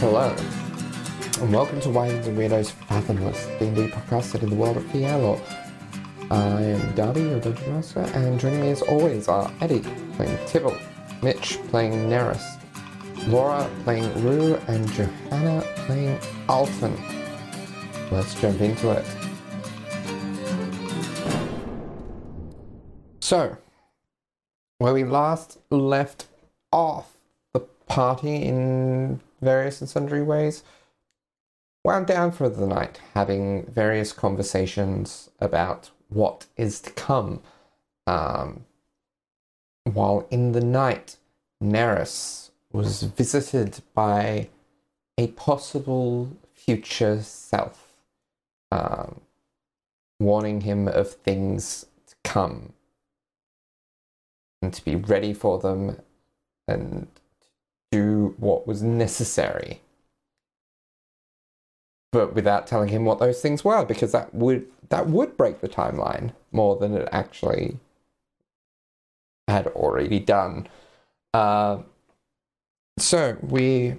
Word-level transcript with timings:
Hello, 0.00 0.32
and 1.40 1.52
welcome 1.52 1.80
to 1.80 1.90
Wines 1.90 2.28
and 2.28 2.38
Weirdos 2.38 2.70
Fathomless, 2.70 3.58
D&D 3.58 3.88
podcast 3.88 4.22
set 4.26 4.44
in 4.44 4.50
the 4.50 4.54
world 4.54 4.76
of 4.76 4.84
Fialo. 4.84 5.40
I 6.30 6.62
am 6.62 6.94
Darby, 6.94 7.22
your 7.22 7.40
Dungeon 7.40 7.74
Master, 7.74 8.02
and 8.14 8.38
joining 8.38 8.60
me 8.60 8.70
as 8.70 8.80
always 8.82 9.26
are 9.26 9.52
Eddie, 9.60 9.82
playing 10.12 10.38
Tibble, 10.46 10.76
Mitch, 11.20 11.58
playing 11.70 12.08
Neris, 12.08 12.44
Laura, 13.26 13.68
playing 13.82 14.22
Rue, 14.22 14.54
and 14.68 14.88
Johanna, 14.92 15.64
playing 15.74 16.16
Alton. 16.48 16.96
Let's 18.12 18.40
jump 18.40 18.60
into 18.60 18.92
it. 18.92 19.04
So, 23.18 23.56
where 24.78 24.94
we 24.94 25.02
last 25.02 25.58
left 25.70 26.28
off, 26.70 27.16
the 27.52 27.60
party 27.88 28.36
in 28.36 29.20
various 29.40 29.80
and 29.80 29.88
sundry 29.88 30.22
ways 30.22 30.62
wound 31.84 32.06
down 32.06 32.30
for 32.30 32.48
the 32.48 32.66
night, 32.66 33.00
having 33.14 33.64
various 33.64 34.12
conversations 34.12 35.30
about 35.40 35.90
what 36.08 36.46
is 36.56 36.80
to 36.80 36.90
come. 36.90 37.40
Um, 38.06 38.64
while 39.84 40.26
in 40.30 40.52
the 40.52 40.60
night, 40.60 41.16
Neris 41.62 42.50
was 42.72 43.02
visited 43.02 43.80
by 43.94 44.48
a 45.16 45.28
possible 45.28 46.36
future 46.54 47.22
self, 47.22 47.94
um, 48.70 49.22
warning 50.20 50.62
him 50.62 50.88
of 50.88 51.12
things 51.12 51.86
to 52.06 52.14
come 52.22 52.72
and 54.60 54.72
to 54.74 54.84
be 54.84 54.94
ready 54.94 55.32
for 55.32 55.58
them 55.58 55.96
and 56.66 57.08
do 57.90 58.34
what 58.38 58.66
was 58.66 58.82
necessary. 58.82 59.80
But 62.12 62.34
without 62.34 62.66
telling 62.66 62.88
him 62.88 63.04
what 63.04 63.18
those 63.18 63.40
things 63.40 63.64
were, 63.64 63.84
because 63.84 64.12
that 64.12 64.34
would 64.34 64.66
that 64.88 65.08
would 65.08 65.36
break 65.36 65.60
the 65.60 65.68
timeline 65.68 66.32
more 66.52 66.76
than 66.76 66.94
it 66.94 67.08
actually 67.12 67.76
had 69.46 69.66
already 69.68 70.18
done. 70.18 70.66
Uh, 71.34 71.82
so 72.98 73.36
we 73.42 73.96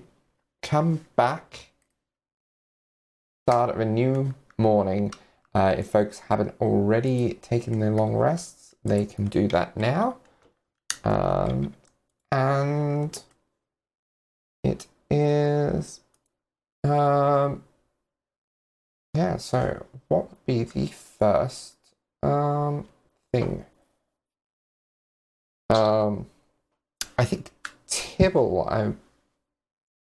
come 0.61 1.05
back, 1.15 1.71
start 3.47 3.69
of 3.69 3.79
a 3.79 3.85
new 3.85 4.33
morning. 4.57 5.13
Uh, 5.53 5.75
if 5.77 5.87
folks 5.87 6.19
haven't 6.19 6.53
already 6.59 7.33
taken 7.41 7.79
their 7.79 7.91
long 7.91 8.15
rests, 8.15 8.75
they 8.83 9.05
can 9.05 9.25
do 9.25 9.47
that 9.47 9.75
now. 9.77 10.17
Um, 11.03 11.73
and 12.31 13.21
it 14.63 14.88
is, 15.09 16.02
um, 16.83 17.63
yeah, 19.13 19.38
so 19.38 19.85
what 20.07 20.29
would 20.29 20.45
be 20.45 20.63
the 20.63 20.88
first 20.88 21.75
um, 22.21 22.87
thing? 23.33 23.65
Um, 25.69 26.27
I 27.17 27.25
think 27.25 27.52
Tibble, 27.87 28.67
I 28.69 28.93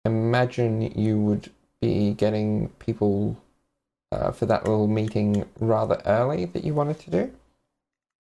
imagine 0.05 0.81
you 0.97 1.19
would 1.19 1.51
be 1.81 2.13
getting 2.13 2.69
people 2.79 3.37
uh, 4.11 4.31
for 4.31 4.45
that 4.45 4.65
little 4.65 4.87
meeting 4.87 5.45
rather 5.59 6.01
early 6.05 6.45
that 6.45 6.63
you 6.63 6.73
wanted 6.73 6.99
to 6.99 7.11
do. 7.11 7.31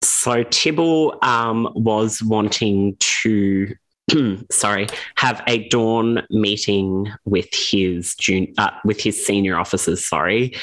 So 0.03 0.43
Tibble 0.43 1.17
um, 1.21 1.71
was 1.75 2.21
wanting 2.21 2.95
to, 2.99 3.75
sorry, 4.51 4.87
have 5.15 5.41
a 5.47 5.67
dawn 5.69 6.25
meeting 6.29 7.11
with 7.25 7.47
his 7.53 8.15
jun- 8.15 8.53
uh, 8.57 8.71
with 8.83 9.01
his 9.01 9.25
senior 9.25 9.57
officers. 9.57 10.05
Sorry, 10.05 10.55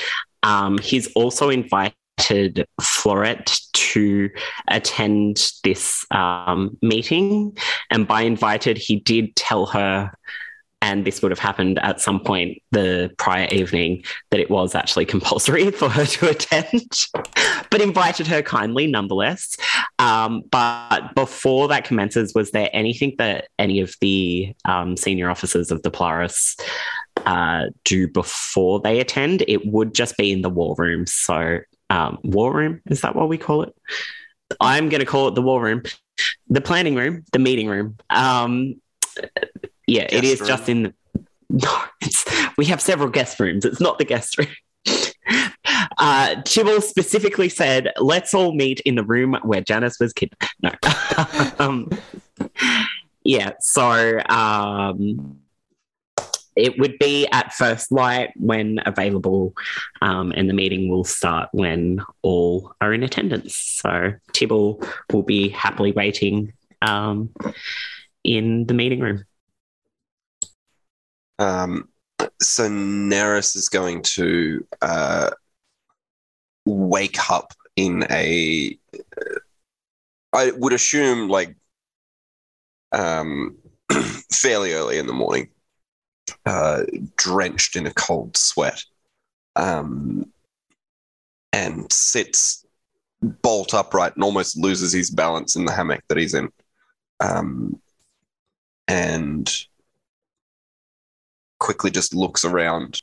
um, 0.43 0.79
he's 0.79 1.13
also 1.15 1.51
invited 1.51 1.97
Floret 2.81 3.61
to 3.73 4.31
attend 4.69 5.51
this 5.65 6.07
um, 6.11 6.77
meeting, 6.83 7.57
and 7.91 8.07
by 8.07 8.23
invited, 8.23 8.79
he 8.79 8.97
did 9.01 9.35
tell 9.35 9.67
her 9.67 10.13
and 10.83 11.05
this 11.05 11.23
would 11.23 11.31
have 11.31 11.39
happened 11.39 11.79
at 11.79 12.01
some 12.01 12.21
point 12.21 12.61
the 12.73 13.11
prior 13.17 13.47
evening 13.53 14.03
that 14.31 14.41
it 14.41 14.51
was 14.51 14.75
actually 14.75 15.07
compulsory 15.07 15.71
for 15.71 15.89
her 15.89 16.05
to 16.05 16.29
attend, 16.29 17.07
but 17.71 17.81
invited 17.81 18.27
her 18.27 18.43
kindly 18.43 18.89
nonetheless. 18.89 19.57
Um, 20.01 20.43
but 20.51 21.15
before 21.15 21.69
that 21.69 21.85
commences, 21.85 22.35
was 22.35 22.51
there 22.51 22.69
anything 22.73 23.15
that 23.19 23.47
any 23.59 23.81
of 23.81 23.95
the 24.01 24.53
um, 24.65 24.97
senior 24.97 25.31
officers 25.31 25.71
of 25.71 25.83
the 25.83 25.91
Polaris 25.91 26.57
uh, 27.27 27.67
do 27.85 28.09
before 28.09 28.81
they 28.81 28.99
attend? 28.99 29.45
It 29.47 29.65
would 29.65 29.95
just 29.95 30.17
be 30.17 30.33
in 30.33 30.43
the 30.43 30.51
war 30.51 30.75
room. 30.77 31.07
So, 31.07 31.61
um, 31.91 32.19
war 32.25 32.53
room, 32.53 32.83
is 32.87 33.03
that 33.03 33.15
what 33.15 33.29
we 33.29 33.39
call 33.39 33.63
it? 33.63 33.75
I'm 34.61 34.89
going 34.89 35.01
to 35.01 35.07
call 35.07 35.29
it 35.29 35.37
the 35.37 35.43
war 35.43 35.63
room, 35.63 35.85
the 36.49 36.61
planning 36.61 36.97
room, 36.97 37.25
the 37.33 37.39
meeting 37.39 37.69
room. 37.69 37.99
Yeah, 39.93 40.07
guest 40.07 40.15
it 40.15 40.25
is 40.25 40.41
room. 40.41 40.49
just 40.49 40.69
in. 40.69 40.83
The, 40.83 40.95
no, 41.51 41.83
it's, 42.01 42.25
we 42.57 42.65
have 42.67 42.81
several 42.81 43.11
guest 43.11 43.39
rooms. 43.39 43.65
It's 43.65 43.81
not 43.81 43.99
the 43.99 44.05
guest 44.05 44.39
room. 44.39 44.49
Uh, 45.99 46.43
Tibble 46.43 46.81
specifically 46.81 47.49
said, 47.49 47.93
"Let's 47.99 48.35
all 48.35 48.53
meet 48.55 48.81
in 48.81 48.97
the 48.97 49.05
room 49.05 49.37
where 49.43 49.61
Janice 49.61 50.01
was 50.01 50.13
kidnapped." 50.13 50.57
No, 50.63 50.73
um, 51.65 51.91
yeah. 53.23 53.53
So 53.61 54.21
um, 54.29 55.39
it 56.57 56.79
would 56.79 56.99
be 56.99 57.29
at 57.29 57.53
first 57.53 57.93
light 57.93 58.31
when 58.37 58.81
available, 58.85 59.55
um, 60.01 60.33
and 60.33 60.49
the 60.49 60.55
meeting 60.55 60.89
will 60.89 61.05
start 61.05 61.51
when 61.53 62.03
all 62.23 62.75
are 62.81 62.93
in 62.93 63.03
attendance. 63.03 63.55
So 63.57 64.15
Tibble 64.33 64.83
will 65.13 65.23
be 65.23 65.51
happily 65.51 65.93
waiting 65.93 66.53
um, 66.81 67.31
in 68.25 68.67
the 68.67 68.75
meeting 68.75 69.01
room. 69.01 69.25
Um, 71.39 71.89
so 72.41 72.69
Neris 72.69 73.57
is 73.57 73.69
going 73.69 74.03
to 74.03 74.67
uh, 74.81 75.31
wake 76.65 77.31
up 77.31 77.53
in 77.77 78.05
a. 78.11 78.79
Uh, 80.35 80.51
would 80.57 80.73
assume 80.73 81.29
like 81.29 81.55
um, 82.93 83.57
fairly 84.33 84.73
early 84.73 84.99
in 84.99 85.07
the 85.07 85.13
morning, 85.13 85.49
uh, 86.47 86.85
drenched 87.17 87.77
in 87.77 87.87
a 87.87 87.93
cold 87.93 88.37
sweat, 88.37 88.83
um, 89.57 90.31
and 91.53 91.93
sits 91.93 92.65
bolt 93.23 93.73
upright 93.75 94.15
and 94.15 94.25
almost 94.25 94.59
loses 94.59 94.93
his 94.93 95.11
balance 95.11 95.55
in 95.55 95.65
the 95.65 95.73
hammock 95.73 96.03
that 96.09 96.19
he's 96.19 96.35
in. 96.35 96.51
Um, 97.21 97.81
and 98.89 99.49
quickly 101.63 101.93
just 101.93 102.13
looks 102.13 102.45
around, 102.45 103.01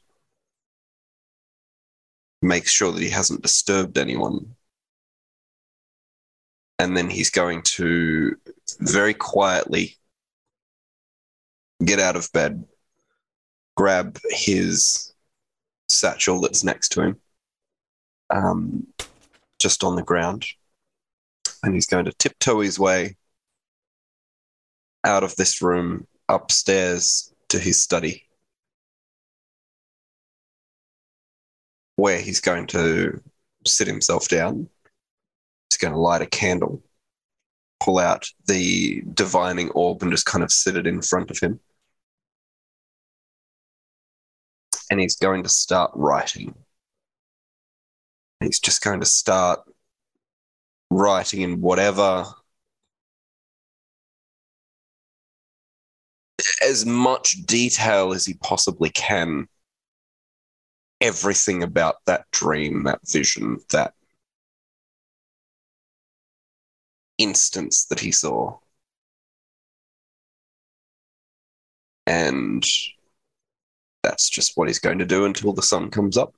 makes 2.42 2.72
sure 2.72 2.92
that 2.92 3.02
he 3.02 3.09
hasn't 3.09 3.42
disturbed 3.42 3.97
anyone. 3.97 4.53
And 6.78 6.96
then 6.96 7.09
he's 7.09 7.30
going 7.30 7.62
to 7.78 8.36
very 8.81 9.14
quietly 9.14 9.96
get 11.86 12.00
out 12.00 12.18
of 12.18 12.30
bed, 12.34 12.66
grab 13.78 14.20
his 14.29 15.14
satchel 15.88 16.41
that's 16.41 16.64
next 16.64 16.90
to 16.90 17.02
him, 17.02 17.17
um, 18.29 18.88
just 19.58 19.85
on 19.85 19.96
the 19.96 20.03
ground, 20.03 20.46
and 21.64 21.73
he's 21.73 21.88
going 21.88 22.06
to 22.06 22.11
tiptoe 22.11 22.59
his 22.59 22.78
way 22.78 23.16
out 25.06 25.23
of 25.23 25.38
this 25.38 25.61
room 25.61 26.08
upstairs 26.28 27.34
to 27.47 27.58
his 27.58 27.82
study. 27.82 28.28
Where 31.99 32.19
he's 32.19 32.40
going 32.40 32.67
to 32.67 33.22
sit 33.66 33.87
himself 33.87 34.28
down. 34.28 34.69
He's 35.69 35.78
going 35.78 35.93
to 35.93 35.99
light 35.99 36.22
a 36.22 36.25
candle, 36.25 36.81
pull 37.79 37.99
out 37.99 38.29
the 38.47 39.03
divining 39.13 39.69
orb, 39.72 40.01
and 40.01 40.11
just 40.11 40.25
kind 40.25 40.43
of 40.43 40.51
sit 40.51 40.75
it 40.75 40.87
in 40.87 41.01
front 41.01 41.29
of 41.29 41.40
him. 41.40 41.59
And 44.90 44.99
he's 44.99 45.17
going 45.17 45.43
to 45.43 45.49
start 45.49 45.91
writing. 45.93 46.55
He's 48.40 48.59
just 48.59 48.81
going 48.81 49.01
to 49.01 49.05
start 49.05 49.59
writing 50.90 51.41
in 51.41 51.61
whatever 51.61 52.25
as 56.66 56.85
much 56.85 57.46
detail 57.46 58.13
as 58.13 58.25
he 58.25 58.34
possibly 58.35 58.90
can 58.90 59.47
everything 61.01 61.63
about 61.63 61.97
that 62.05 62.29
dream, 62.31 62.84
that 62.84 62.99
vision, 63.07 63.59
that 63.72 63.93
instance 67.17 67.85
that 67.85 67.99
he 67.99 68.11
saw. 68.11 68.57
And 72.07 72.66
that's 74.03 74.29
just 74.29 74.53
what 74.55 74.67
he's 74.67 74.79
going 74.79 74.99
to 74.99 75.05
do 75.05 75.25
until 75.25 75.53
the 75.53 75.61
sun 75.61 75.91
comes 75.91 76.17
up. 76.17 76.34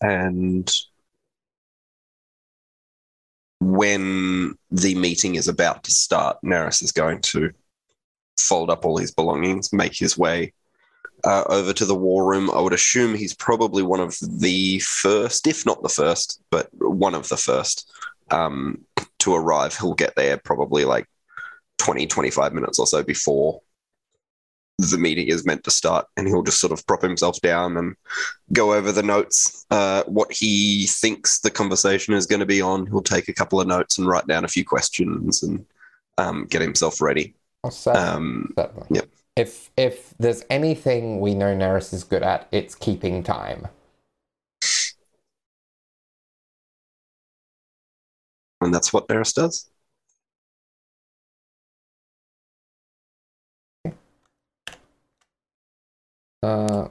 And 0.00 0.70
when 3.60 4.56
the 4.70 4.94
meeting 4.94 5.36
is 5.36 5.48
about 5.48 5.84
to 5.84 5.90
start, 5.90 6.38
Neris 6.44 6.82
is 6.82 6.92
going 6.92 7.20
to 7.22 7.50
fold 8.38 8.70
up 8.70 8.84
all 8.84 8.98
his 8.98 9.12
belongings, 9.12 9.72
make 9.72 9.94
his 9.94 10.18
way 10.18 10.52
uh, 11.24 11.44
over 11.48 11.72
to 11.72 11.84
the 11.84 11.94
war 11.94 12.24
room. 12.30 12.50
I 12.50 12.60
would 12.60 12.72
assume 12.72 13.14
he's 13.14 13.34
probably 13.34 13.82
one 13.82 14.00
of 14.00 14.16
the 14.20 14.78
first, 14.80 15.46
if 15.46 15.64
not 15.66 15.82
the 15.82 15.88
first, 15.88 16.40
but 16.50 16.68
one 16.74 17.14
of 17.14 17.28
the 17.28 17.36
first 17.36 17.90
um, 18.30 18.82
to 19.20 19.34
arrive. 19.34 19.76
He'll 19.76 19.94
get 19.94 20.14
there 20.16 20.36
probably 20.36 20.84
like 20.84 21.06
20, 21.78 22.06
25 22.06 22.52
minutes 22.52 22.78
or 22.78 22.86
so 22.86 23.02
before 23.02 23.60
the 24.78 24.98
meeting 24.98 25.28
is 25.28 25.46
meant 25.46 25.62
to 25.64 25.70
start. 25.70 26.06
And 26.16 26.26
he'll 26.26 26.42
just 26.42 26.60
sort 26.60 26.72
of 26.72 26.84
prop 26.86 27.02
himself 27.02 27.40
down 27.40 27.76
and 27.76 27.94
go 28.52 28.74
over 28.74 28.90
the 28.92 29.02
notes, 29.04 29.64
uh, 29.70 30.02
what 30.04 30.32
he 30.32 30.86
thinks 30.86 31.38
the 31.40 31.50
conversation 31.50 32.12
is 32.14 32.26
going 32.26 32.40
to 32.40 32.46
be 32.46 32.60
on. 32.60 32.86
He'll 32.86 33.00
take 33.02 33.28
a 33.28 33.32
couple 33.34 33.60
of 33.60 33.68
notes 33.68 33.98
and 33.98 34.06
write 34.08 34.26
down 34.26 34.44
a 34.44 34.48
few 34.48 34.64
questions 34.64 35.42
and 35.42 35.64
um, 36.18 36.46
get 36.46 36.60
himself 36.60 37.00
ready. 37.00 37.34
Oh, 37.62 37.70
certainly, 37.70 38.08
Um, 38.08 38.52
certainly. 38.58 38.86
yep. 38.90 39.08
If 39.36 39.70
if 39.76 40.14
there's 40.18 40.44
anything 40.48 41.20
we 41.20 41.34
know 41.34 41.54
Neris 41.54 41.92
is 41.92 42.04
good 42.04 42.22
at, 42.22 42.46
it's 42.52 42.74
keeping 42.74 43.22
time. 43.22 43.68
and 48.64 48.74
that's 48.74 48.92
what 48.92 49.06
Neris 49.08 49.34
does. 49.34 49.70
Uh, 56.42 56.88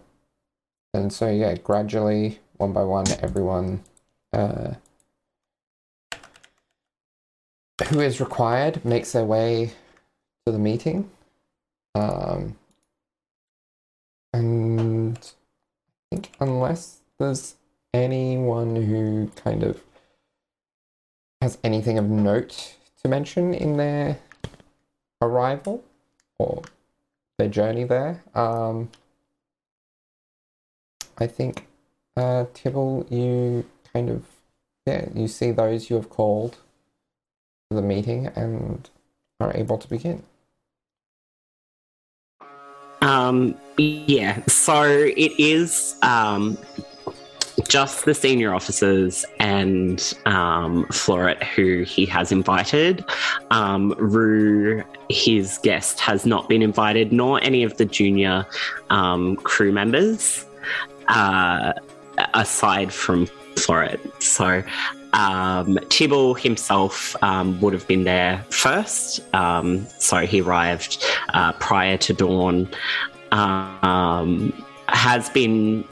and 0.94 1.12
so 1.14 1.30
yeah, 1.30 1.56
gradually, 1.56 2.40
one 2.58 2.74
by 2.74 2.84
one, 2.84 3.06
everyone 3.22 3.84
uh, 4.32 4.74
who 7.90 8.00
is 8.00 8.20
required 8.20 8.84
makes 8.84 9.12
their 9.12 9.26
way 9.26 9.74
to 10.46 10.52
the 10.52 10.60
meeting. 10.60 11.10
Um, 11.96 12.58
and 14.34 15.18
I 15.18 16.16
think 16.16 16.32
unless 16.40 17.02
there's 17.20 17.56
anyone 17.94 18.76
who 18.76 19.32
kind 19.36 19.64
of 19.64 19.84
has 21.42 21.58
anything 21.64 21.98
of 21.98 22.10
note 22.10 22.76
to 23.02 23.08
mention 23.08 23.54
in 23.54 23.78
their 23.78 24.18
arrival 25.22 25.84
or 26.40 26.64
their 27.38 27.50
journey 27.50 27.84
there, 27.84 28.24
um, 28.34 28.90
I 31.18 31.28
think, 31.28 31.68
uh, 32.18 32.46
Tibble, 32.54 33.06
you 33.10 33.66
kind 33.94 34.10
of, 34.10 34.26
yeah, 34.86 35.10
you 35.14 35.28
see 35.28 35.52
those 35.52 35.90
you 35.90 35.96
have 35.98 36.10
called 36.10 36.58
to 37.70 37.76
the 37.76 37.82
meeting 37.82 38.28
and 38.28 38.90
are 39.40 39.56
able 39.56 39.78
to 39.78 39.88
begin. 39.88 40.24
Um, 43.04 43.56
yeah, 43.78 44.42
so 44.46 44.84
it 44.84 45.38
is 45.38 45.96
um, 46.04 46.58
just 47.68 48.06
the 48.06 48.14
senior 48.14 48.54
officers 48.54 49.26
and 49.40 50.00
um, 50.26 50.86
Floret 50.86 51.44
who 51.44 51.84
he 51.84 52.06
has 52.06 52.32
invited. 52.32 53.04
Um, 53.52 53.94
Rue, 53.98 54.84
his 55.10 55.58
guest, 55.64 56.00
has 56.00 56.26
not 56.26 56.48
been 56.48 56.62
invited, 56.62 57.12
nor 57.12 57.44
any 57.44 57.64
of 57.64 57.76
the 57.76 57.84
junior 57.84 58.46
um, 58.90 59.36
crew 59.36 59.74
members, 59.74 60.46
uh, 61.10 61.74
aside 62.34 62.94
from 62.94 63.28
Floret. 63.56 64.00
So 64.24 64.64
um, 65.14 65.78
Tibble 65.90 66.34
himself 66.34 67.16
um, 67.24 67.60
would 67.62 67.74
have 67.74 67.88
been 67.88 68.04
there 68.04 68.46
first. 68.50 69.22
Um, 69.34 69.86
so 70.00 70.26
he 70.26 70.42
arrived 70.42 71.04
uh, 71.34 71.54
prior 71.54 71.98
to 71.98 72.14
dawn. 72.14 72.70
Um, 73.32 74.54
has 74.90 75.30
been 75.30 75.86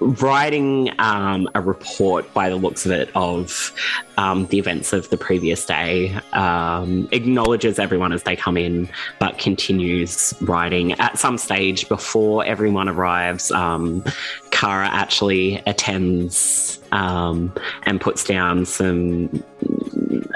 writing 0.00 0.90
um, 0.98 1.48
a 1.54 1.60
report 1.60 2.32
by 2.32 2.48
the 2.48 2.56
looks 2.56 2.86
of 2.86 2.92
it 2.92 3.10
of 3.14 3.72
um, 4.16 4.46
the 4.46 4.58
events 4.58 4.92
of 4.92 5.08
the 5.10 5.16
previous 5.16 5.64
day. 5.64 6.18
Um, 6.32 7.08
acknowledges 7.12 7.78
everyone 7.78 8.12
as 8.12 8.22
they 8.22 8.36
come 8.36 8.56
in, 8.56 8.88
but 9.18 9.38
continues 9.38 10.34
writing. 10.40 10.92
At 10.92 11.18
some 11.18 11.38
stage 11.38 11.88
before 11.88 12.44
everyone 12.44 12.88
arrives, 12.88 13.50
um, 13.50 14.04
Kara 14.50 14.88
actually 14.88 15.62
attends 15.66 16.80
um, 16.92 17.52
and 17.84 18.00
puts 18.00 18.24
down 18.24 18.64
some 18.66 19.42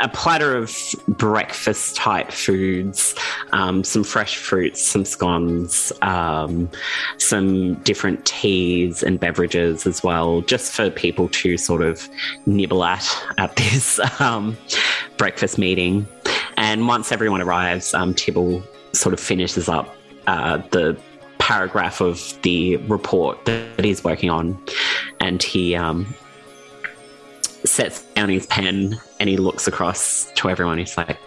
a 0.00 0.08
platter 0.08 0.56
of 0.56 0.74
breakfast 1.08 1.96
type 1.96 2.30
foods, 2.30 3.14
um, 3.52 3.84
some 3.84 4.04
fresh 4.04 4.36
fruits, 4.36 4.82
some 4.82 5.04
scones, 5.04 5.92
um, 6.02 6.70
some 7.18 7.74
different 7.82 8.24
teas 8.24 9.02
and 9.02 9.18
beverages 9.18 9.86
as 9.86 10.02
well, 10.02 10.40
just 10.42 10.72
for 10.72 10.90
people 10.90 11.28
to 11.28 11.56
sort 11.56 11.82
of 11.82 12.08
nibble 12.46 12.84
at 12.84 13.06
at 13.38 13.54
this 13.56 14.00
um, 14.20 14.56
breakfast 15.16 15.58
meeting. 15.58 16.06
And 16.56 16.86
once 16.86 17.12
everyone 17.12 17.40
arrives, 17.40 17.94
um, 17.94 18.14
Tibble 18.14 18.62
sort 18.92 19.14
of 19.14 19.20
finishes 19.20 19.68
up 19.68 19.94
uh, 20.26 20.58
the 20.70 20.98
paragraph 21.38 22.00
of 22.00 22.40
the 22.42 22.76
report 22.76 23.44
that 23.46 23.84
he's 23.84 24.04
working 24.04 24.30
on, 24.30 24.56
and 25.20 25.42
he 25.42 25.74
um, 25.74 26.14
sets 27.64 28.02
down 28.14 28.28
his 28.28 28.46
pen 28.46 29.00
and 29.20 29.28
he 29.28 29.36
looks 29.36 29.66
across 29.66 30.30
to 30.34 30.48
everyone. 30.48 30.78
He's 30.78 30.96
like, 30.96 31.18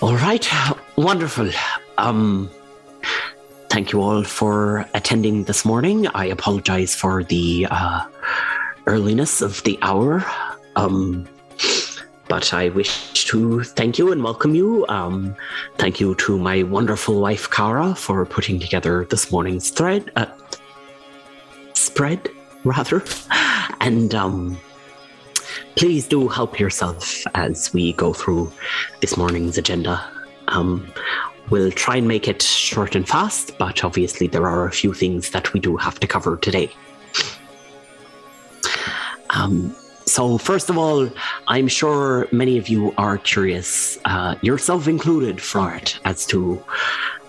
"All 0.00 0.16
right, 0.16 0.46
wonderful. 0.96 1.50
Um, 1.98 2.50
thank 3.68 3.92
you 3.92 4.00
all 4.00 4.24
for 4.24 4.86
attending 4.94 5.44
this 5.44 5.64
morning. 5.64 6.06
I 6.08 6.26
apologize 6.26 6.94
for 6.94 7.24
the 7.24 7.66
uh, 7.70 8.04
earliness 8.86 9.40
of 9.40 9.62
the 9.64 9.78
hour. 9.82 10.24
Um, 10.76 11.26
but 12.28 12.54
I 12.54 12.68
wish 12.70 13.24
to 13.24 13.62
thank 13.62 13.98
you 13.98 14.10
and 14.12 14.22
welcome 14.22 14.54
you. 14.54 14.86
Um, 14.88 15.36
thank 15.76 16.00
you 16.00 16.14
to 16.16 16.38
my 16.38 16.62
wonderful 16.62 17.20
wife 17.20 17.50
Kara 17.50 17.94
for 17.94 18.24
putting 18.24 18.58
together 18.58 19.06
this 19.10 19.30
morning's 19.30 19.70
thread, 19.70 20.10
uh, 20.16 20.26
spread 21.74 22.28
rather, 22.64 23.02
and 23.80 24.14
um, 24.14 24.58
please 25.76 26.06
do 26.06 26.28
help 26.28 26.58
yourself 26.58 27.24
as 27.34 27.72
we 27.72 27.92
go 27.94 28.12
through 28.12 28.52
this 29.00 29.16
morning's 29.16 29.58
agenda. 29.58 30.02
Um, 30.48 30.92
we'll 31.50 31.70
try 31.70 31.96
and 31.96 32.08
make 32.08 32.28
it 32.28 32.42
short 32.42 32.94
and 32.94 33.08
fast, 33.08 33.56
but 33.58 33.84
obviously 33.84 34.26
there 34.26 34.46
are 34.46 34.66
a 34.66 34.72
few 34.72 34.94
things 34.94 35.30
that 35.30 35.52
we 35.52 35.60
do 35.60 35.76
have 35.76 36.00
to 36.00 36.06
cover 36.06 36.36
today. 36.36 36.70
Um, 39.30 39.74
so, 40.06 40.38
first 40.38 40.70
of 40.70 40.78
all, 40.78 41.10
I'm 41.48 41.66
sure 41.66 42.28
many 42.30 42.58
of 42.58 42.68
you 42.68 42.94
are 42.98 43.18
curious, 43.18 43.98
uh, 44.04 44.36
yourself 44.42 44.86
included, 44.86 45.38
Floret, 45.38 45.98
as 46.04 46.26
to 46.26 46.62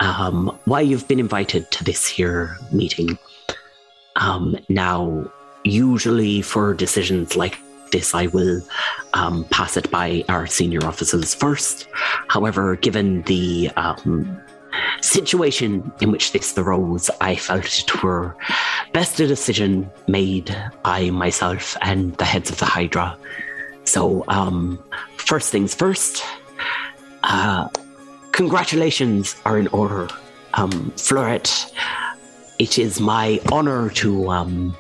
um, 0.02 0.58
why 0.66 0.82
you've 0.82 1.08
been 1.08 1.20
invited 1.20 1.72
to 1.72 1.84
this 1.84 2.06
here 2.06 2.58
meeting. 2.72 3.18
Um, 4.16 4.58
now, 4.70 5.30
usually 5.64 6.42
for 6.42 6.74
decisions 6.74 7.36
like 7.36 7.58
this, 7.92 8.14
I 8.14 8.28
will 8.28 8.62
um, 9.14 9.46
pass 9.52 9.78
it 9.78 9.90
by 9.92 10.24
our 10.30 10.48
senior 10.48 10.86
officers 10.86 11.34
first. 11.34 11.88
However, 12.28 12.76
given 12.76 13.22
the 13.24 13.72
um, 13.76 14.40
situation 15.02 15.92
in 16.02 16.12
which 16.12 16.32
this 16.32 16.58
arose, 16.58 17.10
I 17.22 17.36
felt 17.36 17.66
it 17.66 18.04
were 18.04 18.36
best 18.94 19.20
a 19.20 19.28
decision 19.28 19.90
made 20.08 20.56
by 20.84 21.10
myself 21.10 21.78
and 21.82 22.16
the 22.18 22.26
heads 22.26 22.50
of 22.50 22.58
the 22.58 22.66
Hydra. 22.66 23.18
So, 23.84 24.24
um, 24.28 24.84
first 25.18 25.52
things 25.52 25.76
first, 25.76 26.24
uh, 27.24 27.70
congratulations 28.32 29.36
are 29.46 29.58
in 29.58 29.68
order. 29.68 30.08
Um, 30.56 30.72
Floret, 30.96 31.72
it 32.60 32.78
is 32.78 33.00
my 33.00 33.40
honor 33.52 33.90
to 33.92 34.30
um, 34.30 34.76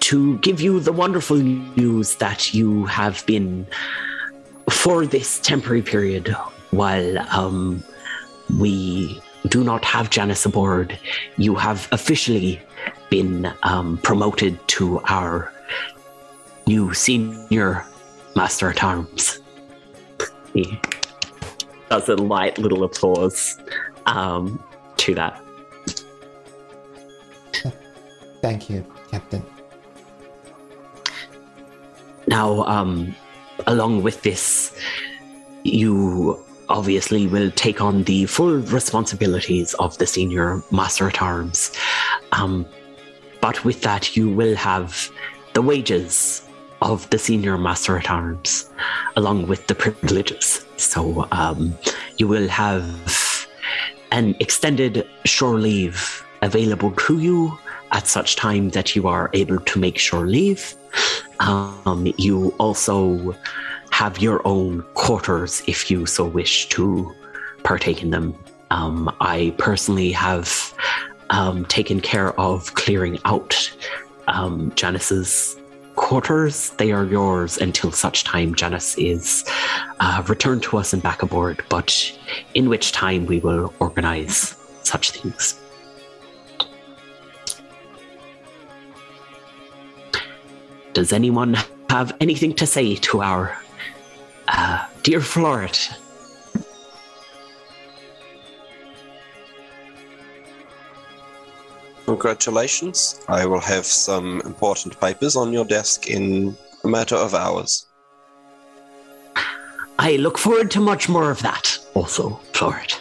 to 0.00 0.38
give 0.38 0.60
you 0.60 0.80
the 0.80 0.92
wonderful 0.92 1.36
news 1.36 2.16
that 2.16 2.52
you 2.54 2.84
have 2.86 3.24
been 3.26 3.66
for 4.70 5.06
this 5.06 5.40
temporary 5.40 5.82
period 5.82 6.28
while 6.70 7.18
um, 7.30 7.82
we 8.58 9.20
do 9.48 9.64
not 9.64 9.84
have 9.84 10.10
Janice 10.10 10.46
aboard. 10.46 10.98
You 11.36 11.54
have 11.54 11.88
officially 11.92 12.60
been 13.10 13.52
um, 13.62 13.98
promoted 13.98 14.58
to 14.68 15.00
our 15.00 15.52
new 16.66 16.94
senior 16.94 17.84
master 18.36 18.70
at 18.70 18.82
arms. 18.82 19.40
He 20.52 20.80
does 21.90 22.08
a 22.08 22.16
light 22.16 22.58
little 22.58 22.84
applause 22.84 23.58
um, 24.06 24.62
to 24.98 25.14
that. 25.14 25.43
Thank 28.42 28.68
you, 28.68 28.84
Captain. 29.10 29.44
Now, 32.26 32.64
um, 32.64 33.14
along 33.66 34.02
with 34.02 34.22
this, 34.22 34.76
you 35.62 36.38
obviously 36.68 37.26
will 37.26 37.50
take 37.50 37.80
on 37.80 38.04
the 38.04 38.26
full 38.26 38.56
responsibilities 38.56 39.74
of 39.74 39.96
the 39.98 40.06
senior 40.06 40.62
master 40.70 41.08
at 41.08 41.20
arms. 41.20 41.72
Um, 42.32 42.66
but 43.40 43.64
with 43.64 43.82
that, 43.82 44.16
you 44.16 44.28
will 44.28 44.56
have 44.56 45.10
the 45.52 45.62
wages 45.62 46.42
of 46.80 47.08
the 47.10 47.18
senior 47.18 47.56
master 47.58 47.98
at 47.98 48.10
arms, 48.10 48.70
along 49.16 49.46
with 49.46 49.66
the 49.66 49.74
privileges. 49.74 50.64
So 50.76 51.28
um, 51.32 51.76
you 52.18 52.26
will 52.26 52.48
have 52.48 53.46
an 54.12 54.34
extended 54.40 55.06
shore 55.24 55.58
leave 55.58 56.23
available 56.44 56.92
to 56.92 57.18
you 57.18 57.58
at 57.92 58.06
such 58.06 58.36
time 58.36 58.70
that 58.70 58.94
you 58.94 59.08
are 59.08 59.30
able 59.32 59.58
to 59.58 59.78
make 59.78 59.98
shore 59.98 60.26
leave. 60.26 60.74
Um, 61.40 62.12
you 62.18 62.54
also 62.58 63.34
have 63.90 64.18
your 64.18 64.46
own 64.46 64.82
quarters 64.94 65.62
if 65.66 65.90
you 65.90 66.06
so 66.06 66.24
wish 66.24 66.68
to 66.70 67.12
partake 67.62 68.02
in 68.02 68.10
them. 68.10 68.34
Um, 68.70 69.14
I 69.20 69.54
personally 69.58 70.12
have 70.12 70.74
um, 71.30 71.64
taken 71.66 72.00
care 72.00 72.38
of 72.38 72.74
clearing 72.74 73.18
out 73.24 73.54
um, 74.26 74.72
Janice's 74.74 75.56
quarters. 75.96 76.70
They 76.70 76.92
are 76.92 77.04
yours 77.04 77.58
until 77.58 77.92
such 77.92 78.24
time 78.24 78.54
Janice 78.54 78.98
is 78.98 79.44
uh, 80.00 80.22
returned 80.26 80.62
to 80.64 80.78
us 80.78 80.92
and 80.92 81.02
back 81.02 81.22
aboard, 81.22 81.62
but 81.68 82.18
in 82.54 82.68
which 82.68 82.92
time 82.92 83.26
we 83.26 83.38
will 83.38 83.72
organize 83.78 84.56
such 84.82 85.12
things. 85.12 85.60
Does 90.94 91.12
anyone 91.12 91.56
have 91.90 92.16
anything 92.20 92.54
to 92.54 92.66
say 92.66 92.94
to 92.94 93.20
our 93.20 93.58
uh, 94.46 94.86
dear 95.02 95.18
Floret? 95.18 95.92
Congratulations. 102.06 103.20
I 103.26 103.44
will 103.44 103.60
have 103.60 103.84
some 103.84 104.40
important 104.42 105.00
papers 105.00 105.34
on 105.34 105.52
your 105.52 105.64
desk 105.64 106.06
in 106.08 106.56
a 106.84 106.88
matter 106.88 107.16
of 107.16 107.34
hours. 107.34 107.86
I 109.98 110.14
look 110.16 110.38
forward 110.38 110.70
to 110.72 110.80
much 110.80 111.08
more 111.08 111.32
of 111.32 111.42
that, 111.42 111.76
also, 111.94 112.38
Floret. 112.52 113.00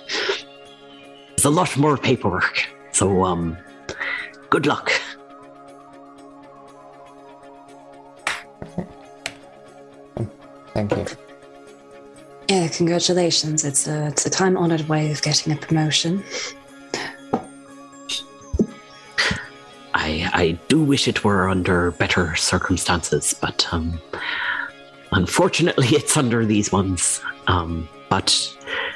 There's 1.29 1.45
a 1.45 1.51
lot 1.51 1.77
more 1.77 1.97
paperwork, 1.97 2.67
so, 2.91 3.23
um, 3.23 3.55
good 4.49 4.65
luck. 4.65 4.91
Thank 10.73 10.91
you. 10.91 11.05
Yeah, 12.49 12.67
congratulations. 12.67 13.63
It's 13.63 13.87
a 13.87 14.07
it's 14.07 14.25
a 14.25 14.29
time 14.29 14.57
honored 14.57 14.87
way 14.89 15.11
of 15.11 15.21
getting 15.21 15.53
a 15.53 15.55
promotion. 15.55 16.23
I 19.93 20.29
I 20.33 20.59
do 20.67 20.83
wish 20.83 21.07
it 21.07 21.23
were 21.23 21.47
under 21.49 21.91
better 21.91 22.35
circumstances, 22.35 23.33
but 23.39 23.65
um, 23.71 23.99
unfortunately, 25.11 25.87
it's 25.91 26.17
under 26.17 26.45
these 26.45 26.71
ones. 26.71 27.21
Um, 27.47 27.87
but 28.09 28.35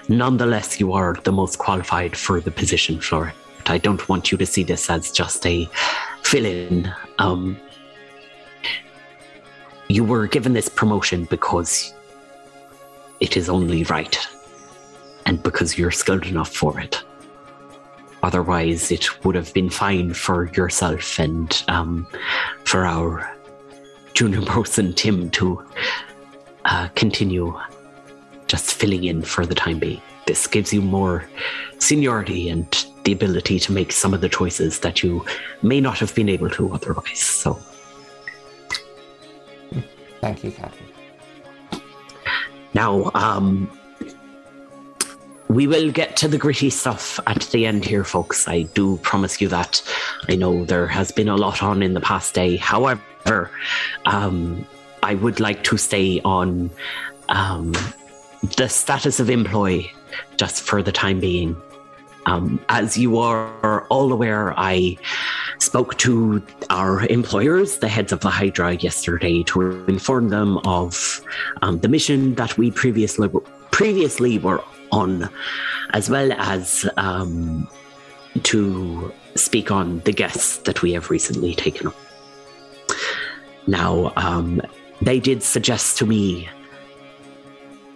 nonetheless, 0.10 0.80
you 0.80 0.94
are 0.94 1.16
the 1.24 1.32
most 1.32 1.58
qualified 1.58 2.16
for 2.18 2.42
the 2.42 2.52
position, 2.52 3.00
Flora. 3.00 3.34
I 3.66 3.78
don't 3.78 4.08
want 4.08 4.32
you 4.32 4.38
to 4.38 4.46
see 4.46 4.64
this 4.64 4.90
as 4.90 5.12
just 5.12 5.46
a 5.46 5.68
fill-in. 6.24 6.94
Um, 7.20 7.58
you 9.90 10.04
were 10.04 10.28
given 10.28 10.54
this 10.54 10.70
promotion 10.70 11.26
because 11.26 11.94
it 13.20 13.38
is 13.38 13.50
only 13.50 13.84
right, 13.86 14.18
and 15.26 15.42
because 15.42 15.78
you're 15.78 15.92
skilled 15.92 16.26
enough 16.26 16.54
for 16.54 16.80
it. 16.80 17.04
Otherwise, 18.24 18.92
it 18.92 19.24
would 19.24 19.36
have 19.36 19.54
been 19.54 19.70
fine 19.70 20.14
for 20.14 20.52
yourself 20.54 21.20
and 21.20 21.64
um, 21.68 22.08
for 22.66 22.86
our 22.86 23.32
junior 24.14 24.42
person 24.46 24.94
Tim 24.94 25.30
to 25.32 25.64
uh, 26.66 26.90
continue 26.96 27.58
just 28.48 28.74
filling 28.74 29.04
in 29.04 29.22
for 29.22 29.46
the 29.46 29.56
time 29.56 29.80
being. 29.80 30.02
This 30.26 30.48
gives 30.48 30.74
you 30.74 30.82
more 30.82 31.26
seniority 31.80 32.50
and 32.50 32.68
the 33.04 33.14
ability 33.14 33.60
to 33.60 33.72
make 33.72 33.92
some 33.92 34.14
of 34.14 34.20
the 34.20 34.30
choices 34.30 34.80
that 34.80 35.02
you 35.02 35.26
may 35.62 35.80
not 35.80 36.00
have 36.00 36.14
been 36.14 36.28
able 36.28 36.50
to 36.52 36.74
otherwise. 36.74 37.20
So, 37.20 37.60
Thank 40.22 40.44
you, 40.44 40.52
Captain. 40.52 40.88
Now, 42.74 43.12
um, 43.14 43.70
we 45.50 45.66
will 45.68 45.92
get 45.92 46.18
to 46.18 46.28
the 46.28 46.38
gritty 46.38 46.70
stuff 46.70 47.20
at 47.26 47.42
the 47.52 47.66
end 47.66 47.86
here, 47.86 48.04
folks. 48.04 48.48
I 48.48 48.64
do 48.64 48.98
promise 48.98 49.40
you 49.40 49.48
that. 49.50 49.82
I 50.30 50.36
know 50.36 50.66
there 50.66 50.88
has 50.88 51.12
been 51.12 51.30
a 51.30 51.36
lot 51.36 51.64
on 51.64 51.82
in 51.82 51.94
the 51.94 52.02
past 52.02 52.34
day. 52.34 52.58
However, 52.58 53.50
um, 54.06 54.66
I 55.04 55.16
would 55.16 55.40
like 55.40 55.64
to 55.66 55.78
stay 55.78 56.20
on 56.22 56.70
um, 57.30 57.74
the 58.58 58.68
status 58.68 59.20
of 59.20 59.30
employee 59.30 59.92
just 60.38 60.62
for 60.62 60.84
the 60.84 60.92
time 60.92 61.20
being. 61.20 61.56
Um, 62.28 62.60
as 62.68 62.98
you 62.98 63.18
are 63.20 63.88
all 63.88 64.12
aware, 64.12 64.54
I 64.60 64.98
spoke 65.60 65.98
to 66.00 66.44
our 66.70 67.06
employers, 67.08 67.78
the 67.78 67.88
heads 67.88 68.12
of 68.12 68.20
the 68.20 68.30
Hydra, 68.30 68.76
yesterday 68.76 69.44
to 69.44 69.86
inform 69.86 70.28
them 70.28 70.58
of 70.66 71.22
um, 71.62 71.80
the 71.80 71.88
mission 71.88 72.36
that 72.36 72.58
we 72.58 72.70
previously 72.70 73.30
previously 73.72 74.40
were 74.40 74.62
on, 74.92 75.30
as 75.94 76.10
well 76.10 76.34
as 76.34 76.90
um, 76.98 77.66
to 78.44 79.14
speak 79.36 79.72
on 79.72 80.00
the 80.00 80.12
guests 80.12 80.58
that 80.60 80.82
we 80.82 80.92
have 80.92 81.10
recently 81.10 81.56
taken 81.56 81.88
on. 81.88 81.94
Now, 83.68 84.12
um, 84.18 84.62
they 85.02 85.22
did 85.22 85.44
suggest 85.44 85.98
to 86.00 86.06
me 86.06 86.50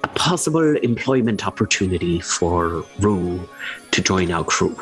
a 0.04 0.08
possible 0.10 0.78
employment 0.78 1.46
opportunity 1.46 2.22
for 2.22 2.86
Rue 3.00 3.48
to 3.92 4.02
join 4.02 4.32
our 4.32 4.44
crew. 4.44 4.76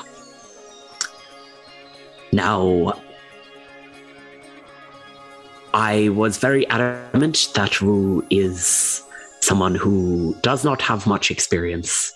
Now, 2.32 2.94
I 5.74 6.10
was 6.10 6.38
very 6.38 6.68
adamant 6.68 7.50
that 7.56 7.82
Rue 7.82 8.26
is 8.30 9.04
someone 9.42 9.76
who 9.76 10.36
does 10.42 10.64
not 10.64 10.82
have 10.82 11.08
much 11.08 11.32
experience, 11.32 12.14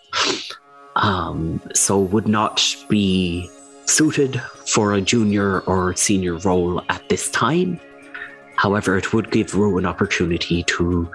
um, 0.95 1.61
so 1.73 1.99
would 1.99 2.27
not 2.27 2.63
be 2.89 3.49
suited 3.85 4.41
for 4.67 4.93
a 4.93 5.01
junior 5.01 5.61
or 5.61 5.95
senior 5.95 6.37
role 6.37 6.81
at 6.89 7.07
this 7.09 7.29
time. 7.31 7.79
However, 8.55 8.97
it 8.97 9.13
would 9.13 9.31
give 9.31 9.55
Rue 9.55 9.77
an 9.77 9.85
opportunity 9.85 10.63
to 10.63 11.11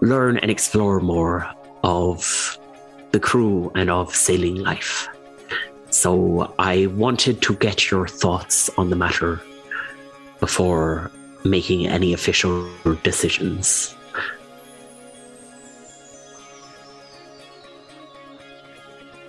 learn 0.00 0.38
and 0.38 0.50
explore 0.50 1.00
more 1.00 1.48
of 1.82 2.58
the 3.10 3.20
crew 3.20 3.70
and 3.74 3.90
of 3.90 4.14
sailing 4.14 4.56
life. 4.56 5.08
So 5.90 6.54
I 6.58 6.86
wanted 6.86 7.40
to 7.42 7.54
get 7.54 7.90
your 7.90 8.06
thoughts 8.06 8.70
on 8.76 8.90
the 8.90 8.96
matter 8.96 9.40
before 10.40 11.10
making 11.44 11.86
any 11.86 12.12
official 12.12 12.68
decisions. 13.02 13.94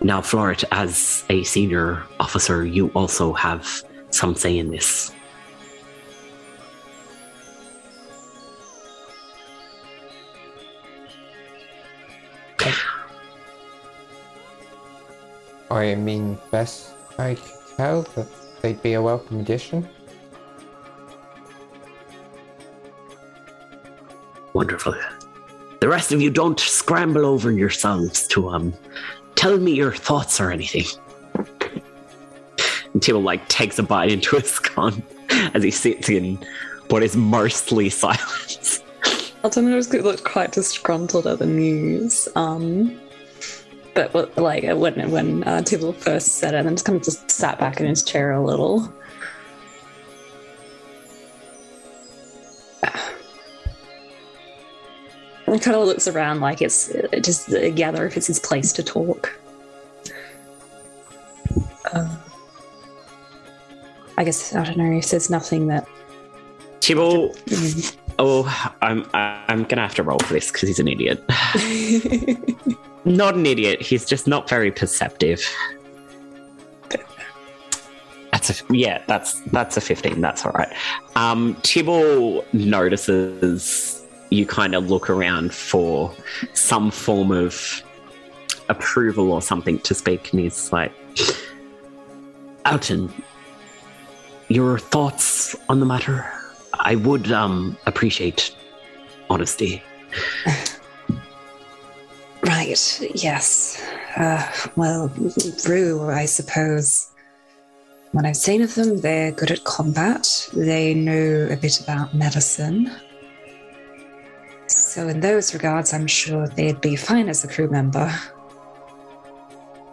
Now, 0.02 0.22
Floret, 0.22 0.64
as 0.72 1.26
a 1.30 1.44
senior 1.44 2.04
officer, 2.20 2.66
you 2.66 2.88
also 2.96 3.34
have 3.34 3.84
some 4.12 4.36
say 4.36 4.58
in 4.58 4.72
this. 4.72 5.12
I 15.72 15.96
mean, 15.96 16.38
best 16.52 16.94
I 17.18 17.36
could 17.36 17.78
tell 17.78 18.02
that 18.16 18.28
they'd 18.62 18.82
be 18.82 18.94
a 18.94 19.02
welcome 19.02 19.40
addition. 19.40 19.88
Wonderful. 24.54 24.96
The 25.80 25.88
rest 25.88 26.12
of 26.12 26.22
you 26.22 26.30
don't 26.30 26.60
scramble 26.60 27.26
over 27.26 27.52
yourselves 27.52 28.28
to 28.30 28.50
um 28.50 28.74
tell 29.36 29.58
me 29.58 29.74
your 29.74 29.94
thoughts 29.94 30.42
or 30.42 30.52
anything. 30.52 30.86
And 32.94 33.02
Timo 33.02 33.24
like 33.24 33.48
takes 33.48 33.78
a 33.80 33.84
bite 33.84 34.12
into 34.12 34.36
his 34.36 34.50
scone 34.50 35.04
as 35.54 35.64
he 35.64 35.72
sits 35.72 36.10
in 36.10 36.40
what 36.90 37.04
is 37.04 37.16
mostly 37.16 37.90
silence. 37.90 38.84
Altoners 39.44 39.94
looked 40.04 40.24
quite 40.24 40.52
disgruntled 40.52 41.28
at 41.28 41.40
the 41.40 41.46
news. 41.46 42.28
Um, 42.36 43.00
but 44.00 44.14
what- 44.14 44.38
like 44.38 44.64
when 44.64 45.12
when 45.12 45.44
uh, 45.44 45.62
Tibble 45.62 45.92
first 45.92 46.36
said 46.36 46.54
it, 46.54 46.66
and 46.66 46.78
just 46.78 46.86
kind 46.86 46.96
of 46.96 47.04
just 47.04 47.30
sat 47.30 47.60
back 47.60 47.82
in 47.82 47.86
his 47.88 48.02
chair 48.04 48.32
a 48.32 48.42
little. 48.42 48.94
And 55.48 55.60
kind 55.64 55.76
of 55.76 55.88
looks 55.88 56.08
around 56.08 56.42
like 56.42 56.62
it's 56.62 56.90
it 56.90 57.24
just 57.24 57.52
uh, 57.52 57.72
gather 57.72 58.06
if 58.06 58.16
it's 58.16 58.28
his 58.28 58.38
place 58.38 58.72
to 58.74 58.84
talk. 58.84 59.36
Uh, 61.92 62.16
I 64.16 64.24
guess 64.24 64.54
I 64.54 64.64
don't 64.64 64.78
know 64.78 64.92
if 64.96 65.10
there's 65.10 65.32
nothing 65.32 65.66
that. 65.68 65.88
Tibble, 66.82 67.36
oh, 68.20 68.72
I'm 68.84 69.10
I'm 69.14 69.64
gonna 69.64 69.82
have 69.82 69.96
to 69.96 70.04
roll 70.04 70.20
for 70.20 70.36
this 70.36 70.52
because 70.52 70.70
he's 70.70 70.80
an 70.80 70.88
idiot. 70.88 71.24
not 73.10 73.36
an 73.36 73.46
idiot. 73.46 73.82
He's 73.82 74.06
just 74.06 74.28
not 74.28 74.48
very 74.48 74.72
perceptive. 74.72 75.42
That's 78.32 78.62
a 78.62 78.64
yeah. 78.70 79.04
That's 79.08 79.42
that's 79.52 79.76
a 79.76 79.82
fifteen. 79.82 80.22
That's 80.22 80.46
all 80.46 80.52
right. 80.52 80.72
Um, 81.16 81.58
Tibble 81.64 82.46
notices 82.54 84.06
you 84.30 84.46
kind 84.46 84.76
of 84.76 84.90
look 84.90 85.10
around 85.10 85.54
for 85.54 86.14
some 86.54 86.92
form 86.92 87.32
of 87.32 87.84
approval 88.70 89.32
or 89.32 89.42
something 89.42 89.80
to 89.80 89.96
speak, 89.96 90.32
and 90.32 90.42
he's 90.42 90.72
like, 90.72 90.94
"Alton, 92.66 93.12
your 94.48 94.78
thoughts 94.78 95.56
on 95.68 95.80
the 95.80 95.86
matter? 95.88 96.32
I 96.74 96.96
would 96.96 97.32
um 97.32 97.76
appreciate 97.88 98.56
honesty." 99.30 99.84
Right, 102.50 103.00
yes. 103.14 103.80
Uh, 104.18 104.44
well, 104.76 105.14
Rue, 105.68 106.10
I 106.10 106.26
suppose. 106.26 107.12
What 108.12 108.26
I've 108.26 108.38
seen 108.38 108.64
of 108.64 108.74
them, 108.74 109.02
they're 109.02 109.32
good 109.32 109.52
at 109.52 109.66
combat. 109.66 110.50
They 110.54 110.96
know 110.96 111.48
a 111.52 111.56
bit 111.56 111.80
about 111.80 112.16
medicine. 112.16 112.92
So, 114.66 115.08
in 115.08 115.20
those 115.20 115.54
regards, 115.54 115.94
I'm 115.94 116.08
sure 116.08 116.48
they'd 116.48 116.82
be 116.82 116.96
fine 116.96 117.30
as 117.30 117.44
a 117.44 117.48
crew 117.48 117.70
member. 117.70 118.12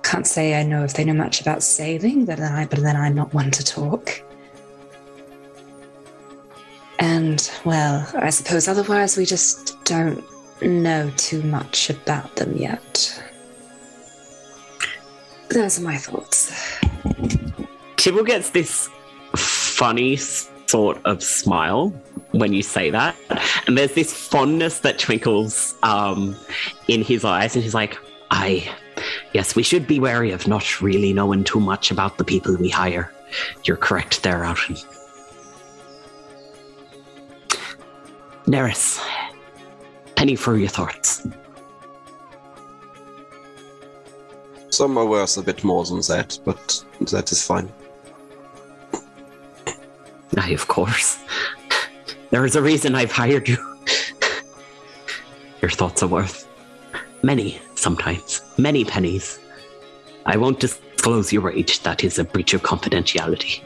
Can't 0.02 0.26
say 0.26 0.58
I 0.58 0.62
know 0.62 0.82
if 0.82 0.94
they 0.94 1.04
know 1.04 1.12
much 1.12 1.42
about 1.42 1.62
saving, 1.62 2.24
but 2.24 2.38
then, 2.38 2.52
I, 2.54 2.64
but 2.64 2.80
then 2.80 2.96
I'm 2.96 3.14
not 3.14 3.34
one 3.34 3.50
to 3.50 3.62
talk. 3.62 4.22
And, 7.00 7.50
well, 7.66 8.08
I 8.14 8.30
suppose 8.30 8.66
otherwise 8.66 9.18
we 9.18 9.26
just 9.26 9.84
don't 9.84 10.24
know 10.62 11.10
too 11.16 11.42
much 11.42 11.90
about 11.90 12.36
them 12.36 12.56
yet. 12.56 13.22
Those 15.50 15.78
are 15.78 15.82
my 15.82 15.96
thoughts. 15.96 16.52
Tibble 17.96 18.24
gets 18.24 18.50
this 18.50 18.88
funny 19.36 20.16
sort 20.16 20.98
of 21.04 21.22
smile 21.22 21.90
when 22.32 22.52
you 22.52 22.62
say 22.62 22.90
that, 22.90 23.16
and 23.66 23.78
there's 23.78 23.94
this 23.94 24.12
fondness 24.12 24.80
that 24.80 24.98
twinkles 24.98 25.74
um, 25.82 26.36
in 26.88 27.02
his 27.02 27.24
eyes, 27.24 27.54
and 27.54 27.62
he's 27.62 27.74
like, 27.74 27.98
"I, 28.30 28.68
yes, 29.32 29.56
we 29.56 29.62
should 29.62 29.86
be 29.86 30.00
wary 30.00 30.32
of 30.32 30.46
not 30.46 30.80
really 30.82 31.12
knowing 31.12 31.44
too 31.44 31.60
much 31.60 31.90
about 31.90 32.18
the 32.18 32.24
people 32.24 32.56
we 32.56 32.68
hire. 32.68 33.12
You're 33.64 33.76
correct 33.76 34.22
there, 34.22 34.44
Alton." 34.44 34.76
Neris, 38.46 39.00
penny 40.16 40.34
for 40.34 40.56
your 40.56 40.68
thoughts. 40.68 41.26
Some 44.70 44.98
are 44.98 45.06
worth 45.06 45.36
a 45.38 45.42
bit 45.42 45.62
more 45.62 45.84
than 45.84 46.00
that, 46.08 46.38
but 46.44 46.84
that 47.12 47.30
is 47.32 47.46
fine. 47.46 47.70
Aye, 50.36 50.50
of 50.50 50.68
course. 50.68 51.18
There 52.30 52.44
is 52.44 52.56
a 52.56 52.62
reason 52.62 52.94
I've 52.94 53.12
hired 53.12 53.48
you. 53.48 53.56
Your 55.62 55.70
thoughts 55.70 56.02
are 56.02 56.08
worth 56.08 56.48
many, 57.22 57.60
sometimes, 57.74 58.42
many 58.58 58.84
pennies. 58.84 59.38
I 60.26 60.36
won't 60.36 60.60
disclose 60.60 61.32
your 61.32 61.50
age. 61.50 61.82
That 61.82 62.04
is 62.04 62.18
a 62.18 62.24
breach 62.24 62.52
of 62.52 62.62
confidentiality. 62.62 63.62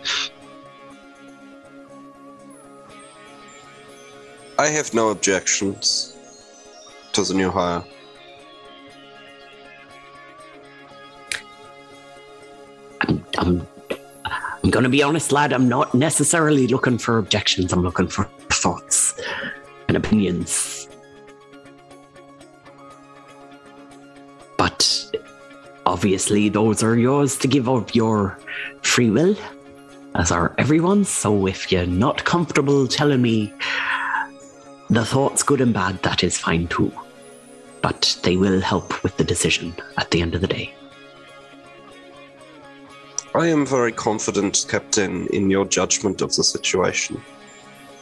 I 4.59 4.69
have 4.69 4.93
no 4.93 5.09
objections 5.09 6.17
to 7.25 7.33
the 7.33 7.39
new 7.39 7.51
hire. 7.51 7.83
I'm, 13.03 13.25
I'm, 13.39 13.67
I'm 14.63 14.71
going 14.71 14.85
to 14.85 14.91
be 14.91 15.03
honest, 15.03 15.33
lad. 15.33 15.53
I'm 15.53 15.69
not 15.69 15.95
necessarily 15.95 16.67
looking 16.67 16.99
for 16.99 17.19
objections. 17.19 17.73
I'm 17.73 17.83
looking 17.83 18.09
for 18.09 18.25
thoughts 18.51 19.15
and 19.89 19.97
opinions. 19.97 20.89
But 24.57 25.17
obviously, 25.87 26.49
those 26.49 26.83
are 26.83 26.97
yours 26.97 27.37
to 27.39 27.49
give 27.49 27.69
of 27.69 27.95
your 27.95 28.39
free 28.83 29.11
will, 29.11 29.37
as 30.15 30.31
are 30.31 30.55
everyone's. 30.59 31.09
So 31.09 31.47
if 31.47 31.73
you're 31.73 31.87
not 31.87 32.25
comfortable 32.25 32.87
telling 32.87 33.23
me 33.23 33.53
the 34.91 35.05
thoughts, 35.05 35.43
good 35.43 35.61
and 35.61 35.73
bad, 35.73 36.03
that 36.03 36.23
is 36.23 36.37
fine 36.37 36.67
too. 36.69 36.93
But 37.83 38.19
they 38.23 38.37
will 38.37 38.61
help 38.61 39.03
with 39.03 39.17
the 39.17 39.25
decision 39.25 39.75
at 39.97 40.11
the 40.11 40.21
end 40.21 40.35
of 40.35 40.41
the 40.41 40.47
day. 40.47 40.75
I 43.35 43.47
am 43.47 43.65
very 43.65 43.93
confident, 43.93 44.67
Captain, 44.69 45.27
in 45.29 45.51
your 45.51 45.65
judgment 45.65 46.21
of 46.21 46.35
the 46.35 46.43
situation. 46.43 47.23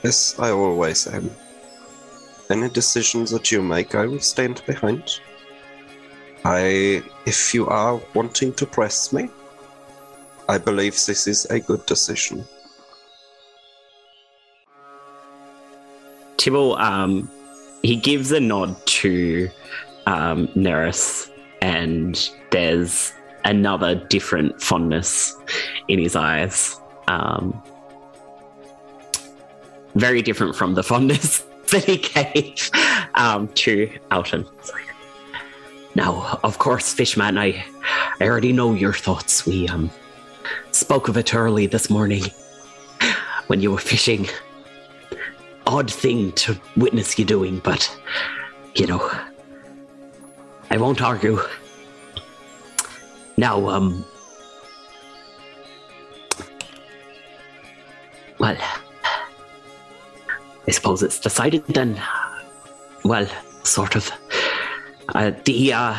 Yes, 0.02 0.38
I 0.38 0.50
always 0.50 1.06
am. 1.06 1.30
Any 2.48 2.70
decisions 2.70 3.30
that 3.30 3.52
you 3.52 3.60
make, 3.60 3.94
I 3.94 4.06
will 4.06 4.20
stand 4.20 4.62
behind. 4.66 5.20
I, 6.44 7.02
if 7.26 7.52
you 7.52 7.66
are 7.66 8.00
wanting 8.14 8.54
to 8.54 8.64
press 8.64 9.12
me, 9.12 9.28
I 10.48 10.56
believe 10.56 10.94
this 10.94 11.26
is 11.26 11.44
a 11.46 11.60
good 11.60 11.84
decision. 11.84 12.46
Tibble, 16.38 16.76
um, 16.76 17.30
he 17.82 17.96
gives 17.96 18.32
a 18.32 18.40
nod 18.40 18.76
to 18.86 19.50
um, 20.06 20.48
Neris, 20.48 21.30
and 21.62 22.30
there's 22.50 23.12
another 23.44 23.94
different 23.94 24.60
fondness 24.60 25.36
in 25.88 25.98
his 25.98 26.16
eyes. 26.16 26.80
Um, 27.06 27.62
very 29.94 30.22
different 30.22 30.54
from 30.54 30.74
the 30.74 30.82
fondness 30.82 31.38
that 31.70 31.84
he 31.84 31.98
gave 31.98 32.70
um, 33.14 33.48
to 33.48 33.90
Alton. 34.10 34.46
Now, 35.94 36.38
of 36.44 36.58
course, 36.58 36.92
Fishman, 36.92 37.38
I, 37.38 37.64
I 38.20 38.24
already 38.24 38.52
know 38.52 38.74
your 38.74 38.92
thoughts. 38.92 39.46
We 39.46 39.66
um, 39.68 39.90
spoke 40.70 41.08
of 41.08 41.16
it 41.16 41.34
early 41.34 41.66
this 41.66 41.90
morning 41.90 42.24
when 43.48 43.60
you 43.60 43.72
were 43.72 43.78
fishing 43.78 44.28
odd 45.68 45.92
thing 45.92 46.32
to 46.32 46.58
witness 46.76 47.18
you 47.18 47.24
doing, 47.24 47.58
but 47.58 47.94
you 48.74 48.86
know, 48.86 49.10
I 50.70 50.78
won't 50.78 51.02
argue. 51.02 51.38
Now, 53.36 53.68
um, 53.68 54.04
well, 58.38 58.56
I 60.66 60.70
suppose 60.70 61.02
it's 61.02 61.20
decided 61.20 61.64
then. 61.66 62.00
Well, 63.04 63.28
sort 63.62 63.94
of. 63.94 64.10
Uh, 65.14 65.32
the 65.44 65.72
uh, 65.72 65.98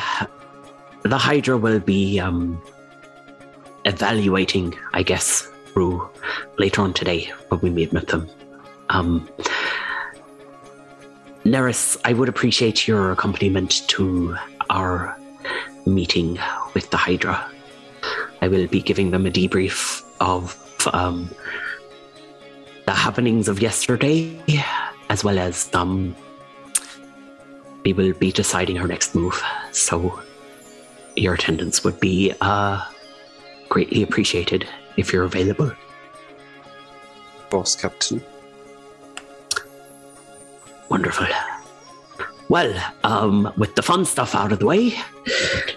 the 1.04 1.18
Hydra 1.18 1.58
will 1.58 1.80
be 1.80 2.20
um, 2.20 2.62
evaluating, 3.86 4.76
I 4.94 5.04
guess, 5.04 5.48
Rue 5.76 6.10
later 6.58 6.82
on 6.82 6.94
today 6.94 7.32
when 7.50 7.62
we 7.62 7.70
meet 7.70 7.94
with 7.94 8.08
them. 8.08 8.30
Um, 8.90 9.30
Neris, 11.46 11.98
I 12.04 12.14
would 12.14 12.30
appreciate 12.30 12.88
your 12.88 13.12
accompaniment 13.12 13.88
to 13.90 14.36
our 14.70 15.18
meeting 15.86 16.40
with 16.74 16.90
the 16.90 16.98
Hydra. 16.98 17.50
I 18.42 18.48
will 18.48 18.68
be 18.68 18.82
giving 18.82 19.12
them 19.12 19.26
a 19.26 19.32
debrief 19.32 20.04
of 20.20 20.56
um, 20.94 21.30
the 22.86 22.92
happenings 22.92 23.48
of 23.48 23.62
yesterday, 23.62 24.42
as 25.10 25.24
well 25.24 25.40
as 25.40 25.70
um, 25.74 26.16
we 27.84 27.94
will 27.94 28.14
be 28.14 28.32
deciding 28.32 28.80
our 28.80 28.88
next 28.88 29.16
move. 29.16 29.42
So 29.72 30.20
your 31.16 31.34
attendance 31.34 31.84
would 31.84 32.00
be 32.00 32.34
uh, 32.42 32.84
greatly 33.70 34.04
appreciated 34.04 34.68
if 34.98 35.14
you're 35.14 35.24
available. 35.24 35.72
Boss, 37.50 37.76
Captain. 37.76 38.24
Wonderful. 40.90 41.28
Well, 42.50 42.74
um, 43.04 43.54
with 43.58 43.76
the 43.76 43.84
fun 43.84 44.06
stuff 44.06 44.34
out 44.34 44.52
of 44.52 44.60
the 44.60 44.66
way, 44.66 44.94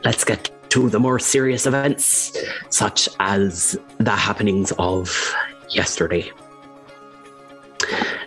let's 0.04 0.24
get 0.24 0.50
to 0.70 0.88
the 0.88 0.98
more 0.98 1.18
serious 1.18 1.66
events, 1.66 2.36
such 2.70 3.08
as 3.20 3.78
the 3.98 4.10
happenings 4.10 4.72
of 4.78 5.34
yesterday. 5.68 6.32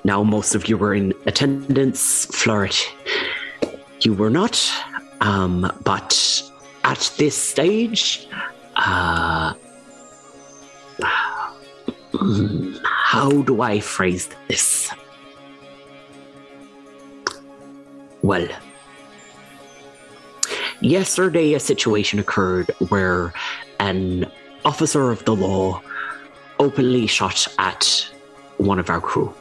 Now, 0.03 0.21
most 0.21 0.53
of 0.53 0.69
you 0.69 0.77
were 0.77 0.93
in 0.93 1.13
attendance. 1.25 2.27
Floret, 2.27 2.79
you 4.01 4.13
were 4.13 4.29
not. 4.29 4.71
Um, 5.21 5.71
but 5.83 6.43
at 6.83 7.11
this 7.17 7.35
stage, 7.35 8.27
uh, 8.75 9.55
how 12.83 13.31
do 13.41 13.61
I 13.61 13.79
phrase 13.79 14.29
this? 14.47 14.91
Well, 18.25 18.47
yesterday 20.81 21.53
a 21.53 21.59
situation 21.59 22.17
occurred 22.17 22.71
where 22.89 23.31
an 23.79 24.25
officer 24.65 25.11
of 25.11 25.23
the 25.25 25.35
law 25.35 25.79
openly 26.57 27.05
shot 27.05 27.47
at 27.59 28.09
one 28.57 28.79
of 28.79 28.89
our 28.89 28.99
crew. 28.99 29.31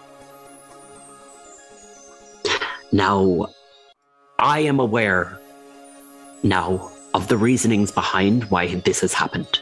Now, 2.92 3.46
I 4.38 4.58
am 4.58 4.78
aware 4.80 5.40
now 6.42 6.92
of 7.14 7.28
the 7.28 7.38
reasonings 7.38 7.90
behind 7.90 8.44
why 8.50 8.74
this 8.74 9.00
has 9.00 9.14
happened. 9.14 9.60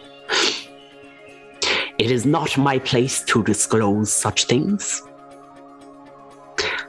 It 1.97 2.11
is 2.11 2.27
not 2.27 2.59
my 2.59 2.81
place 2.81 3.23
to 3.27 3.45
disclose 3.45 4.13
such 4.13 4.47
things. 4.47 5.01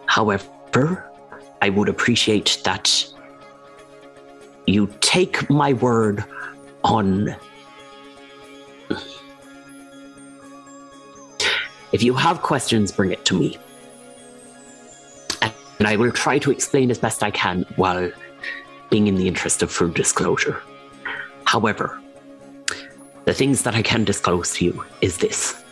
However, 0.08 1.13
I 1.64 1.70
would 1.70 1.88
appreciate 1.88 2.60
that 2.66 3.06
you 4.68 4.94
take 5.00 5.50
my 5.50 5.72
word 5.72 6.26
on. 6.84 7.34
If 11.94 12.04
you 12.04 12.16
have 12.16 12.42
questions, 12.42 12.92
bring 12.92 13.14
it 13.14 13.24
to 13.24 13.40
me. 13.40 13.58
And 15.80 15.88
I 15.88 15.96
will 15.96 16.12
try 16.12 16.38
to 16.40 16.52
explain 16.52 16.92
as 16.92 16.98
best 16.98 17.24
I 17.24 17.32
can 17.32 17.66
while 17.78 18.12
being 18.90 19.08
in 19.08 19.16
the 19.16 19.30
interest 19.30 19.64
of 19.64 19.72
full 19.72 19.88
disclosure. 19.88 20.62
However, 21.46 21.98
the 23.24 23.34
things 23.34 23.64
that 23.64 23.74
I 23.74 23.84
can 23.84 24.04
disclose 24.04 24.54
to 24.56 24.66
you 24.66 24.84
is 25.00 25.20
this. 25.20 25.64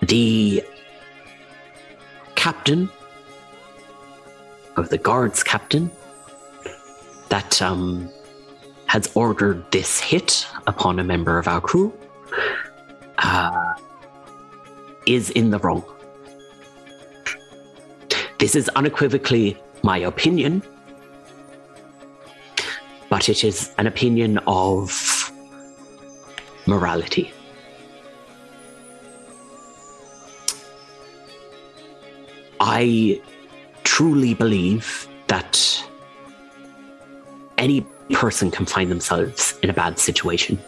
The 0.00 0.64
captain 2.38 2.88
of 4.76 4.88
the 4.90 4.96
guards 4.96 5.42
captain 5.42 5.90
that 7.30 7.60
um, 7.60 8.08
has 8.86 9.10
ordered 9.16 9.68
this 9.72 9.98
hit 9.98 10.46
upon 10.68 11.00
a 11.00 11.04
member 11.04 11.36
of 11.40 11.48
our 11.48 11.60
crew 11.60 11.92
uh, 13.18 13.74
is 15.04 15.30
in 15.30 15.50
the 15.50 15.58
wrong. 15.58 15.82
This 18.38 18.54
is 18.54 18.68
unequivocally 18.76 19.60
my 19.82 19.98
opinion, 19.98 20.62
but 23.10 23.28
it 23.28 23.42
is 23.42 23.74
an 23.78 23.88
opinion 23.88 24.38
of 24.46 25.32
morality. 26.66 27.32
I 32.70 33.18
truly 33.84 34.34
believe 34.34 35.08
that 35.28 35.82
any 37.56 37.80
person 38.12 38.50
can 38.50 38.66
find 38.66 38.90
themselves 38.90 39.58
in 39.62 39.70
a 39.70 39.72
bad 39.72 39.98
situation 39.98 40.58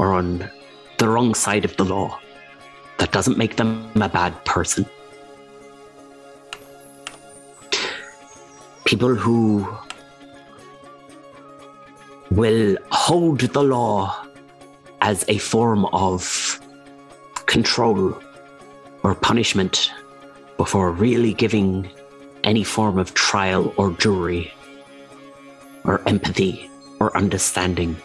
or 0.00 0.12
on 0.12 0.50
the 0.98 1.08
wrong 1.08 1.36
side 1.36 1.64
of 1.64 1.76
the 1.76 1.84
law. 1.84 2.18
That 2.98 3.12
doesn't 3.12 3.38
make 3.38 3.54
them 3.54 3.92
a 3.94 4.08
bad 4.08 4.44
person. 4.44 4.86
People 8.84 9.14
who 9.14 9.68
will 12.32 12.76
hold 12.90 13.38
the 13.38 13.62
law 13.62 14.26
as 15.00 15.24
a 15.28 15.38
form 15.38 15.84
of 15.92 16.60
control 17.46 18.20
or 19.02 19.14
punishment 19.14 19.90
before 20.56 20.90
really 20.90 21.34
giving 21.34 21.90
any 22.44 22.64
form 22.64 22.98
of 22.98 23.14
trial 23.14 23.72
or 23.76 23.92
jury 23.92 24.52
or 25.84 26.06
empathy 26.08 26.68
or 27.00 27.16
understanding 27.16 27.96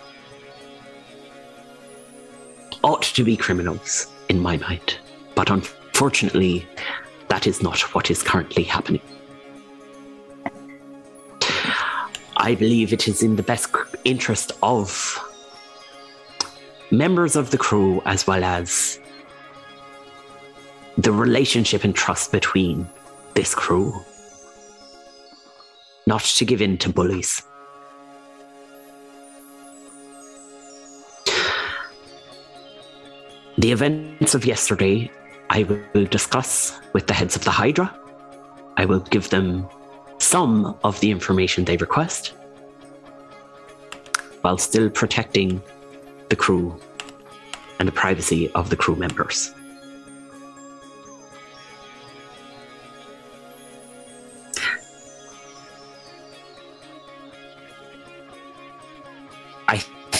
ought 2.83 3.03
to 3.03 3.23
be 3.23 3.35
criminals 3.35 4.07
in 4.29 4.39
my 4.39 4.57
mind. 4.57 4.97
But 5.35 5.49
unfortunately, 5.49 6.67
that 7.27 7.47
is 7.47 7.61
not 7.61 7.81
what 7.93 8.09
is 8.09 8.23
currently 8.23 8.63
happening. 8.63 9.01
I 12.37 12.55
believe 12.55 12.93
it 12.93 13.07
is 13.07 13.23
in 13.23 13.35
the 13.35 13.43
best 13.43 13.75
interest 14.05 14.51
of 14.63 15.19
members 16.91 17.35
of 17.35 17.51
the 17.51 17.57
crew 17.57 18.01
as 18.05 18.25
well 18.25 18.43
as 18.43 18.99
the 20.97 21.11
relationship 21.11 21.83
and 21.83 21.95
trust 21.95 22.31
between 22.31 22.87
this 23.35 23.53
crew 23.53 23.93
not 26.07 26.23
to 26.23 26.45
give 26.45 26.61
in 26.61 26.77
to 26.77 26.89
bullies. 26.89 27.43
The 33.59 33.71
events 33.71 34.33
of 34.33 34.45
yesterday 34.45 35.11
I 35.49 35.63
will 35.63 36.05
discuss 36.05 36.79
with 36.93 37.07
the 37.07 37.13
heads 37.13 37.35
of 37.35 37.43
the 37.43 37.51
Hydra. 37.51 37.93
I 38.77 38.85
will 38.85 39.01
give 39.01 39.29
them 39.29 39.67
some 40.19 40.77
of 40.83 40.99
the 40.99 41.11
information 41.11 41.65
they 41.65 41.77
request 41.77 42.33
while 44.41 44.57
still 44.57 44.89
protecting 44.89 45.61
the 46.29 46.35
crew 46.35 46.79
and 47.79 47.87
the 47.87 47.91
privacy 47.91 48.49
of 48.53 48.69
the 48.69 48.75
crew 48.75 48.95
members. 48.95 49.53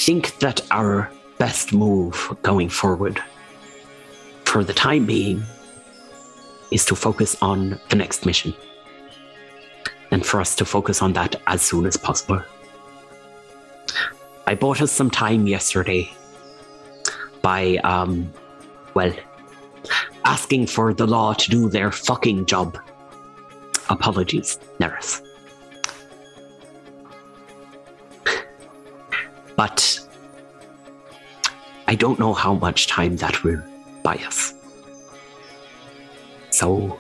Think 0.08 0.40
that 0.40 0.62
our 0.72 1.12
best 1.38 1.74
move 1.74 2.34
going 2.42 2.70
forward 2.70 3.22
for 4.46 4.64
the 4.64 4.72
time 4.72 5.06
being 5.06 5.44
is 6.72 6.86
to 6.86 6.96
focus 6.96 7.36
on 7.42 7.78
the 7.90 7.96
next 7.98 8.26
mission 8.26 8.54
and 10.12 10.26
for 10.26 10.40
us 10.40 10.56
to 10.56 10.64
focus 10.64 11.02
on 11.02 11.12
that 11.12 11.36
as 11.48 11.62
soon 11.62 11.86
as 11.86 11.98
possible. 11.98 12.42
I 14.48 14.56
bought 14.56 14.82
us 14.82 14.94
some 14.94 15.12
time 15.12 15.46
yesterday 15.46 16.10
by, 17.42 17.76
um, 17.84 18.32
well, 18.94 19.14
asking 20.24 20.68
for 20.68 20.94
the 20.94 21.06
law 21.06 21.34
to 21.34 21.50
do 21.50 21.68
their 21.68 21.92
fucking 21.92 22.46
job. 22.46 22.80
Apologies, 23.90 24.58
Neris. 24.80 25.27
But 29.58 30.00
I 31.88 31.96
don't 31.96 32.20
know 32.20 32.34
how 32.34 32.54
much 32.54 32.88
time 32.88 33.18
that 33.18 33.44
will 33.44 33.62
buy 34.04 34.16
us. 34.26 34.54
So, 36.52 36.98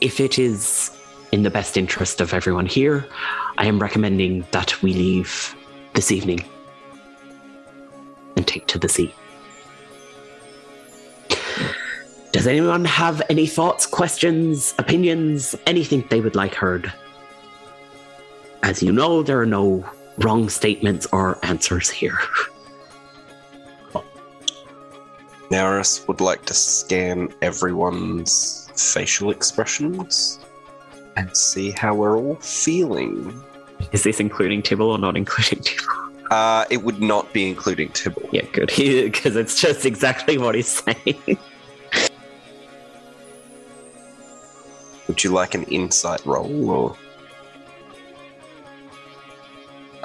if 0.00 0.20
it 0.20 0.38
is 0.38 0.90
in 1.32 1.44
the 1.44 1.50
best 1.50 1.76
interest 1.76 2.20
of 2.20 2.34
everyone 2.34 2.66
here, 2.66 3.06
I 3.56 3.66
am 3.66 3.78
recommending 3.78 4.44
that 4.50 4.82
we 4.82 4.92
leave 4.92 5.54
this 5.94 6.12
evening 6.12 6.44
and 8.36 8.46
take 8.46 8.66
to 8.66 8.78
the 8.78 8.88
sea. 8.88 9.14
Does 12.32 12.46
anyone 12.46 12.84
have 12.84 13.22
any 13.30 13.46
thoughts, 13.46 13.86
questions, 13.86 14.74
opinions, 14.78 15.54
anything 15.66 16.04
they 16.10 16.20
would 16.20 16.36
like 16.36 16.54
heard? 16.54 16.92
As 18.62 18.82
you 18.82 18.92
know, 18.92 19.22
there 19.22 19.40
are 19.40 19.46
no 19.46 19.84
wrong 20.18 20.48
statements 20.48 21.06
or 21.12 21.38
answers 21.44 21.90
here. 21.90 22.18
Neris 25.50 26.06
would 26.08 26.20
like 26.20 26.44
to 26.44 26.54
scan 26.54 27.32
everyone's 27.40 28.70
facial 28.76 29.30
expressions 29.30 30.40
and 31.16 31.34
see 31.36 31.70
how 31.70 31.94
we're 31.94 32.18
all 32.18 32.36
feeling. 32.36 33.42
Is 33.92 34.02
this 34.02 34.20
including 34.20 34.62
Tibble 34.62 34.90
or 34.90 34.98
not 34.98 35.16
including 35.16 35.60
Tibble? 35.60 35.86
Uh, 36.30 36.66
it 36.68 36.82
would 36.82 37.00
not 37.00 37.32
be 37.32 37.48
including 37.48 37.88
Tibble. 37.90 38.28
Yeah, 38.32 38.44
good. 38.52 38.70
Because 38.76 39.36
it's 39.36 39.60
just 39.60 39.86
exactly 39.86 40.36
what 40.36 40.54
he's 40.54 40.68
saying. 40.68 41.38
Would 45.06 45.24
you 45.24 45.30
like 45.30 45.54
an 45.54 45.64
insight 45.64 46.24
roll 46.26 46.70
or? 46.70 46.96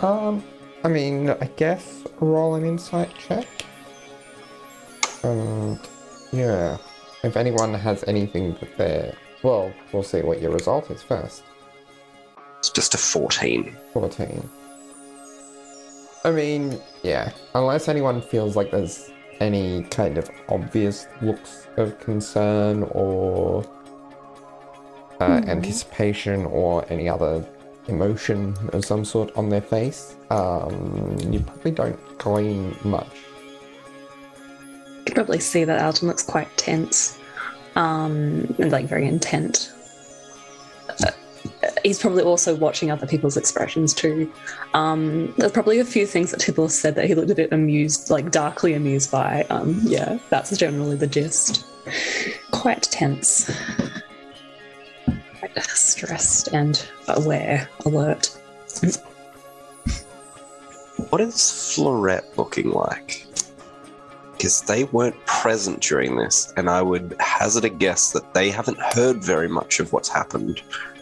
Um, 0.04 0.44
I 0.84 0.90
mean, 0.90 1.30
I 1.30 1.50
guess 1.56 2.04
roll 2.20 2.56
an 2.56 2.66
insight 2.66 3.10
check. 3.18 3.48
And 5.24 5.80
yeah, 6.34 6.78
if 7.24 7.38
anyone 7.38 7.74
has 7.74 8.04
anything 8.06 8.56
that 8.60 8.78
they're 8.78 9.16
well, 9.44 9.74
we'll 9.92 10.04
see 10.04 10.22
what 10.22 10.42
your 10.42 10.52
result 10.52 10.92
is 10.92 11.02
first. 11.02 11.44
It's 12.60 12.70
just 12.70 12.94
a 12.94 12.98
14. 12.98 13.76
14. 13.94 14.50
I 16.26 16.32
mean, 16.32 16.80
yeah, 17.02 17.32
unless 17.56 17.88
anyone 17.90 18.22
feels 18.22 18.56
like 18.56 18.72
there's 18.72 19.10
any 19.42 19.84
kind 19.84 20.18
of 20.18 20.30
obvious 20.50 21.08
looks 21.22 21.68
of 21.78 21.98
concern 22.00 22.84
or 22.92 23.64
uh, 25.20 25.42
Hmm. 25.42 25.50
anticipation 25.50 26.46
or 26.46 26.86
any 26.90 27.08
other 27.10 27.46
emotion 27.88 28.56
of 28.74 28.86
some 28.86 29.04
sort 29.06 29.36
on 29.36 29.50
their 29.50 29.62
face, 29.62 30.16
um, 30.30 31.18
you 31.30 31.40
probably 31.40 31.72
don't 31.72 32.18
glean 32.18 32.76
much. 32.84 33.16
You 35.00 35.06
can 35.06 35.16
probably 35.16 35.40
see 35.40 35.64
that 35.64 35.84
Alton 35.84 36.08
looks 36.08 36.24
quite 36.24 36.56
tense 36.58 37.20
um, 37.76 38.56
and 38.60 38.72
like 38.72 38.86
very 38.86 39.08
intent. 39.08 39.72
Uh, 40.90 41.12
he's 41.84 42.00
probably 42.00 42.24
also 42.24 42.56
watching 42.56 42.92
other 42.92 43.06
people's 43.08 43.38
expressions 43.38 43.94
too. 43.94 44.32
Um, 44.74 45.34
there's 45.38 45.52
probably 45.52 45.80
a 45.80 45.86
few 45.86 46.06
things 46.06 46.32
that 46.32 46.40
Tibble 46.40 46.70
said 46.70 46.96
that 46.96 47.06
he 47.06 47.16
looked 47.16 47.32
a 47.32 47.36
bit 47.36 47.52
amused, 47.52 48.10
like 48.10 48.32
darkly 48.32 48.74
amused 48.74 49.12
by. 49.12 49.46
Um, 49.50 49.80
yeah, 49.84 50.20
that's 50.30 50.56
generally 50.58 50.96
the 50.96 51.08
gist. 51.08 51.66
Quite 52.52 52.84
tense, 52.84 53.52
stressed 55.62 56.50
and 56.54 56.86
aware, 57.08 57.70
alert. 57.86 58.28
What 61.10 61.22
is 61.22 61.36
Floret 61.36 62.38
looking 62.38 62.72
like? 62.72 63.26
Because 64.32 64.62
they 64.62 64.86
weren't 64.86 65.24
present 65.26 65.82
during 65.82 66.16
this, 66.18 66.54
and 66.58 66.70
I 66.70 66.82
would 66.82 67.16
hazard 67.20 67.66
a 67.66 67.70
guess 67.70 68.12
that 68.12 68.34
they 68.34 68.50
haven't 68.50 68.80
heard 68.80 69.24
very 69.24 69.48
much 69.48 69.80
of 69.80 69.94
what's 69.94 70.10
happened, 70.10 70.62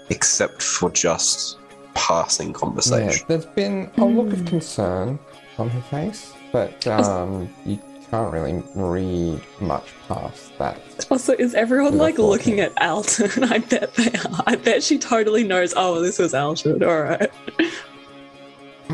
except 0.10 0.62
for 0.62 0.90
just 0.92 1.58
passing 1.94 2.50
Yeah, 2.50 2.54
conversation. 2.54 3.26
there's 3.28 3.46
been 3.46 3.90
a 3.98 4.06
look 4.06 4.32
of 4.34 4.40
Hmm. 4.40 4.46
concern 4.48 5.20
on 5.58 5.70
her 5.70 5.82
face, 5.82 6.34
but 6.52 6.86
um, 6.88 7.50
you 7.66 7.80
can't 8.12 8.34
really 8.34 8.62
read 8.76 9.42
much 9.62 9.94
past 10.10 10.58
that. 10.58 11.08
Also, 11.10 11.34
is 11.34 11.56
everyone 11.56 11.98
like 11.98 12.20
looking 12.20 12.60
at 12.60 12.80
Alton? 12.82 13.44
I 13.52 13.60
bet 13.60 13.94
they 13.96 14.12
are. 14.12 14.44
I 14.46 14.58
bet 14.58 14.84
she 14.84 15.00
totally 15.00 15.46
knows. 15.46 15.74
Oh, 15.76 16.02
this 16.02 16.20
was 16.20 16.34
Alton. 16.34 16.84
All 16.84 17.02
right. 17.04 17.32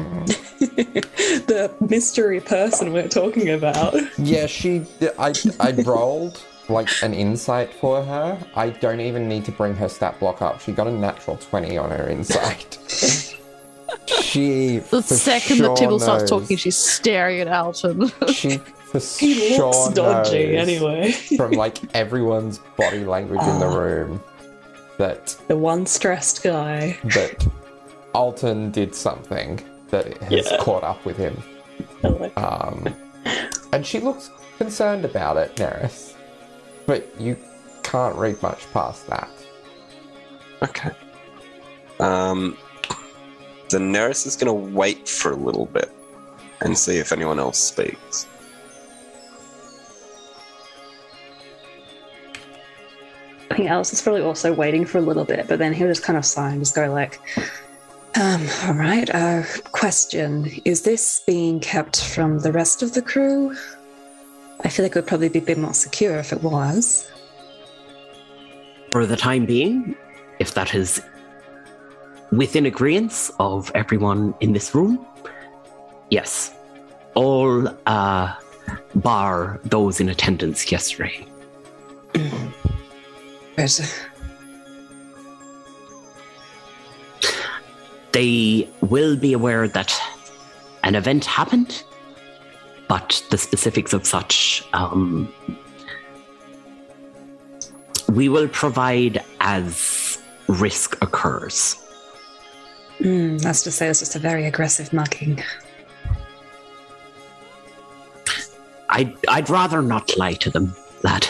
the 1.48 1.74
mystery 1.90 2.40
person 2.40 2.94
we're 2.94 3.08
talking 3.08 3.50
about. 3.50 3.96
Yeah, 4.20 4.46
she. 4.46 4.86
I 5.18 5.34
I 5.60 5.72
rolled 5.72 6.40
like 6.70 6.90
an 7.02 7.16
insight 7.16 7.74
for 7.74 8.04
her. 8.04 8.38
I 8.56 8.70
don't 8.70 9.00
even 9.00 9.28
need 9.28 9.46
to 9.46 9.52
bring 9.52 9.74
her 9.76 9.90
stat 9.90 10.20
block 10.20 10.44
up. 10.44 10.62
She 10.62 10.74
got 10.74 10.86
a 10.86 10.92
natural 10.92 11.38
twenty 11.38 11.76
on 11.76 11.90
her 11.90 12.08
insight. 12.08 12.78
she. 14.22 14.78
The 14.78 15.02
second 15.02 15.58
sure 15.58 15.70
that 15.70 15.78
Tibble 15.78 16.00
starts 16.00 16.30
talking, 16.30 16.56
she's 16.56 16.78
staring 16.78 17.40
at 17.40 17.48
Alton. 17.48 18.12
she 18.32 18.60
for 18.60 18.77
He 19.00 19.56
sure 19.56 19.72
looks 19.72 19.94
dodgy 19.94 20.54
knows 20.56 20.68
anyway. 20.68 21.12
from 21.12 21.52
like 21.52 21.78
everyone's 21.96 22.60
body 22.78 23.04
language 23.06 23.42
in 23.42 23.60
the 23.60 23.68
Ah. 23.68 23.76
room 23.78 24.24
that 24.98 25.36
the 25.48 25.58
one 25.58 25.86
stressed 25.86 26.44
guy. 26.44 26.98
that 27.16 27.46
Alton 28.14 28.72
did 28.72 28.96
something 28.96 29.60
that 29.90 30.18
has 30.24 30.52
Yeah. 30.52 30.58
caught 30.58 30.84
up 30.84 31.04
with 31.06 31.18
him. 31.18 31.42
Um, 32.36 32.94
and 33.74 33.86
she 33.86 34.00
looks 34.00 34.30
concerned 34.58 35.06
about 35.06 35.38
it, 35.38 35.56
Neris. 35.56 36.14
But 36.86 37.08
you 37.20 37.38
can't 37.84 38.16
read 38.16 38.42
much 38.42 38.72
past 38.74 39.08
that. 39.08 39.30
Okay. 40.64 40.90
Um, 42.00 42.58
Daenerys 43.70 44.26
is 44.26 44.36
going 44.36 44.48
to 44.48 44.76
wait 44.76 45.08
for 45.10 45.32
a 45.32 45.36
little 45.36 45.66
bit 45.66 45.92
and 46.62 46.78
see 46.78 46.98
if 46.98 47.12
anyone 47.12 47.40
else 47.40 47.60
speaks. 47.60 48.26
I 53.50 53.56
think 53.56 53.70
Alice 53.70 53.94
is 53.94 54.02
probably 54.02 54.22
also 54.22 54.54
waiting 54.54 54.86
for 54.86 54.98
a 54.98 55.02
little 55.02 55.26
bit, 55.26 55.48
but 55.48 55.60
then 55.60 55.74
he'll 55.74 55.88
just 55.88 56.04
kind 56.04 56.18
of 56.18 56.26
sigh 56.26 56.52
and 56.52 56.60
just 56.60 56.76
go 56.76 56.92
like, 56.92 57.20
um, 58.20 58.46
all 58.66 58.74
right, 58.74 59.10
uh, 59.14 59.44
question. 59.72 60.52
Is 60.66 60.82
this 60.82 61.22
being 61.26 61.60
kept 61.60 62.04
from 62.04 62.40
the 62.40 62.52
rest 62.52 62.84
of 62.84 62.94
the 62.94 63.02
crew? 63.02 63.56
I 64.62 64.70
feel 64.70 64.84
like 64.84 64.92
it 64.92 64.96
would 64.96 65.08
probably 65.08 65.30
be 65.30 65.40
a 65.40 65.44
bit 65.44 65.58
more 65.58 65.74
secure 65.74 66.18
if 66.18 66.34
it 66.34 66.42
was. 66.42 67.10
For 68.92 69.06
the 69.06 69.16
time 69.16 69.46
being, 69.46 69.96
if 70.40 70.54
that 70.56 70.74
is 70.74 71.02
within 72.32 72.66
agreement 72.66 73.30
of 73.40 73.72
everyone 73.76 74.34
in 74.40 74.54
this 74.54 74.74
room, 74.74 75.06
yes. 76.10 76.54
All 77.14 77.68
uh, 77.86 78.34
bar 78.96 79.60
those 79.64 80.00
in 80.00 80.10
attendance 80.10 80.72
yesterday. 80.72 81.26
But 83.58 84.06
They 88.12 88.70
will 88.82 89.16
be 89.18 89.34
aware 89.34 89.68
that 89.68 90.00
an 90.84 90.96
event 90.96 91.26
happened, 91.26 91.84
but 92.88 93.22
the 93.32 93.38
specifics 93.38 93.94
of 93.94 94.08
such 94.08 94.64
um, 94.74 95.32
we 98.10 98.30
will 98.30 98.48
provide 98.48 99.24
as 99.42 100.20
risk 100.48 100.98
occurs. 101.02 101.76
mm, 103.00 103.42
that's 103.42 103.64
to 103.64 103.72
say, 103.72 103.88
it's 103.90 104.00
just 104.00 104.16
a 104.16 104.20
very 104.20 104.46
aggressive 104.46 104.94
mugging. 104.94 105.44
I'd, 108.90 109.14
I'd 109.28 109.50
rather 109.50 109.82
not 109.82 110.16
lie 110.18 110.34
to 110.36 110.50
them, 110.50 110.76
lad. 111.04 111.28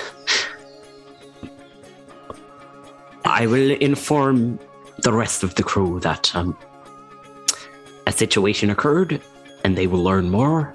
I 3.27 3.45
will 3.45 3.71
inform 3.71 4.57
the 4.99 5.11
rest 5.11 5.43
of 5.43 5.55
the 5.55 5.63
crew 5.63 5.99
that 5.99 6.33
um, 6.33 6.57
a 8.07 8.11
situation 8.11 8.69
occurred 8.69 9.21
and 9.65 9.77
they 9.77 9.85
will 9.85 10.01
learn 10.01 10.29
more 10.29 10.73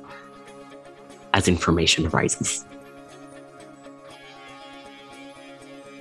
as 1.32 1.48
information 1.48 2.06
arises. 2.06 2.66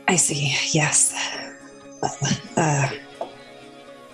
I 0.10 0.18
see. 0.18 0.54
Yes. 0.74 1.16
Uh, 2.58 2.90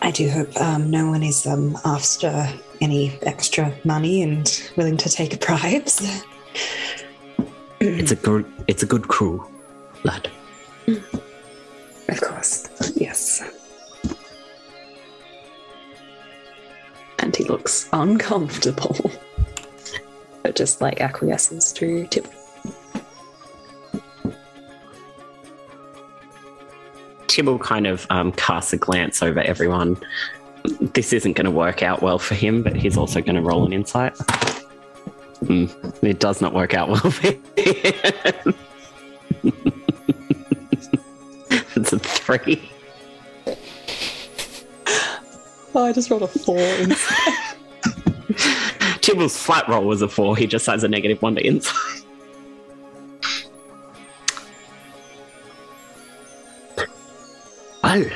I 0.04 0.12
do 0.12 0.30
hope 0.30 0.56
um, 0.62 0.92
no 0.92 1.10
one 1.10 1.24
is 1.24 1.48
um, 1.48 1.76
after 1.86 2.48
any 2.82 3.18
extra 3.24 3.74
money 3.84 4.22
and 4.22 4.70
willing 4.78 4.98
to 4.98 5.10
take 5.10 5.44
bribes. 5.44 6.24
It's 7.80 8.12
a 8.12 8.16
good, 8.16 8.46
it's 8.68 8.84
a 8.84 8.86
good 8.86 9.08
crew, 9.08 9.44
lad. 10.04 10.30
Of 12.18 12.30
course. 12.30 12.68
Yes. 12.96 13.44
And 17.20 17.36
he 17.36 17.44
looks 17.44 17.90
uncomfortable. 17.94 19.12
but 20.44 20.56
just 20.56 20.82
like 20.82 21.02
acquiesces 21.02 21.72
to 21.74 22.08
tip. 22.08 22.28
Tibble 27.28 27.60
kind 27.60 27.86
of 27.86 28.08
um, 28.10 28.32
casts 28.32 28.74
a 28.74 28.78
glance 28.78 29.22
over 29.22 29.42
everyone. 29.42 29.98
This 30.80 31.14
isn't 31.14 31.34
going 31.34 31.46
to 31.46 31.52
work 31.52 31.84
out 31.84 32.02
well 32.02 32.18
for 32.18 32.34
him, 32.34 32.64
but 32.64 32.76
he's 32.76 32.98
also 32.98 33.22
going 33.22 33.36
to 33.36 33.42
roll 33.42 33.66
an 33.66 33.74
insight. 33.74 34.18
Hmm, 35.46 35.66
it 36.02 36.20
does 36.20 36.42
not 36.42 36.54
work 36.54 36.74
out 36.74 36.90
well 36.90 37.12
for 37.12 37.34
him. 37.62 38.56
it's 42.28 42.28
a 42.28 42.38
three. 42.46 42.70
Oh, 45.76 45.86
I 45.86 45.94
just 45.94 46.10
rolled 46.10 46.24
a 46.24 46.28
four. 46.28 46.58
Tibble's 49.02 49.38
flat 49.38 49.68
roll 49.68 49.86
was 49.86 50.02
a 50.02 50.08
four. 50.08 50.36
He 50.36 50.48
just 50.48 50.66
has 50.66 50.84
a 50.84 50.88
negative 50.88 51.22
one 51.22 51.36
to 51.36 51.46
insight. 51.46 51.76
Well, 57.84 57.84
oh, 57.84 58.10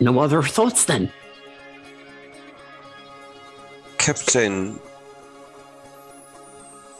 no 0.00 0.18
other 0.18 0.42
thoughts 0.42 0.84
then. 0.84 1.12
Captain, 3.98 4.80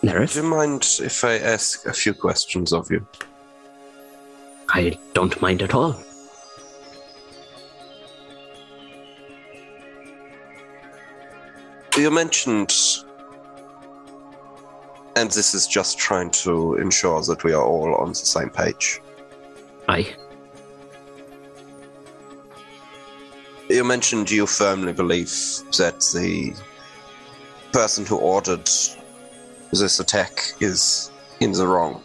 Neris? 0.03 0.35
do 0.35 0.43
you 0.43 0.49
mind 0.49 0.87
if 1.01 1.25
I 1.25 1.39
ask 1.39 1.87
a 1.87 1.93
few 1.93 2.15
questions 2.15 2.73
of 2.73 2.89
you? 2.91 3.05
I 4.69 4.99
don't 5.15 5.41
mind 5.41 5.63
at 5.63 5.75
all. 5.75 6.01
You 11.97 12.11
mentioned, 12.11 12.75
and 15.17 15.31
this 15.31 15.55
is 15.55 15.67
just 15.67 15.99
trying 15.99 16.31
to 16.43 16.75
ensure 16.75 17.23
that 17.23 17.43
we 17.43 17.55
are 17.55 17.65
all 17.65 17.95
on 17.95 18.11
the 18.11 18.15
same 18.15 18.51
page. 18.51 19.01
Aye. 19.89 20.15
You 23.71 23.83
mentioned 23.83 24.31
you 24.31 24.47
firmly 24.47 24.93
believe 24.93 25.31
that 25.79 26.01
the 26.15 26.55
person 27.73 28.05
who 28.05 28.17
ordered 28.17 28.69
this 29.73 30.01
attack 30.01 30.53
is 30.61 31.11
in 31.41 31.53
the 31.53 31.67
wrong. 31.67 32.03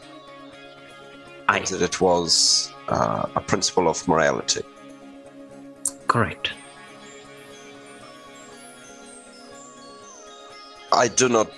Aye. 1.52 1.66
that 1.72 1.82
it 1.82 2.00
was 2.00 2.74
uh, 2.88 3.28
a 3.36 3.42
principle 3.42 3.90
of 3.90 4.08
morality. 4.08 4.62
Correct. 6.08 6.54
I 10.94 11.08
do 11.08 11.30
not 11.30 11.52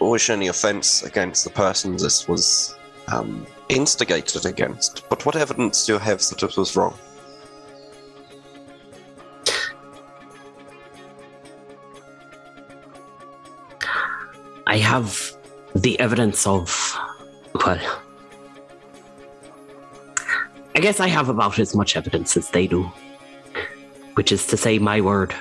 wish 0.00 0.30
any 0.30 0.48
offense 0.48 1.02
against 1.02 1.44
the 1.44 1.50
person 1.50 1.96
this 1.96 2.28
was 2.28 2.76
um, 3.08 3.46
instigated 3.68 4.46
against, 4.46 5.08
but 5.08 5.24
what 5.26 5.36
evidence 5.36 5.86
do 5.86 5.94
you 5.94 5.98
have 5.98 6.20
that 6.28 6.42
it 6.42 6.56
was 6.56 6.76
wrong? 6.76 6.96
I 14.66 14.78
have 14.78 15.36
the 15.74 15.98
evidence 16.00 16.46
of, 16.46 16.98
well, 17.54 18.02
I 20.76 20.80
guess 20.80 20.98
I 20.98 21.06
have 21.08 21.28
about 21.28 21.58
as 21.58 21.74
much 21.74 21.96
evidence 21.96 22.36
as 22.36 22.50
they 22.50 22.66
do, 22.66 22.90
which 24.14 24.32
is 24.32 24.46
to 24.48 24.56
say, 24.56 24.78
my 24.78 25.00
word. 25.00 25.34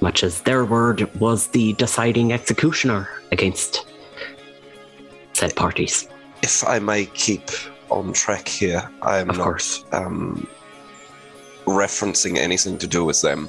Much 0.00 0.22
as 0.22 0.42
their 0.42 0.64
word 0.64 1.12
was 1.18 1.46
the 1.48 1.72
deciding 1.74 2.32
executioner 2.32 3.08
against 3.32 3.86
said 5.32 5.56
parties. 5.56 6.08
If 6.42 6.66
I 6.66 6.78
may 6.78 7.06
keep 7.06 7.50
on 7.90 8.12
track 8.12 8.48
here, 8.48 8.88
I 9.02 9.18
am 9.18 9.30
Of 9.30 9.38
not 9.38 9.84
um, 9.92 10.46
referencing 11.64 12.36
anything 12.36 12.78
to 12.78 12.86
do 12.86 13.04
with 13.04 13.22
them. 13.22 13.48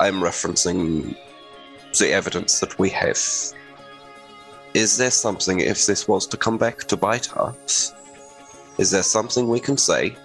I'm 0.00 0.16
referencing 0.16 1.16
the 1.98 2.12
evidence 2.12 2.60
that 2.60 2.78
we 2.78 2.90
have. 2.90 3.18
Is 4.74 4.96
there 4.96 5.10
something, 5.10 5.60
if 5.60 5.86
this 5.86 6.06
was 6.06 6.26
to 6.28 6.36
come 6.36 6.58
back 6.58 6.78
to 6.84 6.96
bite 6.96 7.36
us, 7.36 7.94
is 8.78 8.90
there 8.92 9.02
something 9.02 9.48
we 9.48 9.60
can 9.60 9.76
say 9.76 10.16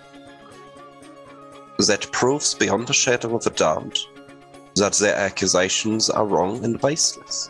that 1.79 2.09
proves 2.11 2.53
beyond 2.53 2.89
a 2.89 2.93
shadow 2.93 3.35
of 3.35 3.45
a 3.47 3.49
doubt 3.49 3.99
that 4.75 4.93
their 4.93 5.15
accusations 5.15 6.09
are 6.09 6.25
wrong 6.25 6.63
and 6.63 6.79
baseless? 6.79 7.49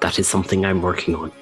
That 0.00 0.18
is 0.18 0.28
something 0.28 0.64
I'm 0.64 0.82
working 0.82 1.14
on. 1.14 1.32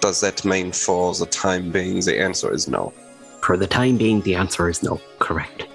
Does 0.00 0.20
that 0.20 0.44
mean 0.44 0.72
for 0.72 1.14
the 1.14 1.26
time 1.26 1.70
being 1.70 2.00
the 2.00 2.18
answer 2.18 2.52
is 2.52 2.68
no? 2.68 2.92
For 3.40 3.56
the 3.56 3.66
time 3.66 3.96
being, 3.96 4.20
the 4.22 4.34
answer 4.34 4.68
is 4.68 4.82
no. 4.82 5.00
Correct. 5.18 5.66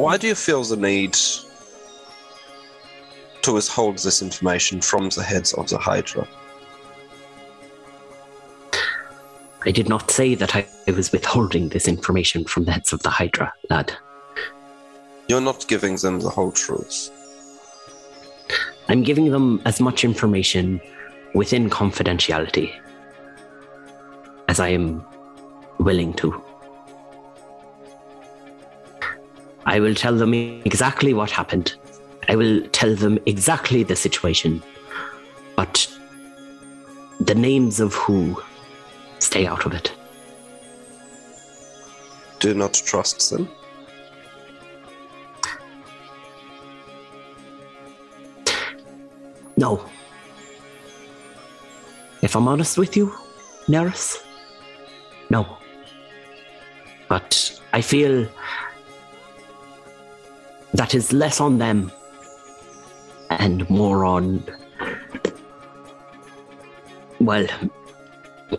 Why 0.00 0.16
do 0.16 0.28
you 0.28 0.34
feel 0.34 0.64
the 0.64 0.78
need 0.78 1.14
to 3.42 3.52
withhold 3.52 3.98
this 3.98 4.22
information 4.22 4.80
from 4.80 5.10
the 5.10 5.22
heads 5.22 5.52
of 5.52 5.68
the 5.68 5.76
Hydra? 5.76 6.26
I 9.66 9.70
did 9.70 9.90
not 9.90 10.10
say 10.10 10.34
that 10.36 10.56
I 10.56 10.66
was 10.86 11.12
withholding 11.12 11.68
this 11.68 11.86
information 11.86 12.46
from 12.46 12.64
the 12.64 12.72
heads 12.72 12.94
of 12.94 13.02
the 13.02 13.10
Hydra, 13.10 13.52
lad. 13.68 13.92
You're 15.28 15.42
not 15.42 15.68
giving 15.68 15.96
them 15.96 16.20
the 16.20 16.30
whole 16.30 16.52
truth. 16.52 17.10
I'm 18.88 19.02
giving 19.02 19.30
them 19.30 19.60
as 19.66 19.82
much 19.82 20.02
information 20.02 20.80
within 21.34 21.68
confidentiality 21.68 22.72
as 24.48 24.60
I 24.60 24.68
am 24.68 25.04
willing 25.78 26.14
to. 26.14 26.42
I 29.70 29.78
will 29.78 29.94
tell 29.94 30.16
them 30.16 30.34
exactly 30.34 31.14
what 31.14 31.30
happened. 31.30 31.74
I 32.28 32.34
will 32.34 32.60
tell 32.72 32.96
them 32.96 33.20
exactly 33.24 33.84
the 33.84 33.94
situation. 33.94 34.64
But 35.54 35.86
the 37.20 37.36
names 37.36 37.78
of 37.78 37.94
who 37.94 38.42
stay 39.20 39.46
out 39.46 39.66
of 39.66 39.72
it. 39.72 39.92
Do 42.40 42.52
not 42.52 42.74
trust 42.74 43.30
them. 43.30 43.48
No. 49.56 49.84
If 52.22 52.34
I'm 52.34 52.48
honest 52.48 52.76
with 52.76 52.96
you, 52.96 53.14
Neris, 53.68 54.18
no. 55.30 55.58
But 57.06 57.60
I 57.72 57.82
feel 57.82 58.26
that 60.80 60.94
is 60.94 61.12
less 61.12 61.42
on 61.42 61.58
them 61.58 61.92
and 63.28 63.68
more 63.68 64.06
on, 64.06 64.42
well, 67.18 67.46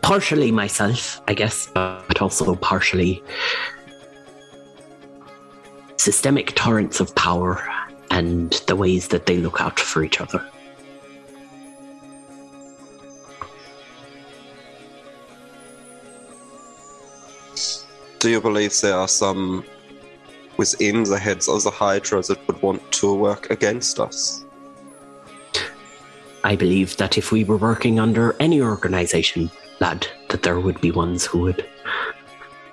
partially 0.03 0.51
myself, 0.51 1.19
I 1.27 1.33
guess, 1.33 1.65
but 1.73 2.21
also 2.21 2.53
partially 2.53 3.23
systemic 5.97 6.53
torrents 6.53 6.99
of 6.99 7.15
power 7.15 7.67
and 8.11 8.51
the 8.67 8.75
ways 8.75 9.07
that 9.07 9.25
they 9.25 9.37
look 9.37 9.59
out 9.59 9.79
for 9.79 10.03
each 10.03 10.21
other. 10.21 10.45
Do 18.19 18.29
you 18.29 18.39
believe 18.39 18.79
there 18.79 18.93
are 18.93 19.07
some 19.07 19.65
within 20.61 21.01
the 21.01 21.17
heads 21.17 21.49
of 21.49 21.63
the 21.63 21.71
Hydra 21.71 22.21
that 22.21 22.45
would 22.45 22.61
want 22.61 22.83
to 22.91 23.15
work 23.15 23.49
against 23.49 23.99
us? 23.99 24.45
I 26.43 26.55
believe 26.55 26.97
that 26.97 27.17
if 27.17 27.31
we 27.31 27.43
were 27.43 27.57
working 27.57 27.99
under 27.99 28.35
any 28.39 28.61
organization, 28.61 29.49
lad, 29.79 30.05
that 30.29 30.43
there 30.43 30.59
would 30.59 30.79
be 30.79 30.91
ones 30.91 31.25
who 31.25 31.39
would 31.39 31.65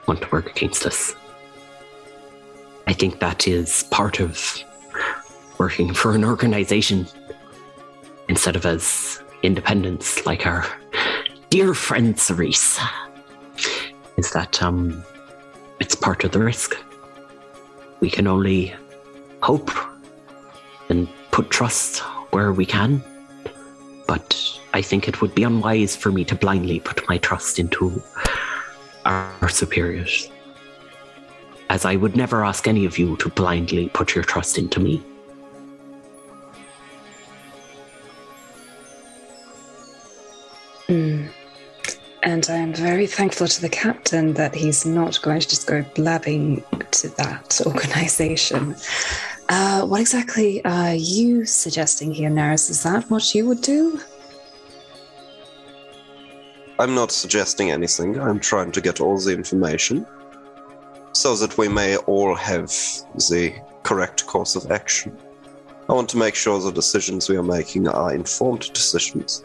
want 0.06 0.20
to 0.20 0.28
work 0.28 0.50
against 0.50 0.84
us. 0.84 1.14
I 2.86 2.92
think 2.92 3.20
that 3.20 3.48
is 3.48 3.84
part 3.84 4.20
of 4.20 4.32
working 5.56 5.94
for 5.94 6.14
an 6.14 6.26
organization 6.26 7.06
instead 8.28 8.54
of 8.54 8.66
as 8.66 9.22
independents 9.42 10.26
like 10.26 10.46
our 10.46 10.66
dear 11.48 11.72
friend 11.72 12.20
Cerise. 12.20 12.78
Is 14.18 14.30
that 14.32 14.62
um 14.62 15.02
it's 15.80 15.94
part 15.94 16.24
of 16.24 16.32
the 16.32 16.40
risk. 16.40 16.76
We 18.00 18.10
can 18.10 18.26
only 18.26 18.74
hope 19.42 19.70
and 20.88 21.08
put 21.30 21.50
trust 21.50 22.00
where 22.30 22.52
we 22.52 22.66
can 22.66 23.02
but 24.08 24.58
I 24.72 24.82
think 24.82 25.06
it 25.06 25.20
would 25.20 25.34
be 25.34 25.44
unwise 25.44 25.94
for 25.94 26.10
me 26.10 26.24
to 26.24 26.34
blindly 26.34 26.80
put 26.80 27.06
my 27.08 27.18
trust 27.18 27.60
into 27.60 28.02
our 29.04 29.48
superiors. 29.48 30.28
As 31.70 31.84
I 31.84 31.94
would 31.96 32.16
never 32.16 32.44
ask 32.44 32.66
any 32.66 32.86
of 32.86 32.98
you 32.98 33.16
to 33.18 33.28
blindly 33.28 33.90
put 33.90 34.14
your 34.14 34.24
trust 34.24 34.58
into 34.58 34.80
me. 34.80 35.04
And 42.22 42.46
I 42.50 42.56
am 42.56 42.74
very 42.74 43.06
thankful 43.06 43.46
to 43.46 43.60
the 43.60 43.68
captain 43.68 44.34
that 44.34 44.54
he's 44.54 44.84
not 44.84 45.20
going 45.22 45.40
to 45.40 45.48
just 45.48 45.66
go 45.66 45.84
blabbing 45.94 46.64
to 46.90 47.08
that 47.16 47.60
organization. 47.66 48.74
Uh, 49.48 49.86
what 49.86 50.00
exactly 50.00 50.64
are 50.64 50.94
you 50.94 51.44
suggesting 51.46 52.12
here, 52.12 52.28
Neris? 52.30 52.70
Is 52.70 52.82
that 52.82 53.08
what 53.10 53.34
you 53.34 53.46
would 53.46 53.62
do? 53.62 54.00
I'm 56.80 56.94
not 56.94 57.10
suggesting 57.10 57.70
anything. 57.70 58.20
I'm 58.20 58.40
trying 58.40 58.72
to 58.72 58.80
get 58.80 59.00
all 59.00 59.18
the 59.18 59.32
information 59.32 60.06
so 61.12 61.34
that 61.36 61.56
we 61.56 61.68
may 61.68 61.96
all 61.96 62.34
have 62.34 62.68
the 63.30 63.54
correct 63.82 64.26
course 64.26 64.54
of 64.54 64.70
action. 64.70 65.16
I 65.88 65.94
want 65.94 66.08
to 66.10 66.18
make 66.18 66.34
sure 66.34 66.60
the 66.60 66.70
decisions 66.70 67.28
we 67.28 67.36
are 67.36 67.42
making 67.42 67.88
are 67.88 68.14
informed 68.14 68.72
decisions 68.72 69.42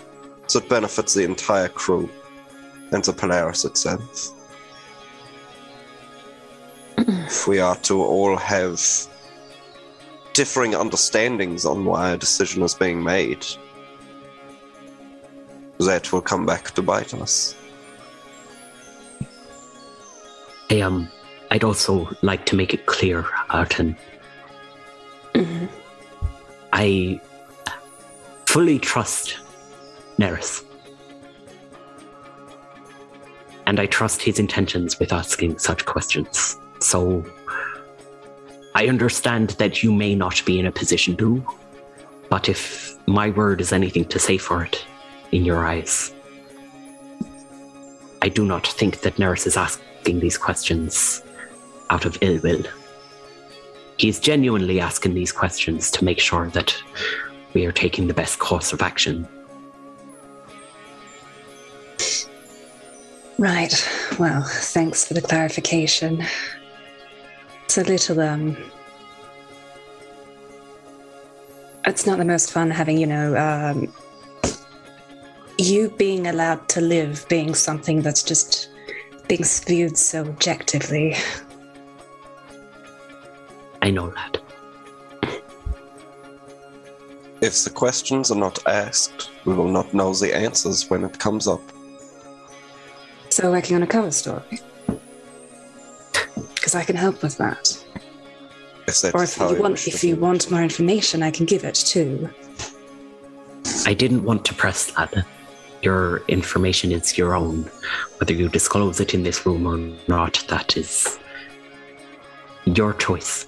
that 0.51 0.67
benefit 0.69 1.07
the 1.07 1.23
entire 1.23 1.69
crew 1.69 2.09
and 2.93 3.03
the 3.03 3.13
Polaris 3.13 3.65
itself. 3.65 4.31
if 6.97 7.47
we 7.47 7.59
are 7.59 7.75
to 7.77 8.01
all 8.01 8.37
have 8.37 8.81
differing 10.33 10.75
understandings 10.75 11.65
on 11.65 11.85
why 11.85 12.11
a 12.11 12.17
decision 12.17 12.63
is 12.63 12.73
being 12.73 13.03
made, 13.03 13.45
that 15.79 16.11
will 16.11 16.21
come 16.21 16.45
back 16.45 16.71
to 16.71 16.81
bite 16.81 17.13
us. 17.13 17.55
I 20.69 20.81
um, 20.81 21.09
I'd 21.51 21.63
also 21.63 22.09
like 22.21 22.45
to 22.47 22.55
make 22.55 22.73
it 22.73 22.85
clear, 22.85 23.25
Alton. 23.49 23.95
Mhm. 25.33 25.69
I 26.71 27.21
fully 28.45 28.79
trust 28.79 29.37
Neris. 30.17 30.63
And 33.65 33.79
I 33.79 33.85
trust 33.85 34.21
his 34.21 34.39
intentions 34.39 34.99
with 34.99 35.13
asking 35.13 35.57
such 35.59 35.85
questions. 35.85 36.57
So 36.79 37.25
I 38.75 38.87
understand 38.87 39.51
that 39.51 39.83
you 39.83 39.93
may 39.93 40.15
not 40.15 40.43
be 40.45 40.59
in 40.59 40.65
a 40.65 40.71
position 40.71 41.15
to, 41.17 41.45
but 42.29 42.49
if 42.49 42.97
my 43.07 43.29
word 43.29 43.61
is 43.61 43.71
anything 43.71 44.05
to 44.05 44.19
say 44.19 44.37
for 44.37 44.63
it 44.63 44.85
in 45.31 45.45
your 45.45 45.65
eyes, 45.65 46.13
I 48.21 48.29
do 48.29 48.45
not 48.45 48.65
think 48.65 49.01
that 49.01 49.17
Neris 49.17 49.45
is 49.45 49.57
asking 49.57 50.19
these 50.19 50.37
questions 50.37 51.21
out 51.89 52.05
of 52.05 52.17
ill 52.21 52.39
will. 52.41 52.63
He's 53.97 54.19
genuinely 54.19 54.79
asking 54.79 55.13
these 55.13 55.31
questions 55.31 55.91
to 55.91 56.03
make 56.03 56.19
sure 56.19 56.47
that 56.49 56.75
we 57.53 57.65
are 57.65 57.71
taking 57.71 58.07
the 58.07 58.13
best 58.13 58.39
course 58.39 58.73
of 58.73 58.81
action. 58.81 59.27
Right. 63.37 63.73
Well, 64.19 64.43
thanks 64.43 65.05
for 65.05 65.13
the 65.13 65.21
clarification. 65.21 66.23
It's 67.65 67.77
a 67.77 67.83
little, 67.83 68.19
um. 68.21 68.57
It's 71.85 72.05
not 72.05 72.19
the 72.19 72.25
most 72.25 72.51
fun 72.51 72.71
having, 72.71 72.97
you 72.97 73.07
know, 73.07 73.35
um. 73.35 73.93
You 75.57 75.89
being 75.89 76.27
allowed 76.27 76.67
to 76.69 76.81
live 76.81 77.25
being 77.27 77.53
something 77.53 78.01
that's 78.01 78.23
just 78.23 78.69
being 79.27 79.43
viewed 79.43 79.97
so 79.97 80.21
objectively. 80.21 81.15
I 83.81 83.89
know 83.89 84.09
that. 84.11 84.37
If 87.41 87.63
the 87.65 87.69
questions 87.69 88.31
are 88.31 88.37
not 88.37 88.65
asked, 88.67 89.29
we 89.43 89.53
will 89.53 89.67
not 89.67 89.93
know 89.93 90.13
the 90.13 90.33
answers 90.33 90.89
when 90.89 91.03
it 91.03 91.19
comes 91.19 91.47
up. 91.47 91.61
So, 93.33 93.49
working 93.49 93.75
on 93.75 93.81
a 93.81 93.87
cover 93.87 94.11
story. 94.11 94.43
Because 96.55 96.75
I 96.75 96.83
can 96.83 96.95
help 96.95 97.23
with 97.23 97.37
that. 97.39 97.83
If 98.87 99.13
Or 99.15 99.23
if 99.23 99.37
you 99.37 99.59
want, 99.59 99.87
if 99.87 100.03
you 100.03 100.15
want 100.15 100.49
more 100.51 100.61
information, 100.61 101.23
I 101.23 101.31
can 101.31 101.45
give 101.45 101.63
it 101.63 101.73
too. 101.73 102.29
I 103.85 103.93
didn't 103.95 104.23
want 104.23 104.45
to 104.45 104.53
press 104.53 104.91
that. 104.91 105.25
Your 105.81 106.23
information 106.27 106.91
is 106.91 107.17
your 107.17 107.35
own. 107.35 107.63
Whether 108.19 108.33
you 108.33 108.49
disclose 108.49 108.99
it 108.99 109.13
in 109.15 109.23
this 109.23 109.45
room 109.47 109.65
or 109.65 109.77
not, 110.07 110.45
that 110.47 110.77
is 110.77 111.19
your 112.65 112.93
choice. 112.93 113.47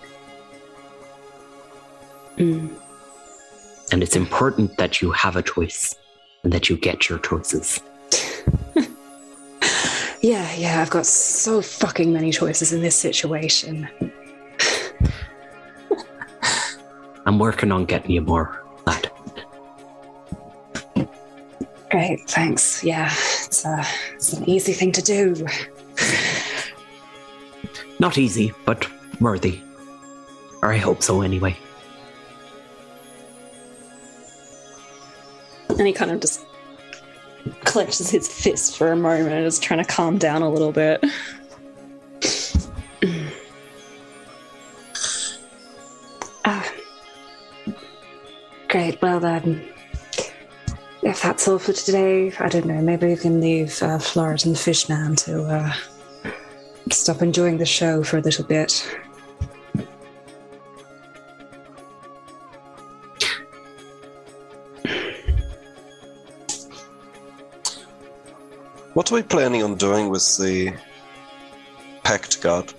Mm. 2.38 2.76
And 3.92 4.02
it's 4.04 4.16
important 4.16 4.78
that 4.78 5.02
you 5.02 5.12
have 5.12 5.36
a 5.36 5.44
choice 5.44 5.96
and 6.44 6.52
that 6.52 6.70
you 6.70 6.76
get 6.76 7.08
your 7.08 7.20
choices. 7.20 7.80
Yeah, 10.26 10.52
yeah, 10.56 10.82
I've 10.82 10.90
got 10.90 11.06
so 11.06 11.62
fucking 11.62 12.12
many 12.12 12.32
choices 12.32 12.74
in 12.74 12.82
this 12.82 12.96
situation. 12.96 13.88
I'm 17.28 17.38
working 17.38 17.72
on 17.72 17.86
getting 17.86 18.10
you 18.10 18.22
more, 18.22 18.64
lad. 18.88 19.12
Great, 21.92 22.28
thanks. 22.28 22.84
Yeah, 22.84 23.12
it's, 23.14 23.64
uh, 23.68 23.86
it's 24.16 24.34
an 24.34 24.50
easy 24.50 24.74
thing 24.74 24.92
to 24.94 25.02
do. 25.04 25.46
Not 28.00 28.18
easy, 28.18 28.52
but 28.66 28.88
worthy. 29.22 29.62
Or 30.64 30.74
I 30.74 30.78
hope 30.78 31.04
so 31.04 31.22
anyway. 31.22 31.56
And 35.70 35.86
he 35.86 35.94
kind 35.94 36.10
of 36.10 36.20
just 36.20 36.44
clenches 37.64 38.10
his 38.10 38.28
fist 38.28 38.78
for 38.78 38.92
a 38.92 38.96
moment 38.96 39.34
and 39.34 39.46
is 39.46 39.60
trying 39.60 39.84
to 39.84 39.86
calm 39.86 40.18
down 40.18 40.42
a 40.42 40.50
little 40.50 40.72
bit. 40.72 41.04
Ah. 46.48 46.72
Great, 48.70 49.02
well 49.02 49.20
then. 49.20 49.68
If 51.02 51.22
that's 51.22 51.48
all 51.48 51.60
for 51.60 51.74
today, 51.74 52.32
I 52.40 52.50
don't 52.50 52.66
know, 52.66 52.82
maybe 52.82 53.08
we 53.08 53.16
can 53.16 53.40
leave 53.40 53.82
uh, 53.84 54.00
Floret 54.00 54.46
and 54.46 54.58
Fishman 54.58 55.16
to 55.18 55.44
uh, 55.44 55.74
stop 56.92 57.22
enjoying 57.22 57.58
the 57.58 57.66
show 57.66 58.04
for 58.04 58.18
a 58.18 58.22
little 58.22 58.46
bit. 58.46 58.84
What 68.96 69.12
are 69.12 69.16
we 69.16 69.24
planning 69.24 69.62
on 69.62 69.76
doing 69.76 70.10
with 70.10 70.38
the 70.38 70.74
Pact 72.06 72.42
Guard? 72.42 72.74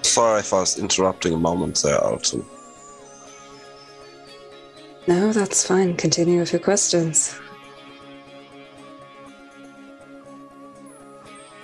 Sorry 0.00 0.40
if 0.40 0.54
I 0.54 0.60
was 0.60 0.78
interrupting 0.78 1.34
a 1.34 1.36
moment 1.36 1.82
there, 1.82 2.02
Alton. 2.02 2.42
No, 5.06 5.30
that's 5.34 5.66
fine. 5.66 5.94
Continue 5.94 6.40
with 6.40 6.54
your 6.54 6.60
questions. 6.60 7.38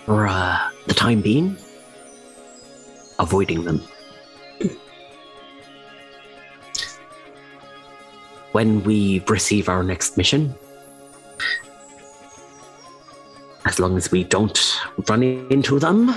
For 0.05 0.29
uh, 0.29 0.59
the 0.87 0.93
time 0.93 1.23
being, 1.23 1.57
avoiding 3.19 3.65
them. 3.65 3.81
when 8.53 8.85
we 8.85 9.25
receive 9.27 9.71
our 9.71 9.83
next 9.83 10.19
mission, 10.19 10.55
as 13.65 13.79
long 13.79 13.97
as 13.97 14.11
we 14.11 14.25
don't 14.25 14.81
run 15.09 15.23
into 15.23 15.79
them 15.79 16.15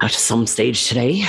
at 0.00 0.10
some 0.10 0.46
stage 0.46 0.88
today, 0.88 1.24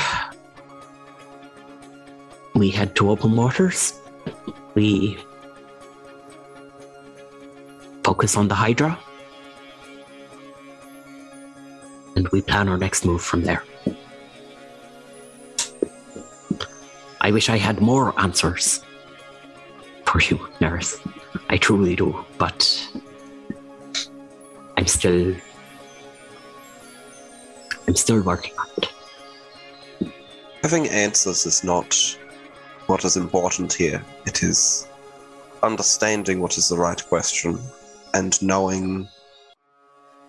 we 2.56 2.70
head 2.70 2.96
to 2.96 3.10
open 3.10 3.36
waters. 3.36 4.00
We 4.76 5.18
focus 8.04 8.38
on 8.38 8.48
the 8.48 8.56
Hydra. 8.56 8.98
and 12.20 12.28
we 12.30 12.42
plan 12.42 12.68
our 12.68 12.78
next 12.78 13.06
move 13.06 13.22
from 13.22 13.44
there. 13.44 13.64
I 17.22 17.32
wish 17.32 17.50
I 17.50 17.58
had 17.58 17.80
more 17.80 18.08
answers 18.20 18.84
for 20.06 20.20
you, 20.22 20.38
Neris. 20.60 21.00
I 21.50 21.56
truly 21.56 21.96
do, 21.96 22.26
but 22.38 22.60
still 24.90 25.36
I'm 27.88 27.96
still 27.96 28.22
working 28.22 28.54
on 28.60 28.68
it. 28.78 30.12
Having 30.62 30.90
answers 30.90 31.46
is 31.46 31.64
not 31.64 31.98
what 32.86 33.04
is 33.04 33.18
important 33.18 33.74
here. 33.74 34.04
It 34.28 34.44
is 34.44 34.88
understanding 35.64 36.40
what 36.40 36.58
is 36.58 36.70
the 36.70 36.78
right 36.78 37.04
question 37.08 37.58
and 38.14 38.40
knowing 38.44 39.08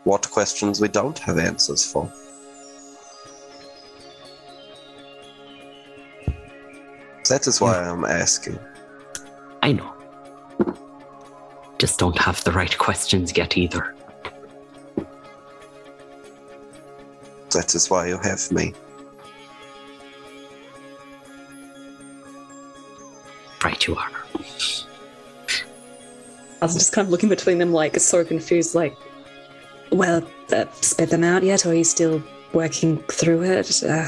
what 0.05 0.31
questions 0.31 0.81
we 0.81 0.89
don't 0.89 1.19
have 1.19 1.39
answers 1.39 1.85
for. 1.85 2.11
That 7.29 7.47
is 7.47 7.61
why 7.61 7.77
I'm 7.77 8.05
asking. 8.05 8.59
I 9.63 9.73
know. 9.73 9.93
Just 11.79 11.99
don't 11.99 12.19
have 12.19 12.43
the 12.45 12.53
right 12.53 12.77
questions 12.79 13.37
yet 13.37 13.57
either. 13.57 13.95
That 17.53 17.75
is 17.75 17.91
why 17.91 18.07
you 18.07 18.19
have 18.19 18.51
me. 18.53 18.75
Right 23.65 23.87
you 23.87 23.97
are. 23.97 24.11
I 26.63 26.67
was 26.67 26.75
just 26.75 26.93
kind 26.93 27.07
of 27.07 27.11
looking 27.11 27.29
between 27.29 27.59
them, 27.59 27.73
like 27.73 27.99
so 27.99 28.25
confused, 28.25 28.75
like, 28.75 28.95
Well, 29.91 30.23
uh, 30.53 30.67
spit 30.81 31.11
them 31.11 31.25
out 31.25 31.43
yet, 31.43 31.67
or 31.67 31.71
are 31.71 31.75
you 31.75 31.85
still 31.85 32.23
working 32.53 32.99
through 33.05 33.43
it? 33.45 33.83
Uh, 33.83 34.07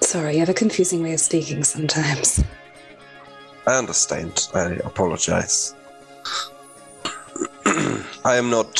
sorry, 0.00 0.34
you 0.34 0.40
have 0.40 0.48
a 0.48 0.54
confusing 0.54 1.02
way 1.02 1.12
of 1.14 1.20
speaking 1.20 1.64
sometimes. 1.64 2.42
I 3.66 3.76
understand. 3.78 4.48
I 4.54 4.74
apologize. 4.84 5.74
I 8.24 8.36
am 8.36 8.50
not 8.50 8.78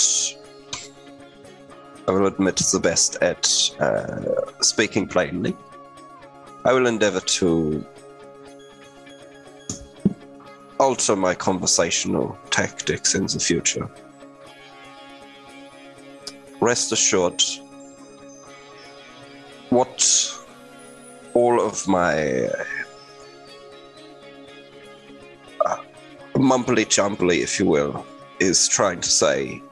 I 2.07 2.11
will 2.11 2.27
admit 2.27 2.57
the 2.57 2.81
best 2.81 3.17
at 3.23 3.47
uh, 3.81 4.51
speaking 4.61 5.07
plainly. 5.07 5.57
I 6.65 6.73
will 6.73 6.87
endeavor 6.87 7.21
to 7.21 7.85
alter 10.79 11.17
my 11.17 11.35
conversational 11.35 12.37
tactics 12.51 13.15
in 13.15 13.27
the 13.27 13.39
future. 13.39 13.89
Rest 16.61 16.93
assured, 16.93 17.43
what 19.71 20.39
all 21.35 21.61
of 21.61 21.87
my 21.89 22.47
uh, 25.65 25.77
mumbly 26.35 27.43
if 27.43 27.59
you 27.59 27.67
will, 27.67 28.05
is 28.43 28.67
trying 28.67 29.01
to 29.01 29.09
say 29.09 29.63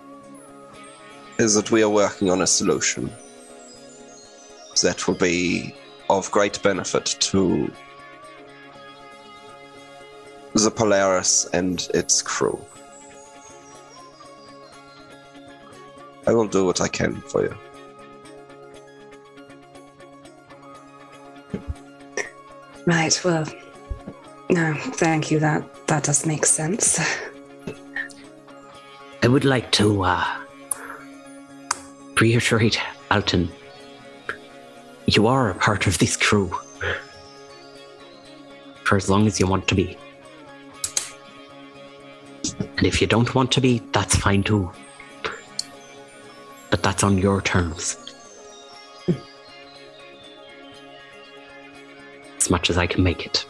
is 1.39 1.55
that 1.55 1.71
we 1.73 1.83
are 1.83 1.91
working 1.91 2.31
on 2.31 2.41
a 2.41 2.47
solution 2.47 3.11
that 4.83 5.09
will 5.09 5.17
be 5.17 5.75
of 6.09 6.31
great 6.31 6.63
benefit 6.63 7.05
to 7.19 7.71
the 10.55 10.71
Polaris 10.71 11.49
and 11.53 11.89
its 11.95 12.23
crew. 12.23 12.65
I 16.29 16.33
will 16.33 16.49
do 16.49 16.65
what 16.65 16.81
I 16.81 16.89
can 16.89 17.21
for 17.23 17.43
you. 17.43 17.57
Right, 22.87 23.21
well, 23.25 23.47
no, 24.49 24.75
thank 24.75 25.31
you. 25.31 25.41
That 25.41 25.87
that 25.87 26.05
does 26.05 26.25
make 26.25 26.47
sense. 26.47 27.01
I 29.23 29.29
would 29.29 29.45
like 29.45 29.71
to 29.73 30.03
uh, 30.03 30.25
reiterate, 32.19 32.81
Alton, 33.11 33.51
you 35.07 35.27
are 35.27 35.51
a 35.51 35.55
part 35.55 35.87
of 35.87 35.99
this 35.99 36.17
crew 36.17 36.49
for 38.85 38.97
as 38.97 39.11
long 39.11 39.27
as 39.27 39.39
you 39.39 39.47
want 39.47 39.69
to 39.69 39.75
be. 39.75 39.97
And 42.79 42.87
if 42.87 43.01
you 43.01 43.07
don't 43.07 43.35
want 43.35 43.53
to 43.53 43.61
be, 43.61 43.81
that's 43.93 44.17
fine 44.17 44.43
too. 44.43 44.71
But 46.71 46.83
that's 46.83 47.05
on 47.05 47.19
your 47.19 47.43
terms. 47.43 47.99
As 52.39 52.49
much 52.49 52.71
as 52.71 52.79
I 52.79 52.87
can 52.87 53.03
make 53.03 53.27
it. 53.27 53.45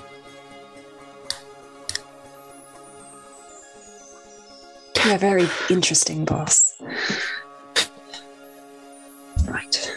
You're 5.05 5.15
a 5.15 5.19
very 5.19 5.49
interesting 5.71 6.25
boss. 6.25 6.81
Right. 9.47 9.93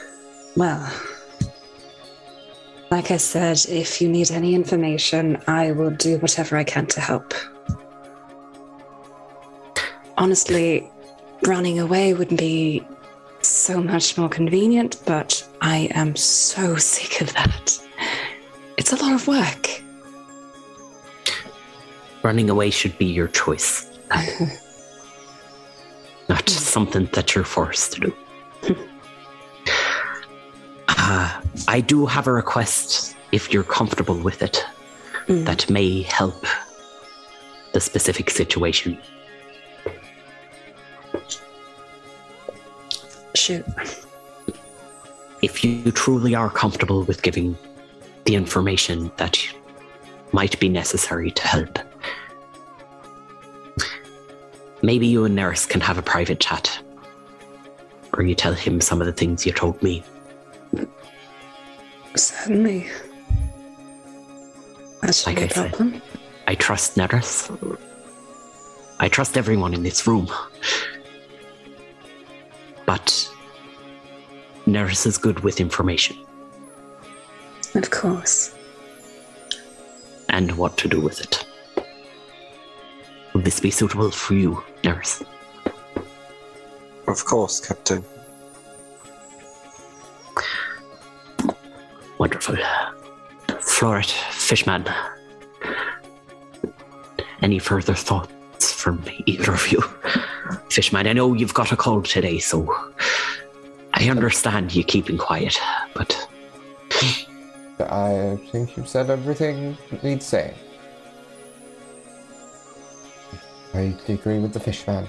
Well, 0.55 0.91
like 2.91 3.11
I 3.11 3.17
said, 3.17 3.59
if 3.67 4.01
you 4.01 4.07
need 4.07 4.31
any 4.31 4.53
information, 4.53 5.41
I 5.47 5.71
will 5.71 5.89
do 5.89 6.17
whatever 6.19 6.57
I 6.57 6.63
can 6.63 6.85
to 6.87 7.01
help. 7.01 7.33
Honestly, 10.17 10.87
running 11.47 11.79
away 11.79 12.13
would 12.13 12.37
be 12.37 12.85
so 13.41 13.81
much 13.81 14.17
more 14.17 14.29
convenient, 14.29 15.01
but 15.05 15.45
I 15.61 15.89
am 15.95 16.15
so 16.15 16.75
sick 16.93 17.21
of 17.21 17.33
that. 17.33 17.79
It's 18.77 18.93
a 18.93 18.95
lot 18.97 19.13
of 19.13 19.27
work. 19.27 19.81
Running 22.21 22.49
away 22.49 22.69
should 22.69 22.97
be 22.97 23.05
your 23.05 23.27
choice, 23.27 23.89
not 26.29 26.47
something 26.49 27.09
that 27.13 27.35
you're 27.35 27.43
forced 27.43 27.93
to 27.93 27.99
do. 28.01 28.15
Uh, 31.05 31.41
I 31.67 31.81
do 31.81 32.05
have 32.05 32.27
a 32.27 32.31
request, 32.31 33.15
if 33.33 33.51
you're 33.51 33.63
comfortable 33.63 34.15
with 34.15 34.41
it, 34.41 34.65
Mm. 35.27 35.45
that 35.45 35.69
may 35.69 36.01
help 36.03 36.45
the 37.73 37.79
specific 37.79 38.29
situation. 38.29 38.97
Shoot. 43.35 43.65
If 45.41 45.63
you 45.63 45.91
truly 45.91 46.35
are 46.35 46.49
comfortable 46.49 47.03
with 47.03 47.21
giving 47.21 47.57
the 48.25 48.35
information 48.35 49.11
that 49.17 49.37
might 50.31 50.59
be 50.59 50.69
necessary 50.69 51.31
to 51.31 51.47
help, 51.47 51.79
maybe 54.83 55.07
you 55.07 55.25
and 55.25 55.35
Neris 55.35 55.67
can 55.67 55.81
have 55.81 55.97
a 55.97 56.03
private 56.03 56.39
chat. 56.39 56.79
Or 58.15 58.21
you 58.23 58.35
tell 58.35 58.53
him 58.53 58.79
some 58.79 59.01
of 59.01 59.07
the 59.07 59.13
things 59.13 59.43
you 59.45 59.51
told 59.51 59.81
me. 59.81 60.03
Certainly. 62.15 62.87
That 65.01 65.15
should 65.15 65.25
Like 65.27 65.35
be 65.37 65.41
I 65.41 65.45
a 65.45 65.49
said. 65.49 65.69
problem. 65.73 66.01
I 66.47 66.53
trust 66.55 66.95
Neris. 66.95 67.79
I 68.99 69.09
trust 69.09 69.35
everyone 69.37 69.73
in 69.73 69.81
this 69.81 70.05
room. 70.05 70.27
But 72.85 73.29
Neris 74.67 75.05
is 75.07 75.17
good 75.17 75.39
with 75.39 75.59
information 75.59 76.17
Of 77.75 77.89
course. 77.89 78.53
and 80.29 80.51
what 80.57 80.77
to 80.77 80.87
do 80.87 81.01
with 81.01 81.19
it. 81.21 81.45
Would 83.33 83.45
this 83.45 83.59
be 83.59 83.71
suitable 83.71 84.11
for 84.11 84.35
you, 84.35 84.63
Neris? 84.83 85.25
Of 87.07 87.25
course, 87.25 87.59
Captain. 87.59 88.03
Wonderful. 92.17 92.55
Floret, 93.47 94.11
Fishman. 94.31 94.85
Any 97.41 97.59
further 97.59 97.93
thoughts 97.93 98.71
from 98.71 99.03
either 99.25 99.51
of 99.53 99.71
you? 99.71 99.81
Fishman, 100.69 101.07
I 101.07 101.13
know 101.13 101.33
you've 101.33 101.53
got 101.53 101.71
a 101.71 101.75
cold 101.75 102.05
today, 102.05 102.39
so 102.39 102.73
I 103.93 104.09
understand 104.09 104.73
you 104.73 104.83
keeping 104.83 105.17
quiet, 105.17 105.59
but 105.93 106.27
I 107.79 108.39
think 108.51 108.77
you've 108.77 108.87
said 108.87 109.09
everything 109.09 109.77
need 110.03 110.23
say. 110.23 110.53
I 113.73 113.95
agree 114.07 114.39
with 114.39 114.53
the 114.53 114.59
fishman. 114.59 115.07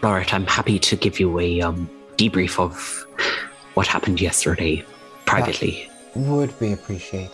Floret, 0.00 0.32
I'm 0.32 0.46
happy 0.46 0.78
to 0.78 0.96
give 0.96 1.20
you 1.20 1.38
a 1.38 1.60
um, 1.60 1.90
debrief 2.16 2.58
of 2.58 3.06
what 3.74 3.86
happened 3.86 4.20
yesterday 4.20 4.84
privately. 5.26 5.90
Would 6.14 6.58
be 6.58 6.72
appreciated. 6.72 7.30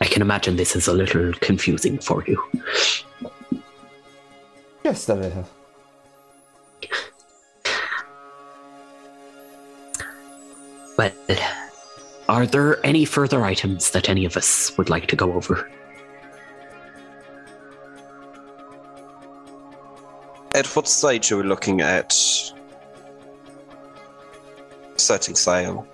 I 0.00 0.06
can 0.06 0.22
imagine 0.22 0.56
this 0.56 0.76
is 0.76 0.86
a 0.86 0.92
little 0.92 1.32
confusing 1.40 1.98
for 1.98 2.24
you. 2.26 2.42
Just 4.84 5.08
a 5.08 5.14
little. 5.14 5.48
Well, 10.96 11.12
are 12.28 12.46
there 12.46 12.84
any 12.86 13.04
further 13.04 13.44
items 13.44 13.90
that 13.90 14.08
any 14.08 14.24
of 14.24 14.36
us 14.36 14.76
would 14.78 14.90
like 14.90 15.06
to 15.08 15.16
go 15.16 15.32
over? 15.32 15.70
At 20.54 20.66
what 20.76 20.86
stage 20.86 21.32
are 21.32 21.36
we 21.38 21.42
looking 21.42 21.80
at 21.80 22.12
setting 24.96 25.34
sail? 25.34 25.86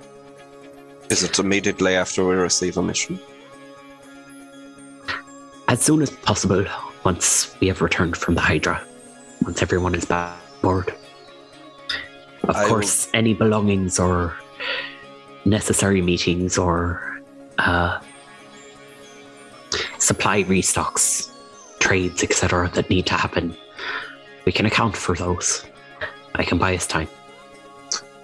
Is 1.08 1.22
it 1.22 1.38
immediately 1.38 1.94
after 1.96 2.26
we 2.26 2.34
receive 2.34 2.76
a 2.76 2.82
mission? 2.82 3.18
As 5.68 5.80
soon 5.80 6.02
as 6.02 6.10
possible, 6.10 6.64
once 7.04 7.56
we 7.60 7.68
have 7.68 7.80
returned 7.80 8.16
from 8.16 8.34
the 8.34 8.40
Hydra, 8.40 8.84
once 9.42 9.62
everyone 9.62 9.94
is 9.94 10.04
back 10.04 10.36
aboard. 10.58 10.92
Of 12.42 12.56
I 12.56 12.62
will- 12.62 12.68
course, 12.68 13.08
any 13.14 13.34
belongings 13.34 13.98
or 13.98 14.34
necessary 15.46 16.02
meetings 16.02 16.58
or 16.58 17.22
uh, 17.58 17.98
supply 19.98 20.42
restocks, 20.44 21.30
trades, 21.78 22.22
etc., 22.22 22.68
that 22.74 22.90
need 22.90 23.06
to 23.06 23.14
happen, 23.14 23.56
we 24.50 24.52
can 24.52 24.66
account 24.66 24.96
for 24.96 25.14
those. 25.14 25.64
I 26.34 26.42
can 26.42 26.58
buy 26.58 26.74
us 26.74 26.84
time. 26.84 27.06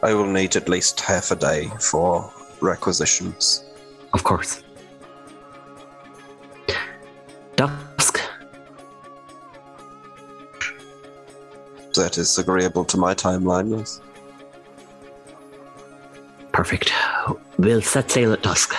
I 0.03 0.13
will 0.13 0.27
need 0.27 0.57
at 0.57 0.69
least 0.69 1.01
half 1.01 1.31
a 1.31 1.37
day 1.37 1.71
for 1.79 2.33
requisitions. 2.61 3.65
Of 4.13 4.25
course. 4.25 4.65
Dusk. 7.55 8.21
That 11.95 12.19
is 12.19 12.37
agreeable 12.39 12.85
to 12.87 12.97
my 12.97 13.15
timeline, 13.15 13.79
yes. 13.79 14.01
Perfect. 16.51 16.93
We'll 17.57 17.83
set 17.83 18.11
sail 18.11 18.33
at 18.33 18.43
dusk. 18.43 18.75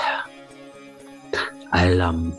I'll 1.71 2.01
um 2.01 2.37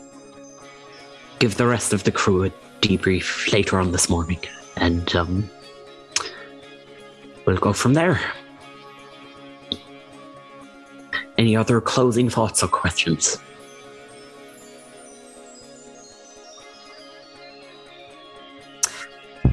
give 1.39 1.57
the 1.57 1.65
rest 1.65 1.93
of 1.93 2.03
the 2.03 2.11
crew 2.11 2.43
a 2.43 2.51
debrief 2.81 3.51
later 3.51 3.79
on 3.79 3.91
this 3.91 4.07
morning, 4.07 4.37
and 4.79 5.15
um 5.15 5.49
we'll 7.45 7.57
go 7.57 7.73
from 7.73 7.93
there. 7.93 8.19
Any 11.37 11.55
other 11.55 11.79
closing 11.79 12.29
thoughts 12.29 12.63
or 12.63 12.67
questions? 12.67 13.37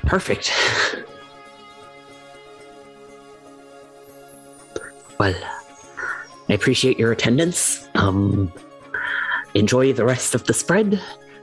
Perfect. 0.07 0.53
Well, 5.19 5.35
I 6.51 6.53
appreciate 6.53 6.99
your 6.99 7.11
attendance. 7.11 7.89
Um, 7.95 8.53
enjoy 9.55 9.95
the 9.95 10.05
rest 10.05 10.35
of 10.35 10.45
the 10.45 10.53
spread. 10.53 11.01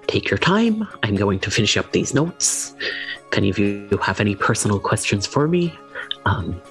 Take 0.08 0.30
your 0.30 0.38
time. 0.38 0.88
I'm 1.02 1.16
going 1.16 1.40
to 1.40 1.52
finish 1.52 1.78
up 1.78 1.92
these 1.92 2.14
notes. 2.14 2.76
If 3.32 3.38
any 3.38 3.50
of 3.50 3.58
you 3.58 3.98
have 4.02 4.20
any 4.20 4.36
personal 4.36 4.80
questions 4.80 5.26
for 5.26 5.48
me, 5.48 5.74
um, 6.26 6.62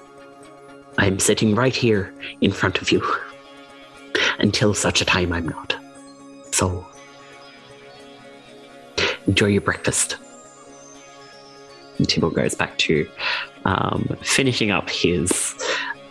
I'm 0.98 1.18
sitting 1.18 1.54
right 1.54 1.74
here 1.74 2.12
in 2.40 2.52
front 2.52 2.80
of 2.80 2.92
you 2.92 3.02
until 4.38 4.74
such 4.74 5.00
a 5.00 5.04
time 5.04 5.32
I'm 5.32 5.48
not. 5.48 5.74
So, 6.52 6.86
enjoy 9.26 9.46
your 9.46 9.62
breakfast. 9.62 10.16
And 11.98 12.08
Tibble 12.08 12.30
goes 12.30 12.54
back 12.54 12.76
to 12.78 13.08
um, 13.64 14.16
finishing 14.22 14.70
up 14.70 14.90
his 14.90 15.54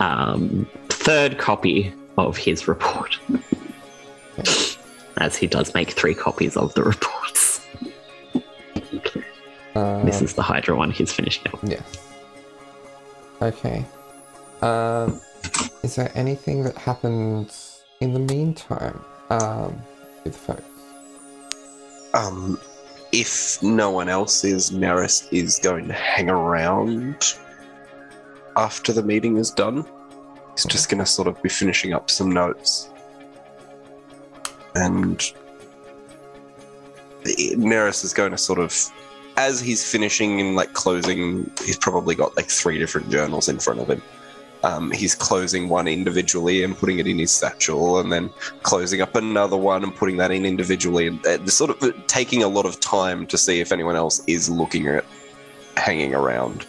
um, 0.00 0.68
third 0.88 1.38
copy 1.38 1.92
of 2.18 2.36
his 2.36 2.68
report. 2.68 3.18
As 5.18 5.36
he 5.36 5.46
does 5.46 5.74
make 5.74 5.90
three 5.90 6.14
copies 6.14 6.56
of 6.56 6.74
the 6.74 6.82
reports. 6.82 7.60
Uh, 9.74 10.04
This 10.04 10.20
is 10.22 10.34
the 10.34 10.42
Hydra 10.42 10.76
one 10.76 10.90
he's 10.90 11.12
finishing 11.12 11.44
up. 11.52 11.58
Yeah. 11.62 11.82
Okay. 13.40 13.84
Um, 14.60 15.20
is 15.82 15.96
there 15.96 16.10
anything 16.14 16.62
that 16.64 16.76
happens 16.76 17.82
in 18.00 18.12
the 18.12 18.20
meantime 18.20 19.02
um, 19.30 19.80
with 20.24 20.36
folks? 20.36 20.62
Um, 22.14 22.60
if 23.12 23.62
no 23.62 23.90
one 23.90 24.08
else 24.08 24.44
is, 24.44 24.70
Neris 24.70 25.26
is 25.32 25.58
going 25.58 25.88
to 25.88 25.94
hang 25.94 26.30
around 26.30 27.34
after 28.56 28.92
the 28.92 29.02
meeting 29.02 29.36
is 29.38 29.50
done. 29.50 29.84
He's 30.52 30.66
just 30.66 30.88
going 30.90 30.98
to 30.98 31.06
sort 31.06 31.28
of 31.28 31.42
be 31.42 31.48
finishing 31.48 31.92
up 31.94 32.10
some 32.10 32.30
notes. 32.30 32.90
And 34.74 35.18
Neris 37.24 38.04
is 38.04 38.12
going 38.12 38.32
to 38.32 38.38
sort 38.38 38.58
of, 38.58 38.74
as 39.36 39.60
he's 39.60 39.90
finishing 39.90 40.40
and 40.40 40.56
like 40.56 40.72
closing, 40.72 41.50
he's 41.64 41.76
probably 41.76 42.14
got 42.14 42.36
like 42.36 42.48
three 42.48 42.78
different 42.78 43.10
journals 43.10 43.48
in 43.48 43.58
front 43.58 43.80
of 43.80 43.88
him. 43.88 44.02
Um, 44.64 44.92
he's 44.92 45.14
closing 45.14 45.68
one 45.68 45.88
individually 45.88 46.62
and 46.62 46.76
putting 46.76 47.00
it 47.00 47.08
in 47.08 47.18
his 47.18 47.32
satchel, 47.32 47.98
and 47.98 48.12
then 48.12 48.30
closing 48.62 49.00
up 49.00 49.16
another 49.16 49.56
one 49.56 49.82
and 49.82 49.94
putting 49.94 50.18
that 50.18 50.30
in 50.30 50.44
individually. 50.44 51.08
And 51.08 51.26
uh, 51.26 51.44
sort 51.46 51.70
of 51.70 52.06
taking 52.06 52.44
a 52.44 52.48
lot 52.48 52.64
of 52.64 52.78
time 52.78 53.26
to 53.26 53.36
see 53.36 53.60
if 53.60 53.72
anyone 53.72 53.96
else 53.96 54.22
is 54.28 54.48
looking 54.48 54.86
at 54.86 55.04
hanging 55.76 56.14
around. 56.14 56.64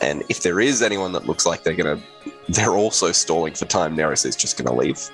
And 0.00 0.24
if 0.28 0.42
there 0.42 0.60
is 0.60 0.82
anyone 0.82 1.12
that 1.12 1.26
looks 1.26 1.46
like 1.46 1.62
they're 1.62 1.74
gonna, 1.74 2.00
they're 2.48 2.74
also 2.74 3.12
stalling 3.12 3.54
for 3.54 3.64
time. 3.64 3.96
Neris 3.96 4.26
is 4.26 4.34
just 4.34 4.58
gonna 4.58 4.74
leave. 4.74 5.08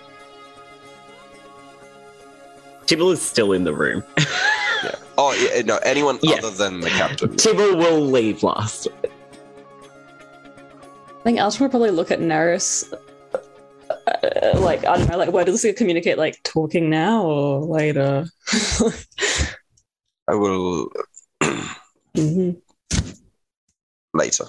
Tibble 2.86 3.10
is 3.10 3.22
still 3.22 3.52
in 3.52 3.64
the 3.64 3.74
room. 3.74 4.02
Yeah. 4.18 4.24
Oh 5.16 5.32
yeah, 5.32 5.62
no, 5.62 5.76
anyone 5.78 6.18
Yes. 6.22 6.42
other 6.44 6.50
than 6.56 6.80
the 6.80 6.90
captain. 6.90 7.36
Tibble 7.36 7.76
will 7.76 8.00
leave 8.00 8.42
last. 8.42 8.88
I 9.04 9.08
think 11.22 11.40
Alton 11.40 11.62
would 11.62 11.70
probably 11.70 11.92
look 11.92 12.10
at 12.10 12.18
Neris. 12.18 12.92
Uh, 13.88 14.58
like 14.60 14.84
I 14.84 14.98
don't 14.98 15.08
know, 15.08 15.16
like 15.16 15.30
where 15.30 15.44
does 15.44 15.64
it 15.64 15.76
communicate? 15.76 16.18
Like 16.18 16.42
talking 16.42 16.90
now 16.90 17.22
or 17.24 17.60
later? 17.60 18.26
I 20.28 20.34
will 20.34 20.90
hmm 22.16 22.50
later. 24.12 24.44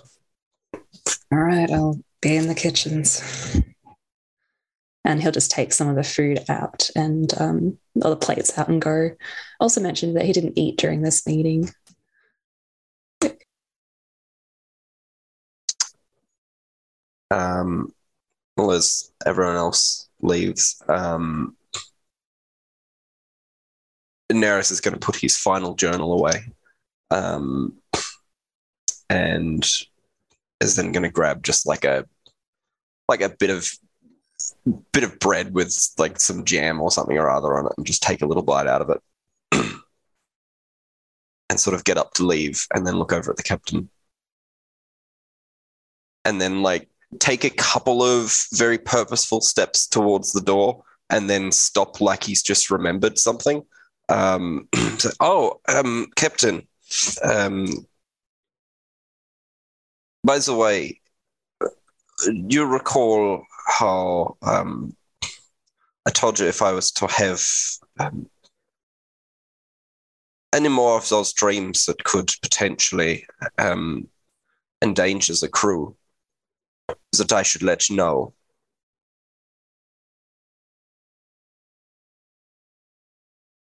All 1.32 1.38
right, 1.40 1.70
I'll 1.70 2.00
be 2.22 2.36
in 2.36 2.48
the 2.48 2.56
kitchens. 2.56 3.22
And 5.06 5.22
he'll 5.22 5.32
just 5.32 5.52
take 5.52 5.72
some 5.72 5.88
of 5.88 5.96
the 5.96 6.04
food 6.04 6.44
out 6.50 6.90
and 6.96 7.32
um, 7.40 7.78
all 8.02 8.10
the 8.10 8.18
plates 8.18 8.58
out 8.58 8.68
and 8.68 8.82
go. 8.82 9.12
Also 9.60 9.80
mentioned 9.80 10.16
that 10.18 10.26
he 10.26 10.34
didn't 10.34 10.58
eat 10.58 10.78
during 10.78 11.04
this 11.04 11.28
meeting. 11.28 11.70
Um, 17.30 17.94
well, 18.58 18.72
as 18.72 19.12
everyone 19.26 19.56
else 19.56 20.10
leaves, 20.22 20.82
um, 20.90 21.56
Neris 24.32 24.72
is 24.72 24.82
going 24.82 24.94
to 24.94 25.00
put 25.00 25.16
his 25.16 25.38
final 25.38 25.76
journal 25.76 26.14
away, 26.14 26.52
um, 27.12 27.74
and 29.10 29.64
is 30.62 30.76
then 30.76 30.92
going 30.92 31.04
to 31.04 31.12
grab 31.12 31.44
just 31.44 31.68
like 31.68 31.86
a 31.86 32.06
like 33.08 33.22
a 33.22 33.30
bit 33.30 33.50
of 33.52 33.72
bit 34.92 35.04
of 35.04 35.20
bread 35.20 35.54
with 35.54 35.76
like 35.98 36.20
some 36.20 36.44
jam 36.46 36.82
or 36.82 36.92
something 36.92 37.18
or 37.18 37.30
other 37.30 37.58
on 37.58 37.66
it, 37.68 37.74
and 37.78 37.86
just 37.86 38.04
take 38.04 38.22
a 38.22 38.26
little 38.26 38.44
bite 38.44 38.68
out 38.68 38.82
of 38.82 38.90
it, 38.90 39.02
and 41.50 41.60
sort 41.60 41.76
of 41.76 41.84
get 41.84 41.98
up 41.98 42.14
to 42.16 42.26
leave, 42.26 42.66
and 42.74 42.86
then 42.86 42.98
look 42.98 43.14
over 43.14 43.32
at 43.32 43.38
the 43.38 43.44
captain, 43.44 43.90
and 46.24 46.42
then 46.42 46.62
like 46.62 46.90
take 47.20 47.44
a 47.44 47.50
couple 47.50 48.04
of 48.04 48.36
very 48.54 48.78
purposeful 48.78 49.42
steps 49.42 49.88
towards 49.88 50.34
the 50.34 50.42
door 50.42 50.84
and 51.10 51.30
then 51.30 51.52
stop 51.52 52.02
like 52.02 52.24
he's 52.24 52.44
just 52.44 52.72
remembered 52.72 53.18
something. 53.18 53.64
Um, 54.10 54.68
so, 54.98 55.12
oh, 55.20 55.60
um, 55.68 56.08
Captain, 56.16 56.68
um, 57.24 57.68
by 60.24 60.40
the 60.40 60.56
way, 60.56 61.00
you 62.28 62.66
recall 62.66 63.44
how 63.66 64.38
um, 64.42 64.96
I 66.06 66.12
told 66.12 66.40
you 66.40 66.48
if 66.48 66.62
I 66.62 66.72
was 66.72 66.92
to 66.94 67.08
have 67.08 67.42
um, 68.00 68.30
any 70.54 70.70
more 70.70 70.98
of 70.98 71.10
those 71.10 71.34
dreams 71.34 71.86
that 71.86 72.04
could 72.04 72.32
potentially 72.42 73.26
um, 73.58 74.08
endanger 74.82 75.34
the 75.34 75.50
crew? 75.50 75.96
that 77.18 77.34
I 77.34 77.44
should 77.44 77.64
let 77.64 77.90
you 77.90 77.96
know. 77.96 78.34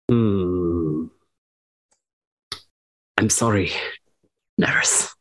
Hmm. 0.10 1.08
I'm 3.18 3.30
sorry, 3.30 3.72
Neris. 4.60 5.14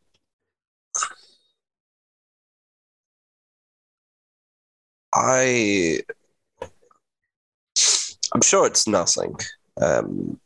I 5.14 6.00
I'm 8.34 8.42
sure 8.42 8.66
it's 8.66 8.88
nothing. 8.88 9.36
Um, 9.80 10.40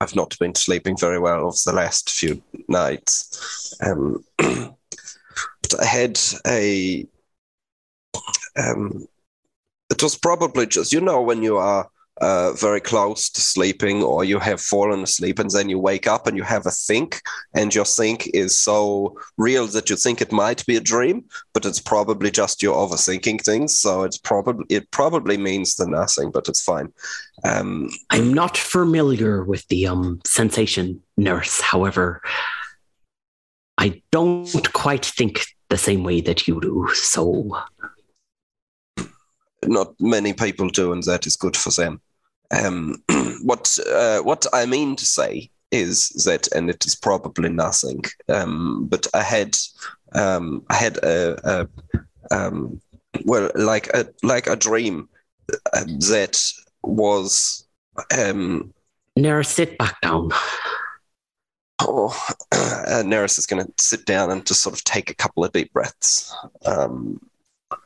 I've 0.00 0.16
not 0.16 0.38
been 0.38 0.54
sleeping 0.54 0.96
very 0.96 1.18
well 1.18 1.46
over 1.46 1.56
the 1.64 1.72
last 1.72 2.10
few 2.10 2.42
nights. 2.68 3.76
Um, 3.82 4.24
but 4.38 5.80
I 5.80 5.84
had 5.84 6.18
a 6.46 7.06
um, 8.56 9.06
it 9.90 10.02
was 10.02 10.16
probably 10.16 10.66
just 10.66 10.92
you 10.92 11.00
know 11.00 11.20
when 11.22 11.42
you 11.42 11.56
are 11.58 11.90
uh, 12.20 12.52
very 12.52 12.80
close 12.80 13.28
to 13.28 13.40
sleeping 13.40 14.02
or 14.02 14.24
you 14.24 14.38
have 14.38 14.60
fallen 14.60 15.02
asleep 15.02 15.38
and 15.38 15.50
then 15.50 15.68
you 15.68 15.78
wake 15.78 16.06
up 16.06 16.26
and 16.26 16.36
you 16.36 16.44
have 16.44 16.66
a 16.66 16.70
think 16.70 17.20
and 17.54 17.74
your 17.74 17.84
think 17.84 18.28
is 18.32 18.56
so 18.56 19.18
real 19.36 19.66
that 19.66 19.90
you 19.90 19.96
think 19.96 20.20
it 20.20 20.30
might 20.30 20.64
be 20.66 20.76
a 20.76 20.80
dream 20.80 21.24
but 21.52 21.66
it's 21.66 21.80
probably 21.80 22.30
just 22.30 22.62
you 22.62 22.70
overthinking 22.70 23.40
things 23.42 23.76
so 23.76 24.04
it's 24.04 24.18
probably 24.18 24.64
it 24.68 24.88
probably 24.92 25.36
means 25.36 25.74
the 25.74 25.86
nothing 25.86 26.30
but 26.30 26.48
it's 26.48 26.62
fine 26.62 26.92
um, 27.42 27.90
I'm 28.10 28.32
not 28.32 28.56
familiar 28.56 29.42
with 29.42 29.66
the 29.68 29.86
um 29.86 30.20
sensation, 30.26 31.02
Neris. 31.18 31.60
However, 31.60 32.22
I 33.76 34.02
don't 34.12 34.72
quite 34.72 35.04
think 35.04 35.44
the 35.68 35.78
same 35.78 36.04
way 36.04 36.20
that 36.20 36.46
you 36.46 36.60
do. 36.60 36.88
So, 36.94 37.56
not 39.68 39.94
many 40.00 40.32
people 40.32 40.68
do, 40.68 40.92
and 40.92 41.02
that 41.04 41.26
is 41.26 41.36
good 41.36 41.56
for 41.56 41.70
them. 41.70 42.00
Um, 42.50 43.02
what 43.42 43.76
uh, 43.90 44.20
what 44.20 44.46
I 44.52 44.66
mean 44.66 44.96
to 44.96 45.04
say 45.04 45.50
is 45.70 46.08
that, 46.24 46.48
and 46.52 46.70
it 46.70 46.84
is 46.86 46.94
probably 46.94 47.48
nothing. 47.48 48.02
Um, 48.28 48.86
but 48.88 49.06
I 49.14 49.22
had 49.22 49.56
um, 50.12 50.64
I 50.70 50.74
had 50.74 50.98
a, 50.98 51.68
a 52.30 52.36
um, 52.36 52.80
well, 53.24 53.50
like 53.54 53.88
a 53.88 54.06
like 54.22 54.46
a 54.46 54.56
dream 54.56 55.08
uh, 55.72 55.84
that 55.84 56.40
was 56.82 57.66
um, 58.16 58.72
Nera, 59.16 59.44
sit 59.44 59.78
back 59.78 60.00
down. 60.00 60.30
Oh, 61.80 62.16
uh, 62.52 63.02
Neris 63.04 63.38
is 63.38 63.46
going 63.46 63.64
to 63.64 63.72
sit 63.78 64.06
down 64.06 64.30
and 64.30 64.46
just 64.46 64.62
sort 64.62 64.74
of 64.74 64.84
take 64.84 65.10
a 65.10 65.14
couple 65.14 65.44
of 65.44 65.52
deep 65.52 65.72
breaths. 65.72 66.34
Um, 66.64 67.20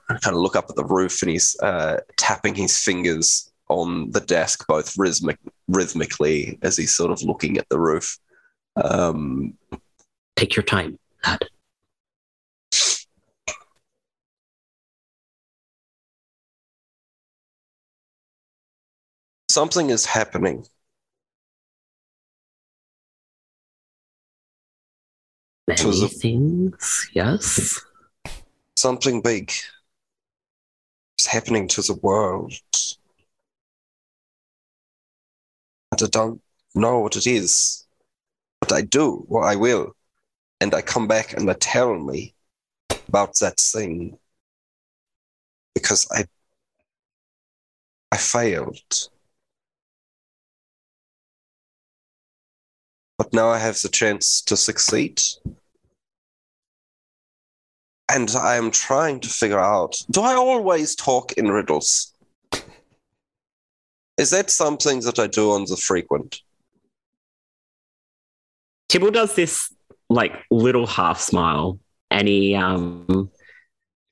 kind 0.09 0.35
of 0.35 0.41
look 0.41 0.57
up 0.57 0.67
at 0.69 0.77
the 0.77 0.85
roof, 0.85 1.23
and 1.23 1.31
he's 1.31 1.57
uh, 1.61 1.99
tapping 2.17 2.55
his 2.55 2.79
fingers 2.79 3.51
on 3.69 4.11
the 4.11 4.21
desk, 4.21 4.67
both 4.67 4.97
rhythmic, 4.97 5.39
rhythmically 5.69 6.59
as 6.63 6.77
he's 6.77 6.95
sort 6.95 7.11
of 7.11 7.23
looking 7.23 7.59
at 7.59 7.69
the 7.69 7.79
roof. 7.79 8.19
Um, 8.77 9.55
Take 10.37 10.57
your 10.57 10.63
time, 10.63 10.99
lad. 11.27 11.41
something 19.51 19.91
is 19.91 20.07
happening. 20.07 20.65
Many 25.67 26.09
things, 26.09 27.11
yes. 27.13 27.81
Something 28.77 29.21
big 29.21 29.53
happening 31.29 31.69
to 31.69 31.83
the 31.83 31.95
world. 31.95 32.53
And 35.93 36.03
I 36.03 36.07
don't 36.07 36.41
know 36.75 37.01
what 37.01 37.17
it 37.17 37.27
is, 37.27 37.87
but 38.61 38.73
I 38.73 38.83
do, 38.83 39.27
or 39.29 39.45
I 39.45 39.57
will. 39.57 39.95
And 40.61 40.75
I 40.75 40.83
come 40.83 41.07
back 41.07 41.35
and 41.35 41.49
they 41.49 41.55
tell 41.55 41.95
me 41.95 42.35
about 43.09 43.39
that 43.41 43.59
thing 43.59 44.19
because 45.75 46.07
I 46.11 46.25
I 48.11 48.17
failed. 48.17 49.09
But 53.19 53.33
now 53.33 53.49
I 53.49 53.59
have 53.59 53.79
the 53.81 53.89
chance 53.89 54.41
to 54.43 54.57
succeed. 54.57 55.21
And 58.11 58.31
I 58.31 58.57
am 58.57 58.71
trying 58.71 59.21
to 59.21 59.29
figure 59.29 59.61
out 59.61 59.97
do 60.11 60.23
I 60.23 60.35
always 60.35 60.95
talk 60.95 61.33
in 61.33 61.51
riddles? 61.51 62.13
Is 64.17 64.31
that 64.31 64.51
something 64.51 65.01
that 65.01 65.19
I 65.19 65.27
do 65.27 65.53
on 65.53 65.65
the 65.67 65.77
frequent? 65.77 66.41
Tibble 68.89 69.11
does 69.11 69.35
this 69.35 69.73
like 70.09 70.33
little 70.51 70.87
half 70.87 71.21
smile 71.21 71.79
and 72.11 72.27
he 72.27 72.55
um 72.55 73.31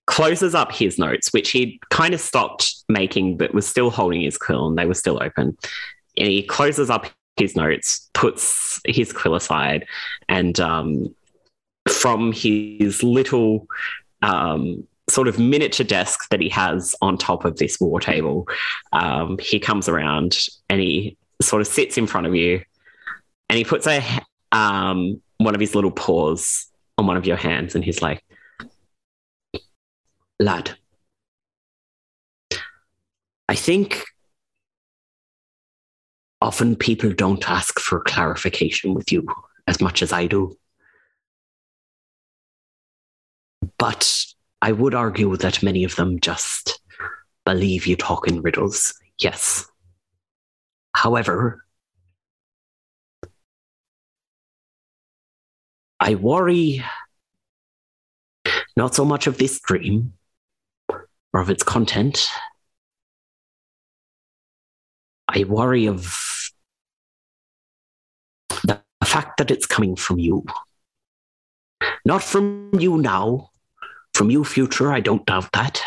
closes 0.07 0.55
up 0.55 0.73
his 0.73 0.99
notes, 0.99 1.33
which 1.33 1.51
he'd 1.51 1.79
kind 1.91 2.15
of 2.15 2.21
stopped 2.21 2.77
making 2.89 3.37
but 3.37 3.53
was 3.53 3.67
still 3.67 3.91
holding 3.91 4.21
his 4.21 4.39
quill 4.39 4.69
and 4.69 4.79
they 4.79 4.87
were 4.87 4.95
still 4.95 5.23
open. 5.23 5.57
And 6.17 6.29
he 6.29 6.43
closes 6.43 6.91
up 6.91 7.07
his 7.37 7.57
notes, 7.57 8.09
puts 8.15 8.81
his 8.87 9.13
quill 9.13 9.35
aside, 9.35 9.87
and 10.29 10.59
um, 10.61 11.15
from 11.89 12.33
his 12.33 13.03
little 13.03 13.67
um, 14.23 14.87
sort 15.09 15.29
of 15.29 15.39
miniature 15.39 15.87
desk 15.87 16.29
that 16.31 16.41
he 16.41 16.49
has 16.49 16.95
on 17.01 17.17
top 17.17 17.45
of 17.45 17.57
this 17.57 17.79
war 17.81 18.01
table, 18.01 18.49
um, 18.93 19.39
he 19.39 19.59
comes 19.59 19.89
around 19.89 20.39
and 20.69 20.81
he 20.81 21.17
sort 21.41 21.61
of 21.61 21.69
sits 21.69 21.97
in 21.99 22.07
front 22.07 22.27
of 22.27 22.35
you 22.35 22.63
and 23.49 23.59
he 23.59 23.65
puts 23.65 23.87
a 23.87 24.03
um, 24.53 25.21
one 25.39 25.55
of 25.55 25.61
his 25.61 25.75
little 25.75 25.91
paws 25.91 26.67
on 26.99 27.07
one 27.07 27.17
of 27.17 27.27
your 27.27 27.37
hands 27.37 27.75
and 27.75 27.85
he's 27.85 28.03
like, 28.03 28.25
lad, 30.41 30.77
I 33.49 33.55
think 33.55 34.05
often 36.41 36.77
people 36.77 37.13
don't 37.13 37.49
ask 37.49 37.79
for 37.79 38.01
clarification 38.01 38.95
with 38.95 39.13
you 39.13 39.27
as 39.67 39.81
much 39.81 40.03
as 40.03 40.13
I 40.13 40.27
do. 40.27 40.57
But 43.79 44.25
I 44.63 44.73
would 44.73 44.95
argue 44.95 45.37
that 45.37 45.63
many 45.63 45.85
of 45.85 45.97
them 45.97 46.21
just 46.21 46.81
believe 47.45 47.87
you 47.87 47.97
talk 47.97 48.27
in 48.27 48.43
riddles. 48.43 48.95
Yes. 49.19 49.71
However, 50.95 51.65
I 56.01 56.15
worry 56.15 56.85
not 58.77 58.95
so 58.95 59.05
much 59.05 59.27
of 59.27 59.39
this 59.39 59.61
dream 59.61 60.13
or 60.89 61.41
of 61.41 61.51
its 61.51 61.63
content. 61.63 62.29
I 65.29 65.45
worry 65.45 65.87
of 65.87 66.51
the 68.65 68.81
fact 69.05 69.39
that 69.39 69.51
it's 69.51 69.67
coming 69.67 69.97
from 69.97 70.19
you. 70.19 70.45
Not 72.05 72.23
from 72.23 72.71
you 72.79 72.99
now, 72.99 73.51
from 74.17 74.31
you 74.31 74.45
future, 74.45 74.91
I 74.91 75.01
don't 75.01 75.27
doubt 75.27 75.53
that. 75.53 75.83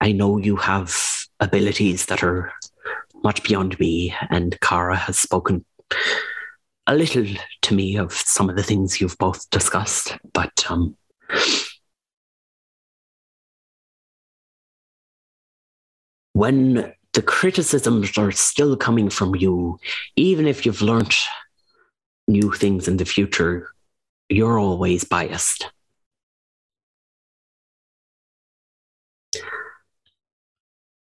I 0.00 0.12
know 0.12 0.38
you 0.38 0.56
have 0.56 0.96
abilities 1.40 2.06
that 2.06 2.22
are 2.22 2.52
much 3.24 3.42
beyond 3.42 3.78
me, 3.80 4.14
and 4.30 4.58
Kara 4.60 4.96
has 4.96 5.18
spoken 5.18 5.64
a 6.86 6.94
little 6.94 7.26
to 7.62 7.74
me 7.74 7.96
of 7.96 8.12
some 8.12 8.48
of 8.48 8.56
the 8.56 8.62
things 8.62 9.00
you've 9.00 9.18
both 9.18 9.50
discussed, 9.50 10.16
but 10.32 10.64
um, 10.70 10.96
when 16.32 16.94
the 17.12 17.22
criticisms 17.22 18.16
are 18.16 18.30
still 18.30 18.76
coming 18.76 19.10
from 19.10 19.34
you, 19.34 19.78
even 20.14 20.46
if 20.46 20.64
you've 20.64 20.80
learnt 20.80 21.16
new 22.28 22.52
things 22.52 22.86
in 22.86 22.98
the 22.98 23.04
future, 23.04 23.68
you're 24.28 24.58
always 24.58 25.02
biased. 25.02 25.70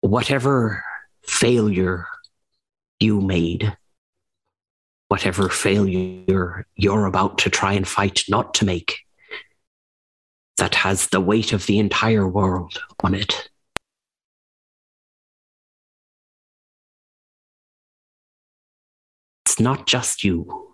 Whatever 0.08 0.82
failure 1.26 2.06
you 2.98 3.20
made, 3.20 3.76
whatever 5.08 5.50
failure 5.50 6.66
you're 6.76 7.04
about 7.04 7.36
to 7.40 7.50
try 7.50 7.74
and 7.74 7.86
fight 7.86 8.22
not 8.26 8.54
to 8.54 8.64
make, 8.64 9.00
that 10.56 10.76
has 10.76 11.08
the 11.08 11.20
weight 11.20 11.52
of 11.52 11.66
the 11.66 11.78
entire 11.78 12.26
world 12.26 12.80
on 13.04 13.14
it. 13.14 13.50
It's 19.44 19.60
not 19.60 19.86
just 19.86 20.24
you. 20.24 20.67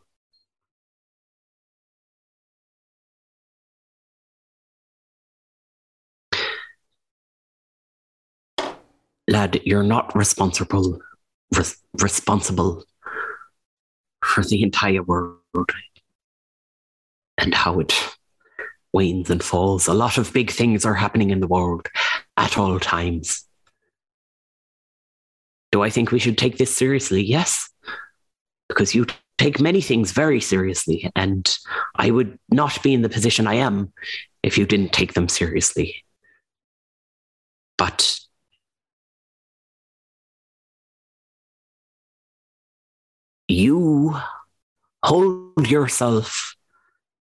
Lad, 9.29 9.61
you're 9.64 9.83
not 9.83 10.14
responsible 10.14 11.01
res- 11.57 11.81
responsible 12.01 12.85
for 14.25 14.45
the 14.45 14.62
entire 14.62 15.03
world 15.03 15.39
and 17.39 17.55
how 17.55 17.81
it 17.81 17.95
wanes 18.93 19.31
and 19.31 19.43
falls. 19.43 19.87
A 19.87 19.95
lot 19.95 20.18
of 20.18 20.33
big 20.33 20.51
things 20.51 20.85
are 20.85 20.95
happening 20.95 21.31
in 21.31 21.41
the 21.41 21.47
world 21.47 21.89
at 22.37 22.59
all 22.59 22.79
times. 22.79 23.45
Do 25.72 25.83
I 25.83 25.91
think 25.91 26.12
we 26.12 26.20
should 26.20 26.39
take 26.39 26.57
this 26.57 26.75
seriously? 26.75 27.22
Yes, 27.22 27.68
because 28.68 28.95
you 28.95 29.07
take 29.39 29.61
many 29.61 29.81
things 29.81 30.12
very 30.12 30.41
seriously, 30.41 31.11
and 31.16 31.59
I 31.97 32.11
would 32.11 32.39
not 32.51 32.81
be 32.83 32.95
in 32.95 33.03
the 33.03 33.09
position 33.09 33.49
I 33.49 33.55
am 33.55 33.93
if 34.45 34.57
you 34.57 34.66
didn't 34.66 34.93
take 34.93 35.14
them 35.14 35.29
seriously. 35.29 36.05
But 37.77 38.20
you 43.55 44.16
hold 45.02 45.70
yourself 45.70 46.57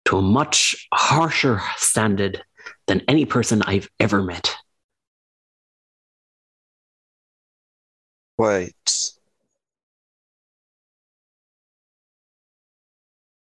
to 0.04 0.18
a 0.18 0.22
much 0.22 0.86
harsher 0.92 1.60
standard 1.76 2.42
than 2.86 3.02
any 3.08 3.24
person 3.24 3.62
I've 3.62 3.88
ever 3.98 4.22
met. 4.22 4.54
Wait. 8.38 9.12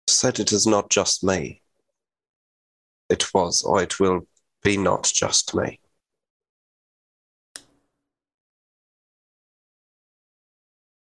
Said 0.07 0.39
it 0.39 0.51
is 0.51 0.65
not 0.65 0.89
just 0.89 1.23
me. 1.23 1.61
It 3.09 3.33
was, 3.33 3.63
or 3.63 3.81
it 3.81 3.99
will 3.99 4.27
be 4.63 4.77
not 4.77 5.11
just 5.13 5.55
me. 5.55 5.79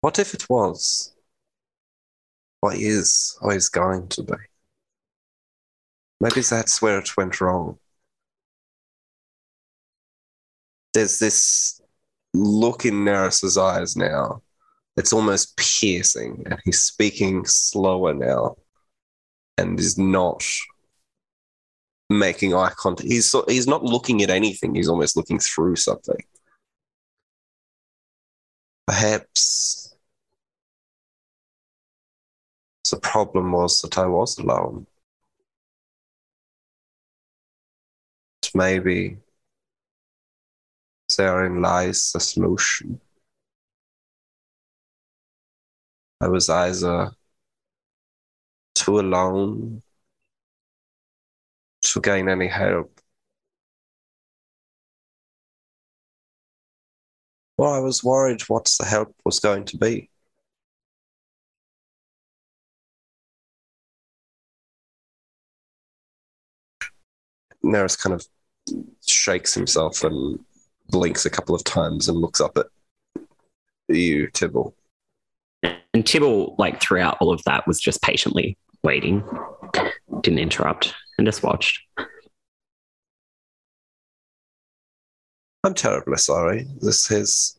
What 0.01 0.19
if 0.19 0.33
it 0.33 0.49
was? 0.49 1.13
Or 2.63 2.75
is, 2.75 3.39
or 3.41 3.55
is 3.55 3.69
going 3.69 4.09
to 4.09 4.23
be? 4.23 4.35
Maybe 6.21 6.43
that's 6.43 6.83
where 6.83 6.99
it 6.99 7.17
went 7.17 7.41
wrong. 7.41 7.79
There's 10.93 11.19
this 11.19 11.81
look 12.35 12.85
in 12.85 13.05
Neris's 13.05 13.57
eyes 13.57 13.97
now. 13.97 14.43
It's 14.97 15.13
almost 15.13 15.57
piercing, 15.57 16.43
and 16.47 16.61
he's 16.65 16.81
speaking 16.83 17.45
slower 17.47 18.13
now. 18.13 18.57
and 19.59 19.79
is 19.79 19.99
not 19.99 20.45
making 22.09 22.55
eye 22.55 22.73
contact. 22.77 23.09
He's 23.09 23.31
so, 23.31 23.45
he's 23.47 23.67
not 23.69 23.85
looking 23.85 24.23
at 24.23 24.31
anything. 24.31 24.75
He's 24.75 24.89
almost 24.89 25.17
looking 25.17 25.39
through 25.39 25.77
something. 25.77 26.23
Perhaps 28.87 29.80
the 32.91 32.99
problem 33.01 33.53
was 33.53 33.81
that 33.83 33.97
I 33.99 34.07
was 34.07 34.39
alone. 34.39 34.87
Maybe 38.55 39.19
therein 41.19 41.61
lies 41.61 42.11
the 42.13 42.21
solution. 42.21 43.03
I 46.21 46.29
was 46.29 46.49
either 46.49 47.11
too 48.75 48.99
alone 48.99 49.83
to 51.83 52.01
gain 52.01 52.29
any 52.29 52.49
help. 52.49 53.01
or 57.59 57.77
I 57.77 57.79
was 57.79 58.03
worried 58.03 58.43
what 58.49 58.65
the 58.81 58.87
help 58.87 59.15
was 59.25 59.39
going 59.39 59.65
to 59.67 59.77
be. 59.77 60.10
Neris 67.65 67.99
kind 68.01 68.15
of 68.15 68.27
shakes 69.07 69.55
himself 69.55 70.05
and 70.05 70.39
blinks 70.89 71.27
a 71.27 71.31
couple 71.31 71.55
of 71.55 71.65
times 71.65 72.09
and 72.09 72.19
looks 72.19 72.41
up 72.41 72.57
at 72.57 72.67
you, 73.89 74.29
Tibble. 74.29 74.75
And 75.63 76.07
Tibble, 76.07 76.55
like 76.59 76.81
throughout 76.81 77.19
all 77.21 77.33
of 77.33 77.43
that, 77.45 77.67
was 77.67 77.81
just 77.81 78.03
patiently 78.03 78.57
waiting, 78.83 79.25
didn't 80.21 80.39
interrupt, 80.39 80.95
and 81.19 81.27
just 81.27 81.43
watched. 81.43 81.81
I'm 85.63 85.75
terribly 85.75 86.17
sorry. 86.17 86.67
This 86.81 87.09
has 87.09 87.59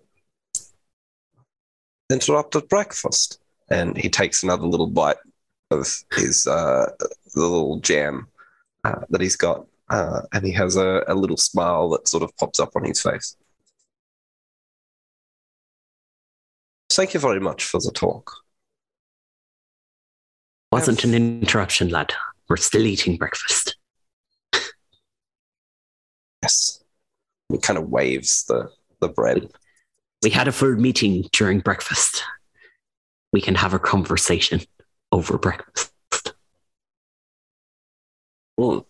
interrupted 2.12 2.68
breakfast. 2.70 3.40
And 3.70 3.98
he 3.98 4.10
takes 4.10 4.44
another 4.44 4.66
little 4.68 4.88
bite 4.88 5.16
of 5.72 5.88
his 6.14 6.46
uh, 6.46 6.92
the 7.00 7.42
little 7.42 7.80
jam 7.80 8.28
uh, 8.84 9.00
that 9.10 9.22
he's 9.22 9.38
got, 9.38 9.66
uh, 9.92 10.22
and 10.32 10.46
he 10.46 10.54
has 10.54 10.78
a, 10.78 11.04
a 11.08 11.14
little 11.14 11.38
smile 11.38 11.90
that 11.90 12.08
sort 12.08 12.24
of 12.24 12.36
pops 12.38 12.60
up 12.60 12.72
on 12.76 12.86
his 12.86 13.02
face. 13.02 13.36
Thank 16.90 17.14
you 17.14 17.20
very 17.20 17.40
much 17.40 17.66
for 17.66 17.80
the 17.80 17.92
talk. 17.94 18.32
Wasn't 20.72 21.04
an 21.04 21.14
interruption, 21.14 21.90
lad. 21.90 22.14
We're 22.48 22.58
still 22.58 22.86
eating 22.86 23.18
breakfast. 23.18 23.76
Yes. 26.42 26.84
He 27.50 27.58
kind 27.58 27.78
of 27.78 27.90
waves 27.90 28.46
the, 28.46 28.70
the 29.00 29.10
bread. 29.10 29.52
We 30.24 30.30
had 30.30 30.48
a 30.48 30.52
full 30.52 30.76
meeting 30.76 31.28
during 31.34 31.60
breakfast. 31.60 32.24
We 33.34 33.42
can 33.42 33.56
have 33.56 33.74
a 33.74 33.80
conversation 33.80 34.62
over 35.12 35.38
breakfast. 35.38 35.92
Mm. 38.60 38.86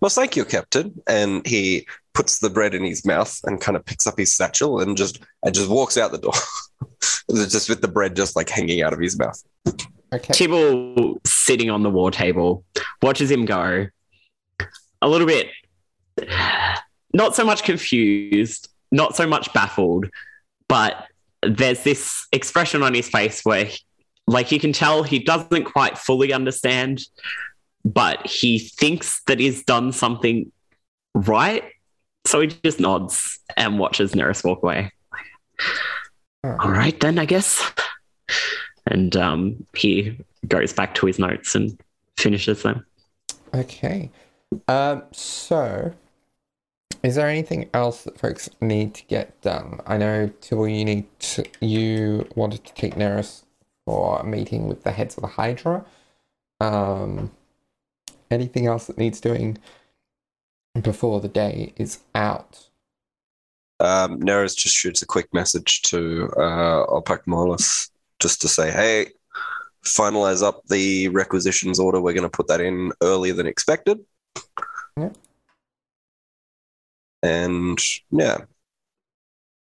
Well, 0.00 0.10
thank 0.10 0.36
you, 0.36 0.44
Captain. 0.44 1.00
And 1.06 1.46
he 1.46 1.86
puts 2.14 2.38
the 2.38 2.50
bread 2.50 2.74
in 2.74 2.84
his 2.84 3.04
mouth 3.04 3.40
and 3.44 3.60
kind 3.60 3.76
of 3.76 3.84
picks 3.84 4.06
up 4.06 4.18
his 4.18 4.34
satchel 4.34 4.80
and 4.80 4.96
just 4.96 5.20
and 5.42 5.54
just 5.54 5.68
walks 5.68 5.96
out 5.96 6.12
the 6.12 6.18
door. 6.18 6.32
just 7.48 7.68
with 7.68 7.80
the 7.80 7.88
bread 7.88 8.16
just 8.16 8.36
like 8.36 8.48
hanging 8.48 8.82
out 8.82 8.92
of 8.92 9.00
his 9.00 9.18
mouth. 9.18 9.42
Okay. 10.12 10.32
Tibble, 10.32 11.20
sitting 11.26 11.70
on 11.70 11.82
the 11.82 11.90
war 11.90 12.10
table, 12.10 12.64
watches 13.02 13.30
him 13.30 13.44
go. 13.44 13.86
A 15.02 15.08
little 15.08 15.26
bit, 15.26 15.48
not 17.12 17.36
so 17.36 17.44
much 17.44 17.62
confused, 17.62 18.68
not 18.90 19.14
so 19.14 19.26
much 19.26 19.52
baffled, 19.52 20.06
but 20.66 21.06
there's 21.42 21.84
this 21.84 22.26
expression 22.32 22.82
on 22.82 22.94
his 22.94 23.08
face 23.08 23.44
where, 23.44 23.68
like, 24.26 24.50
you 24.50 24.58
can 24.58 24.72
tell 24.72 25.02
he 25.02 25.18
doesn't 25.18 25.64
quite 25.64 25.96
fully 25.98 26.32
understand, 26.32 27.02
but 27.94 28.26
he 28.26 28.58
thinks 28.58 29.22
that 29.26 29.40
he's 29.40 29.64
done 29.64 29.92
something 29.92 30.50
right. 31.14 31.64
So 32.26 32.40
he 32.40 32.48
just 32.48 32.80
nods 32.80 33.38
and 33.56 33.78
watches 33.78 34.12
Neris 34.12 34.44
walk 34.44 34.62
away. 34.62 34.92
All 36.44 36.70
right, 36.70 36.98
then, 37.00 37.18
I 37.18 37.24
guess. 37.24 37.72
And 38.86 39.16
um, 39.16 39.66
he 39.74 40.18
goes 40.46 40.72
back 40.72 40.94
to 40.96 41.06
his 41.06 41.18
notes 41.18 41.54
and 41.54 41.78
finishes 42.16 42.62
them. 42.62 42.84
Okay. 43.54 44.10
Um, 44.66 45.04
so, 45.12 45.94
is 47.02 47.14
there 47.14 47.28
anything 47.28 47.70
else 47.72 48.04
that 48.04 48.18
folks 48.18 48.48
need 48.60 48.94
to 48.94 49.04
get 49.06 49.40
done? 49.40 49.80
I 49.86 49.96
know, 49.96 50.30
Tibble, 50.40 50.68
you 50.68 50.84
need 50.84 51.06
to, 51.20 51.44
you 51.60 52.28
wanted 52.34 52.64
to 52.64 52.74
take 52.74 52.94
Neris 52.94 53.44
for 53.86 54.20
a 54.20 54.24
meeting 54.24 54.68
with 54.68 54.84
the 54.84 54.92
heads 54.92 55.16
of 55.16 55.22
the 55.22 55.28
Hydra. 55.28 55.84
Um, 56.60 57.30
anything 58.30 58.66
else 58.66 58.86
that 58.86 58.98
needs 58.98 59.20
doing 59.20 59.58
before 60.80 61.20
the 61.20 61.28
day 61.28 61.72
is 61.76 62.00
out? 62.14 62.68
Um, 63.80 64.20
Neris 64.20 64.56
just 64.56 64.74
shoots 64.74 65.02
a 65.02 65.06
quick 65.06 65.32
message 65.32 65.82
to 65.82 66.28
uh, 66.36 66.86
Opak 66.86 67.26
Mollis 67.26 67.90
just 68.18 68.40
to 68.42 68.48
say, 68.48 68.70
hey, 68.70 69.08
finalize 69.84 70.42
up 70.42 70.66
the 70.66 71.08
requisitions 71.08 71.78
order. 71.78 72.00
We're 72.00 72.14
going 72.14 72.22
to 72.22 72.28
put 72.28 72.48
that 72.48 72.60
in 72.60 72.92
earlier 73.02 73.34
than 73.34 73.46
expected. 73.46 74.00
Yeah. 74.96 75.10
And 77.22 77.78
yeah, 78.10 78.38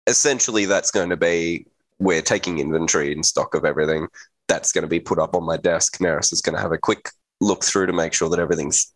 essentially, 0.06 0.64
that's 0.64 0.90
going 0.90 1.10
to 1.10 1.16
be 1.16 1.66
we're 1.98 2.22
taking 2.22 2.58
inventory 2.58 3.12
and 3.12 3.24
stock 3.24 3.54
of 3.54 3.64
everything. 3.64 4.08
That's 4.48 4.72
going 4.72 4.82
to 4.82 4.88
be 4.88 5.00
put 5.00 5.18
up 5.18 5.34
on 5.34 5.44
my 5.44 5.56
desk. 5.56 5.98
Neris 5.98 6.32
is 6.32 6.40
going 6.40 6.56
to 6.56 6.62
have 6.62 6.72
a 6.72 6.78
quick 6.78 7.10
look 7.40 7.64
through 7.64 7.86
to 7.86 7.92
make 7.92 8.12
sure 8.12 8.28
that 8.28 8.38
everything's 8.38 8.92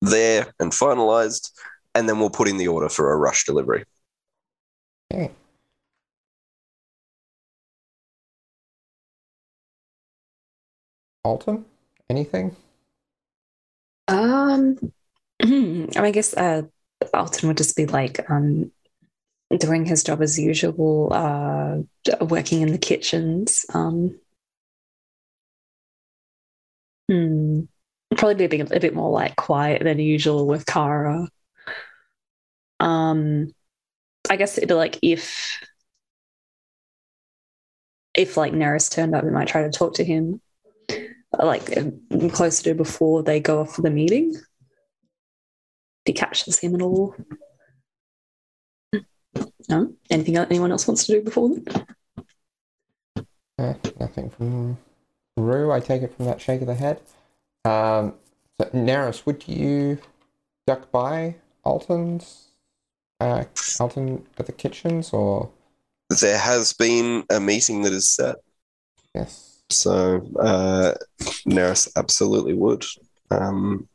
there 0.00 0.52
and 0.58 0.72
finalized. 0.72 1.50
And 1.94 2.08
then 2.08 2.18
we'll 2.18 2.30
put 2.30 2.48
in 2.48 2.56
the 2.56 2.68
order 2.68 2.88
for 2.88 3.12
a 3.12 3.16
rush 3.16 3.44
delivery. 3.44 3.84
Okay. 5.12 5.30
Alton, 11.24 11.64
anything? 12.08 12.56
Um, 14.06 14.78
I 15.42 15.46
mean, 15.46 15.90
I 15.96 16.10
guess 16.10 16.34
uh, 16.34 16.62
Alton 17.12 17.48
would 17.48 17.56
just 17.58 17.76
be 17.76 17.86
like 17.86 18.28
um, 18.30 18.70
doing 19.58 19.84
his 19.84 20.04
job 20.04 20.22
as 20.22 20.38
usual, 20.38 21.10
uh, 21.12 21.78
working 22.24 22.62
in 22.62 22.72
the 22.72 22.78
kitchens. 22.78 23.66
Um, 23.74 24.18
hmm, 27.08 27.60
probably 28.16 28.46
be 28.46 28.60
a 28.60 28.64
bit, 28.64 28.76
a 28.76 28.80
bit 28.80 28.94
more 28.94 29.10
like 29.10 29.36
quiet 29.36 29.82
than 29.82 29.98
usual 29.98 30.46
with 30.46 30.66
Kara. 30.66 31.28
Um, 32.80 33.52
I 34.30 34.36
guess 34.36 34.56
it'd 34.56 34.68
be 34.68 34.74
like 34.74 34.98
if 35.02 35.60
if 38.14 38.36
like 38.36 38.52
Neris 38.52 38.90
turned 38.90 39.14
up, 39.14 39.24
we 39.24 39.30
might 39.30 39.48
try 39.48 39.62
to 39.62 39.70
talk 39.70 39.94
to 39.94 40.04
him 40.04 40.40
like 41.38 41.66
closer 42.32 42.64
to 42.64 42.74
before 42.74 43.22
they 43.22 43.40
go 43.40 43.60
off 43.60 43.74
for 43.74 43.82
the 43.82 43.90
meeting. 43.90 44.34
If 44.34 44.42
he 46.06 46.12
catches 46.12 46.58
him 46.58 46.74
at 46.74 46.82
all. 46.82 47.14
No? 49.68 49.92
Anything 50.10 50.36
else 50.36 50.48
anyone 50.50 50.72
else 50.72 50.88
wants 50.88 51.06
to 51.06 51.12
do 51.12 51.22
before 51.22 51.50
then? 51.50 51.86
Uh, 53.58 53.74
nothing 54.00 54.30
from 54.30 54.78
Rue. 55.38 55.72
I 55.72 55.80
take 55.80 56.02
it 56.02 56.14
from 56.14 56.26
that 56.26 56.40
shake 56.40 56.60
of 56.60 56.66
the 56.66 56.74
head. 56.74 57.00
Um, 57.64 58.14
so 58.60 58.68
Neris, 58.74 59.26
would 59.26 59.46
you 59.46 59.98
duck 60.66 60.90
by 60.90 61.36
Alton's 61.64 62.48
uh, 63.20 63.44
Alton 63.80 64.26
at 64.38 64.46
the 64.46 64.52
kitchens 64.52 65.12
or 65.12 65.50
There 66.20 66.38
has 66.38 66.72
been 66.72 67.24
a 67.30 67.40
meeting 67.40 67.82
that 67.82 67.92
is 67.92 68.08
set. 68.08 68.36
yes? 69.14 69.60
So 69.70 70.26
uh, 70.40 70.94
Neris 71.46 71.88
absolutely 71.96 72.54
would. 72.54 72.84
Um, 73.30 73.88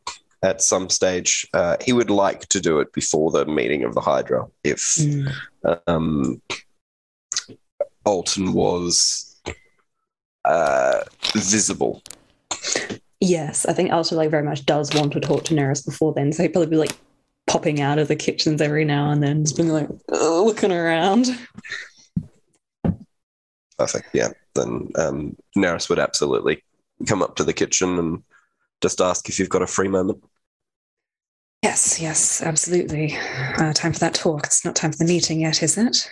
at 0.44 0.62
some 0.62 0.90
stage, 0.90 1.48
uh, 1.54 1.78
he 1.82 1.94
would 1.94 2.10
like 2.10 2.48
to 2.50 2.60
do 2.60 2.80
it 2.80 2.92
before 2.94 3.32
the 3.32 3.46
meeting 3.46 3.84
of 3.84 3.96
the 3.96 4.02
Hydra. 4.02 4.46
If 4.64 5.00
um, 5.88 6.42
Alton 8.06 8.54
was 8.54 9.33
uh, 10.46 11.02
visible, 11.36 12.02
Yes, 13.26 13.66
I 13.66 13.72
think 13.72 13.90
Alton 13.94 14.30
very 14.30 14.44
much 14.44 14.66
does 14.66 14.94
want 14.94 15.14
to 15.14 15.22
talk 15.22 15.46
to 15.46 15.54
Neris 15.54 15.86
before 15.86 16.14
then, 16.14 16.34
so 16.34 16.44
he'd 16.44 16.52
probably 16.52 16.70
be 16.70 16.76
like 16.76 16.92
popping 17.48 17.80
out 17.80 17.98
of 17.98 18.10
the 18.10 18.18
kitchens 18.18 18.62
every 18.62 18.84
now 18.84 19.12
and 19.12 19.24
then, 19.24 19.46
just 19.46 19.56
being 19.56 19.70
like 19.70 19.88
"Uh, 20.12 20.42
looking 20.42 20.74
around. 20.74 21.28
perfect. 23.78 24.10
Yeah, 24.14 24.30
then 24.56 24.90
um, 24.96 25.38
Neris 25.58 25.88
would 25.90 26.00
absolutely 26.00 26.66
come 27.08 27.22
up 27.22 27.38
to 27.38 27.46
the 27.46 27.54
kitchen 27.54 27.98
and 27.98 28.24
just 28.82 29.00
ask 29.00 29.30
if 29.30 29.40
you've 29.40 29.48
got 29.48 29.62
a 29.62 29.68
free 29.68 29.88
moment. 29.88 30.22
Yes, 31.62 32.02
yes, 32.02 32.42
absolutely. 32.42 33.18
Uh, 33.58 33.72
time 33.72 33.94
for 33.94 34.00
that 34.00 34.16
talk. 34.16 34.48
It's 34.48 34.66
not 34.66 34.76
time 34.76 34.92
for 34.92 34.98
the 34.98 35.06
meeting 35.06 35.40
yet, 35.40 35.64
is 35.64 35.78
it? 35.78 36.10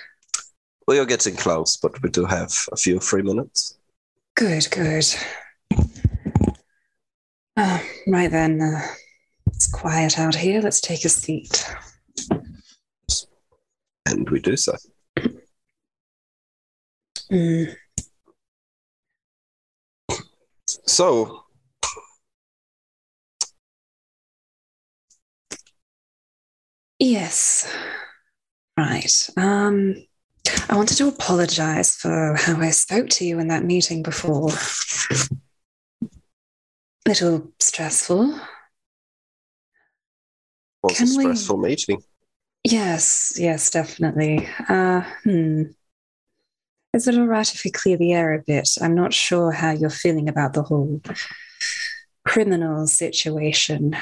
Well, 0.87 0.95
you're 0.95 1.05
getting 1.05 1.35
close, 1.35 1.75
but 1.75 2.01
we 2.01 2.09
do 2.09 2.23
have 2.23 2.53
a 2.71 2.77
few 2.77 3.01
free 3.01 3.21
minutes. 3.21 3.77
Good, 4.41 4.71
good. 4.71 5.05
Uh, 7.55 7.79
right 8.07 8.31
then, 8.31 8.59
uh, 8.59 8.81
it's 9.45 9.71
quiet 9.71 10.17
out 10.17 10.33
here. 10.33 10.61
Let's 10.61 10.81
take 10.81 11.05
a 11.05 11.09
seat. 11.09 11.63
And 14.07 14.27
we 14.31 14.39
do 14.39 14.57
so. 14.57 14.75
Mm, 17.31 17.75
So, 20.87 21.43
yes. 26.97 27.71
Right. 28.75 29.29
Um, 29.37 29.95
I 30.69 30.75
wanted 30.75 30.97
to 30.97 31.07
apologize 31.07 31.95
for 31.95 32.35
how 32.37 32.59
I 32.59 32.71
spoke 32.71 33.09
to 33.11 33.25
you 33.25 33.39
in 33.39 33.47
that 33.49 33.63
meeting 33.65 34.03
before. 34.03 34.49
Little 37.07 37.51
stressful. 37.59 38.39
was 40.83 40.93
a 40.93 40.95
Can 40.95 41.07
we- 41.17 41.23
stressful 41.23 41.57
meeting. 41.57 42.01
Yes, 42.63 43.33
yes, 43.39 43.71
definitely. 43.71 44.47
Uh, 44.69 45.01
hmm. 45.23 45.63
Is 46.93 47.07
it 47.07 47.17
all 47.17 47.25
right 47.25 47.51
if 47.53 47.63
we 47.63 47.71
clear 47.71 47.97
the 47.97 48.13
air 48.13 48.33
a 48.33 48.43
bit? 48.45 48.69
I'm 48.81 48.93
not 48.93 49.13
sure 49.13 49.51
how 49.51 49.71
you're 49.71 49.89
feeling 49.89 50.29
about 50.29 50.53
the 50.53 50.61
whole 50.61 51.01
criminal 52.27 52.85
situation. 52.85 53.95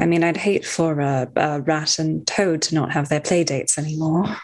I 0.00 0.06
mean, 0.06 0.24
I'd 0.24 0.38
hate 0.38 0.64
for 0.64 1.00
a, 1.00 1.30
a 1.36 1.60
rat 1.60 1.98
and 1.98 2.26
toad 2.26 2.62
to 2.62 2.74
not 2.74 2.92
have 2.92 3.08
their 3.10 3.20
play 3.20 3.44
dates 3.44 3.76
anymore. 3.76 4.34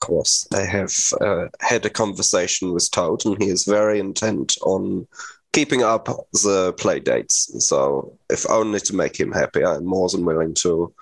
Of 0.00 0.06
course, 0.06 0.48
I 0.54 0.62
have 0.62 0.94
uh, 1.20 1.48
had 1.60 1.84
a 1.84 1.90
conversation 1.90 2.72
with 2.72 2.90
Toad, 2.90 3.26
and 3.26 3.40
he 3.42 3.50
is 3.50 3.64
very 3.64 4.00
intent 4.00 4.56
on 4.62 5.06
keeping 5.52 5.82
up 5.82 6.06
the 6.32 6.72
play 6.78 7.00
dates. 7.00 7.52
So, 7.66 8.16
if 8.30 8.48
only 8.48 8.80
to 8.80 8.96
make 8.96 9.20
him 9.20 9.30
happy, 9.30 9.62
I'm 9.62 9.84
more 9.84 10.08
than 10.08 10.24
willing 10.24 10.54
to 10.54 10.94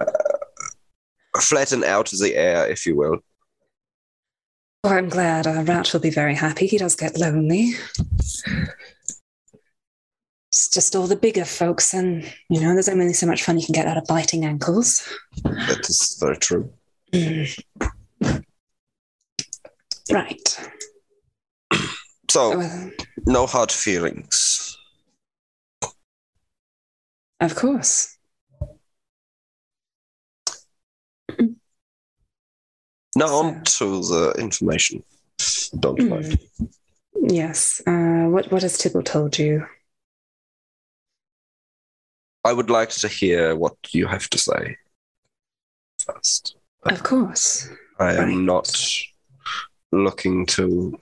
uh, 0.00 0.06
flatten 1.38 1.84
out 1.84 2.08
the 2.08 2.34
air, 2.34 2.66
if 2.66 2.86
you 2.86 2.96
will. 2.96 3.18
Oh, 4.84 4.90
I'm 4.90 5.10
glad. 5.10 5.46
Uh, 5.46 5.62
Rat 5.62 5.92
will 5.92 6.00
be 6.00 6.10
very 6.10 6.34
happy. 6.34 6.66
He 6.66 6.78
does 6.78 6.96
get 6.96 7.18
lonely. 7.18 7.72
It's 10.48 10.68
just 10.70 10.96
all 10.96 11.06
the 11.06 11.16
bigger 11.16 11.44
folks, 11.44 11.92
and 11.92 12.24
you 12.48 12.62
know, 12.62 12.72
there's 12.72 12.88
only 12.88 13.12
so 13.12 13.26
much 13.26 13.42
fun 13.42 13.58
you 13.58 13.66
can 13.66 13.74
get 13.74 13.86
out 13.86 13.98
of 13.98 14.06
biting 14.06 14.46
ankles. 14.46 15.06
That 15.42 15.80
is 15.80 16.16
very 16.18 16.38
true. 16.38 16.72
Mm. 17.12 17.92
Right. 20.12 20.58
So, 22.30 22.58
Well, 22.58 22.90
no 23.26 23.46
hard 23.46 23.72
feelings. 23.72 24.76
of 27.40 27.54
course. 27.54 28.16
Now, 33.14 33.26
So- 33.28 33.34
on 33.44 33.64
to 33.64 33.84
the 34.02 34.34
information. 34.38 35.02
Don't 35.80 35.98
Mm. 35.98 36.08
mind. 36.08 36.38
Yes. 37.28 37.80
Uh, 37.86 38.26
what 38.28 38.50
what 38.52 38.62
has 38.62 38.76
Tibble 38.78 39.02
told 39.02 39.38
you? 39.38 39.66
I 42.44 42.52
would 42.52 42.70
like 42.70 42.90
to 42.90 43.08
hear 43.08 43.56
what 43.56 43.76
you 43.92 44.06
have 44.06 44.28
to 44.30 44.38
say 44.38 44.76
first. 45.98 46.56
Of 46.82 47.02
course. 47.02 47.68
I 47.98 48.12
am 48.14 48.28
Right. 48.28 48.36
not 48.36 48.68
looking 49.92 50.46
to 50.46 50.98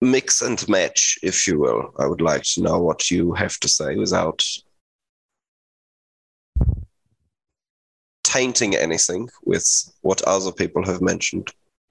mix 0.00 0.42
and 0.42 0.68
match, 0.68 1.18
if 1.22 1.46
you 1.46 1.58
will. 1.58 1.94
I 1.98 2.06
would 2.06 2.20
like 2.20 2.42
to 2.42 2.62
know 2.62 2.78
what 2.78 3.10
you 3.10 3.32
have 3.32 3.58
to 3.60 3.68
say 3.68 3.96
without 3.96 4.44
tainting 8.24 8.74
anything 8.74 9.28
with 9.44 9.66
what 10.02 10.22
other 10.22 10.52
people 10.52 10.84
have 10.84 11.00
mentioned. 11.00 11.50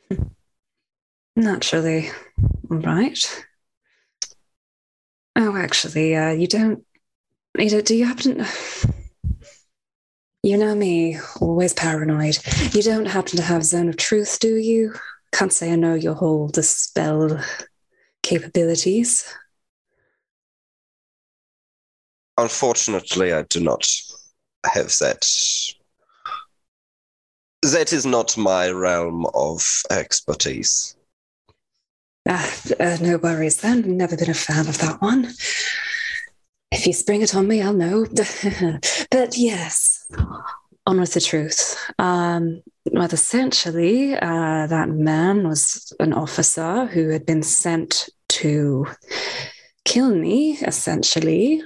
Naturally. 1.36 2.12
right? 2.70 3.46
Oh, 5.36 5.56
actually, 5.56 6.16
uh, 6.16 6.32
you 6.32 6.48
don't. 6.48 6.86
You 7.58 7.70
don't, 7.70 7.86
do 7.86 7.96
you 7.96 8.06
happen? 8.06 8.46
You 10.46 10.58
know 10.58 10.76
me, 10.76 11.18
always 11.42 11.74
paranoid. 11.74 12.38
You 12.72 12.84
don't 12.84 13.08
happen 13.08 13.36
to 13.38 13.42
have 13.42 13.64
zone 13.64 13.90
of 13.90 13.98
truth, 13.98 14.38
do 14.40 14.58
you? 14.58 14.94
Can't 15.34 15.52
say 15.52 15.74
I 15.74 15.76
know 15.76 15.96
your 15.96 16.14
whole 16.14 16.50
dispel 16.50 17.42
capabilities. 18.22 19.26
Unfortunately, 22.38 23.34
I 23.34 23.42
do 23.42 23.60
not 23.60 23.88
have 24.72 24.96
that. 25.00 25.28
That 27.64 27.92
is 27.92 28.06
not 28.06 28.38
my 28.38 28.70
realm 28.70 29.26
of 29.34 29.82
expertise. 29.90 30.96
Ah, 32.30 32.56
uh, 32.80 32.98
no 33.02 33.18
worries 33.18 33.62
then. 33.62 33.98
Never 33.98 34.16
been 34.16 34.30
a 34.30 34.36
fan 34.36 34.68
of 34.68 34.78
that 34.78 35.02
one. 35.02 35.34
If 36.72 36.86
you 36.86 36.94
spring 36.94 37.24
it 37.24 37.34
on 37.34 37.48
me, 37.48 37.64
I'll 37.64 37.74
know. 37.74 38.06
but 39.10 39.38
yes, 39.38 39.95
on 40.88 41.00
with 41.00 41.14
the 41.14 41.22
truth. 41.22 41.78
Um, 41.98 42.62
well, 42.92 43.10
essentially, 43.12 44.16
uh, 44.16 44.68
that 44.68 44.90
man 44.90 45.48
was 45.48 45.94
an 46.00 46.14
officer 46.14 46.86
who 46.86 47.10
had 47.10 47.26
been 47.26 47.44
sent 47.44 48.10
to 48.30 48.88
kill 49.86 50.14
me, 50.16 50.58
essentially, 50.62 51.64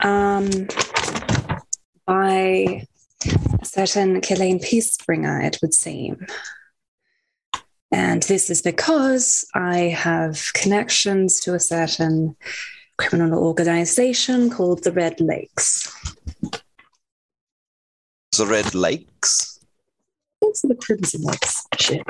um, 0.00 0.48
by 2.06 2.86
a 3.60 3.64
certain 3.64 4.20
Killeen 4.20 4.62
Peacebringer, 4.64 5.44
it 5.44 5.58
would 5.60 5.74
seem. 5.74 6.26
And 7.90 8.22
this 8.24 8.50
is 8.50 8.62
because 8.62 9.46
I 9.54 9.78
have 9.78 10.52
connections 10.54 11.40
to 11.40 11.54
a 11.54 11.60
certain 11.60 12.36
criminal 12.98 13.42
organization 13.42 14.50
called 14.50 14.84
the 14.84 14.92
Red 14.92 15.20
Lakes. 15.20 15.92
The 18.38 18.46
Red 18.46 18.72
Lakes? 18.72 19.58
It's 20.42 20.62
the 20.62 20.76
Crimson 20.76 21.22
Lakes. 21.22 21.66
Shit. 21.76 22.04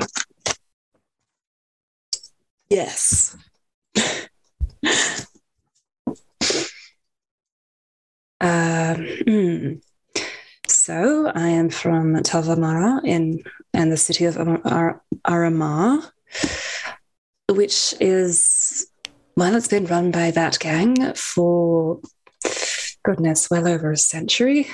Yes. 2.69 3.35
um, 8.39 8.95
hmm. 9.27 9.73
So 10.67 11.31
I 11.33 11.47
am 11.47 11.71
from 11.71 12.13
Tavamara 12.17 13.03
in 13.03 13.41
and 13.73 13.91
the 13.91 13.97
city 13.97 14.25
of 14.25 14.37
Ar- 14.37 14.61
Ar- 14.65 15.01
Aramar, 15.27 16.11
which 17.49 17.95
is 17.99 18.87
well, 19.35 19.55
it's 19.55 19.67
been 19.67 19.87
run 19.87 20.11
by 20.11 20.29
that 20.29 20.59
gang 20.59 21.15
for 21.15 22.01
goodness, 23.03 23.49
well 23.49 23.67
over 23.67 23.91
a 23.91 23.97
century. 23.97 24.67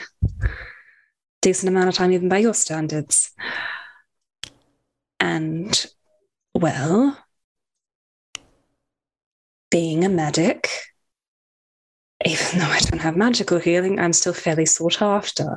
Decent 1.46 1.70
amount 1.70 1.90
of 1.90 1.94
time, 1.94 2.12
even 2.12 2.28
by 2.28 2.40
your 2.40 2.56
standards. 2.56 3.32
And 5.20 5.86
well, 6.56 7.16
being 9.70 10.04
a 10.04 10.10
medic, 10.10 10.72
even 12.26 12.58
though 12.58 12.66
I 12.66 12.80
don't 12.80 13.02
have 13.02 13.16
magical 13.16 13.60
healing, 13.60 14.00
I'm 14.00 14.14
still 14.14 14.34
fairly 14.34 14.66
sought 14.66 15.04
after. 15.04 15.56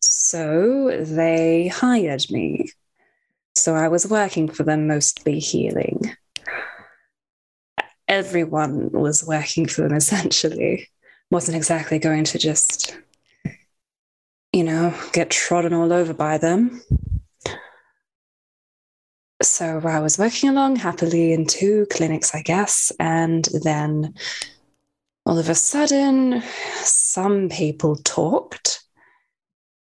So 0.00 1.00
they 1.00 1.68
hired 1.68 2.28
me. 2.32 2.72
So 3.54 3.76
I 3.76 3.86
was 3.86 4.10
working 4.10 4.48
for 4.48 4.64
them, 4.64 4.88
mostly 4.88 5.38
healing. 5.38 6.16
Everyone 8.08 8.90
was 8.90 9.24
working 9.24 9.66
for 9.66 9.82
them 9.82 9.94
essentially. 9.96 10.88
Wasn't 11.30 11.56
exactly 11.56 12.00
going 12.00 12.24
to 12.24 12.38
just, 12.38 12.98
you 14.54 14.62
know, 14.62 14.94
get 15.12 15.30
trodden 15.30 15.74
all 15.74 15.92
over 15.92 16.14
by 16.14 16.38
them. 16.38 16.80
So 19.42 19.80
I 19.84 19.98
was 19.98 20.16
working 20.16 20.48
along 20.48 20.76
happily 20.76 21.32
in 21.32 21.46
two 21.46 21.86
clinics, 21.90 22.36
I 22.36 22.42
guess, 22.42 22.92
and 23.00 23.48
then 23.64 24.14
all 25.26 25.38
of 25.40 25.48
a 25.48 25.56
sudden, 25.56 26.40
some 26.76 27.48
people 27.48 27.96
talked 27.96 28.84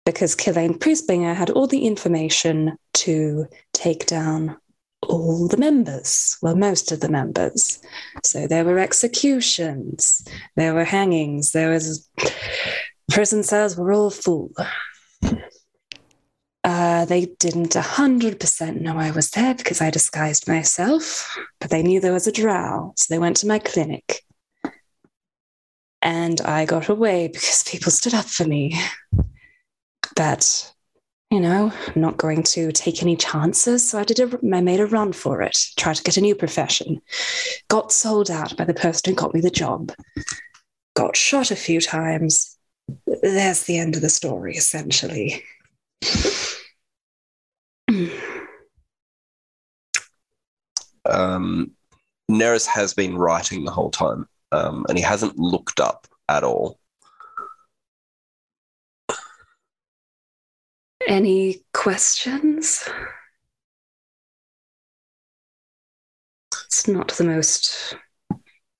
because 0.04 0.36
Killeen 0.36 0.78
Peacebringer 0.78 1.34
had 1.34 1.48
all 1.48 1.66
the 1.66 1.86
information 1.86 2.76
to 2.94 3.46
take 3.72 4.04
down 4.06 4.58
all 5.08 5.48
the 5.48 5.56
members, 5.56 6.36
well, 6.42 6.54
most 6.54 6.92
of 6.92 7.00
the 7.00 7.08
members. 7.08 7.80
So 8.24 8.46
there 8.46 8.64
were 8.66 8.78
executions, 8.78 10.22
there 10.56 10.74
were 10.74 10.84
hangings, 10.84 11.52
there 11.52 11.70
was 11.70 12.08
prison 13.10 13.42
cells 13.42 13.76
were 13.76 13.92
all 13.92 14.10
full. 14.10 14.50
Uh, 16.62 17.06
they 17.06 17.26
didn't 17.38 17.72
100% 17.72 18.80
know 18.80 18.98
I 18.98 19.10
was 19.12 19.30
there 19.30 19.54
because 19.54 19.80
I 19.80 19.90
disguised 19.90 20.46
myself, 20.46 21.36
but 21.58 21.70
they 21.70 21.82
knew 21.82 22.00
there 22.00 22.12
was 22.12 22.26
a 22.26 22.32
drow. 22.32 22.92
So 22.96 23.12
they 23.12 23.18
went 23.18 23.38
to 23.38 23.46
my 23.46 23.58
clinic. 23.58 24.22
And 26.02 26.40
I 26.42 26.66
got 26.66 26.88
away 26.88 27.28
because 27.28 27.64
people 27.66 27.90
stood 27.90 28.14
up 28.14 28.26
for 28.26 28.44
me. 28.44 28.78
But, 30.16 30.72
you 31.30 31.40
know, 31.40 31.72
I'm 31.86 32.00
not 32.00 32.18
going 32.18 32.42
to 32.42 32.72
take 32.72 33.02
any 33.02 33.16
chances. 33.16 33.88
So 33.88 33.98
I 33.98 34.04
did 34.04 34.20
a, 34.20 34.38
I 34.54 34.60
made 34.60 34.80
a 34.80 34.86
run 34.86 35.12
for 35.12 35.40
it, 35.40 35.58
tried 35.76 35.96
to 35.96 36.02
get 36.02 36.16
a 36.16 36.22
new 36.22 36.34
profession. 36.34 37.00
Got 37.68 37.92
sold 37.92 38.30
out 38.30 38.56
by 38.56 38.64
the 38.64 38.74
person 38.74 39.12
who 39.12 39.16
got 39.16 39.34
me 39.34 39.40
the 39.40 39.50
job. 39.50 39.92
Got 40.94 41.16
shot 41.16 41.50
a 41.50 41.56
few 41.56 41.80
times. 41.80 42.49
There's 43.06 43.64
the 43.64 43.78
end 43.78 43.96
of 43.96 44.02
the 44.02 44.08
story, 44.08 44.56
essentially. 44.56 45.42
Um, 51.04 51.72
Neris 52.30 52.66
has 52.66 52.94
been 52.94 53.16
writing 53.16 53.64
the 53.64 53.70
whole 53.70 53.90
time, 53.90 54.28
um, 54.52 54.86
and 54.88 54.96
he 54.96 55.02
hasn't 55.02 55.38
looked 55.38 55.80
up 55.80 56.06
at 56.28 56.44
all. 56.44 56.78
Any 61.06 61.64
questions? 61.72 62.88
It's 66.66 66.86
not 66.86 67.08
the 67.08 67.24
most 67.24 67.96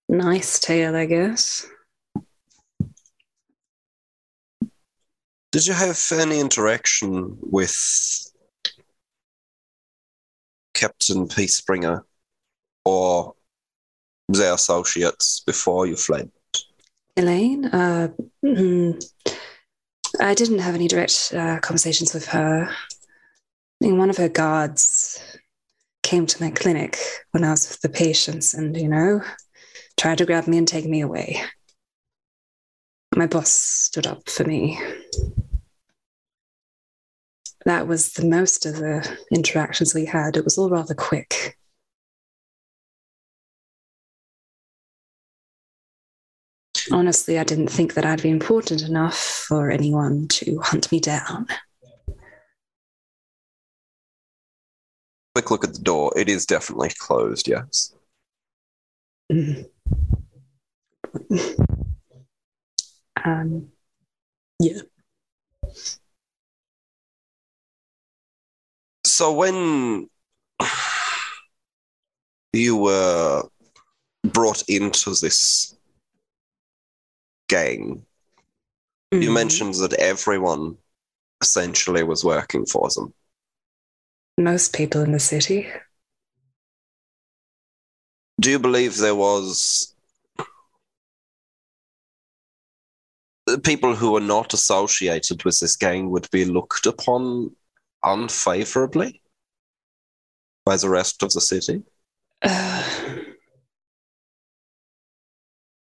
nice 0.09 0.61
tale, 0.61 0.95
I 0.95 1.07
guess. 1.07 1.67
Did 5.53 5.67
you 5.67 5.75
have 5.75 6.01
any 6.13 6.39
interaction 6.39 7.37
with 7.41 7.77
Captain 10.75 11.27
P. 11.27 11.47
Peacebringer 11.47 12.03
or 12.85 13.35
their 14.29 14.55
associates 14.55 15.43
before 15.45 15.87
you 15.87 15.97
fled? 15.97 16.31
Elaine, 17.17 17.65
uh, 17.67 18.09
mm, 18.45 19.05
I 20.21 20.35
didn't 20.35 20.61
have 20.61 20.77
any 20.77 20.87
direct 20.87 21.35
uh, 21.37 21.59
conversations 21.59 22.15
with 22.15 22.27
her. 22.29 22.69
I 22.71 23.85
think 23.85 23.99
one 23.99 24.11
of 24.11 24.19
her 24.19 24.29
guards 24.29 25.21
came 26.05 26.27
to 26.27 26.43
my 26.43 26.51
clinic 26.51 26.97
when 27.33 27.43
I 27.43 27.51
was 27.51 27.69
with 27.69 27.81
the 27.81 27.89
patients 27.89 28.55
and, 28.55 28.77
you 28.77 28.89
know, 28.89 29.21
tried 29.97 30.19
to 30.19 30.27
grab 30.27 30.47
me 30.47 30.59
and 30.59 30.69
take 30.69 30.87
me 30.87 31.01
away. 31.01 31.43
My 33.17 33.27
boss 33.27 33.51
stood 33.51 34.07
up 34.07 34.29
for 34.29 34.45
me. 34.45 34.79
That 37.67 37.87
was 37.87 38.13
the 38.13 38.27
most 38.27 38.65
of 38.65 38.77
the 38.77 39.19
interactions 39.31 39.95
we 39.95 40.07
had. 40.07 40.37
It 40.37 40.45
was 40.45 40.57
all 40.57 40.71
rather 40.71 40.95
quick. 40.95 41.59
Honestly, 46.91 47.39
I 47.39 47.45
didn't 47.45 47.69
think 47.69 47.95
that 47.95 48.07
I'd 48.07 48.23
be 48.23 48.31
important 48.31 48.83
enough 48.83 49.19
for 49.19 49.71
anyone 49.71 50.27
to 50.29 50.59
hunt 50.61 50.91
me 50.91 51.01
down. 51.01 51.47
Quick 55.35 55.51
look 55.51 55.65
at 55.65 55.75
the 55.75 55.81
door. 55.81 56.13
It 56.17 56.29
is 56.29 56.47
definitely 56.47 56.91
closed, 56.99 57.47
yes. 57.47 57.95
Mm. 59.31 59.69
um, 63.25 63.69
yeah. 64.59 64.81
So 69.21 69.35
when 69.35 70.09
you 72.55 72.77
were 72.77 73.43
brought 74.25 74.63
into 74.67 75.11
this 75.11 75.77
gang, 77.47 78.07
you 79.13 79.29
Mhm. 79.29 79.35
mentioned 79.35 79.75
that 79.75 79.93
everyone 79.93 80.79
essentially 81.43 82.03
was 82.03 82.25
working 82.25 82.65
for 82.65 82.89
them. 82.89 83.13
most 84.39 84.73
people 84.73 85.03
in 85.03 85.13
the 85.13 85.21
city. 85.21 85.71
Do 88.41 88.51
you 88.51 88.59
believe 88.59 88.97
there 88.97 89.15
was 89.15 89.95
people 93.65 93.95
who 93.95 94.13
were 94.13 94.27
not 94.37 94.55
associated 94.55 95.45
with 95.45 95.61
this 95.61 95.77
gang 95.77 96.09
would 96.09 96.31
be 96.31 96.47
looked 96.47 96.87
upon 96.87 97.55
unfavorably 98.03 99.23
by 100.65 100.77
the 100.77 100.89
rest 100.89 101.23
of 101.23 101.31
the 101.33 101.41
city? 101.41 101.83
Uh, 102.43 102.85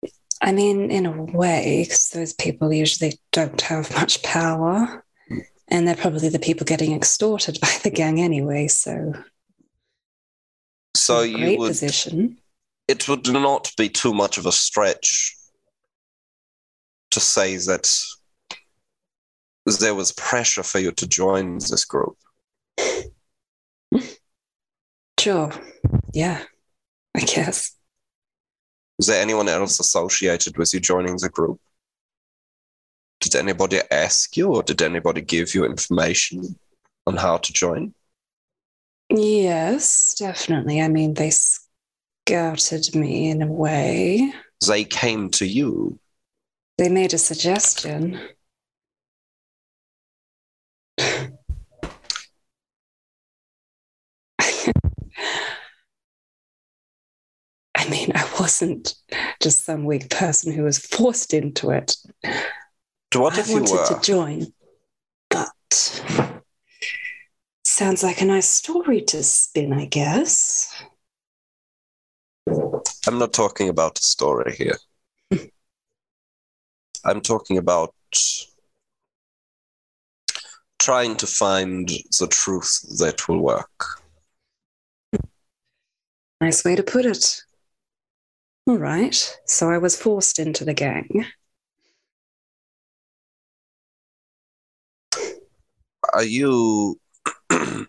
I 0.43 0.53
mean, 0.53 0.91
in 0.91 1.07
a 1.07 1.23
way, 1.23 1.85
because 1.85 2.11
those 2.11 2.33
people 2.35 2.73
usually 2.73 3.19
don't 3.33 3.61
have 3.63 3.95
much 3.95 4.23
power. 4.23 5.05
And 5.69 5.89
they're 5.89 5.97
probably 5.97 6.29
the 6.29 6.39
people 6.39 6.67
getting 6.67 6.95
extorted 6.95 7.59
by 7.63 7.71
the 7.83 7.91
gang 7.91 8.21
anyway, 8.21 8.69
so 8.69 9.13
So 10.97 11.23
you 11.23 11.59
would 11.59 11.69
position. 11.69 12.39
it 12.89 13.09
would 13.09 13.27
not 13.33 13.73
be 13.77 13.89
too 13.89 14.13
much 14.13 14.39
of 14.39 14.47
a 14.47 14.53
stretch 14.53 15.35
to 17.11 17.21
say 17.21 17.57
that 17.57 17.91
there 19.65 19.95
was 19.95 20.13
pressure 20.13 20.63
for 20.63 20.79
you 20.79 20.93
to 20.93 21.09
join 21.09 21.55
this 21.59 21.85
group. 21.85 22.17
Sure. 25.19 25.53
Yeah, 26.13 26.43
I 27.17 27.21
guess. 27.21 27.75
Was 28.99 29.07
there 29.07 29.23
anyone 29.23 29.49
else 29.49 29.81
associated 29.81 30.59
with 30.59 30.75
you 30.75 30.81
joining 30.81 31.17
the 31.17 31.31
group? 31.31 31.61
Did 33.21 33.35
anybody 33.37 33.81
ask 33.91 34.37
you, 34.37 34.49
or 34.49 34.63
did 34.63 34.83
anybody 34.83 35.23
give 35.23 35.55
you 35.55 35.65
information 35.65 36.59
on 37.07 37.17
how 37.17 37.39
to 37.39 37.53
join? 37.53 37.95
Yes, 39.09 40.15
definitely. 40.19 40.81
I 40.81 40.89
mean, 40.89 41.15
they 41.15 41.31
scouted 41.31 42.95
me 42.95 43.31
in 43.31 43.43
a 43.43 43.47
way. 43.47 44.33
They 44.67 44.85
came 44.85 45.31
to 45.31 45.47
you. 45.47 45.99
They 46.77 46.89
made 46.89 47.15
a 47.15 47.19
suggestion. 47.19 48.21
I 57.77 57.91
mean, 57.91 58.13
I 58.15 58.24
wasn't 58.39 58.95
just 59.41 59.65
some 59.65 59.85
weak 59.85 60.11
person 60.11 60.53
who 60.53 60.63
was 60.65 60.79
forced 60.79 61.35
into 61.35 61.71
it. 61.71 61.97
What 63.15 63.35
I 63.35 63.41
if 63.41 63.49
you 63.49 63.55
wanted 63.55 63.73
were? 63.73 63.87
to 63.87 64.01
join, 64.01 64.53
but 65.31 65.51
sounds 67.65 68.03
like 68.03 68.21
a 68.21 68.25
nice 68.25 68.49
story 68.49 69.01
to 69.03 69.23
spin, 69.23 69.73
I 69.73 69.87
guess. 69.87 70.75
I'm 73.07 73.19
not 73.19 73.33
talking 73.33 73.69
about 73.69 73.99
a 73.99 74.03
story 74.03 74.55
here. 74.57 74.79
I'm 77.05 77.21
talking 77.21 77.59
about 77.59 77.95
trying 80.79 81.17
to 81.17 81.27
find 81.27 81.89
the 82.19 82.27
truth 82.27 82.81
that 82.99 83.29
will 83.29 83.41
work. 83.41 83.85
Nice 86.41 86.65
way 86.65 86.77
to 86.77 86.83
put 86.83 87.07
it. 87.07 87.43
All 88.67 88.79
right, 88.79 89.15
so 89.45 89.71
I 89.71 89.77
was 89.77 89.95
forced 89.95 90.39
into 90.39 90.65
the 90.65 90.73
gang. 90.73 91.27
Are 96.15 96.25
you 96.25 96.99
are 97.51 97.87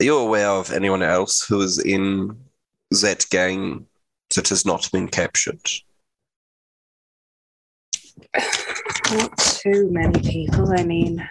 you 0.00 0.18
aware 0.18 0.50
of 0.50 0.70
anyone 0.70 1.02
else 1.02 1.46
who 1.46 1.62
is 1.62 1.78
in 1.78 2.36
that 2.90 3.24
gang 3.30 3.86
that 4.34 4.48
has 4.48 4.66
not 4.66 4.90
been 4.92 5.08
captured? 5.08 5.62
Not 9.12 9.38
too 9.38 9.88
many 9.90 10.20
people. 10.20 10.78
I 10.78 10.84
mean, 10.84 11.26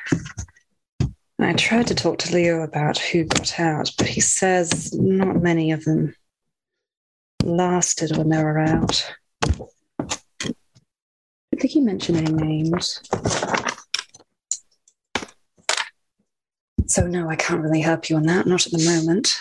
I 1.38 1.54
tried 1.54 1.86
to 1.88 1.96
talk 1.96 2.18
to 2.20 2.34
Leo 2.34 2.64
about 2.64 2.98
who 2.98 3.26
got 3.26 3.60
out, 3.60 3.92
but 3.96 4.08
he 4.08 4.22
says 4.22 4.92
not 4.94 5.44
many 5.44 5.72
of 5.72 5.84
them 5.86 6.16
lasted 7.44 8.18
when 8.18 8.30
they 8.30 8.44
were 8.44 8.60
out. 8.60 9.06
I 10.42 11.56
think 11.60 11.72
he 11.72 11.82
mentioned 11.82 12.18
any 12.18 12.34
names. 12.34 13.02
So, 16.88 17.08
no, 17.08 17.30
I 17.30 17.36
can't 17.36 17.62
really 17.62 17.82
help 17.82 18.10
you 18.10 18.18
on 18.18 18.24
that, 18.24 18.46
not 18.46 18.66
at 18.66 18.72
the 18.72 18.86
moment. 18.86 19.40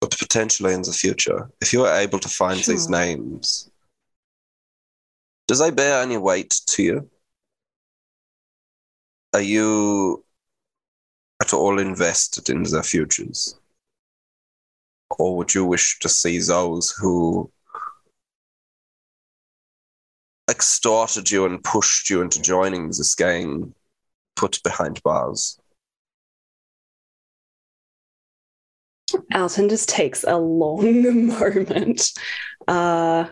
But 0.00 0.16
potentially 0.18 0.74
in 0.74 0.82
the 0.82 0.92
future, 0.92 1.50
if 1.60 1.72
you 1.72 1.84
are 1.84 1.98
able 1.98 2.18
to 2.18 2.28
find 2.28 2.58
these 2.60 2.88
names, 2.88 3.70
does 5.48 5.58
they 5.58 5.70
bear 5.70 6.02
any 6.02 6.16
weight 6.16 6.60
to 6.66 6.82
you? 6.82 7.10
Are 9.32 9.40
you 9.40 10.24
at 11.40 11.52
all 11.52 11.78
invested 11.78 12.48
in 12.48 12.62
their 12.64 12.82
futures? 12.82 13.56
Or 15.10 15.36
would 15.36 15.54
you 15.54 15.64
wish 15.64 15.98
to 16.00 16.08
see 16.08 16.38
those 16.38 16.90
who 16.90 17.50
extorted 20.50 21.30
you 21.30 21.46
and 21.46 21.62
pushed 21.62 22.10
you 22.10 22.22
into 22.22 22.40
joining 22.40 22.88
this 22.88 23.14
gang 23.14 23.74
put 24.36 24.62
behind 24.62 25.02
bars? 25.02 25.58
Alton 29.34 29.68
just 29.68 29.88
takes 29.88 30.24
a 30.24 30.36
long 30.36 31.26
moment. 31.38 32.12
Uh, 32.66 33.26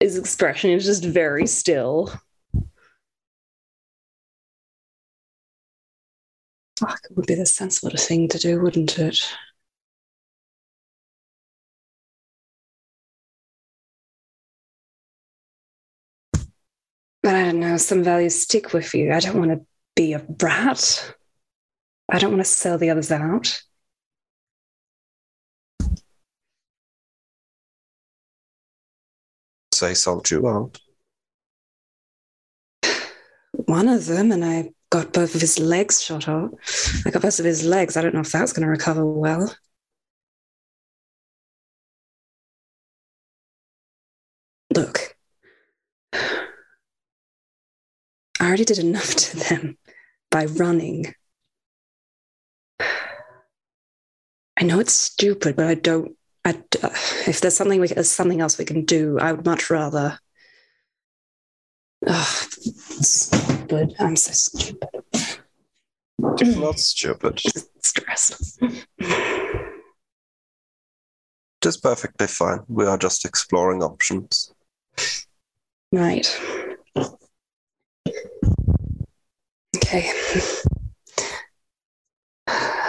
his 0.00 0.18
expression 0.18 0.70
is 0.70 0.84
just 0.84 1.04
very 1.04 1.46
still. 1.46 2.12
Fuck, 6.86 7.06
it 7.08 7.16
would 7.16 7.26
be 7.26 7.34
the 7.34 7.46
sensible 7.46 7.96
thing 7.96 8.28
to 8.28 8.38
do, 8.38 8.60
wouldn't 8.60 8.98
it? 8.98 9.18
But 17.22 17.36
I 17.36 17.44
don't 17.44 17.60
know, 17.60 17.78
some 17.78 18.04
values 18.04 18.42
stick 18.42 18.74
with 18.74 18.92
you. 18.94 19.12
I 19.12 19.20
don't 19.20 19.38
want 19.38 19.52
to 19.52 19.64
be 19.96 20.12
a 20.12 20.18
brat. 20.18 21.14
I 22.10 22.18
don't 22.18 22.32
want 22.32 22.44
to 22.44 22.50
sell 22.50 22.76
the 22.76 22.90
others 22.90 23.10
out. 23.10 23.62
Say 29.72 29.94
something 29.94 30.36
you 30.36 30.42
won't. 30.42 30.78
One 33.52 33.88
of 33.88 34.04
them, 34.04 34.32
and 34.32 34.44
I 34.44 34.70
got 34.94 35.12
both 35.12 35.34
of 35.34 35.40
his 35.40 35.58
legs 35.58 36.00
shot 36.00 36.28
off. 36.28 36.52
I 37.04 37.10
got 37.10 37.22
both 37.22 37.40
of 37.40 37.44
his 37.44 37.64
legs. 37.64 37.96
I 37.96 38.02
don't 38.02 38.14
know 38.14 38.20
if 38.20 38.30
that's 38.30 38.52
going 38.52 38.62
to 38.62 38.70
recover 38.70 39.04
well. 39.04 39.52
Look, 44.72 45.16
I 46.12 46.38
already 48.40 48.64
did 48.64 48.78
enough 48.78 49.16
to 49.16 49.36
them 49.36 49.78
by 50.30 50.44
running. 50.44 51.12
I 52.80 54.62
know 54.62 54.78
it's 54.78 54.92
stupid, 54.92 55.56
but 55.56 55.66
I 55.66 55.74
don't. 55.74 56.12
I, 56.44 56.50
if 57.26 57.40
there's 57.40 57.56
something 57.56 57.80
we, 57.80 57.88
there's 57.88 58.10
something 58.10 58.40
else 58.40 58.58
we 58.58 58.64
can 58.64 58.84
do, 58.84 59.18
I 59.18 59.32
would 59.32 59.44
much 59.44 59.70
rather. 59.70 60.20
Ugh, 62.06 62.48
stupid. 63.64 63.94
I'm 63.98 64.16
so 64.16 64.32
stupid. 64.32 64.88
Not 66.18 66.78
stupid. 66.78 67.40
Stressed. 67.82 68.60
Just 71.62 71.82
perfectly 71.82 72.26
fine. 72.26 72.60
We 72.68 72.84
are 72.86 72.98
just 72.98 73.24
exploring 73.24 73.82
options. 73.82 74.52
Right. 75.92 76.40
Okay. 79.76 80.12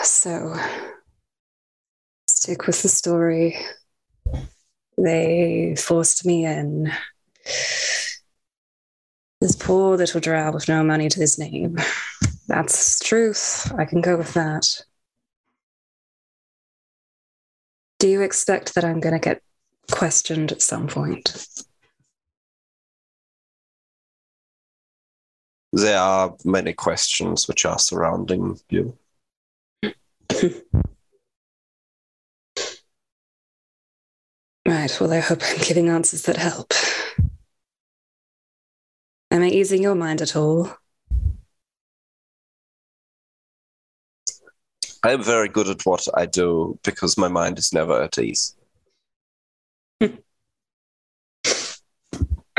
So, 0.04 0.56
stick 2.28 2.68
with 2.68 2.82
the 2.82 2.90
story. 2.90 3.58
They 4.98 5.76
forced 5.78 6.26
me 6.26 6.46
in. 6.46 6.92
This 9.46 9.56
poor 9.56 9.96
little 9.96 10.20
drow 10.20 10.52
with 10.52 10.68
no 10.68 10.84
money 10.84 11.08
to 11.08 11.20
his 11.20 11.38
name. 11.38 11.78
That's 12.48 12.98
truth. 12.98 13.72
I 13.78 13.86
can 13.86 14.02
go 14.02 14.18
with 14.18 14.34
that. 14.34 14.66
Do 18.00 18.08
you 18.08 18.22
expect 18.22 18.74
that 18.74 18.84
I'm 18.84 19.00
going 19.00 19.14
to 19.14 19.20
get 19.20 19.44
questioned 19.92 20.52
at 20.52 20.64
some 20.64 20.88
point? 20.88 21.48
There 25.74 26.00
are 26.00 26.36
many 26.44 26.74
questions 26.74 27.48
which 27.48 27.66
are 27.66 27.78
surrounding 27.78 28.60
you. 28.72 28.98
Right. 34.68 35.00
Well, 35.00 35.14
I 35.14 35.20
hope 35.20 35.44
I'm 35.44 35.60
giving 35.60 35.90
answers 35.90 36.24
that 36.24 36.38
help. 36.38 36.74
Am 39.36 39.44
I 39.44 39.50
easing 39.50 39.84
your 39.84 39.96
mind 39.96 40.22
at 40.22 40.38
all? 40.38 40.72
I 45.04 45.12
am 45.12 45.22
very 45.22 45.50
good 45.50 45.68
at 45.68 45.86
what 45.86 46.08
I 46.14 46.26
do 46.26 46.80
because 46.86 47.18
my 47.18 47.28
mind 47.28 47.60
is 47.60 47.74
never 47.74 48.02
at 48.02 48.18
ease. 48.18 48.56
I 50.00 50.08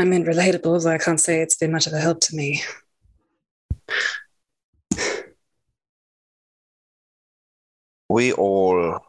mean, 0.05 0.27
relatable, 0.27 0.85
though 0.85 0.90
I 0.90 0.98
can't 0.98 1.19
say 1.19 1.40
it's 1.40 1.57
been 1.57 1.73
much 1.73 1.86
of 1.86 1.94
a 1.94 1.98
help 1.98 2.20
to 2.20 2.36
me. 2.36 2.62
We 8.11 8.35
all 8.35 9.01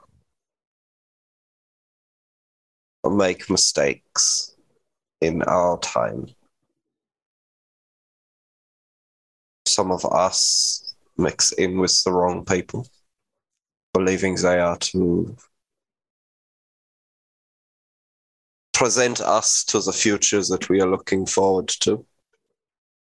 make 3.04 3.50
mistakes 3.50 4.56
in 5.20 5.42
our 5.42 5.78
time. 5.80 6.28
Some 9.78 9.92
of 9.92 10.04
us 10.06 10.96
mix 11.20 11.52
in 11.52 11.78
with 11.78 12.04
the 12.04 12.12
wrong 12.12 12.44
people, 12.44 12.88
believing 13.94 14.34
they 14.34 14.60
are 14.60 14.76
to 14.76 15.38
present 18.74 19.22
us 19.22 19.64
to 19.66 19.80
the 19.80 19.94
futures 19.94 20.48
that 20.48 20.68
we 20.68 20.82
are 20.82 20.90
looking 20.90 21.28
forward 21.28 21.68
to. 21.68 22.04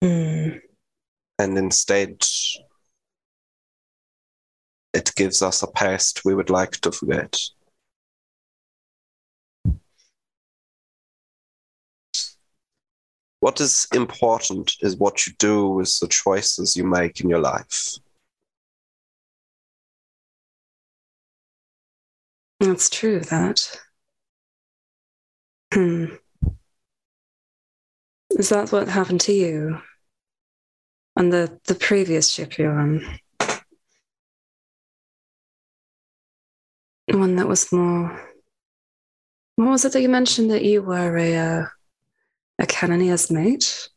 Hmm. 0.02 0.58
and 1.38 1.56
instead 1.56 2.20
it 4.92 5.12
gives 5.14 5.42
us 5.42 5.62
a 5.62 5.68
past 5.68 6.24
we 6.24 6.34
would 6.34 6.50
like 6.50 6.72
to 6.80 6.90
forget. 6.90 7.38
What 13.40 13.60
is 13.60 13.86
important 13.94 14.74
is 14.80 14.96
what 14.96 15.26
you 15.26 15.32
do 15.38 15.68
with 15.68 15.98
the 16.00 16.08
choices 16.08 16.76
you 16.76 16.84
make 16.84 17.20
in 17.20 17.28
your 17.28 17.40
life. 17.40 17.98
That's 22.60 22.88
true, 22.88 23.20
that. 23.20 23.78
Hmm. 25.72 26.06
Is 28.30 28.48
that 28.48 28.72
what 28.72 28.88
happened 28.88 29.20
to 29.22 29.32
you? 29.32 29.80
On 31.16 31.30
the, 31.30 31.58
the 31.64 31.74
previous 31.74 32.30
ship 32.30 32.58
you 32.58 32.66
were 32.66 32.78
on? 32.78 33.18
One 37.08 37.36
that 37.36 37.48
was 37.48 37.70
more. 37.72 38.32
What 39.56 39.68
was 39.70 39.84
it 39.84 39.92
that 39.92 40.02
you 40.02 40.08
mentioned 40.08 40.50
that 40.50 40.64
you 40.64 40.82
were 40.82 41.16
a 41.16 41.36
uh, 41.36 41.66
a 42.58 42.66
Cannoneer's 42.66 43.30
mate? 43.30 43.88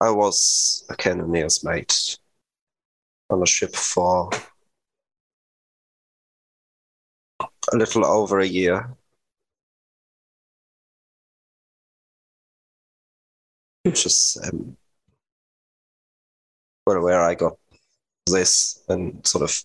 I 0.00 0.10
was 0.10 0.84
a 0.88 0.96
Cannoneer's 0.96 1.62
mate 1.64 2.18
on 3.28 3.42
a 3.42 3.46
ship 3.46 3.74
for 3.76 4.30
a 7.72 7.76
little 7.76 8.06
over 8.06 8.40
a 8.40 8.46
year. 8.46 8.96
Which 13.82 14.06
is 14.06 14.38
um, 14.44 14.76
where 16.84 17.20
I 17.20 17.34
got 17.34 17.56
this 18.26 18.82
and 18.88 19.26
sort 19.26 19.42
of 19.42 19.64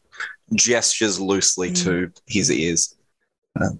gestures 0.53 1.20
loosely 1.20 1.72
to 1.74 2.12
his 2.28 2.52
ears. 2.52 2.94
Um, 3.61 3.80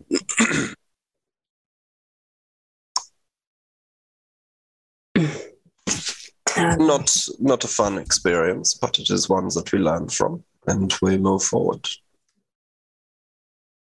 not 6.78 7.16
not 7.40 7.64
a 7.64 7.68
fun 7.68 7.98
experience, 7.98 8.74
but 8.74 9.00
it 9.00 9.10
is 9.10 9.30
one 9.30 9.48
that 9.50 9.72
we 9.72 9.80
learn 9.80 10.08
from 10.08 10.44
and 10.68 10.94
we 11.02 11.18
move 11.18 11.44
forward. 11.44 11.86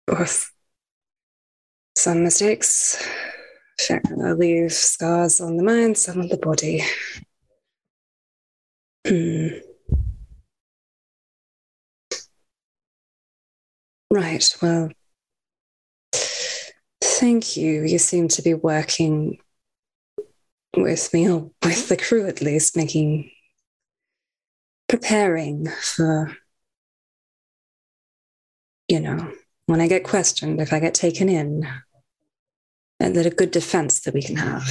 Of 0.09 0.17
course. 0.17 0.51
Some 1.97 2.25
mistakes. 2.25 3.07
Leave 3.89 4.73
scars 4.73 5.41
on 5.41 5.57
the 5.57 5.63
mind, 5.63 5.97
some 5.97 6.21
on 6.21 6.29
the 6.29 6.37
body. 6.37 6.83
Hmm. 9.07 9.49
Right, 14.13 14.57
well, 14.61 14.91
thank 17.21 17.55
you. 17.55 17.83
You 17.83 17.99
seem 17.99 18.29
to 18.29 18.41
be 18.41 18.55
working 18.55 19.39
with 20.75 21.13
me, 21.13 21.29
or 21.29 21.51
with 21.63 21.89
the 21.91 21.97
crew 21.99 22.27
at 22.27 22.41
least, 22.41 22.79
making, 22.79 23.31
preparing 24.89 25.69
for, 25.69 26.35
you 28.89 29.01
know, 29.01 29.33
when 29.67 29.83
I 29.83 29.87
get 29.87 30.03
questioned, 30.03 30.63
if 30.63 30.73
I 30.73 30.81
get 30.81 30.95
taken 30.95 31.29
in, 31.29 31.69
and 32.99 33.15
that 33.15 33.27
a 33.27 33.31
good 33.31 33.51
defense 33.51 34.01
that 34.01 34.15
we 34.15 34.23
can 34.23 34.37
have. 34.37 34.67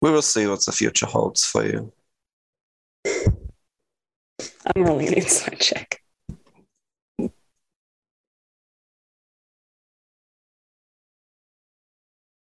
We 0.00 0.10
will 0.12 0.22
see 0.22 0.46
what 0.46 0.64
the 0.64 0.72
future 0.72 1.06
holds 1.06 1.44
for 1.44 1.66
you. 1.66 1.92
I'm 4.66 4.84
rolling 4.84 5.08
an 5.08 5.14
insight 5.14 5.60
check. 5.60 6.02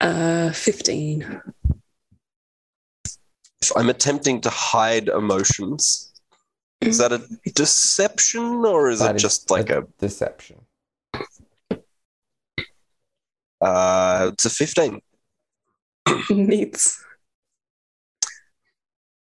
Uh, 0.02 0.52
15. 0.52 1.41
If 3.61 3.72
I'm 3.76 3.90
attempting 3.90 4.40
to 4.41 4.49
hide 4.49 5.10
emotions, 5.10 6.14
is 6.81 6.98
that 6.99 7.11
a 7.11 7.22
deception 7.53 8.65
or 8.65 8.90
is 8.90 8.99
That 8.99 9.11
it 9.11 9.15
is 9.18 9.22
just 9.22 9.52
like 9.52 9.69
a 9.69 9.86
deception? 9.99 10.61
uh 13.61 14.30
it's 14.31 14.45
a 14.45 14.49
15. 14.49 15.02
Meets. 16.30 17.03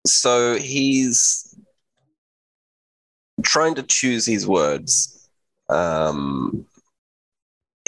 So 0.04 0.56
he's 0.56 1.45
trying 3.42 3.74
to 3.76 3.82
choose 3.82 4.26
his 4.26 4.46
words. 4.46 5.28
Um 5.68 6.66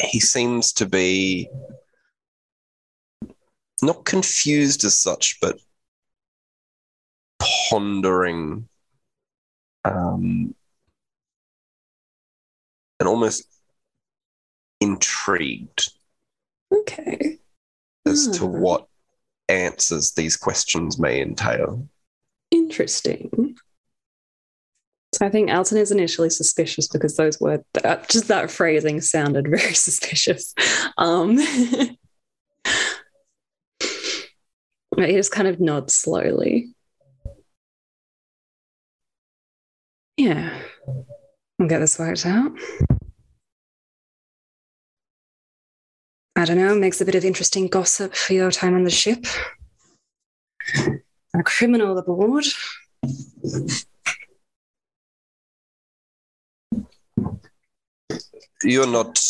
he 0.00 0.20
seems 0.20 0.72
to 0.74 0.86
be 0.86 1.48
not 3.82 4.04
confused 4.04 4.84
as 4.84 4.98
such, 4.98 5.38
but 5.40 5.58
pondering 7.70 8.68
um, 9.84 10.54
and 13.00 13.08
almost 13.08 13.44
intrigued 14.80 15.92
Okay. 16.72 17.38
as 18.06 18.28
to 18.38 18.46
Hmm. 18.46 18.60
what 18.60 18.86
answers 19.48 20.12
these 20.12 20.36
questions 20.36 20.98
may 20.98 21.20
entail. 21.22 21.88
Interesting. 22.50 23.56
So 25.14 25.24
I 25.24 25.30
think 25.30 25.50
Alton 25.50 25.78
is 25.78 25.90
initially 25.90 26.30
suspicious 26.30 26.86
because 26.86 27.16
those 27.16 27.40
words, 27.40 27.64
uh, 27.82 27.96
just 28.08 28.28
that 28.28 28.50
phrasing 28.50 29.00
sounded 29.00 29.48
very 29.50 29.74
suspicious. 29.74 30.54
Um, 30.98 31.38
he 31.38 31.96
just 34.96 35.32
kind 35.32 35.48
of 35.48 35.60
nods 35.60 35.94
slowly. 35.94 36.74
Yeah, 40.16 40.58
I'll 41.60 41.68
get 41.68 41.78
this 41.78 41.98
worked 41.98 42.26
out. 42.26 42.52
I 46.36 46.44
don't 46.44 46.56
know, 46.56 46.74
makes 46.74 47.00
a 47.00 47.04
bit 47.04 47.14
of 47.14 47.24
interesting 47.24 47.66
gossip 47.66 48.14
for 48.14 48.32
your 48.32 48.50
time 48.50 48.74
on 48.74 48.84
the 48.84 48.90
ship. 48.90 49.24
A 51.34 51.42
criminal 51.42 51.98
aboard. 51.98 52.44
You're 58.62 58.86
not. 58.86 59.20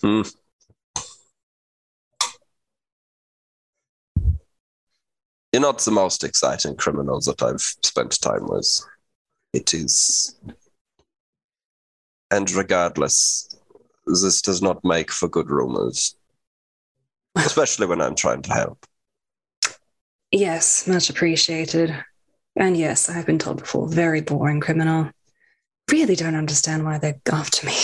Hmm. 0.00 0.22
You're 5.52 5.62
not 5.62 5.78
the 5.78 5.90
most 5.90 6.24
exciting 6.24 6.76
criminal 6.76 7.20
that 7.20 7.42
I've 7.42 7.60
spent 7.60 8.20
time 8.20 8.46
with. 8.48 8.80
It 9.52 9.72
is. 9.72 10.36
And 12.30 12.50
regardless, 12.50 13.56
this 14.06 14.42
does 14.42 14.60
not 14.60 14.84
make 14.84 15.12
for 15.12 15.28
good 15.28 15.48
rumors, 15.48 16.16
especially 17.36 17.86
when 17.86 18.00
I'm 18.02 18.16
trying 18.16 18.42
to 18.42 18.52
help. 18.52 18.84
Yes, 20.32 20.88
much 20.88 21.08
appreciated. 21.08 22.04
And 22.56 22.76
yes, 22.76 23.08
I've 23.08 23.26
been 23.26 23.38
told 23.38 23.58
before, 23.58 23.88
very 23.88 24.20
boring 24.20 24.60
criminal. 24.60 25.10
Really 25.90 26.14
don't 26.16 26.36
understand 26.36 26.84
why 26.84 26.98
they're 26.98 27.20
after 27.32 27.66
me. 27.66 27.74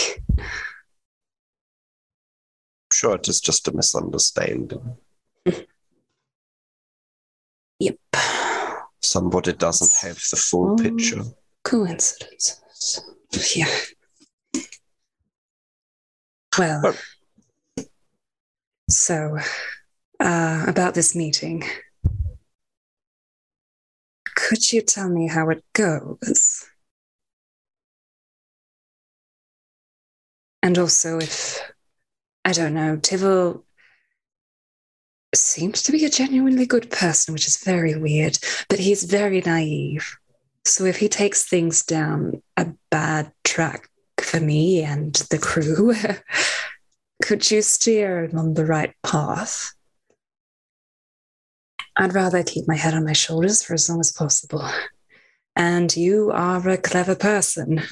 Sure, 2.91 3.15
it 3.15 3.27
is 3.27 3.39
just 3.41 3.67
a 3.67 3.71
misunderstanding. 3.73 4.97
Yep. 7.79 7.97
Somebody 9.01 9.53
doesn't 9.53 9.91
have 10.07 10.17
the 10.29 10.35
full 10.35 10.73
Oh. 10.73 10.75
picture. 10.75 11.23
Coincidences. 11.63 13.01
Yeah. 13.55 13.75
Well, 16.59 16.93
so 18.87 19.39
uh, 20.19 20.65
about 20.67 20.93
this 20.93 21.15
meeting. 21.15 21.63
Could 24.51 24.73
you 24.73 24.81
tell 24.81 25.07
me 25.07 25.29
how 25.29 25.49
it 25.49 25.63
goes? 25.71 26.65
And 30.61 30.77
also, 30.77 31.19
if 31.19 31.61
I 32.43 32.51
don't 32.51 32.73
know, 32.73 32.97
Tibble 32.97 33.63
seems 35.33 35.81
to 35.83 35.93
be 35.93 36.03
a 36.03 36.09
genuinely 36.09 36.65
good 36.65 36.91
person, 36.91 37.33
which 37.33 37.47
is 37.47 37.63
very 37.63 37.95
weird, 37.95 38.39
but 38.67 38.79
he's 38.79 39.05
very 39.05 39.39
naive. 39.39 40.17
So 40.65 40.83
if 40.83 40.97
he 40.97 41.07
takes 41.07 41.45
things 41.45 41.85
down 41.85 42.43
a 42.57 42.73
bad 42.89 43.31
track 43.45 43.89
for 44.19 44.41
me 44.41 44.83
and 44.83 45.13
the 45.29 45.37
crew, 45.37 45.95
could 47.23 47.49
you 47.49 47.61
steer 47.61 48.25
him 48.25 48.37
on 48.37 48.55
the 48.55 48.65
right 48.65 48.93
path? 49.01 49.71
I'd 51.97 52.13
rather 52.13 52.43
keep 52.43 52.67
my 52.67 52.75
head 52.75 52.93
on 52.93 53.05
my 53.05 53.13
shoulders 53.13 53.63
for 53.63 53.73
as 53.73 53.89
long 53.89 53.99
as 53.99 54.11
possible. 54.11 54.67
And 55.55 55.95
you 55.95 56.31
are 56.31 56.67
a 56.69 56.77
clever 56.77 57.15
person. 57.15 57.81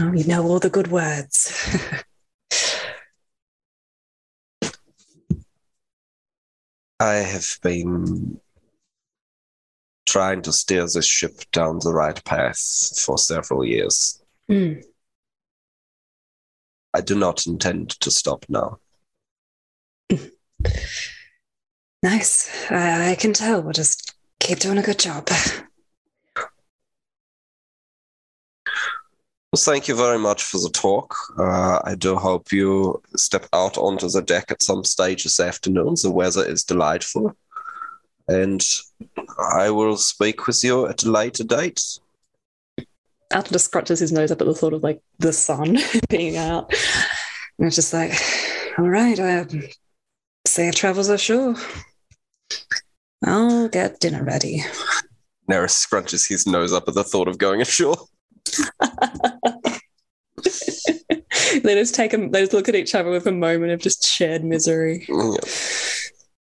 Oh, 0.00 0.12
you 0.12 0.24
know 0.28 0.44
all 0.44 0.60
the 0.60 0.70
good 0.70 0.92
words. 0.92 1.52
I 7.00 7.14
have 7.14 7.58
been 7.62 8.40
trying 10.06 10.42
to 10.42 10.52
steer 10.52 10.82
this 10.82 11.04
ship 11.04 11.40
down 11.52 11.80
the 11.80 11.92
right 11.92 12.24
path 12.24 12.96
for 12.98 13.18
several 13.18 13.64
years. 13.64 14.22
Hmm. 14.48 14.74
I 16.94 17.00
do 17.00 17.16
not 17.16 17.46
intend 17.46 17.90
to 18.00 18.10
stop 18.10 18.44
now. 18.48 18.78
Nice. 22.02 22.70
I, 22.70 23.10
I 23.10 23.14
can 23.14 23.32
tell. 23.32 23.62
We'll 23.62 23.72
just 23.72 24.14
keep 24.40 24.58
doing 24.58 24.78
a 24.78 24.82
good 24.82 24.98
job. 24.98 25.28
Well, 29.50 29.62
thank 29.64 29.88
you 29.88 29.94
very 29.94 30.18
much 30.18 30.42
for 30.42 30.58
the 30.58 30.68
talk. 30.68 31.16
Uh, 31.38 31.80
I 31.82 31.94
do 31.94 32.16
hope 32.16 32.52
you 32.52 33.02
step 33.16 33.46
out 33.54 33.78
onto 33.78 34.08
the 34.08 34.20
deck 34.20 34.50
at 34.50 34.62
some 34.62 34.84
stage 34.84 35.24
this 35.24 35.40
afternoon. 35.40 35.94
The 36.02 36.10
weather 36.10 36.44
is 36.44 36.64
delightful. 36.64 37.34
And 38.28 38.62
I 39.38 39.70
will 39.70 39.96
speak 39.96 40.46
with 40.46 40.62
you 40.62 40.86
at 40.86 41.02
a 41.02 41.10
later 41.10 41.44
date. 41.44 41.82
Alton 43.34 43.52
just 43.52 43.64
scratches 43.64 44.00
his 44.00 44.12
nose 44.12 44.30
up 44.30 44.40
at 44.42 44.46
the 44.46 44.54
thought 44.54 44.74
of 44.74 44.82
like 44.82 45.00
the 45.18 45.32
sun 45.32 45.78
being 46.10 46.36
out. 46.36 46.72
And 47.58 47.66
it's 47.66 47.76
just 47.76 47.94
like, 47.94 48.12
all 48.78 48.88
right, 48.88 49.18
uh, 49.18 49.46
safe 50.48 50.74
travels 50.74 51.08
ashore. 51.08 51.54
I'll 53.24 53.68
get 53.68 54.00
dinner 54.00 54.24
ready. 54.24 54.64
Neris 55.50 55.86
scrunches 55.86 56.28
his 56.28 56.46
nose 56.46 56.72
up 56.72 56.88
at 56.88 56.94
the 56.94 57.04
thought 57.04 57.28
of 57.28 57.38
going 57.38 57.60
ashore. 57.60 57.96
they 61.62 61.74
just 61.74 61.94
take 61.94 62.12
a, 62.12 62.28
they 62.28 62.40
just 62.40 62.52
look 62.52 62.68
at 62.68 62.74
each 62.74 62.94
other 62.94 63.10
with 63.10 63.26
a 63.26 63.32
moment 63.32 63.72
of 63.72 63.80
just 63.80 64.04
shared 64.04 64.44
misery. 64.44 65.04
Yeah. 65.08 65.38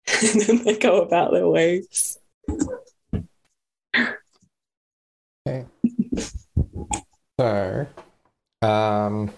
and 0.22 0.42
then 0.42 0.64
they 0.64 0.78
go 0.78 1.02
about 1.02 1.32
their 1.32 1.48
ways. 1.48 2.18
Okay. 5.48 5.66
so, 7.40 7.88
um, 8.62 9.32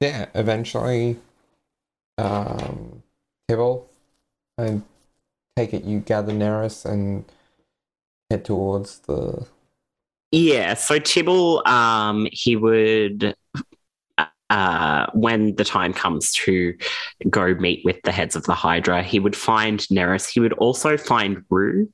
yeah, 0.00 0.26
eventually, 0.34 1.18
um, 2.18 3.02
Tibble, 3.48 3.88
I 4.58 4.80
take 5.56 5.74
it 5.74 5.84
you 5.84 6.00
gather 6.00 6.32
Neris 6.32 6.84
and 6.84 7.24
head 8.30 8.44
towards 8.44 9.00
the. 9.00 9.46
Yeah, 10.30 10.74
so 10.74 10.98
Tibble, 10.98 11.62
um, 11.66 12.26
he 12.32 12.56
would, 12.56 13.34
uh, 14.48 15.06
when 15.12 15.54
the 15.56 15.64
time 15.64 15.92
comes 15.92 16.32
to 16.32 16.74
go 17.28 17.54
meet 17.54 17.84
with 17.84 18.00
the 18.02 18.12
heads 18.12 18.34
of 18.34 18.44
the 18.44 18.54
Hydra, 18.54 19.02
he 19.02 19.18
would 19.18 19.36
find 19.36 19.80
Neris. 19.80 20.28
He 20.28 20.40
would 20.40 20.54
also 20.54 20.96
find 20.96 21.44
Rue. 21.50 21.92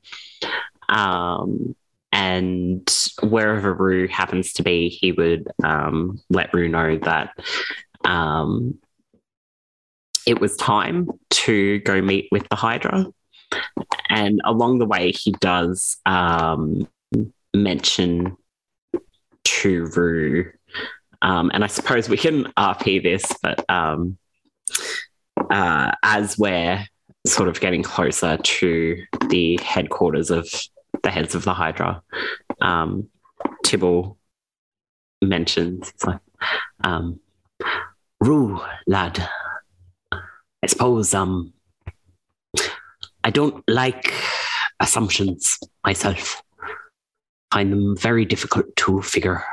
Um, 0.89 1.75
and 2.13 2.89
wherever 3.23 3.75
Rue 3.75 4.07
happens 4.09 4.53
to 4.55 4.63
be, 4.63 4.89
he 4.89 5.13
would 5.13 5.49
um, 5.65 6.21
let 6.31 6.55
Rue 6.55 6.69
know 6.69 6.99
that 6.99 7.37
um, 8.05 8.79
it 10.29 10.43
was 10.43 10.55
time 10.57 11.09
to 11.31 11.79
go 11.81 12.03
meet 12.03 12.29
with 12.31 12.47
the 12.51 12.57
Hydra. 12.57 13.07
And 14.11 14.43
along 14.45 14.79
the 14.79 14.85
way, 14.85 15.11
he 15.11 15.33
does 15.41 15.97
um, 16.05 16.87
mention 17.55 18.37
to 19.45 19.87
Rue, 19.97 20.53
um, 21.23 21.51
and 21.55 21.65
I 21.65 21.67
suppose 21.67 22.11
we 22.11 22.19
can 22.19 22.45
RP 22.59 23.03
this, 23.03 23.25
but 23.43 23.65
um, 23.71 24.19
uh, 25.51 25.93
as 26.03 26.37
we're 26.39 26.87
sort 27.27 27.49
of 27.49 27.59
getting 27.61 27.83
closer 27.83 28.37
to 28.37 29.03
the 29.31 29.59
headquarters 29.63 30.31
of 30.31 30.47
the 31.03 31.11
heads 31.11 31.35
of 31.35 31.45
the 31.45 31.55
Hydra, 31.55 32.03
um, 32.61 33.09
Tibble 33.65 34.19
mentions, 35.23 35.89
it's 35.89 36.05
like, 36.05 36.21
Rue, 38.21 38.61
lad, 38.87 39.27
I 40.63 40.67
suppose 40.67 41.15
um, 41.15 41.53
I 43.23 43.31
don't 43.31 43.63
like 43.69 44.13
assumptions 44.81 45.59
myself. 45.85 46.43
Find 47.53 47.73
them 47.73 47.97
very 47.97 48.25
difficult 48.25 48.75
to 48.77 49.01
figure, 49.03 49.45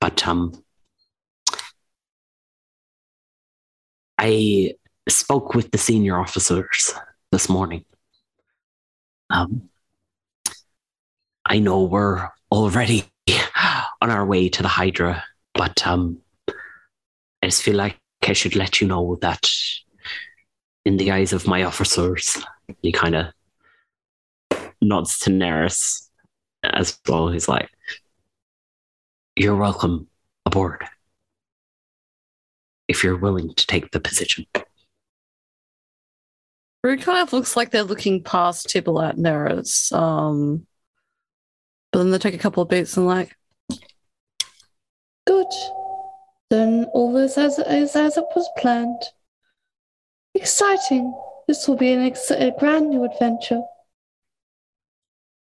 but 0.00 0.26
um, 0.26 0.62
I 4.18 4.74
spoke 5.08 5.54
with 5.54 5.70
the 5.70 5.78
senior 5.78 6.18
officers 6.18 6.94
this 7.32 7.48
morning. 7.48 7.84
Um, 9.30 9.70
I 11.46 11.58
know 11.58 11.84
we're 11.84 12.28
already 12.52 13.04
on 14.02 14.10
our 14.10 14.26
way 14.26 14.48
to 14.48 14.62
the 14.62 14.68
Hydra, 14.68 15.24
but 15.54 15.86
um, 15.86 16.18
I 16.48 17.46
just 17.46 17.62
feel 17.62 17.76
like 17.76 17.98
I 18.22 18.34
should 18.34 18.56
let 18.56 18.80
you 18.80 18.88
know 18.88 19.18
that 19.22 19.48
in 20.84 20.96
the 20.96 21.12
eyes 21.12 21.32
of 21.32 21.46
my 21.46 21.62
officers, 21.62 22.42
he 22.82 22.92
kind 22.92 23.14
of 23.14 23.26
nods 24.80 25.18
to 25.20 25.30
Neris 25.30 26.08
as 26.62 26.98
well. 27.06 27.28
He's 27.28 27.48
like, 27.48 27.68
You're 29.36 29.56
welcome 29.56 30.08
aboard 30.46 30.84
if 32.88 33.04
you're 33.04 33.16
willing 33.16 33.54
to 33.54 33.66
take 33.66 33.90
the 33.92 34.00
position. 34.00 34.46
Rue 36.82 36.96
kind 36.96 37.22
of 37.22 37.32
looks 37.32 37.56
like 37.56 37.70
they're 37.70 37.82
looking 37.82 38.22
past 38.22 38.68
Tibble 38.68 39.02
at 39.02 39.16
Neris. 39.16 39.92
Um, 39.92 40.66
but 41.92 41.98
then 41.98 42.10
they 42.10 42.18
take 42.18 42.34
a 42.34 42.38
couple 42.38 42.62
of 42.62 42.68
beats 42.68 42.96
and 42.96 43.06
like, 43.06 43.36
good. 45.26 45.46
Then 46.48 46.86
all 46.92 47.12
this 47.12 47.38
as 47.38 47.58
is 47.58 47.94
as 47.94 48.16
it 48.16 48.24
was 48.34 48.48
planned. 48.58 49.02
Exciting. 50.40 51.12
This 51.46 51.68
will 51.68 51.76
be 51.76 51.92
an 51.92 52.00
ex- 52.00 52.30
a 52.30 52.50
grand 52.58 52.88
new 52.88 53.04
adventure. 53.04 53.60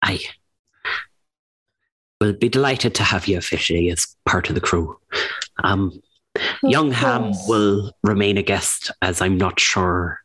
I 0.01 0.19
will 2.23 2.33
be 2.33 2.49
delighted 2.49 2.95
to 2.95 3.03
have 3.03 3.29
you 3.29 3.37
officially 3.37 3.91
as 3.91 4.17
part 4.25 4.49
of 4.49 4.55
the 4.55 4.63
crew. 4.63 4.99
Um, 5.63 6.01
Of 6.37 6.71
young 6.71 6.91
Ham 6.91 7.33
will 7.47 7.93
remain 8.03 8.39
a 8.39 8.43
guest, 8.43 8.91
as 9.03 9.21
I'm 9.21 9.37
not 9.37 9.61
sure 9.61 10.21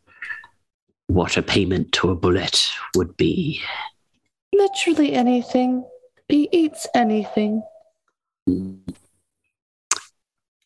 what 1.07 1.35
a 1.35 1.41
payment 1.41 1.91
to 1.93 2.11
a 2.11 2.15
bullet 2.15 2.69
would 2.95 3.17
be. 3.17 3.61
Literally 4.53 5.11
anything. 5.11 5.83
He 6.29 6.47
eats 6.53 6.87
anything. 6.95 7.63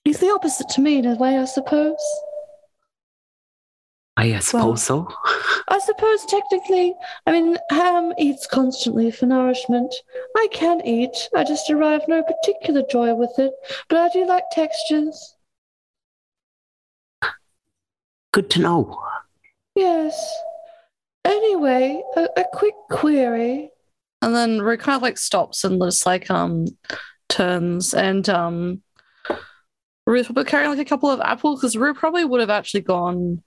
He's 0.04 0.20
the 0.20 0.30
opposite 0.30 0.70
to 0.70 0.82
me 0.82 1.00
in 1.00 1.08
a 1.08 1.16
way, 1.16 1.38
I 1.40 1.46
suppose. 1.46 1.98
I 4.18 4.40
suppose 4.40 4.82
so. 4.82 5.08
I 5.68 5.78
suppose 5.80 6.26
technically, 6.26 6.96
I 7.28 7.32
mean, 7.32 7.56
ham 7.70 8.14
eats 8.18 8.48
constantly 8.48 9.12
for 9.12 9.28
nourishment. 9.28 9.94
I 10.36 10.48
can 10.52 10.82
eat, 10.86 11.16
I 11.36 11.44
just 11.44 11.68
derive 11.68 12.08
no 12.08 12.24
particular 12.24 12.82
joy 12.90 13.14
with 13.14 13.38
it, 13.38 13.54
but 13.90 14.00
I 14.00 14.10
do 14.10 14.26
like 14.26 14.44
textures. 14.52 15.36
Good 18.34 18.50
to 18.52 18.60
know. 18.60 19.00
Yes. 19.76 20.36
Anyway, 21.24 22.02
a, 22.16 22.28
a 22.38 22.46
quick 22.54 22.74
query. 22.90 23.70
And 24.24 24.34
then 24.34 24.62
Rue 24.62 24.78
kind 24.78 24.96
of 24.96 25.04
like 25.04 25.20
stops 25.20 25.64
and 25.64 25.80
just 25.80 26.08
like 26.08 26.32
um 26.32 26.66
turns 27.30 27.94
and 27.94 28.28
um 28.30 28.82
Rue's 30.08 30.26
probably 30.26 30.46
carrying 30.46 30.72
like 30.72 30.80
a 30.80 30.86
couple 30.86 31.12
of 31.12 31.20
apples 31.20 31.60
because 31.60 31.78
Rue 31.78 31.94
probably 31.94 32.26
would 32.26 32.40
have 32.40 32.50
actually 32.50 32.82
gone 32.82 33.44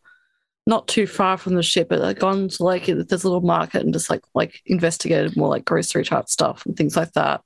not 0.66 0.86
too 0.88 1.06
far 1.06 1.36
from 1.36 1.54
the 1.54 1.62
ship, 1.62 1.88
but 1.88 1.98
like 2.00 2.18
gone 2.18 2.48
to 2.48 2.62
like 2.62 2.86
this 2.86 3.24
little 3.24 3.40
market 3.40 3.82
and 3.82 3.92
just 3.92 4.10
like 4.10 4.22
like 4.34 4.60
investigated 4.66 5.36
more 5.36 5.48
like 5.48 5.64
grocery 5.64 6.04
type 6.04 6.28
stuff 6.28 6.64
and 6.66 6.76
things 6.76 6.96
like 6.96 7.12
that. 7.12 7.40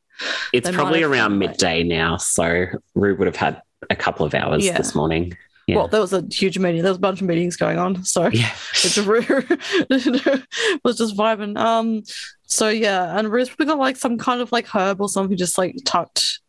It's 0.53 0.69
They 0.69 0.75
probably 0.75 1.03
around 1.03 1.39
like- 1.41 1.51
midday 1.51 1.83
now, 1.83 2.17
so 2.19 2.67
Rue 2.95 3.17
would 3.17 3.27
have 3.27 3.37
had 3.37 3.61
a 3.91 3.97
couple 3.97 4.25
of 4.27 4.35
hours 4.35 4.65
Yeah. 4.65 4.77
this 4.77 4.95
morning. 4.95 5.37
Yeah. 5.67 5.77
Well, 5.77 5.89
there 5.89 6.01
was 6.01 6.13
a 6.13 6.23
huge 6.31 6.59
meeting. 6.59 6.83
There 6.83 6.91
was 6.91 6.99
a 6.99 7.01
bunch 7.01 7.23
of 7.23 7.27
meetings 7.27 7.57
going 7.57 7.79
on. 7.79 8.05
So 8.05 8.27
yeah. 8.29 8.51
it's 8.73 8.99
Rue 8.99 9.21
was 10.85 10.99
just 10.99 11.17
vibing. 11.17 11.57
Um, 11.59 12.03
so 12.43 12.69
yeah, 12.69 13.19
and 13.19 13.31
Rue's 13.33 13.49
probably 13.49 13.67
got 13.67 13.79
like 13.79 13.97
some 13.97 14.19
kind 14.19 14.41
of 14.41 14.53
like 14.53 14.67
herb 14.75 15.01
or 15.01 15.09
something 15.09 15.37
just 15.37 15.57
like 15.59 15.77
tucked 15.85 16.41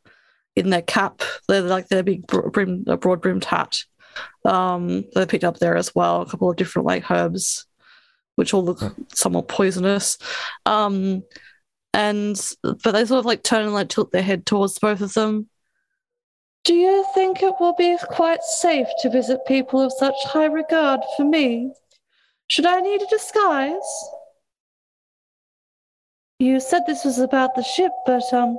in 0.55 0.69
their 0.69 0.81
cap. 0.81 1.21
They're 1.47 1.61
like 1.61 1.87
their 1.87 2.03
big 2.03 2.27
brim, 2.27 2.83
a 2.87 2.97
broad 2.97 3.21
brimmed 3.21 3.45
hat. 3.45 3.77
Um, 4.43 5.05
they 5.13 5.25
picked 5.25 5.43
up 5.43 5.57
there 5.57 5.75
as 5.75 5.93
well. 5.95 6.21
A 6.21 6.25
couple 6.25 6.49
of 6.49 6.55
different 6.55 6.85
like 6.85 7.09
herbs, 7.09 7.65
which 8.35 8.53
all 8.53 8.63
look 8.63 8.81
somewhat 9.13 9.47
poisonous. 9.47 10.17
Um, 10.65 11.23
and 11.93 12.39
but 12.63 12.91
they 12.91 13.05
sort 13.05 13.19
of 13.19 13.25
like 13.25 13.43
turn 13.43 13.63
and 13.63 13.73
like 13.73 13.89
tilt 13.89 14.11
their 14.11 14.21
head 14.21 14.45
towards 14.45 14.79
both 14.79 15.01
of 15.01 15.13
them. 15.13 15.49
Do 16.63 16.73
you 16.73 17.05
think 17.13 17.43
it 17.43 17.53
will 17.59 17.75
be 17.75 17.97
quite 18.09 18.43
safe 18.43 18.87
to 19.01 19.09
visit 19.09 19.45
people 19.45 19.81
of 19.81 19.93
such 19.93 20.15
high 20.25 20.45
regard 20.45 21.01
for 21.15 21.23
me? 21.23 21.71
Should 22.47 22.65
I 22.65 22.81
need 22.81 23.01
a 23.01 23.07
disguise? 23.07 24.09
You 26.39 26.59
said 26.59 26.81
this 26.85 27.05
was 27.05 27.19
about 27.19 27.55
the 27.55 27.63
ship, 27.63 27.91
but 28.05 28.33
um. 28.33 28.57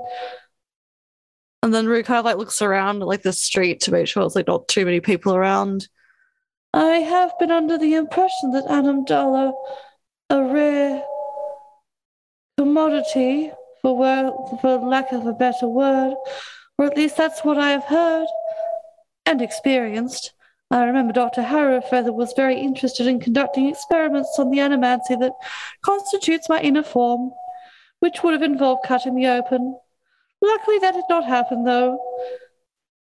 And 1.67 1.75
then 1.75 1.89
Rue 1.89 2.05
kind 2.05 2.21
of 2.21 2.25
like 2.25 2.37
looks 2.37 2.63
around 2.63 3.01
like 3.01 3.23
the 3.23 3.33
street 3.33 3.81
to 3.81 3.91
make 3.91 4.07
sure 4.07 4.23
it's 4.23 4.37
like 4.37 4.47
not 4.47 4.69
too 4.69 4.85
many 4.85 5.01
people 5.01 5.35
around. 5.35 5.89
I 6.73 6.99
have 6.99 7.37
been 7.41 7.51
under 7.51 7.77
the 7.77 7.95
impression 7.95 8.53
that 8.53 8.67
Anamdala, 8.67 9.53
a 10.31 10.45
rare 10.45 11.03
commodity, 12.57 13.51
for 13.83 14.49
for 14.61 14.77
lack 14.77 15.11
of 15.11 15.27
a 15.27 15.33
better 15.33 15.67
word, 15.67 16.15
or 16.79 16.87
at 16.87 16.97
least 16.97 17.17
that's 17.17 17.45
what 17.45 17.59
I 17.59 17.71
have 17.71 17.83
heard 17.83 18.29
and 19.27 19.43
experienced. 19.43 20.35
I 20.71 20.85
remember 20.85 21.13
Dr. 21.13 21.43
Harrowfeather 21.43 22.15
was 22.15 22.33
very 22.37 22.61
interested 22.61 23.09
in 23.09 23.19
conducting 23.19 23.69
experiments 23.69 24.37
on 24.39 24.53
the 24.53 24.59
animancy 24.59 25.19
that 25.19 25.33
constitutes 25.83 26.49
my 26.49 26.61
inner 26.61 26.85
form, 26.85 27.33
which 27.99 28.23
would 28.23 28.35
have 28.35 28.43
involved 28.43 28.87
cutting 28.87 29.17
me 29.17 29.27
open. 29.27 29.77
Luckily, 30.47 30.79
that 30.79 30.95
did 30.95 31.05
not 31.09 31.25
happen, 31.25 31.65
though. 31.65 31.99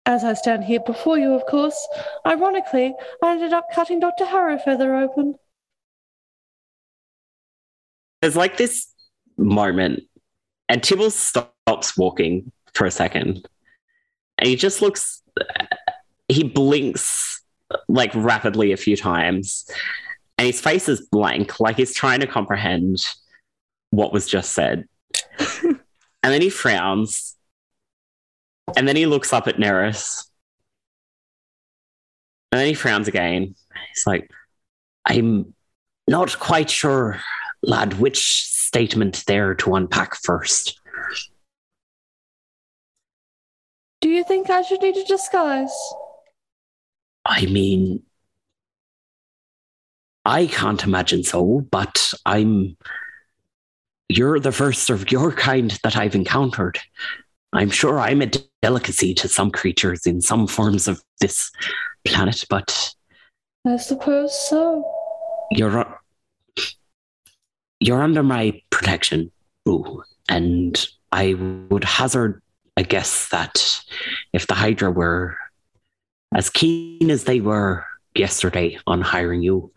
As 0.06 0.24
I 0.24 0.34
stand 0.34 0.64
here 0.64 0.80
before 0.80 1.18
you, 1.18 1.34
of 1.34 1.44
course, 1.46 1.76
ironically, 2.24 2.94
I 3.22 3.32
ended 3.32 3.52
up 3.52 3.66
cutting 3.74 4.00
Dr. 4.00 4.24
Harrowfeather 4.24 5.02
open. 5.02 5.34
There's 8.22 8.36
like 8.36 8.56
this 8.56 8.86
moment, 9.36 10.04
and 10.68 10.82
Tibble 10.82 11.10
stops 11.10 11.96
walking 11.98 12.52
for 12.72 12.86
a 12.86 12.90
second, 12.90 13.46
and 14.38 14.48
he 14.48 14.56
just 14.56 14.80
looks. 14.80 15.22
He 16.28 16.42
blinks 16.42 17.42
like 17.88 18.12
rapidly 18.14 18.72
a 18.72 18.76
few 18.76 18.96
times, 18.96 19.68
and 20.38 20.46
his 20.46 20.60
face 20.60 20.88
is 20.88 21.06
blank, 21.12 21.60
like 21.60 21.76
he's 21.76 21.94
trying 21.94 22.20
to 22.20 22.26
comprehend 22.26 23.04
what 23.90 24.12
was 24.12 24.26
just 24.26 24.52
said. 24.52 24.88
And 26.26 26.34
then 26.34 26.42
he 26.42 26.50
frowns, 26.50 27.36
and 28.76 28.88
then 28.88 28.96
he 28.96 29.06
looks 29.06 29.32
up 29.32 29.46
at 29.46 29.58
Neris, 29.58 30.24
and 32.50 32.58
then 32.58 32.66
he 32.66 32.74
frowns 32.74 33.06
again. 33.06 33.54
He's 33.94 34.08
like, 34.08 34.28
I'm 35.08 35.54
not 36.08 36.36
quite 36.40 36.68
sure, 36.68 37.20
lad, 37.62 38.00
which 38.00 38.42
statement 38.42 39.22
there 39.28 39.54
to 39.54 39.76
unpack 39.76 40.16
first. 40.16 40.80
Do 44.00 44.08
you 44.08 44.24
think 44.24 44.50
I 44.50 44.62
should 44.62 44.82
need 44.82 44.96
a 44.96 45.04
disguise? 45.04 45.78
I 47.24 47.46
mean, 47.46 48.02
I 50.24 50.48
can't 50.48 50.82
imagine 50.82 51.22
so, 51.22 51.64
but 51.70 52.12
I'm. 52.26 52.76
You're 54.08 54.38
the 54.38 54.52
first 54.52 54.90
of 54.90 55.10
your 55.10 55.32
kind 55.32 55.78
that 55.82 55.96
I've 55.96 56.14
encountered. 56.14 56.78
I'm 57.52 57.70
sure 57.70 57.98
I'm 57.98 58.22
a 58.22 58.30
delicacy 58.62 59.14
to 59.14 59.28
some 59.28 59.50
creatures 59.50 60.06
in 60.06 60.20
some 60.20 60.46
forms 60.46 60.86
of 60.86 61.02
this 61.20 61.50
planet, 62.04 62.44
but 62.48 62.94
I 63.66 63.76
suppose 63.76 64.38
so. 64.48 64.84
you're 65.50 66.00
you're 67.80 68.02
under 68.02 68.22
my 68.22 68.60
protection, 68.70 69.30
Ooh, 69.68 70.02
and 70.28 70.86
I 71.12 71.34
would 71.70 71.84
hazard 71.84 72.42
a 72.76 72.82
guess 72.82 73.28
that 73.30 73.82
if 74.32 74.46
the 74.46 74.54
Hydra 74.54 74.90
were 74.90 75.36
as 76.34 76.50
keen 76.50 77.10
as 77.10 77.24
they 77.24 77.40
were 77.40 77.84
yesterday 78.14 78.78
on 78.86 79.00
hiring 79.00 79.42
you, 79.42 79.72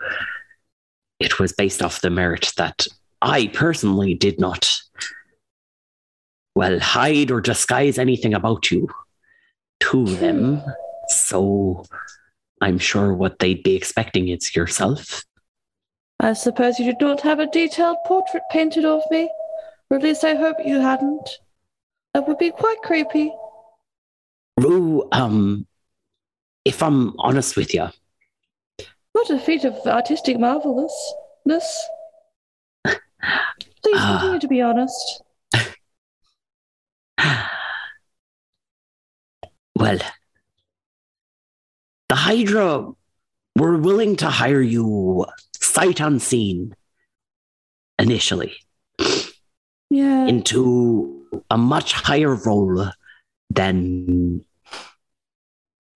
it 1.20 1.40
was 1.40 1.54
based 1.54 1.82
off 1.82 2.02
the 2.02 2.10
merit 2.10 2.52
that 2.58 2.88
I 3.22 3.48
personally 3.48 4.14
did 4.14 4.40
not 4.40 4.78
well 6.56 6.80
hide 6.80 7.32
or 7.32 7.42
disguise 7.42 7.98
anything 7.98 8.34
about 8.34 8.72
you 8.72 8.88
to 9.82 10.06
them. 10.06 10.62
So 11.08 11.86
I'm 12.62 12.78
sure 12.78 13.14
what 13.14 13.40
they'd 13.40 13.64
be 13.64 13.76
expecting 13.76 14.28
is 14.30 14.56
yourself. 14.56 15.24
I 16.20 16.34
suppose 16.34 16.80
you 16.80 16.86
did 16.88 17.02
not 17.02 17.22
have 17.22 17.40
a 17.40 17.48
detailed 17.48 17.98
portrait 18.06 18.44
painted 18.52 18.86
of 18.86 19.02
me. 19.10 19.30
Or 19.90 19.98
at 19.98 20.04
least 20.04 20.24
I 20.24 20.36
hope 20.36 20.58
you 20.66 20.80
hadn't. 20.80 21.30
That 22.14 22.28
would 22.28 22.38
be 22.38 22.52
quite 22.52 22.82
creepy. 22.84 23.32
Rue, 24.58 25.08
um, 25.12 25.66
if 26.66 26.84
I'm 26.84 27.18
honest 27.20 27.56
with 27.56 27.74
you, 27.74 27.88
What 29.14 29.30
a 29.30 29.40
feat 29.40 29.64
of 29.64 29.76
artistic 29.88 30.38
marvelousness. 30.38 31.88
Please 33.22 33.96
Ah. 33.98 34.18
continue 34.20 34.40
to 34.40 34.48
be 34.48 34.62
honest. 34.62 35.22
well, 39.76 40.00
the 42.10 42.16
Hydra 42.16 42.92
were 43.56 43.78
willing 43.78 44.16
to 44.18 44.30
hire 44.30 44.62
you 44.62 45.26
sight 45.54 46.00
unseen 46.00 46.74
initially 47.98 48.56
Yeah. 49.90 50.26
into 50.28 51.42
a 51.50 51.58
much 51.58 51.94
higher 51.94 52.36
role 52.36 52.90
than 53.50 54.46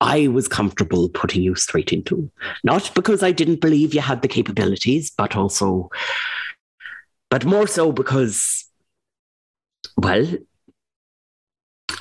I 0.01 0.27
was 0.27 0.47
comfortable 0.49 1.07
putting 1.09 1.41
you 1.43 1.55
straight 1.55 1.93
into. 1.93 2.29
Not 2.63 2.91
because 2.93 3.23
I 3.23 3.31
didn't 3.31 3.61
believe 3.61 3.93
you 3.93 4.01
had 4.01 4.21
the 4.21 4.27
capabilities, 4.27 5.11
but 5.17 5.35
also, 5.37 5.89
but 7.34 7.45
more 7.45 7.65
so 7.65 7.91
because, 7.91 8.69
well, 9.97 10.23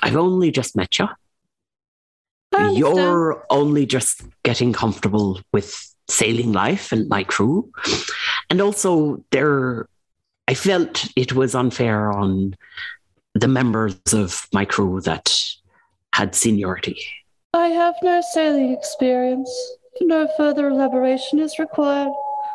I've 0.03 0.17
only 0.17 0.51
just 0.51 0.77
met 0.77 0.99
you. 0.99 1.09
You're 2.73 3.43
only 3.49 3.87
just 3.87 4.21
getting 4.45 4.75
comfortable 4.75 5.41
with 5.51 5.91
sailing 6.07 6.53
life 6.53 6.93
and 6.93 7.09
my 7.09 7.25
crew. 7.25 7.73
And 8.51 8.61
also, 8.61 9.25
there, 9.31 9.89
I 10.49 10.53
felt 10.53 11.09
it 11.17 11.33
was 11.33 11.55
unfair 11.55 12.13
on 12.13 12.55
the 13.33 13.49
members 13.49 13.97
of 14.13 14.47
my 14.53 14.67
crew 14.67 15.01
that 15.01 15.35
had 16.15 16.35
seniority. 16.35 16.99
I 17.55 17.69
have 17.69 17.95
no 18.03 18.21
sailing 18.35 18.73
experience. 18.75 19.51
No 20.03 20.29
further 20.37 20.69
elaboration 20.69 21.39
is 21.39 21.59
required. 21.59 22.13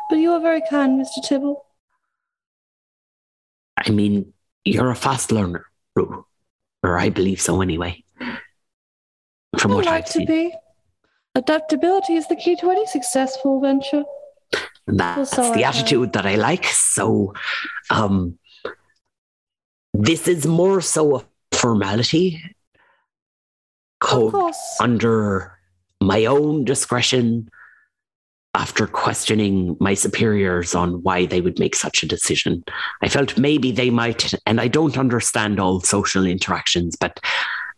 But 0.08 0.20
you 0.20 0.30
are 0.30 0.40
very 0.40 0.62
kind, 0.70 1.04
Mr. 1.04 1.26
Tibble. 1.26 1.64
I 3.86 3.90
mean, 3.90 4.32
you're 4.64 4.90
a 4.90 4.96
fast 4.96 5.32
learner, 5.32 5.66
Rue. 5.94 6.24
Or 6.82 6.98
I 6.98 7.08
believe 7.10 7.40
so 7.40 7.60
anyway. 7.60 8.04
From 9.58 9.72
I 9.72 9.74
what 9.74 9.86
like 9.86 10.04
I've 10.04 10.06
to 10.06 10.12
seen. 10.12 10.26
be. 10.26 10.54
Adaptability 11.34 12.14
is 12.14 12.26
the 12.28 12.36
key 12.36 12.56
to 12.56 12.70
any 12.70 12.86
successful 12.86 13.60
venture. 13.60 14.04
And 14.86 14.98
that's 14.98 15.30
so 15.30 15.52
the 15.52 15.64
attitude 15.64 16.12
that 16.14 16.26
I 16.26 16.36
like. 16.36 16.64
So, 16.64 17.34
um, 17.90 18.38
this 19.94 20.26
is 20.26 20.46
more 20.46 20.80
so 20.80 21.16
a 21.16 21.24
formality. 21.52 22.42
Code 24.00 24.32
course. 24.32 24.76
under 24.80 25.58
my 26.00 26.24
own 26.26 26.64
discretion 26.64 27.50
after 28.58 28.88
questioning 28.88 29.76
my 29.78 29.94
superiors 29.94 30.74
on 30.74 31.00
why 31.04 31.24
they 31.24 31.40
would 31.40 31.60
make 31.60 31.76
such 31.76 32.02
a 32.02 32.08
decision. 32.08 32.64
I 33.02 33.08
felt 33.08 33.38
maybe 33.38 33.70
they 33.70 33.88
might, 33.88 34.34
and 34.46 34.60
I 34.60 34.66
don't 34.66 34.98
understand 34.98 35.60
all 35.60 35.80
social 35.80 36.26
interactions, 36.26 36.96
but 36.96 37.20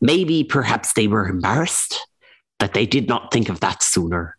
maybe 0.01 0.43
perhaps 0.43 0.95
they 0.95 1.07
were 1.07 1.29
embarrassed 1.29 2.01
that 2.61 2.73
they 2.73 2.87
did 2.87 3.09
not 3.09 3.31
think 3.31 3.51
of 3.51 3.61
that 3.61 3.83
sooner. 3.83 4.37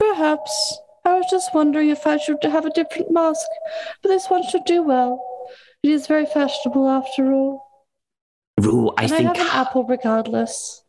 Perhaps. 0.00 0.78
I 1.04 1.14
was 1.18 1.26
just 1.30 1.54
wondering 1.54 1.90
if 1.90 2.06
I 2.06 2.16
should 2.16 2.42
have 2.42 2.64
a 2.64 2.70
different 2.70 3.10
mask, 3.10 3.46
but 4.02 4.08
this 4.08 4.28
one 4.28 4.42
should 4.48 4.64
do 4.64 4.82
well. 4.82 5.22
It 5.82 5.90
is 5.90 6.06
very 6.06 6.24
fashionable 6.24 6.88
after 6.88 7.30
all. 7.34 7.68
Rue, 8.58 8.94
I 8.96 9.04
and 9.04 9.12
I 9.12 9.16
think 9.16 9.36
have 9.36 9.46
an 9.46 9.52
apple 9.52 9.84
regardless. 9.84 10.83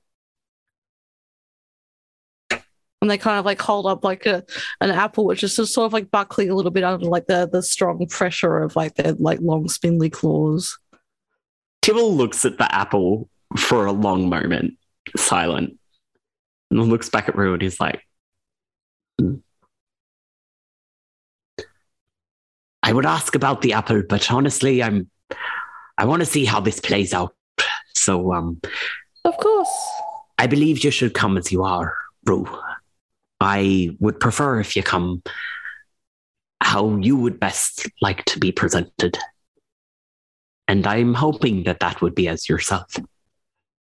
And 3.06 3.11
they 3.11 3.19
kind 3.19 3.38
of 3.38 3.45
like 3.45 3.61
hold 3.61 3.86
up 3.86 4.03
like 4.03 4.26
a 4.26 4.44
an 4.82 4.90
apple, 4.90 5.26
which 5.26 5.44
is 5.44 5.56
just 5.56 5.76
sort 5.76 5.86
of 5.86 5.94
like 5.94 6.10
buckling 6.10 6.49
a 6.49 6.56
little 6.56 6.72
bit 6.72 6.84
under 6.84 7.06
like 7.06 7.27
the 7.27 7.48
the 7.48 7.61
strong 7.61 8.03
pressure 8.07 8.57
of 8.57 8.76
like 8.76 8.95
their 8.95 9.14
like 9.14 9.38
long 9.41 9.69
spindly 9.69 10.10
claws. 10.10 10.76
Tibble 11.84 12.15
looks 12.15 12.45
at 12.45 12.57
the 12.57 12.73
apple 12.73 13.30
for 13.60 13.86
a 13.86 13.91
long 13.91 14.27
moment, 14.27 14.73
silent, 15.15 15.77
and 16.72 16.80
then 16.80 16.90
looks 16.90 17.10
back 17.10 17.30
at 17.30 17.36
Rue 17.36 17.53
and 17.53 17.61
he's 17.61 17.80
like, 17.80 18.02
"Hmm." 19.22 19.36
I 22.82 22.91
would 22.91 23.06
ask 23.06 23.36
about 23.36 23.61
the 23.61 23.73
apple, 23.73 24.02
but 24.10 24.32
honestly, 24.32 24.82
I'm 24.82 25.11
I 25.99 26.06
want 26.06 26.22
to 26.22 26.26
see 26.26 26.44
how 26.44 26.60
this 26.60 26.80
plays 26.80 27.14
out. 27.14 27.36
So 27.94 28.34
um 28.34 28.60
Of 29.23 29.38
course. 29.38 29.69
I 30.40 30.48
believe 30.48 30.84
you 30.84 30.90
should 30.90 31.14
come 31.14 31.38
as 31.38 31.52
you 31.52 31.61
are, 31.61 31.94
Rue. 32.26 32.48
I 33.40 33.95
would 33.99 34.20
prefer 34.20 34.60
if 34.60 34.76
you 34.76 34.84
come 34.84 35.22
how 36.62 36.95
you 36.98 37.16
would 37.16 37.40
best 37.40 37.88
like 38.02 38.26
to 38.26 38.40
be 38.40 38.52
presented. 38.52 39.18
And 40.68 40.88
I'm 40.88 41.14
hoping 41.14 41.64
that 41.66 41.80
that 41.80 42.02
would 42.02 42.16
be 42.16 42.28
as 42.28 42.49
yourself. 42.49 42.95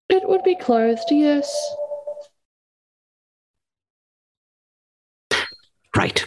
It 0.09 0.29
would 0.29 0.43
be 0.43 0.57
clothed, 0.57 1.11
yes. 1.11 1.49
Right. 5.97 6.27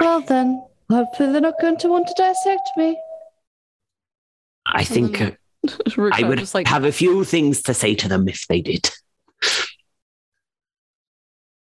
Well 0.00 0.22
then, 0.22 0.64
hopefully 0.90 1.32
they're 1.32 1.40
not 1.42 1.60
going 1.60 1.76
to 1.78 1.88
want 1.88 2.06
to 2.08 2.14
dissect 2.16 2.70
me. 2.76 2.98
I 4.66 4.84
think 4.84 5.20
uh, 5.20 5.32
I 6.12 6.22
would 6.22 6.38
just 6.38 6.54
like 6.54 6.66
have 6.66 6.84
a 6.84 6.92
few 6.92 7.24
things 7.24 7.62
to 7.62 7.74
say 7.74 7.94
to 7.96 8.08
them 8.08 8.26
if 8.28 8.46
they 8.48 8.60
did. 8.60 8.90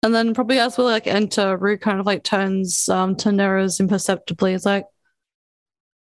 And 0.02 0.14
then 0.14 0.32
probably 0.32 0.58
as 0.58 0.78
we 0.78 0.84
like 0.84 1.06
enter, 1.06 1.56
Rue 1.56 1.76
kind 1.76 2.00
of 2.00 2.06
like 2.06 2.24
turns 2.24 2.88
um, 2.88 3.16
to 3.16 3.28
Neris 3.28 3.80
imperceptibly. 3.80 4.54
It's 4.54 4.64
like, 4.64 4.86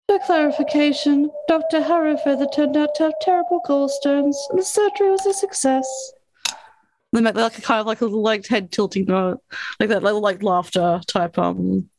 for 0.08 0.18
clarification, 0.26 1.30
Dr. 1.48 1.82
Harrowfeather 1.82 2.52
turned 2.52 2.76
out 2.76 2.96
to 2.96 3.04
have 3.04 3.14
terrible 3.22 3.62
gallstones, 3.68 4.36
and 4.50 4.58
the 4.58 4.64
surgery 4.64 5.12
was 5.12 5.24
a 5.28 5.34
success. 5.34 6.14
They 7.12 7.22
make 7.22 7.36
like 7.36 7.58
a 7.58 7.62
kind 7.62 7.80
of 7.80 7.86
like 7.86 8.02
a 8.02 8.06
little 8.06 8.24
like 8.24 8.48
head 8.48 8.72
tilting 8.72 9.06
note, 9.06 9.42
like 9.80 9.90
that 9.90 10.02
little 10.02 10.22
like 10.22 10.42
laughter 10.42 11.02
type 11.08 11.38
um 11.38 11.90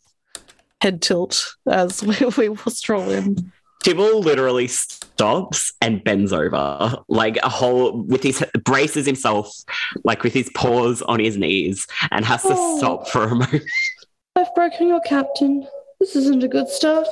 head 0.81 1.03
tilt 1.03 1.55
as 1.69 2.03
we, 2.37 2.49
we 2.49 2.57
stroll 2.71 3.11
in. 3.11 3.53
Tibble 3.83 4.21
literally 4.21 4.69
stops 5.21 5.75
and 5.83 6.03
bends 6.03 6.33
over, 6.33 6.97
like 7.09 7.37
a 7.43 7.49
whole 7.51 8.01
with 8.05 8.23
his 8.23 8.43
braces 8.65 9.05
himself, 9.05 9.55
like 10.03 10.23
with 10.23 10.33
his 10.33 10.49
paws 10.55 11.03
on 11.03 11.21
his 11.21 11.37
knees, 11.37 11.87
and 12.11 12.25
has 12.25 12.41
to 12.43 12.55
Oh. 12.57 12.79
stop 12.79 13.07
for 13.09 13.25
a 13.25 13.29
moment. 13.35 13.63
I've 14.35 14.55
broken 14.55 14.89
your 14.89 15.01
captain. 15.03 15.67
This 15.99 16.17
isn't 16.17 16.43
a 16.43 16.49
good 16.49 16.69
start. 16.69 17.07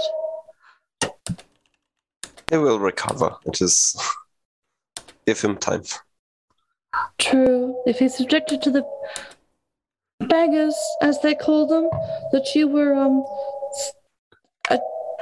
He 2.51 2.57
will 2.57 2.81
recover. 2.81 3.37
It 3.45 3.61
is. 3.61 3.95
Give 5.27 5.39
him 5.39 5.59
time. 5.59 5.83
True. 7.19 7.77
If 7.85 7.99
he's 7.99 8.17
subjected 8.17 8.63
to 8.63 8.71
the 8.71 8.85
beggars, 10.21 10.75
as 11.03 11.21
they 11.21 11.35
call 11.35 11.67
them, 11.67 11.91
that 12.33 12.55
you 12.55 12.69
were 12.69 12.95
um 12.95 13.23
s- 13.27 13.58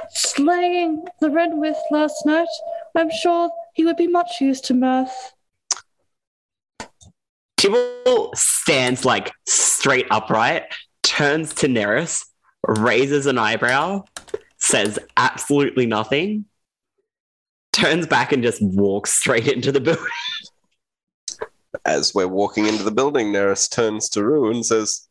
slaying 0.09 1.05
the 1.19 1.29
red 1.29 1.51
with 1.53 1.77
last 1.91 2.25
night, 2.25 2.47
I'm 2.95 3.11
sure 3.11 3.49
he 3.73 3.85
would 3.85 3.97
be 3.97 4.07
much 4.07 4.41
used 4.41 4.65
to 4.65 4.73
mirth. 4.73 5.33
Tibble 7.57 8.31
stands 8.35 9.05
like 9.05 9.31
straight 9.47 10.05
upright, 10.11 10.63
turns 11.03 11.53
to 11.55 11.67
Neris, 11.67 12.23
raises 12.67 13.25
an 13.25 13.37
eyebrow, 13.37 14.03
says 14.57 14.99
absolutely 15.17 15.85
nothing, 15.85 16.45
turns 17.73 18.05
back 18.07 18.31
and 18.31 18.43
just 18.43 18.61
walks 18.61 19.13
straight 19.13 19.47
into 19.47 19.71
the 19.71 19.81
building. 19.81 20.05
As 21.85 22.13
we're 22.13 22.27
walking 22.27 22.65
into 22.65 22.83
the 22.83 22.91
building, 22.91 23.31
Neris 23.31 23.69
turns 23.69 24.09
to 24.09 24.23
Rue 24.23 24.51
and 24.51 24.65
says, 24.65 25.07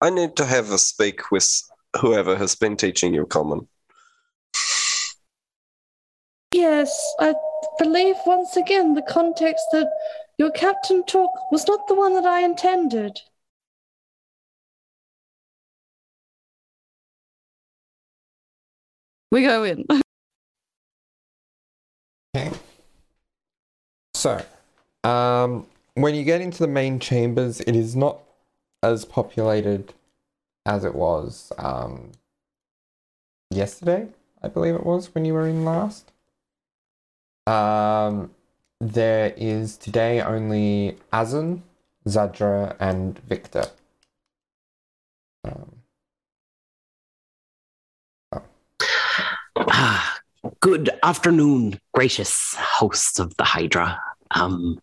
I 0.00 0.10
need 0.10 0.36
to 0.36 0.44
have 0.44 0.70
a 0.70 0.78
speak 0.78 1.30
with 1.30 1.62
whoever 2.00 2.36
has 2.36 2.54
been 2.54 2.76
teaching 2.76 3.14
you 3.14 3.26
common. 3.26 3.68
Yes, 6.70 7.14
I 7.18 7.34
believe 7.78 8.16
once 8.26 8.54
again 8.54 8.92
the 8.92 9.00
context 9.00 9.64
that 9.72 9.88
your 10.36 10.50
captain 10.50 11.02
took 11.06 11.30
was 11.50 11.66
not 11.66 11.88
the 11.88 11.94
one 11.94 12.12
that 12.12 12.26
I 12.26 12.42
intended. 12.42 13.18
We 19.32 19.42
go 19.44 19.64
in. 19.64 19.86
Okay. 22.36 22.52
So, 24.12 24.44
um, 25.02 25.66
when 25.94 26.14
you 26.14 26.22
get 26.22 26.42
into 26.42 26.58
the 26.58 26.68
main 26.68 27.00
chambers, 27.00 27.60
it 27.62 27.74
is 27.74 27.96
not 27.96 28.18
as 28.82 29.06
populated 29.06 29.94
as 30.66 30.84
it 30.84 30.94
was 30.94 31.50
um, 31.56 32.12
yesterday, 33.50 34.08
I 34.42 34.48
believe 34.48 34.74
it 34.74 34.84
was, 34.84 35.14
when 35.14 35.24
you 35.24 35.32
were 35.32 35.48
in 35.48 35.64
last. 35.64 36.12
Um, 37.48 38.30
there 38.78 39.32
is 39.38 39.78
today 39.78 40.20
only 40.20 40.98
Azan, 41.14 41.62
Zadra, 42.06 42.76
and 42.78 43.18
Victor. 43.20 43.64
Um, 45.44 45.72
Ah, 49.56 50.18
good 50.60 50.90
afternoon, 51.02 51.80
gracious 51.94 52.54
hosts 52.58 53.18
of 53.18 53.34
the 53.38 53.44
Hydra. 53.44 53.98
Um, 54.32 54.78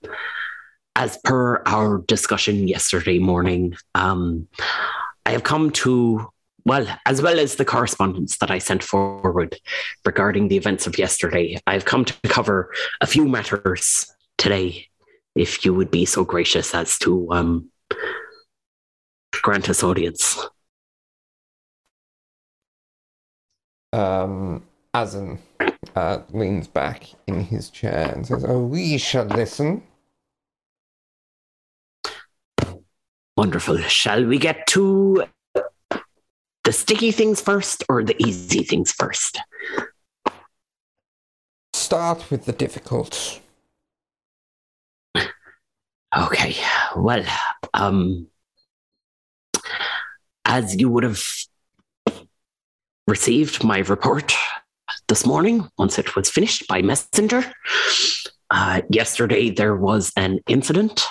as 0.95 1.17
per 1.23 1.61
our 1.67 1.99
discussion 1.99 2.67
yesterday 2.67 3.19
morning, 3.19 3.75
um, 3.93 4.47
I 5.27 5.31
have 5.31 5.43
come 5.43 5.69
to, 5.71 6.27
well, 6.65 6.87
as 7.05 7.21
well 7.21 7.39
as 7.39 7.55
the 7.55 7.65
correspondence 7.65 8.37
that 8.37 8.51
I 8.51 8.57
sent 8.57 8.83
forward 8.83 9.57
regarding 10.03 10.47
the 10.47 10.57
events 10.57 10.87
of 10.87 10.97
yesterday, 10.97 11.59
I've 11.67 11.85
come 11.85 12.05
to 12.05 12.13
cover 12.27 12.73
a 13.01 13.07
few 13.07 13.27
matters 13.27 14.11
today, 14.37 14.87
if 15.35 15.63
you 15.63 15.73
would 15.73 15.91
be 15.91 16.05
so 16.05 16.25
gracious 16.25 16.73
as 16.73 16.97
to 16.99 17.31
um, 17.31 17.69
grant 19.31 19.69
us 19.69 19.83
audience. 19.83 20.39
um, 23.95 24.63
Azan 24.93 25.39
uh, 25.95 26.19
leans 26.31 26.67
back 26.67 27.07
in 27.27 27.39
his 27.41 27.69
chair 27.69 28.11
and 28.13 28.27
says, 28.27 28.43
Oh, 28.45 28.59
we 28.59 28.97
shall 28.97 29.25
listen. 29.25 29.83
Wonderful. 33.37 33.77
Shall 33.79 34.25
we 34.25 34.37
get 34.37 34.67
to 34.67 35.25
the 36.65 36.73
sticky 36.73 37.11
things 37.11 37.39
first 37.39 37.83
or 37.87 38.03
the 38.03 38.15
easy 38.21 38.63
things 38.63 38.91
first? 38.91 39.39
Start 41.73 42.29
with 42.31 42.45
the 42.45 42.51
difficult. 42.51 43.39
Okay. 46.17 46.55
Well, 46.95 47.23
um, 47.73 48.27
as 50.43 50.75
you 50.75 50.89
would 50.89 51.03
have 51.03 51.23
received 53.07 53.63
my 53.63 53.79
report 53.79 54.33
this 55.07 55.25
morning 55.25 55.69
once 55.77 55.99
it 55.99 56.15
was 56.15 56.29
finished 56.29 56.67
by 56.67 56.81
messenger, 56.81 57.43
uh, 58.49 58.81
yesterday 58.89 59.51
there 59.51 59.75
was 59.75 60.11
an 60.17 60.39
incident, 60.47 61.05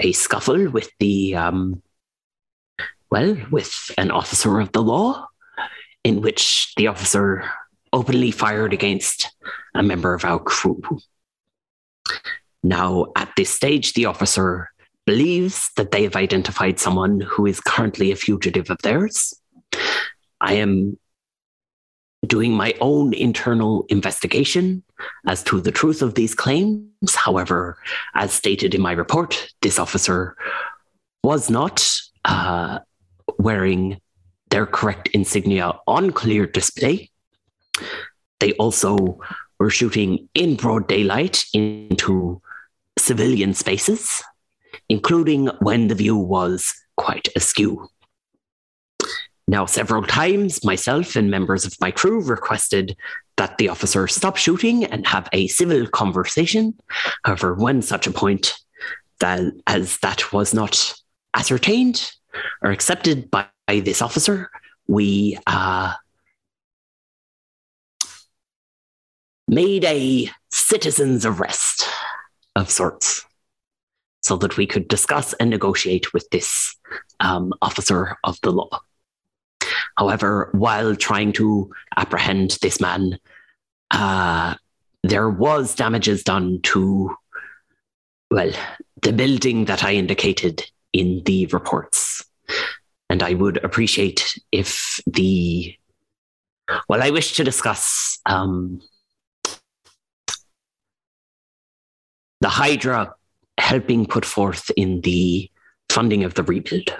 a 0.00 0.12
scuffle 0.12 0.70
with 0.70 0.90
the, 0.98 1.36
um, 1.36 1.82
well, 3.12 3.36
with 3.50 3.90
an 3.98 4.10
officer 4.10 4.58
of 4.58 4.72
the 4.72 4.82
law, 4.82 5.28
in 6.02 6.22
which 6.22 6.72
the 6.78 6.86
officer 6.86 7.44
openly 7.92 8.30
fired 8.30 8.72
against 8.72 9.36
a 9.74 9.82
member 9.82 10.14
of 10.14 10.24
our 10.24 10.38
crew. 10.38 10.80
Now, 12.62 13.12
at 13.14 13.30
this 13.36 13.50
stage, 13.50 13.92
the 13.92 14.06
officer 14.06 14.70
believes 15.04 15.68
that 15.76 15.90
they 15.90 16.04
have 16.04 16.16
identified 16.16 16.80
someone 16.80 17.20
who 17.20 17.44
is 17.44 17.60
currently 17.60 18.12
a 18.12 18.16
fugitive 18.16 18.70
of 18.70 18.78
theirs. 18.78 19.34
I 20.40 20.54
am 20.54 20.98
doing 22.26 22.54
my 22.54 22.74
own 22.80 23.12
internal 23.12 23.84
investigation 23.90 24.84
as 25.26 25.42
to 25.44 25.60
the 25.60 25.72
truth 25.72 26.00
of 26.00 26.14
these 26.14 26.34
claims. 26.34 27.14
However, 27.14 27.76
as 28.14 28.32
stated 28.32 28.74
in 28.74 28.80
my 28.80 28.92
report, 28.92 29.52
this 29.60 29.78
officer 29.78 30.34
was 31.22 31.50
not 31.50 31.86
uh, 32.24 32.78
wearing 33.42 34.00
their 34.50 34.66
correct 34.66 35.08
insignia 35.08 35.72
on 35.86 36.12
clear 36.12 36.46
display. 36.46 37.10
They 38.40 38.52
also 38.54 39.18
were 39.58 39.70
shooting 39.70 40.28
in 40.34 40.56
broad 40.56 40.88
daylight 40.88 41.44
into 41.54 42.42
civilian 42.98 43.54
spaces, 43.54 44.22
including 44.88 45.46
when 45.60 45.88
the 45.88 45.94
view 45.94 46.16
was 46.16 46.74
quite 46.96 47.28
askew. 47.36 47.88
Now, 49.48 49.66
several 49.66 50.04
times, 50.04 50.64
myself 50.64 51.16
and 51.16 51.30
members 51.30 51.64
of 51.64 51.80
my 51.80 51.90
crew 51.90 52.22
requested 52.22 52.96
that 53.36 53.58
the 53.58 53.68
officer 53.68 54.06
stop 54.06 54.36
shooting 54.36 54.84
and 54.84 55.06
have 55.06 55.28
a 55.32 55.48
civil 55.48 55.86
conversation. 55.88 56.74
However, 57.24 57.54
when 57.54 57.82
such 57.82 58.06
a 58.06 58.12
point 58.12 58.54
that 59.20 59.40
as 59.66 59.98
that 59.98 60.32
was 60.32 60.54
not 60.54 60.94
ascertained 61.34 62.12
or 62.62 62.70
accepted 62.70 63.30
by 63.30 63.46
this 63.68 64.02
officer, 64.02 64.50
we 64.86 65.38
uh, 65.46 65.94
made 69.48 69.84
a 69.84 70.30
citizen's 70.50 71.26
arrest 71.26 71.86
of 72.56 72.70
sorts 72.70 73.24
so 74.22 74.36
that 74.36 74.56
we 74.56 74.66
could 74.66 74.88
discuss 74.88 75.32
and 75.34 75.50
negotiate 75.50 76.12
with 76.12 76.28
this 76.30 76.76
um, 77.20 77.52
officer 77.60 78.16
of 78.24 78.38
the 78.42 78.52
law. 78.52 78.80
However, 79.96 80.48
while 80.52 80.96
trying 80.96 81.32
to 81.34 81.70
apprehend 81.96 82.58
this 82.62 82.80
man, 82.80 83.18
uh, 83.90 84.54
there 85.02 85.28
was 85.28 85.74
damages 85.74 86.22
done 86.22 86.60
to, 86.62 87.14
well, 88.30 88.52
the 89.02 89.12
building 89.12 89.66
that 89.66 89.84
I 89.84 89.94
indicated 89.94 90.64
in 90.92 91.22
the 91.24 91.46
reports. 91.46 92.24
And 93.08 93.22
I 93.22 93.34
would 93.34 93.62
appreciate 93.64 94.38
if 94.52 95.00
the, 95.06 95.76
well, 96.88 97.02
I 97.02 97.10
wish 97.10 97.34
to 97.36 97.44
discuss 97.44 98.18
um, 98.26 98.80
the 102.40 102.48
Hydra 102.48 103.14
helping 103.58 104.06
put 104.06 104.24
forth 104.24 104.70
in 104.76 105.02
the 105.02 105.50
funding 105.90 106.24
of 106.24 106.34
the 106.34 106.42
rebuild. 106.42 106.94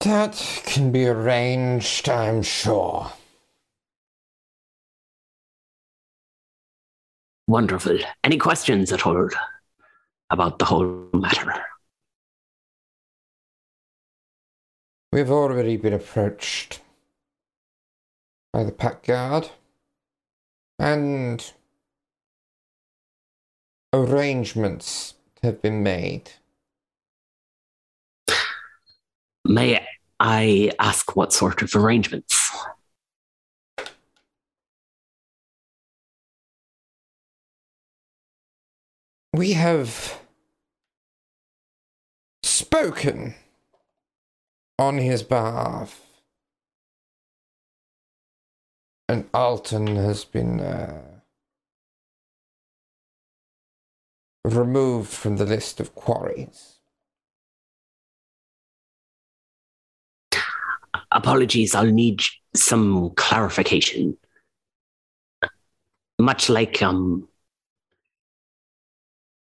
That 0.00 0.34
can 0.64 0.92
be 0.92 1.06
arranged, 1.06 2.08
I'm 2.08 2.42
sure. 2.42 3.12
Wonderful. 7.48 7.98
Any 8.24 8.38
questions 8.38 8.92
at 8.92 9.06
all 9.06 9.28
about 10.30 10.58
the 10.58 10.64
whole 10.64 11.08
matter? 11.12 11.52
We've 15.12 15.30
already 15.30 15.76
been 15.76 15.92
approached 15.92 16.80
by 18.52 18.64
the 18.64 18.72
Pact 18.72 19.06
Guard, 19.06 19.50
and 20.78 21.52
arrangements 23.92 25.14
have 25.42 25.62
been 25.62 25.82
made. 25.82 26.32
May 29.44 29.86
I 30.18 30.72
ask 30.78 31.14
what 31.16 31.32
sort 31.32 31.62
of 31.62 31.74
arrangements? 31.76 32.50
We 39.36 39.52
have 39.52 40.18
spoken 42.42 43.34
on 44.78 44.96
his 44.96 45.22
behalf. 45.22 46.00
And 49.10 49.28
Alton 49.34 49.96
has 49.96 50.24
been 50.24 50.58
uh, 50.60 51.02
removed 54.42 55.10
from 55.10 55.36
the 55.36 55.44
list 55.44 55.80
of 55.80 55.94
quarries. 55.94 56.78
Apologies, 61.12 61.74
I'll 61.74 61.84
need 61.84 62.22
some 62.54 63.10
clarification. 63.16 64.16
Much 66.18 66.48
like 66.48 66.80
um 66.80 67.28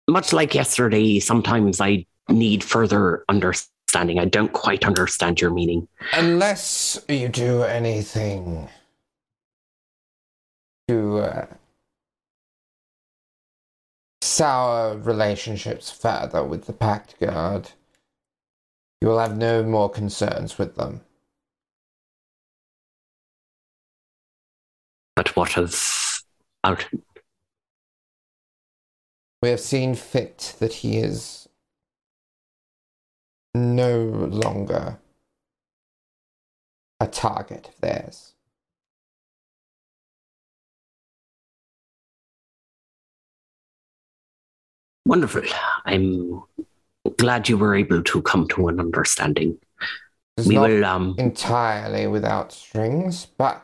much 0.08 0.32
like 0.32 0.54
yesterday, 0.54 1.18
sometimes 1.18 1.80
I 1.80 2.06
need 2.28 2.62
further 2.62 3.24
understanding. 3.28 4.18
I 4.18 4.24
don't 4.26 4.52
quite 4.52 4.84
understand 4.84 5.40
your 5.40 5.50
meaning. 5.50 5.88
Unless 6.12 7.04
you 7.08 7.28
do 7.28 7.62
anything 7.62 8.68
to 10.88 11.18
uh, 11.18 11.46
sour 14.20 14.96
relationships 14.96 15.90
further 15.90 16.44
with 16.44 16.66
the 16.66 16.72
Pact 16.72 17.18
Guard, 17.20 17.70
you 19.00 19.08
will 19.08 19.18
have 19.18 19.36
no 19.36 19.62
more 19.62 19.90
concerns 19.90 20.58
with 20.58 20.76
them. 20.76 21.00
But 25.16 25.36
what 25.36 25.56
of 25.56 26.22
Alton? 26.64 27.02
We 29.44 29.50
have 29.50 29.60
seen 29.60 29.94
fit 29.94 30.54
that 30.58 30.72
he 30.72 30.96
is 30.96 31.46
no 33.54 33.98
longer 34.00 34.96
a 36.98 37.06
target 37.06 37.68
of 37.68 37.78
theirs. 37.82 38.32
Wonderful. 45.04 45.42
I'm 45.84 46.42
glad 47.18 47.46
you 47.46 47.58
were 47.58 47.74
able 47.74 48.02
to 48.02 48.22
come 48.22 48.48
to 48.48 48.68
an 48.68 48.80
understanding. 48.80 49.58
It's 50.38 50.46
we 50.46 50.56
will 50.56 50.86
um 50.86 51.16
entirely 51.18 52.06
without 52.06 52.50
strings, 52.50 53.26
but 53.26 53.62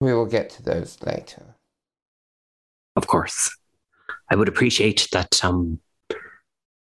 we 0.00 0.14
will 0.14 0.24
get 0.24 0.48
to 0.52 0.62
those 0.62 0.96
later. 1.02 1.56
Of 3.10 3.12
course. 3.12 3.58
I 4.30 4.36
would 4.36 4.46
appreciate 4.46 5.08
that 5.10 5.44
um 5.44 5.80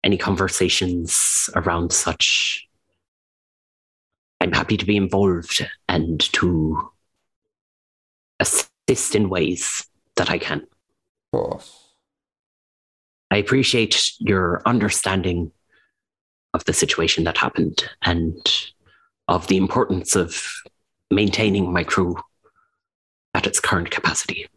any 0.04 0.18
conversations 0.18 1.52
around 1.56 1.94
such 1.94 2.68
I'm 4.42 4.52
happy 4.52 4.76
to 4.76 4.86
be 4.86 4.98
involved 4.98 5.68
and 5.88 6.20
to 6.34 6.90
assist 8.40 9.14
in 9.14 9.30
ways 9.30 9.88
that 10.16 10.32
I 10.32 10.40
can. 10.40 10.62
Of 10.62 11.32
course. 11.32 11.94
I 13.30 13.38
appreciate 13.38 14.12
your 14.18 14.64
understanding 14.66 15.52
of 16.56 16.66
the 16.66 16.74
situation 16.74 17.24
that 17.26 17.38
happened 17.38 17.88
and 18.02 18.36
of 19.28 19.46
the 19.46 19.58
importance 19.58 20.16
of 20.16 20.44
maintaining 21.12 21.72
my 21.72 21.84
crew 21.84 22.18
at 23.36 23.46
its 23.46 23.60
current 23.60 23.92
capacity. 23.92 24.48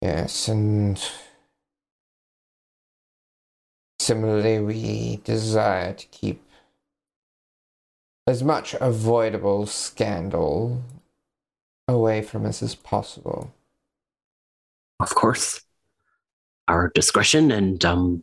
Yes, 0.00 0.48
and 0.48 1.00
similarly, 3.98 4.60
we 4.60 5.16
desire 5.24 5.92
to 5.92 6.06
keep 6.06 6.42
as 8.26 8.42
much 8.42 8.74
avoidable 8.74 9.66
scandal 9.66 10.82
away 11.88 12.22
from 12.22 12.46
us 12.46 12.62
as 12.62 12.74
possible. 12.74 13.52
Of 15.00 15.14
course, 15.14 15.62
our 16.68 16.90
discretion 16.94 17.50
and, 17.50 17.84
um, 17.84 18.22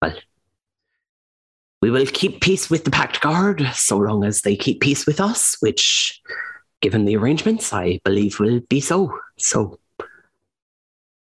well, 0.00 0.16
we 1.82 1.90
will 1.90 2.06
keep 2.06 2.40
peace 2.40 2.68
with 2.68 2.84
the 2.84 2.90
Pact 2.90 3.20
Guard 3.20 3.66
so 3.74 3.96
long 3.96 4.24
as 4.24 4.42
they 4.42 4.56
keep 4.56 4.80
peace 4.80 5.06
with 5.06 5.20
us, 5.20 5.56
which, 5.60 6.20
given 6.80 7.04
the 7.04 7.16
arrangements, 7.16 7.72
I 7.72 8.00
believe 8.04 8.40
will 8.40 8.60
be 8.68 8.80
so. 8.80 9.18
So, 9.38 9.78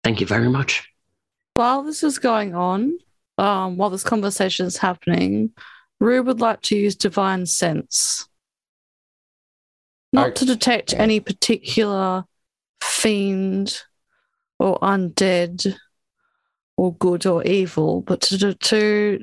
thank 0.03 0.19
you 0.19 0.27
very 0.27 0.49
much. 0.49 0.87
While 1.55 1.83
this 1.83 2.03
is 2.03 2.19
going 2.19 2.55
on, 2.55 2.97
um, 3.37 3.77
while 3.77 3.89
this 3.89 4.03
conversation 4.03 4.65
is 4.65 4.77
happening, 4.77 5.51
Rue 5.99 6.23
would 6.23 6.39
like 6.39 6.61
to 6.63 6.77
use 6.77 6.95
divine 6.95 7.45
sense. 7.45 8.27
Not 10.11 10.35
to 10.37 10.45
detect 10.45 10.93
any 10.93 11.19
particular 11.19 12.25
fiend 12.81 13.83
or 14.57 14.79
undead 14.79 15.75
or 16.77 16.95
good 16.95 17.25
or 17.25 17.43
evil, 17.43 18.01
but 18.01 18.21
to, 18.21 18.53
to 18.55 19.19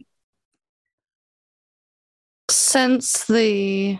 sense 2.50 3.24
the 3.26 3.98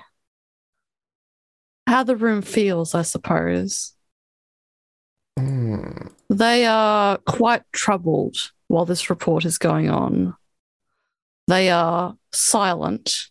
how 1.87 2.03
the 2.03 2.17
room 2.17 2.43
feels, 2.43 2.95
I 2.95 3.03
suppose. 3.03 3.96
Hmm. 5.39 6.09
They 6.31 6.67
are 6.67 7.19
quite 7.19 7.63
troubled 7.73 8.37
while 8.69 8.85
this 8.85 9.11
report 9.11 9.45
is 9.45 9.59
going 9.59 9.91
on. 9.91 10.35
They 11.47 11.71
are 11.71 12.17
silent 12.33 13.29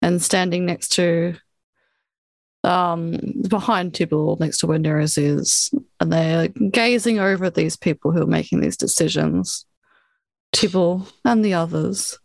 and 0.00 0.22
standing 0.22 0.66
next 0.66 0.92
to, 0.92 1.36
um, 2.62 3.18
behind 3.48 3.94
Tibble, 3.94 4.36
next 4.40 4.58
to 4.58 4.66
where 4.66 4.78
Neris 4.78 5.18
is, 5.18 5.72
and 6.00 6.12
they're 6.12 6.48
gazing 6.48 7.18
over 7.18 7.46
at 7.46 7.54
these 7.54 7.76
people 7.76 8.12
who 8.12 8.22
are 8.22 8.26
making 8.26 8.60
these 8.60 8.76
decisions. 8.76 9.66
Tibble 10.52 11.08
and 11.24 11.44
the 11.44 11.54
others. 11.54 12.18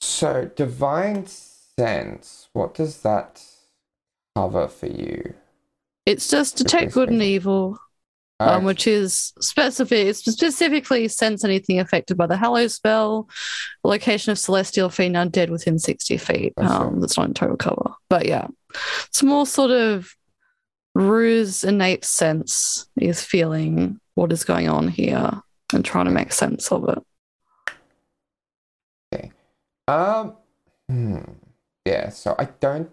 So, 0.00 0.50
divine 0.54 1.26
sense, 1.26 2.48
what 2.52 2.74
does 2.74 3.02
that 3.02 3.42
cover 4.34 4.68
for 4.68 4.86
you? 4.86 5.34
It's 6.08 6.30
just 6.30 6.56
detect 6.56 6.94
good 6.94 7.10
and 7.10 7.22
evil, 7.22 7.78
um, 8.40 8.64
which 8.64 8.86
is 8.86 9.34
specific. 9.40 10.14
Specifically 10.14 11.06
sense 11.06 11.44
anything 11.44 11.80
affected 11.80 12.16
by 12.16 12.26
the 12.26 12.36
Hallow 12.38 12.66
spell, 12.68 13.28
location 13.84 14.32
of 14.32 14.38
celestial 14.38 14.88
fiend 14.88 15.16
undead 15.16 15.50
within 15.50 15.78
sixty 15.78 16.16
feet. 16.16 16.54
That's 16.56 16.72
Um, 16.72 17.00
that's 17.00 17.18
not 17.18 17.28
in 17.28 17.34
total 17.34 17.58
cover, 17.58 17.92
but 18.08 18.24
yeah, 18.24 18.46
it's 19.06 19.22
more 19.22 19.46
sort 19.46 19.70
of 19.70 20.14
Rue's 20.94 21.62
innate 21.62 22.06
sense 22.06 22.88
is 22.96 23.22
feeling 23.22 24.00
what 24.14 24.32
is 24.32 24.44
going 24.44 24.70
on 24.70 24.88
here 24.88 25.42
and 25.74 25.84
trying 25.84 26.06
to 26.06 26.10
make 26.10 26.32
sense 26.32 26.72
of 26.72 26.88
it. 29.12 29.30
Um, 29.86 30.36
hmm. 30.88 31.18
Yeah, 31.84 32.08
so 32.08 32.34
I 32.38 32.48
don't 32.60 32.90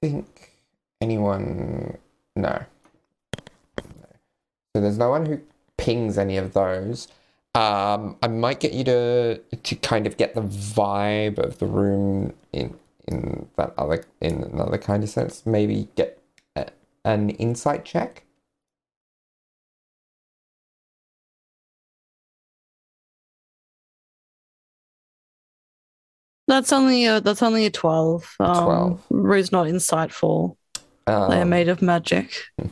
think 0.00 0.58
anyone. 1.00 1.98
No. 2.36 2.64
So 4.74 4.80
there's 4.80 4.98
no 4.98 5.10
one 5.10 5.26
who 5.26 5.40
pings 5.76 6.18
any 6.18 6.36
of 6.36 6.52
those. 6.54 7.08
Um, 7.54 8.16
I 8.22 8.28
might 8.28 8.60
get 8.60 8.72
you 8.72 8.84
to 8.84 9.38
to 9.38 9.76
kind 9.76 10.06
of 10.06 10.16
get 10.16 10.34
the 10.34 10.40
vibe 10.42 11.38
of 11.38 11.58
the 11.58 11.66
room 11.66 12.32
in 12.52 12.78
in 13.06 13.48
that 13.56 13.74
other 13.76 14.04
in 14.20 14.42
another 14.44 14.78
kind 14.78 15.02
of 15.02 15.10
sense. 15.10 15.44
Maybe 15.44 15.88
get 15.94 16.18
a, 16.56 16.68
an 17.04 17.30
insight 17.30 17.84
check. 17.84 18.24
That's 26.48 26.72
only 26.72 27.06
a 27.06 27.20
that's 27.20 27.42
only 27.42 27.66
a 27.66 27.70
twelve. 27.70 28.34
Um, 28.40 28.64
12. 28.64 29.06
Rue's 29.10 29.52
not 29.52 29.66
insightful. 29.66 30.56
Um, 31.06 31.30
They 31.30 31.40
are 31.40 31.46
made 31.46 31.68
of 31.68 31.82
magic. 31.82 32.32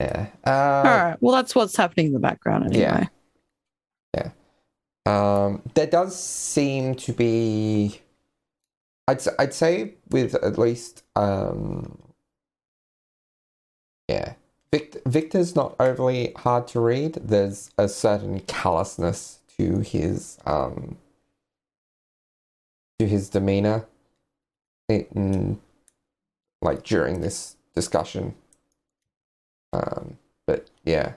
Yeah. 0.00 0.28
All 0.46 0.52
Uh, 0.54 0.82
right. 0.82 1.16
Well, 1.20 1.34
that's 1.34 1.54
what's 1.54 1.76
happening 1.76 2.06
in 2.06 2.12
the 2.14 2.20
background 2.20 2.64
anyway. 2.74 3.06
Yeah. 4.16 4.30
Um, 5.04 5.60
there 5.74 5.86
does 5.86 6.18
seem 6.18 6.94
to 6.94 7.12
be, 7.12 8.00
I'd 9.06 9.20
I'd 9.38 9.52
say 9.52 9.96
with 10.08 10.34
at 10.36 10.56
least 10.58 11.04
um, 11.16 11.98
yeah, 14.08 14.34
Victor, 14.72 15.00
Victor's 15.04 15.54
not 15.54 15.76
overly 15.78 16.32
hard 16.36 16.66
to 16.68 16.80
read. 16.80 17.14
There's 17.16 17.70
a 17.76 17.86
certain 17.86 18.40
callousness 18.40 19.40
to 19.58 19.80
his 19.80 20.38
um 20.46 20.96
to 22.98 23.06
his 23.06 23.28
demeanor 23.28 23.86
in 24.88 25.60
like 26.62 26.82
during 26.82 27.20
this 27.20 27.56
discussion. 27.74 28.34
Um, 29.72 30.18
but 30.46 30.68
yeah, 30.84 31.14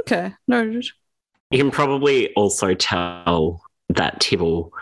Okay, 0.00 0.32
noted. 0.46 0.86
You 1.50 1.58
can 1.58 1.70
probably 1.70 2.32
also 2.34 2.74
tell 2.74 3.62
that 3.90 4.20
Tibble 4.20 4.72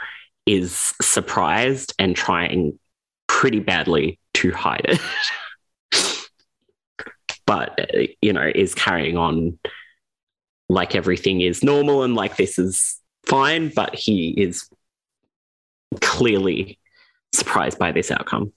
is 0.47 0.95
surprised 1.01 1.95
and 1.99 2.15
trying 2.15 2.79
pretty 3.27 3.61
badly 3.61 4.19
to 4.35 4.53
hide 4.53 4.87
it. 5.93 6.29
but, 7.47 7.79
uh, 7.81 8.07
you 8.21 8.33
know, 8.33 8.51
is 8.55 8.75
carrying 8.75 9.17
on 9.17 9.59
like 10.69 10.95
everything 10.95 11.41
is 11.41 11.63
normal 11.63 12.03
and 12.03 12.15
like 12.15 12.37
this 12.37 12.59
is 12.59 13.01
fine, 13.27 13.73
but 13.75 13.95
he 13.95 14.31
is 14.31 14.69
clearly 16.01 16.78
surprised 17.32 17.78
by 17.78 17.93
this 17.93 18.10
outcome. 18.10 18.52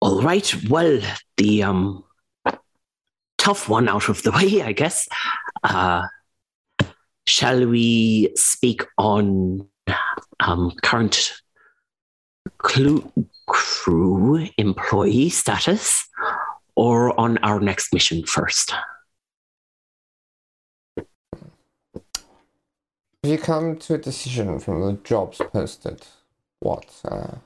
All 0.00 0.22
right. 0.22 0.54
Well, 0.68 1.00
the 1.36 1.62
um 1.62 2.04
tough 3.40 3.68
one 3.68 3.88
out 3.88 4.08
of 4.08 4.22
the 4.22 4.30
way, 4.38 4.62
I 4.62 4.72
guess. 4.72 5.08
Uh, 5.62 6.06
shall 7.26 7.66
we 7.66 8.32
speak 8.36 8.82
on 8.98 9.66
um, 10.40 10.72
current 10.82 11.32
crew 12.58 14.48
employee 14.58 15.30
status 15.30 16.06
or 16.76 17.18
on 17.18 17.38
our 17.38 17.60
next 17.60 17.92
mission 17.92 18.24
first? 18.24 18.74
You 23.22 23.38
come 23.38 23.76
to 23.76 23.94
a 23.94 23.98
decision 23.98 24.58
from 24.58 24.80
the 24.80 24.92
jobs 25.04 25.38
posted? 25.52 26.06
What 26.60 26.86
uh, 27.04 27.36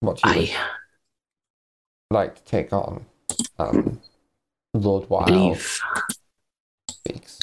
what 0.00 0.24
you 0.24 0.30
would 0.34 0.50
I 0.50 0.56
like 2.10 2.34
to 2.36 2.44
take 2.44 2.72
on? 2.72 3.04
Um, 3.58 4.00
Lord 4.74 5.08
Wild 5.10 5.58
speaks. 6.90 7.38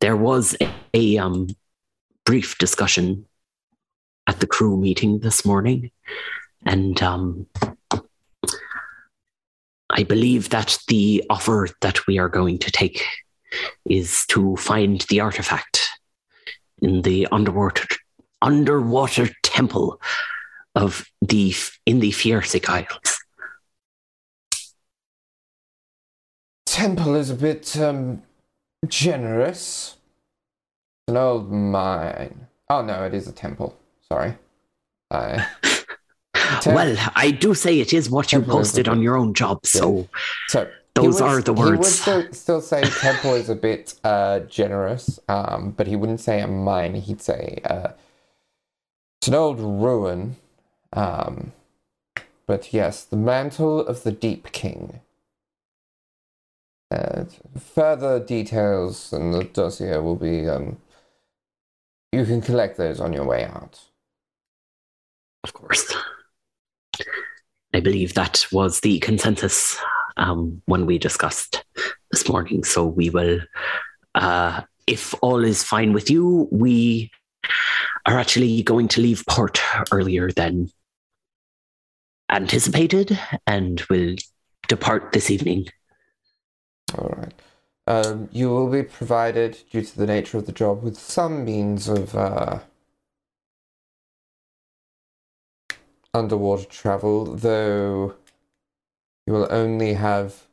there 0.00 0.16
was 0.16 0.56
a, 0.60 0.68
a 0.94 1.18
um, 1.18 1.48
brief 2.24 2.58
discussion 2.58 3.26
at 4.26 4.40
the 4.40 4.46
crew 4.46 4.76
meeting 4.76 5.20
this 5.20 5.44
morning, 5.44 5.90
and 6.64 7.02
um, 7.02 7.46
I 9.90 10.02
believe 10.02 10.50
that 10.50 10.78
the 10.88 11.24
offer 11.30 11.68
that 11.82 12.06
we 12.06 12.18
are 12.18 12.28
going 12.28 12.58
to 12.58 12.70
take 12.70 13.04
is 13.84 14.24
to 14.28 14.56
find 14.56 15.02
the 15.08 15.20
artifact 15.20 15.88
in 16.82 17.02
the 17.02 17.26
underwater 17.32 17.86
underwater 18.42 19.28
temple 19.42 20.00
of 20.74 21.06
the 21.22 21.54
in 21.86 22.00
the 22.00 22.10
Fiersic 22.10 22.68
Isles. 22.68 23.18
Temple 26.66 27.14
is 27.14 27.30
a 27.30 27.34
bit 27.34 27.76
um, 27.78 28.22
generous. 28.86 29.96
An 31.08 31.16
old 31.16 31.50
mine. 31.50 32.48
Oh 32.68 32.82
no, 32.82 33.04
it 33.04 33.14
is 33.14 33.26
a 33.28 33.32
temple. 33.32 33.76
Sorry. 34.08 34.36
Uh, 35.10 35.44
well, 36.66 36.96
I 37.14 37.30
do 37.30 37.54
say 37.54 37.80
it 37.80 37.92
is 37.92 38.10
what 38.10 38.32
you 38.32 38.42
posted 38.42 38.88
on 38.88 39.00
your 39.00 39.16
own 39.16 39.34
job, 39.34 39.64
so 39.64 40.08
so 40.48 40.68
those 40.96 41.20
would- 41.20 41.28
are 41.28 41.40
the 41.42 41.52
words. 41.52 41.70
He 41.70 41.76
would 41.76 41.86
still, 41.86 42.32
still 42.32 42.60
say 42.60 42.82
temple 42.82 43.34
is 43.34 43.48
a 43.48 43.54
bit 43.54 43.94
uh, 44.04 44.40
generous, 44.40 45.20
um, 45.28 45.72
but 45.76 45.86
he 45.86 45.96
wouldn't 45.96 46.20
say 46.20 46.40
a 46.40 46.46
mine. 46.46 46.94
He'd 46.94 47.22
say 47.22 47.60
uh, 47.64 47.88
it's 49.20 49.28
an 49.28 49.34
old 49.34 49.60
ruin. 49.60 50.36
Um, 50.92 51.52
but 52.46 52.72
yes, 52.72 53.04
the 53.04 53.16
mantle 53.16 53.80
of 53.80 54.02
the 54.02 54.12
Deep 54.12 54.52
King. 54.52 55.00
Uh, 56.90 57.24
further 57.58 58.20
details 58.20 59.12
in 59.12 59.32
the 59.32 59.44
dossier 59.44 59.98
will 59.98 60.16
be. 60.16 60.48
Um, 60.48 60.78
you 62.12 62.24
can 62.24 62.40
collect 62.40 62.76
those 62.78 63.00
on 63.00 63.12
your 63.12 63.24
way 63.24 63.44
out. 63.44 63.80
Of 65.44 65.52
course. 65.52 65.92
I 67.74 67.80
believe 67.80 68.14
that 68.14 68.46
was 68.52 68.80
the 68.80 69.00
consensus 69.00 69.76
um, 70.16 70.62
when 70.66 70.86
we 70.86 70.98
discussed 70.98 71.64
this 72.10 72.28
morning. 72.28 72.64
So 72.64 72.86
we 72.86 73.10
will, 73.10 73.40
uh, 74.14 74.62
if 74.86 75.14
all 75.22 75.44
is 75.44 75.62
fine 75.62 75.92
with 75.92 76.10
you, 76.10 76.48
we 76.50 77.10
are 78.06 78.18
actually 78.18 78.62
going 78.62 78.88
to 78.88 79.00
leave 79.00 79.24
port 79.28 79.60
earlier 79.92 80.30
than 80.30 80.70
anticipated 82.30 83.18
and 83.46 83.80
will 83.90 84.16
depart 84.68 85.12
this 85.12 85.30
evening. 85.30 85.66
All 86.96 87.14
right. 87.16 87.34
Um, 87.88 88.28
you 88.32 88.48
will 88.48 88.68
be 88.68 88.82
provided, 88.82 89.58
due 89.70 89.82
to 89.82 89.96
the 89.96 90.06
nature 90.06 90.38
of 90.38 90.46
the 90.46 90.52
job, 90.52 90.82
with 90.82 90.98
some 90.98 91.44
means 91.44 91.88
of 91.88 92.16
uh, 92.16 92.58
underwater 96.12 96.64
travel, 96.64 97.24
though 97.36 98.16
you 99.26 99.32
will 99.32 99.48
only 99.50 99.94
have 99.94 100.46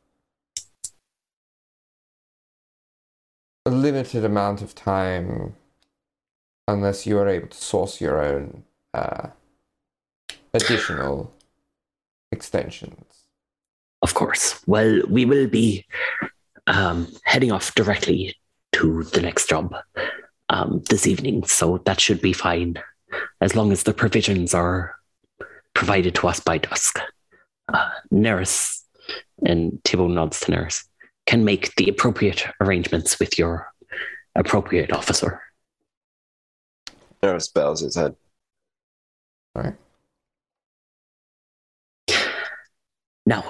a 3.66 3.70
limited 3.70 4.24
amount 4.24 4.60
of 4.62 4.74
time 4.74 5.54
unless 6.66 7.06
you 7.06 7.18
are 7.18 7.28
able 7.28 7.48
to 7.48 7.56
source 7.56 8.00
your 8.00 8.22
own 8.22 8.64
uh, 8.92 9.28
additional 10.52 11.32
extensions. 12.32 13.26
Of 14.02 14.14
course. 14.14 14.60
Well, 14.66 15.00
we 15.08 15.24
will 15.24 15.46
be 15.46 15.86
um, 16.66 17.08
heading 17.24 17.52
off 17.52 17.74
directly 17.74 18.36
to 18.72 19.04
the 19.04 19.22
next 19.22 19.48
job 19.48 19.74
um, 20.50 20.82
this 20.90 21.06
evening, 21.06 21.44
so 21.44 21.78
that 21.86 22.00
should 22.00 22.20
be 22.20 22.32
fine 22.32 22.76
as 23.40 23.54
long 23.54 23.72
as 23.72 23.84
the 23.84 23.94
provisions 23.94 24.52
are 24.52 24.96
provided 25.74 26.14
to 26.16 26.28
us 26.28 26.40
by 26.40 26.58
dusk. 26.58 26.98
Uh, 27.72 27.88
Neris 28.12 28.82
and 29.44 29.82
Tibble 29.84 30.08
nods 30.08 30.40
to 30.40 30.52
Neris 30.52 30.84
can 31.26 31.44
make 31.44 31.74
the 31.76 31.88
appropriate 31.88 32.44
arrangements 32.60 33.18
with 33.18 33.38
your 33.38 33.72
appropriate 34.34 34.92
officer. 34.92 35.40
Neris 37.22 37.52
bows 37.52 37.80
his 37.80 37.96
head. 37.96 38.14
All 39.56 39.62
right. 39.62 39.74
Now, 43.26 43.44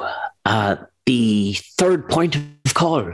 uh, 0.45 0.77
the 1.07 1.57
third 1.77 2.09
point 2.09 2.36
of 2.36 2.74
call. 2.74 3.12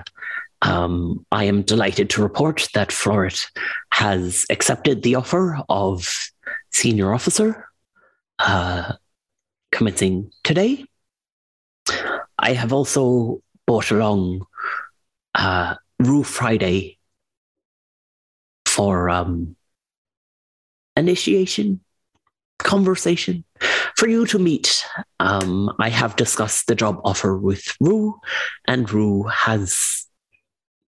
Um, 0.62 1.24
I 1.32 1.44
am 1.44 1.62
delighted 1.62 2.10
to 2.10 2.22
report 2.22 2.68
that 2.74 2.90
Floret 2.90 3.46
has 3.94 4.44
accepted 4.50 5.02
the 5.02 5.14
offer 5.14 5.58
of 5.70 6.14
senior 6.70 7.14
officer 7.14 7.66
uh, 8.38 8.92
commencing 9.72 10.30
today. 10.44 10.84
I 12.40 12.54
have 12.54 12.72
also 12.72 13.42
brought 13.66 13.90
along 13.90 14.46
uh, 15.34 15.74
Rue 15.98 16.24
Friday 16.24 16.98
for 18.64 19.10
um, 19.10 19.56
initiation 20.96 21.80
conversation 22.58 23.44
for 23.96 24.08
you 24.08 24.26
to 24.26 24.38
meet. 24.38 24.84
Um, 25.18 25.70
I 25.78 25.90
have 25.90 26.16
discussed 26.16 26.66
the 26.66 26.74
job 26.74 27.00
offer 27.04 27.36
with 27.36 27.76
Rue, 27.78 28.18
and 28.66 28.90
Rue 28.90 29.24
has 29.24 30.06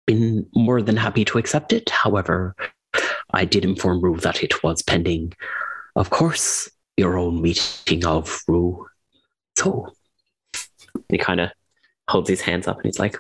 been 0.07 0.47
more 0.55 0.83
than 0.83 0.97
happy 0.97 1.25
to 1.27 1.39
accept 1.39 1.73
it. 1.73 1.89
However, 1.89 2.55
I 3.33 3.47
did 3.47 3.65
inform 3.65 4.03
Rue 4.03 4.19
that 4.19 4.43
it 4.43 4.63
was 4.63 4.83
pending, 4.83 5.33
of 5.97 6.11
course, 6.11 6.69
your 6.99 7.17
own 7.17 7.41
meeting 7.41 8.05
of 8.05 8.43
Rue. 8.47 8.87
So 9.57 9.95
he 11.09 11.19
kind 11.19 11.41
of 11.41 11.51
holds 12.09 12.29
his 12.29 12.41
hands 12.41 12.67
up 12.67 12.77
and 12.77 12.87
he's 12.87 12.99
like, 12.99 13.17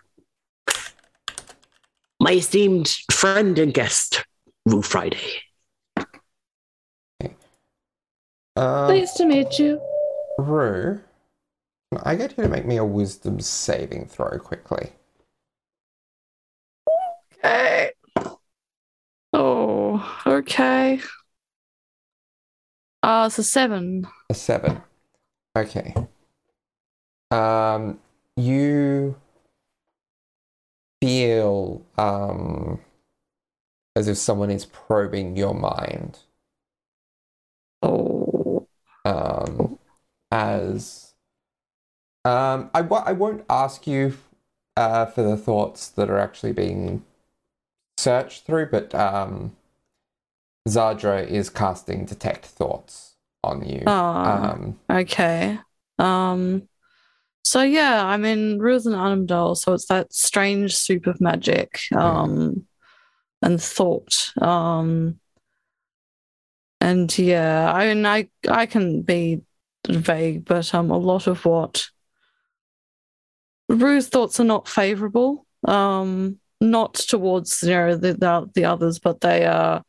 My 2.20 2.32
esteemed 2.32 2.88
friend 3.10 3.58
and 3.58 3.72
guest, 3.72 4.24
Rue 4.66 4.82
Friday. 4.82 5.42
Um, 8.56 8.88
Nice 8.88 9.14
to 9.14 9.24
meet 9.24 9.58
you. 9.60 9.80
Rue, 10.36 11.00
I 12.02 12.16
get 12.16 12.36
you 12.36 12.42
to 12.42 12.48
make 12.50 12.66
me 12.66 12.76
a 12.76 12.84
wisdom 12.84 13.38
saving 13.40 14.06
throw 14.06 14.36
quickly? 14.38 14.92
Okay. 17.38 17.92
Oh, 19.32 20.22
okay. 20.26 21.00
Uh, 23.02 23.24
it's 23.28 23.38
a 23.38 23.44
seven. 23.44 24.06
A 24.28 24.34
seven. 24.34 24.82
Okay. 25.56 25.94
Um, 27.30 27.98
you 28.36 29.16
feel 31.02 31.82
um, 31.96 32.80
as 33.96 34.08
if 34.08 34.16
someone 34.16 34.50
is 34.50 34.64
probing 34.66 35.36
your 35.36 35.54
mind. 35.54 36.20
Oh. 37.82 38.66
Um, 39.04 39.78
as 40.30 41.14
um, 42.24 42.70
I 42.74 42.82
w- 42.82 43.02
I 43.04 43.12
won't 43.12 43.44
ask 43.48 43.86
you 43.86 44.16
uh, 44.76 45.06
for 45.06 45.22
the 45.22 45.36
thoughts 45.36 45.88
that 45.88 46.10
are 46.10 46.18
actually 46.18 46.52
being 46.52 47.04
searched 47.96 48.44
through, 48.44 48.66
but 48.70 48.94
um, 48.94 49.56
Zadra 50.68 51.26
is 51.26 51.50
casting 51.50 52.04
detect 52.04 52.46
thoughts 52.46 53.14
on 53.42 53.66
you. 53.68 53.82
Ah. 53.86 54.52
Um, 54.52 54.78
Okay. 54.90 55.58
Um 55.98 56.67
so 57.48 57.62
yeah, 57.62 58.04
I'm 58.04 58.26
in 58.26 58.58
Rules 58.58 58.84
and 58.84 58.94
Arnhem 58.94 59.26
so 59.54 59.72
it's 59.72 59.86
that 59.86 60.12
strange 60.12 60.76
soup 60.76 61.06
of 61.06 61.18
magic 61.18 61.80
um 61.96 62.66
and 63.40 63.60
thought. 63.60 64.32
Um 64.42 65.18
and 66.80 67.16
yeah, 67.18 67.72
I 67.72 67.88
mean 67.88 68.04
I 68.04 68.28
I 68.48 68.66
can 68.66 69.00
be 69.00 69.40
vague, 69.88 70.44
but 70.44 70.74
um 70.74 70.90
a 70.90 70.98
lot 70.98 71.26
of 71.26 71.44
what 71.46 71.88
Rue's 73.70 74.08
thoughts 74.08 74.38
are 74.40 74.44
not 74.44 74.68
favorable. 74.68 75.46
Um 75.66 76.38
not 76.60 76.94
towards 76.94 77.62
you 77.62 77.70
know 77.70 77.96
the 77.96 78.12
the, 78.12 78.50
the 78.54 78.64
others, 78.66 78.98
but 78.98 79.22
they 79.22 79.46
are 79.46 79.82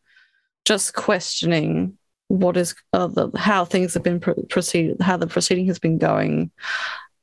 just 0.64 0.94
questioning 0.94 1.98
what 2.30 2.56
is 2.56 2.74
uh, 2.94 3.08
the, 3.08 3.32
how 3.36 3.66
things 3.66 3.96
have 3.96 4.04
been 4.04 4.20
pro- 4.20 4.36
proceed 4.50 4.96
how 5.02 5.18
the 5.18 5.28
proceeding 5.28 5.66
has 5.66 5.80
been 5.80 5.98
going 5.98 6.52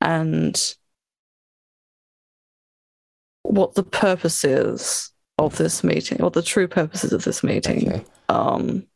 and 0.01 0.75
what 3.43 3.75
the 3.75 3.83
purpose 3.83 4.45
is 4.45 5.13
of 5.39 5.57
this 5.57 5.85
meeting 5.85 6.19
what 6.19 6.33
the 6.33 6.43
true 6.43 6.67
purposes 6.67 7.13
of 7.13 7.25
this 7.25 7.43
meeting 7.43 7.89
okay. 7.89 8.05
um 8.29 8.87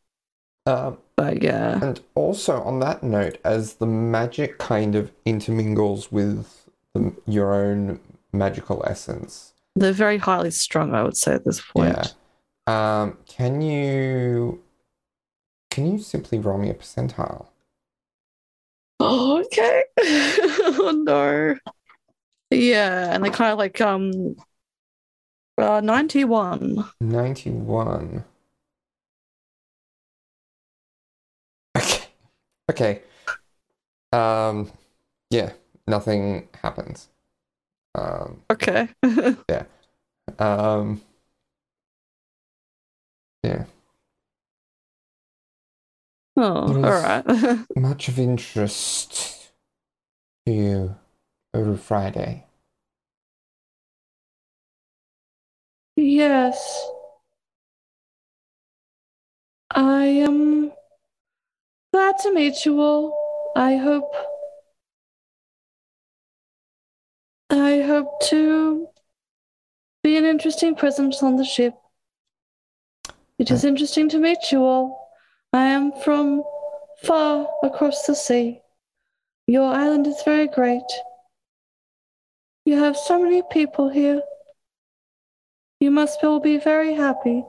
Um, 0.67 0.99
but 1.17 1.43
yeah 1.43 1.79
And 1.83 2.01
also 2.15 2.61
on 2.63 2.81
that 2.81 3.03
note, 3.03 3.39
as 3.45 3.75
the 3.75 3.87
magic 3.87 4.59
kind 4.59 4.95
of 4.95 5.13
intermingles 5.25 6.11
with 6.11 6.69
the, 6.95 7.15
your 7.27 7.55
own 7.55 8.01
magical 8.33 8.83
essence, 8.87 9.53
they're 9.77 9.93
very 9.93 10.19
highly 10.19 10.51
strung 10.51 10.95
i 10.95 11.03
would 11.03 11.17
say 11.17 11.33
at 11.35 11.45
this 11.45 11.61
point 11.61 11.97
yeah. 11.97 12.07
Um, 12.67 13.19
can 13.27 13.61
you 13.63 14.63
can 15.71 15.91
you 15.91 15.99
simply 15.99 16.39
roll 16.39 16.59
me 16.59 16.71
a 16.71 16.75
percentile? 16.75 17.47
oh 19.01 19.30
okay 19.53 19.85
oh 19.99 21.03
no 21.05 21.57
yeah 22.51 23.15
and 23.15 23.25
they 23.25 23.31
kind 23.31 23.53
of 23.53 23.59
like 23.59 23.81
um 23.81 24.37
uh 25.59 25.81
91 25.81 26.85
Ninety 27.01 27.51
one. 27.51 28.25
Okay. 31.77 32.05
Okay. 32.71 33.03
Um, 34.13 34.71
yeah. 35.31 35.53
Nothing 35.87 36.49
happens. 36.63 37.09
Um, 37.95 38.43
okay 38.51 38.89
yeah. 39.49 39.65
um, 40.39 41.01
yeah. 43.43 43.65
oh 46.37 46.45
all 46.45 46.81
right 46.81 47.25
much 47.77 48.07
of 48.09 48.19
interest 48.21 49.40
to 50.47 50.53
you 50.53 50.97
over 51.55 51.77
Friday. 51.77 52.47
Yes. 55.97 56.89
I 59.73 60.05
am 60.07 60.73
glad 61.93 62.19
to 62.23 62.35
meet 62.35 62.65
you 62.65 62.81
all. 62.81 63.53
I 63.55 63.77
hope. 63.77 64.13
I 67.51 67.81
hope 67.83 68.21
to 68.29 68.89
be 70.03 70.17
an 70.17 70.25
interesting 70.25 70.75
presence 70.75 71.23
on 71.23 71.37
the 71.37 71.45
ship. 71.45 71.75
It 73.39 73.51
is 73.51 73.65
interesting 73.65 74.09
to 74.11 74.19
meet 74.19 74.53
you 74.53 74.63
all. 74.63 75.11
I 75.53 75.67
am 75.67 75.93
from 76.05 76.43
far 77.03 77.49
across 77.63 78.07
the 78.07 78.15
sea. 78.15 78.61
Your 79.51 79.75
island 79.75 80.07
is 80.07 80.23
very 80.25 80.47
great. 80.47 80.89
You 82.65 82.77
have 82.77 82.97
so 82.97 83.21
many 83.21 83.43
people 83.51 83.89
here. 83.89 84.23
You 85.81 85.91
must 85.91 86.23
all 86.23 86.39
be 86.39 86.57
very 86.57 86.95
happy. 86.95 87.45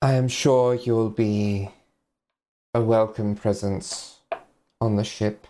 I 0.00 0.12
am 0.12 0.28
sure 0.28 0.76
you'll 0.76 1.10
be 1.10 1.70
a 2.72 2.80
welcome 2.80 3.34
presence 3.34 4.20
on 4.80 4.94
the 4.94 5.02
ship 5.02 5.48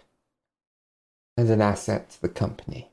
and 1.37 1.51
an 1.51 1.61
asset 1.61 2.09
to 2.13 2.23
the 2.23 2.31
company. 2.31 2.89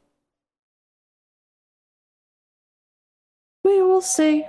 We 3.63 3.81
will 3.81 4.01
see. 4.01 4.45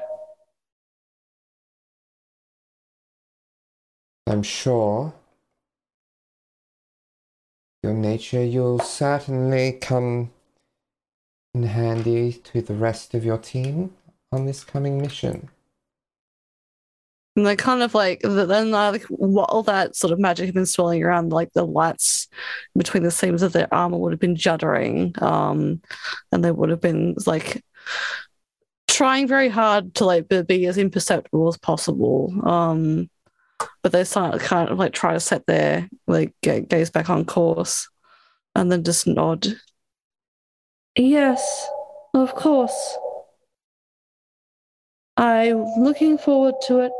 I'm 4.33 4.43
sure 4.43 5.13
your 7.83 7.93
nature 7.93 8.43
you'll 8.43 8.79
certainly 8.79 9.73
come 9.73 10.33
in 11.53 11.65
handy 11.65 12.33
to 12.45 12.63
the 12.63 12.73
rest 12.73 13.13
of 13.13 13.27
your 13.27 13.37
team 13.37 13.93
on 14.33 14.47
this 14.47 14.65
coming 14.65 15.03
mission. 15.03 15.51
And 17.37 17.45
they 17.45 17.57
kind 17.57 17.83
of 17.83 17.95
like 17.95 18.21
th- 18.23 18.49
then 18.49 18.71
like 18.71 19.05
all 19.11 19.65
that 19.65 19.97
sort 19.97 20.15
of 20.15 20.19
magic 20.19 20.47
had 20.47 20.55
been 20.55 20.65
swirling 20.65 21.03
around, 21.03 21.31
like 21.31 21.53
the 21.53 21.67
lights 21.67 22.27
between 22.75 23.03
the 23.03 23.11
seams 23.11 23.43
of 23.43 23.53
their 23.53 23.69
armor 23.73 23.99
would 23.99 24.15
have 24.15 24.21
been 24.21 24.35
juddering, 24.35 25.21
um, 25.21 25.83
and 26.33 26.43
they 26.43 26.53
would 26.53 26.71
have 26.71 26.81
been 26.81 27.17
like 27.27 27.63
trying 28.89 29.29
very 29.29 29.51
hard 29.51 29.95
to 29.97 30.07
like 30.07 30.27
be 30.47 30.65
as 30.65 30.79
imperceptible 30.79 31.49
as 31.49 31.59
possible. 31.59 32.33
Um, 32.49 33.11
but 33.83 33.93
they 33.93 34.05
start 34.05 34.41
kind 34.41 34.69
of 34.69 34.79
like 34.79 34.93
try 34.93 35.13
to 35.13 35.21
set 35.21 35.47
their 35.47 35.89
like 36.07 36.35
ga- 36.43 36.61
gaze 36.61 36.91
back 36.91 37.11
on 37.11 37.25
course, 37.25 37.89
and 38.55 38.71
then 38.71 38.85
just 38.85 39.07
nod. 39.07 39.47
Yes, 40.97 41.69
of 42.15 42.35
course. 42.35 42.99
I'm 45.17 45.65
looking 45.79 46.19
forward 46.19 46.55
to 46.67 46.81
it 46.81 46.93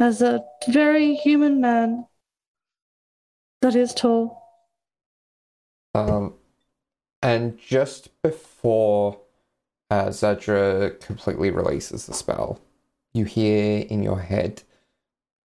as 0.00 0.22
a 0.22 0.44
very 0.68 1.14
human 1.14 1.60
man 1.60 2.06
that 3.62 3.74
is 3.74 3.94
tall. 3.94 4.42
Um, 5.94 6.34
and 7.22 7.58
just 7.58 8.22
before 8.22 9.20
uh, 9.90 10.06
Zadra 10.06 10.98
completely 11.00 11.50
releases 11.50 12.06
the 12.06 12.14
spell, 12.14 12.60
you 13.12 13.24
hear 13.24 13.84
in 13.88 14.02
your 14.02 14.20
head, 14.20 14.62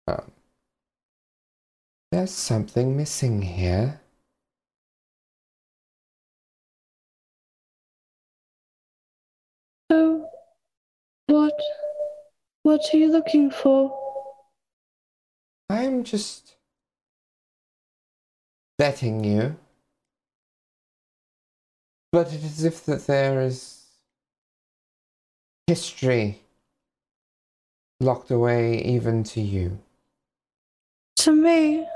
um, 0.07 0.31
"There's 2.11 2.31
something 2.31 2.98
missing 2.98 3.41
here." 3.44 4.02
Oh, 9.90 10.30
what? 11.27 11.53
What 12.64 12.81
are 12.94 12.98
you 12.98 13.11
looking 13.11 13.52
for? 13.52 13.95
I'm 15.69 16.03
just 16.03 16.56
betting 18.77 19.23
you, 19.23 19.57
but 22.11 22.34
it 22.34 22.44
is 22.44 22.64
if 22.64 22.86
that 22.86 23.06
there 23.06 23.41
is 23.41 23.86
history 25.68 26.41
locked 27.99 28.31
away 28.31 28.81
even 28.81 29.23
to 29.23 29.41
you. 29.41 29.80
To 31.18 31.31
me? 31.31 31.88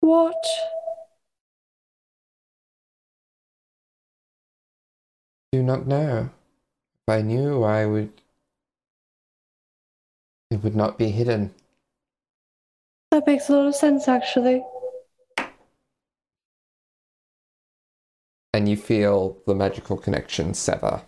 What? 0.00 0.44
do 5.52 5.62
not 5.62 5.86
know. 5.86 6.30
If 7.06 7.08
I 7.08 7.22
knew, 7.22 7.62
I 7.64 7.86
would. 7.86 8.12
It 10.50 10.62
would 10.62 10.76
not 10.76 10.98
be 10.98 11.10
hidden. 11.10 11.54
That 13.10 13.26
makes 13.26 13.48
a 13.48 13.56
lot 13.56 13.66
of 13.66 13.74
sense, 13.74 14.08
actually. 14.08 14.62
And 18.54 18.68
you 18.68 18.76
feel 18.76 19.38
the 19.46 19.54
magical 19.54 19.96
connection 19.96 20.54
sever. 20.54 21.02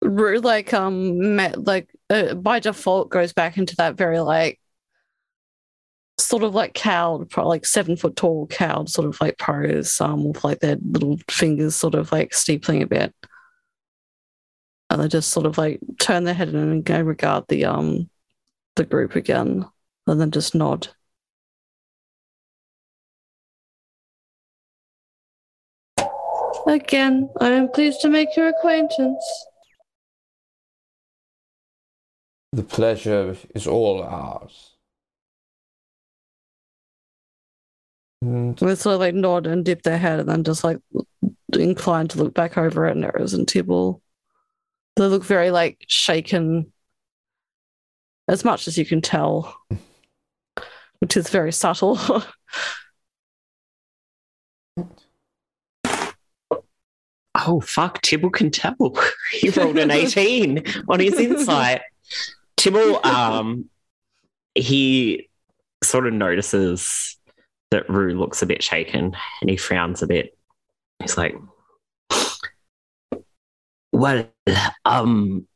Rue, 0.00 0.40
like 0.40 0.74
um 0.74 1.36
met 1.36 1.64
like 1.64 1.88
uh, 2.10 2.34
by 2.34 2.58
default 2.58 3.08
goes 3.08 3.32
back 3.32 3.56
into 3.56 3.76
that 3.76 3.96
very 3.96 4.18
like 4.18 4.58
sort 6.26 6.42
of 6.42 6.54
like 6.54 6.74
cowed, 6.74 7.36
like 7.36 7.66
seven 7.66 7.96
foot 7.96 8.16
tall 8.16 8.46
cowed 8.46 8.88
sort 8.88 9.08
of 9.08 9.20
like 9.20 9.38
pose, 9.38 10.00
um, 10.00 10.24
with 10.24 10.44
like 10.44 10.60
their 10.60 10.76
little 10.82 11.18
fingers 11.30 11.76
sort 11.76 11.94
of 11.94 12.12
like 12.12 12.32
steepling 12.32 12.82
a 12.82 12.86
bit, 12.86 13.14
and 14.90 15.00
they 15.00 15.08
just 15.08 15.30
sort 15.30 15.46
of 15.46 15.58
like 15.58 15.80
turn 16.00 16.24
their 16.24 16.34
head 16.34 16.48
and 16.48 16.84
go 16.84 17.00
regard 17.00 17.44
the 17.48 17.64
um 17.64 18.08
the 18.76 18.84
group 18.84 19.16
again, 19.16 19.64
and 20.06 20.20
then 20.20 20.30
just 20.30 20.54
nod. 20.54 20.88
Again, 26.66 27.28
I 27.40 27.48
am 27.50 27.68
pleased 27.68 28.00
to 28.02 28.08
make 28.08 28.36
your 28.36 28.48
acquaintance. 28.48 29.24
The 32.52 32.62
pleasure 32.62 33.36
is 33.54 33.66
all 33.66 34.02
ours. 34.02 34.71
And 38.22 38.56
They 38.56 38.76
sort 38.76 38.94
of 38.94 39.00
like 39.00 39.14
nod 39.14 39.48
and 39.48 39.64
dip 39.64 39.82
their 39.82 39.98
head 39.98 40.20
and 40.20 40.28
then 40.28 40.44
just 40.44 40.62
like 40.62 40.78
inclined 41.52 42.10
to 42.10 42.18
look 42.18 42.32
back 42.32 42.56
over 42.56 42.86
at 42.86 42.96
Neris 42.96 43.34
and 43.34 43.48
Tibble. 43.48 44.00
They 44.94 45.06
look 45.06 45.24
very 45.24 45.50
like 45.50 45.84
shaken, 45.88 46.72
as 48.28 48.44
much 48.44 48.68
as 48.68 48.78
you 48.78 48.86
can 48.86 49.00
tell, 49.00 49.56
which 51.00 51.16
is 51.16 51.28
very 51.30 51.52
subtle. 51.52 51.98
Oh 57.44 57.60
fuck, 57.60 58.00
Tibble 58.02 58.30
can 58.30 58.52
tell. 58.52 58.76
he 59.32 59.48
rolled 59.48 59.78
an 59.78 59.90
18 59.90 60.62
on 60.86 61.00
his 61.00 61.18
insight. 61.18 61.80
Tibble 62.56 63.04
um 63.04 63.68
he 64.54 65.28
sort 65.82 66.06
of 66.06 66.12
notices 66.12 67.16
that 67.72 67.88
Rue 67.90 68.14
looks 68.18 68.40
a 68.42 68.46
bit 68.46 68.62
shaken 68.62 69.14
and 69.40 69.50
he 69.50 69.56
frowns 69.56 70.02
a 70.02 70.06
bit. 70.06 70.36
He's 71.00 71.16
like 71.18 71.34
Well, 73.92 74.28
um 74.84 75.46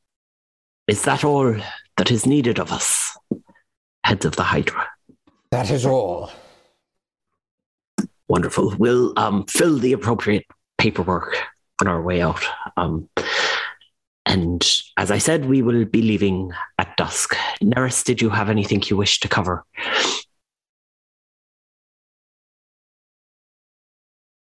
is 0.88 1.02
that 1.04 1.24
all 1.24 1.56
that 1.96 2.10
is 2.10 2.26
needed 2.26 2.58
of 2.58 2.70
us? 2.72 3.16
Heads 4.04 4.24
of 4.24 4.36
the 4.36 4.42
Hydra. 4.44 4.86
that 5.50 5.70
is 5.70 5.84
all. 5.86 6.30
Wonderful. 8.28 8.74
We'll 8.78 9.12
um, 9.18 9.46
fill 9.46 9.78
the 9.78 9.92
appropriate 9.92 10.44
paperwork 10.78 11.36
on 11.80 11.86
our 11.88 12.02
way 12.02 12.20
out. 12.20 12.44
Um, 12.76 13.08
and 14.26 14.64
as 14.96 15.10
I 15.10 15.18
said, 15.18 15.46
we 15.46 15.62
will 15.62 15.84
be 15.84 16.02
leaving 16.02 16.52
at 16.78 16.96
dusk. 16.96 17.36
Neris, 17.62 18.04
did 18.04 18.20
you 18.20 18.30
have 18.30 18.50
anything 18.50 18.82
you 18.86 18.96
wish 18.96 19.20
to 19.20 19.28
cover? 19.28 19.64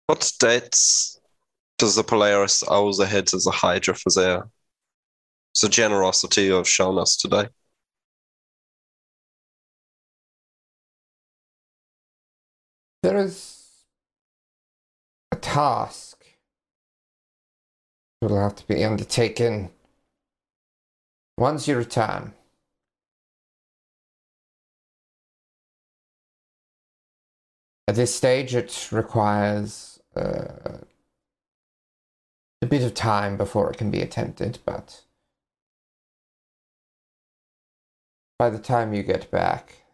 What 0.07 0.33
dates 0.39 1.21
does 1.79 1.95
the 1.97 2.05
Polaris 2.05 2.63
owes 2.69 2.99
ahead 2.99 3.33
as 3.35 3.47
a 3.47 3.51
Hydra 3.51 3.95
for 3.95 4.11
their 4.15 4.49
the 5.61 5.69
generosity 5.69 6.45
you 6.45 6.55
have 6.55 6.69
shown 6.69 6.99
us 6.99 7.17
today? 7.17 7.49
There 13.03 13.17
is 13.17 13.67
a 15.33 15.37
task 15.37 16.25
that 18.21 18.31
will 18.31 18.41
have 18.41 18.55
to 18.57 18.67
be 18.67 18.85
undertaken 18.85 19.71
once 21.37 21.67
you 21.67 21.77
return. 21.77 22.35
At 27.89 27.97
this 27.97 28.15
stage, 28.15 28.55
it 28.55 28.89
requires 28.93 29.92
uh, 30.17 30.79
a 32.63 32.67
bit 32.67 32.83
of 32.83 32.95
time 32.95 33.37
before 33.37 33.71
it 33.71 33.79
can 33.79 33.91
be 33.91 34.01
attempted, 34.01 34.59
but 34.65 35.03
by 38.39 38.51
the 38.51 38.59
time 38.59 38.93
you 38.93 39.03
get 39.03 39.31
back, 39.31 39.85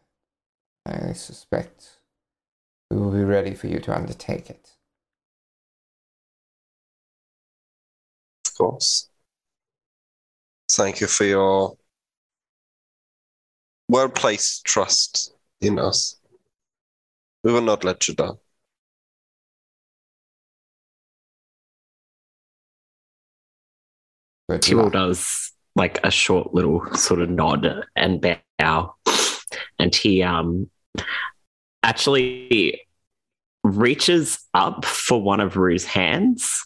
I 0.87 1.13
suspect 1.13 1.99
we 2.91 2.97
will 2.97 3.11
be 3.11 3.25
ready 3.25 3.55
for 3.55 3.67
you 3.67 3.79
to 3.81 3.95
undertake 3.95 4.49
it. 4.49 4.71
Of 8.47 8.55
course. 8.55 9.09
Thank 10.71 11.01
you 11.01 11.07
for 11.07 11.25
your 11.25 11.77
well 13.89 14.09
placed 14.09 14.65
trust 14.65 15.35
in 15.61 15.79
us. 15.79 16.17
We 17.43 17.53
will 17.53 17.63
not 17.63 17.85
let 17.85 18.09
you 18.09 18.15
down. 18.15 18.39
Good 24.49 24.63
Tibble 24.63 24.91
does 24.91 25.53
like 25.77 26.01
a 26.05 26.11
short 26.11 26.55
little 26.55 26.85
sort 26.95 27.21
of 27.21 27.31
nod 27.31 27.85
and 27.95 28.21
bow. 28.59 28.95
And 29.79 29.95
he 29.95 30.23
um 30.23 30.71
actually 31.83 32.83
reaches 33.65 34.39
up 34.55 34.85
for 34.85 35.21
one 35.21 35.41
of 35.41 35.57
Rue's 35.57 35.85
hands. 35.85 36.65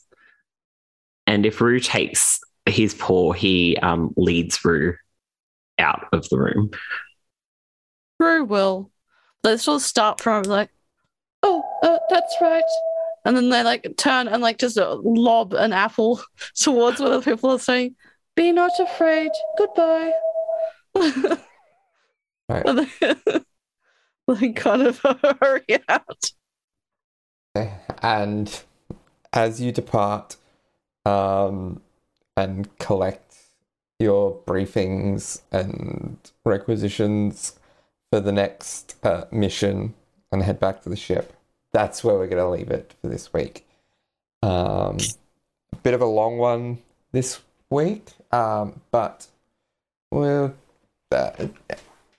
And 1.26 1.46
if 1.46 1.60
Rue 1.60 1.80
takes 1.80 2.40
his 2.66 2.94
paw, 2.94 3.32
he 3.32 3.76
um, 3.78 4.12
leads 4.16 4.64
Rue 4.64 4.96
out 5.78 6.06
of 6.12 6.28
the 6.28 6.38
room. 6.38 6.70
Rue 8.18 8.44
will. 8.44 8.90
Let's 9.42 9.66
of 9.66 9.78
start 9.78 10.20
from 10.20 10.44
like, 10.44 10.70
oh, 11.42 11.62
uh, 11.82 11.98
that's 12.10 12.36
right. 12.40 12.62
And 13.24 13.36
then 13.36 13.50
they 13.50 13.62
like 13.62 13.86
turn 13.96 14.28
and 14.28 14.42
like 14.42 14.58
just 14.58 14.78
uh, 14.78 14.98
lob 15.02 15.54
an 15.54 15.72
apple 15.72 16.20
towards 16.56 17.00
where 17.00 17.10
the 17.10 17.20
people 17.20 17.50
are 17.50 17.58
saying, 17.58 17.94
be 18.34 18.52
not 18.52 18.72
afraid. 18.78 19.30
Goodbye. 19.58 20.12
Right. 22.48 22.66
and 22.66 23.44
they 24.40 24.52
kind 24.52 24.82
of 24.82 25.00
hurry 25.40 25.64
out. 25.88 26.32
And 28.02 28.62
as 29.32 29.60
you 29.60 29.72
depart 29.72 30.36
um, 31.06 31.80
and 32.36 32.76
collect 32.78 33.36
your 33.98 34.36
briefings 34.46 35.40
and 35.50 36.18
requisitions 36.44 37.58
for 38.10 38.20
the 38.20 38.32
next 38.32 38.96
uh, 39.04 39.24
mission 39.30 39.94
and 40.30 40.42
head 40.42 40.58
back 40.58 40.82
to 40.82 40.88
the 40.88 40.96
ship, 40.96 41.32
that's 41.72 42.04
where 42.04 42.16
we're 42.16 42.26
going 42.26 42.42
to 42.42 42.48
leave 42.48 42.70
it 42.70 42.94
for 43.00 43.08
this 43.08 43.32
week. 43.32 43.66
Um, 44.42 44.98
a 45.72 45.76
bit 45.76 45.94
of 45.94 46.00
a 46.00 46.06
long 46.06 46.38
one 46.38 46.78
this 47.12 47.40
week, 47.70 48.10
um, 48.30 48.80
but 48.90 49.26
we'll. 50.10 50.54
Uh, 51.10 51.30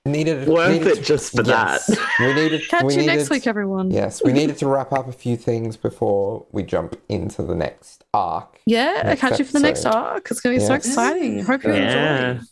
needed 0.06 0.48
Worth 0.48 0.72
needed 0.72 1.00
it 1.00 1.04
just 1.04 1.36
for 1.36 1.44
yes, 1.44 1.88
that. 1.88 2.00
We 2.20 2.34
needed. 2.34 2.68
Catch 2.68 2.84
we 2.84 2.94
you 2.94 3.00
needed, 3.02 3.16
next 3.18 3.30
week, 3.30 3.48
everyone. 3.48 3.90
Yes, 3.90 4.22
we 4.24 4.34
needed 4.34 4.58
to 4.60 4.68
wrap 4.68 4.92
up 4.92 5.08
a 5.08 5.12
few 5.12 5.38
things 5.38 5.78
before 5.78 6.46
we 6.52 6.64
jump 6.64 7.00
into 7.10 7.42
the 7.44 7.56
next 7.56 8.04
arc. 8.14 8.60
Yeah, 8.66 9.02
Next 9.04 9.22
catch 9.22 9.40
you 9.40 9.46
for 9.46 9.54
the 9.54 9.60
next 9.60 9.86
arc. 9.86 10.30
It's 10.30 10.42
going 10.42 10.56
to 10.56 10.60
be 10.62 10.66
so 10.66 10.74
Yes. 10.74 10.86
exciting. 10.86 11.44
Hope 11.44 11.64
you 11.64 11.74
Yeah. 11.74 12.32
enjoy. 12.32 12.46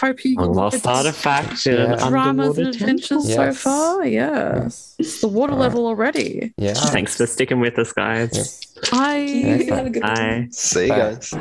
Hope 0.00 0.24
you 0.24 0.36
Long 0.36 0.54
lost 0.54 0.76
it's 0.76 0.86
artifact. 0.86 1.64
Yeah. 1.66 1.92
and 1.92 2.00
dramas 2.10 2.58
and 2.58 2.68
adventures 2.68 3.26
temples. 3.26 3.34
so 3.34 3.52
far. 3.52 4.06
Yeah, 4.06 4.62
Yes. 4.64 4.94
it's 4.98 5.20
the 5.20 5.28
water 5.28 5.52
All 5.52 5.58
right. 5.58 5.62
level 5.64 5.86
already. 5.86 6.52
Yeah. 6.56 6.74
Thanks 6.74 7.16
for 7.16 7.26
sticking 7.26 7.60
with 7.60 7.78
us, 7.78 7.92
guys. 7.92 8.30
Yes. 8.32 8.60
I 8.92 9.24
Next 9.44 9.68
Have 9.70 9.86
a 9.86 9.90
good 9.90 10.02
Bye. 10.02 10.14
time. 10.14 10.52
See 10.52 10.82
you 10.84 10.88
guys. 10.88 11.28
For 11.28 11.38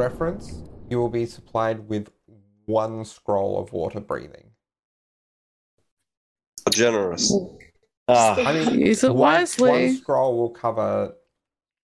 reference, 0.00 0.62
you 0.88 0.98
will 0.98 1.10
be 1.10 1.26
supplied 1.26 1.88
with 1.88 2.10
one 2.66 3.04
scroll 3.04 3.60
of 3.60 3.72
water 3.72 4.00
breathing. 4.00 4.50
Generous. 6.72 7.32
Oh, 8.08 8.44
I 8.44 8.52
mean, 8.52 8.80
Use 8.86 9.04
it 9.04 9.08
one, 9.08 9.18
wisely. 9.18 9.70
one 9.70 9.96
scroll 9.96 10.38
will 10.38 10.50
cover. 10.50 11.14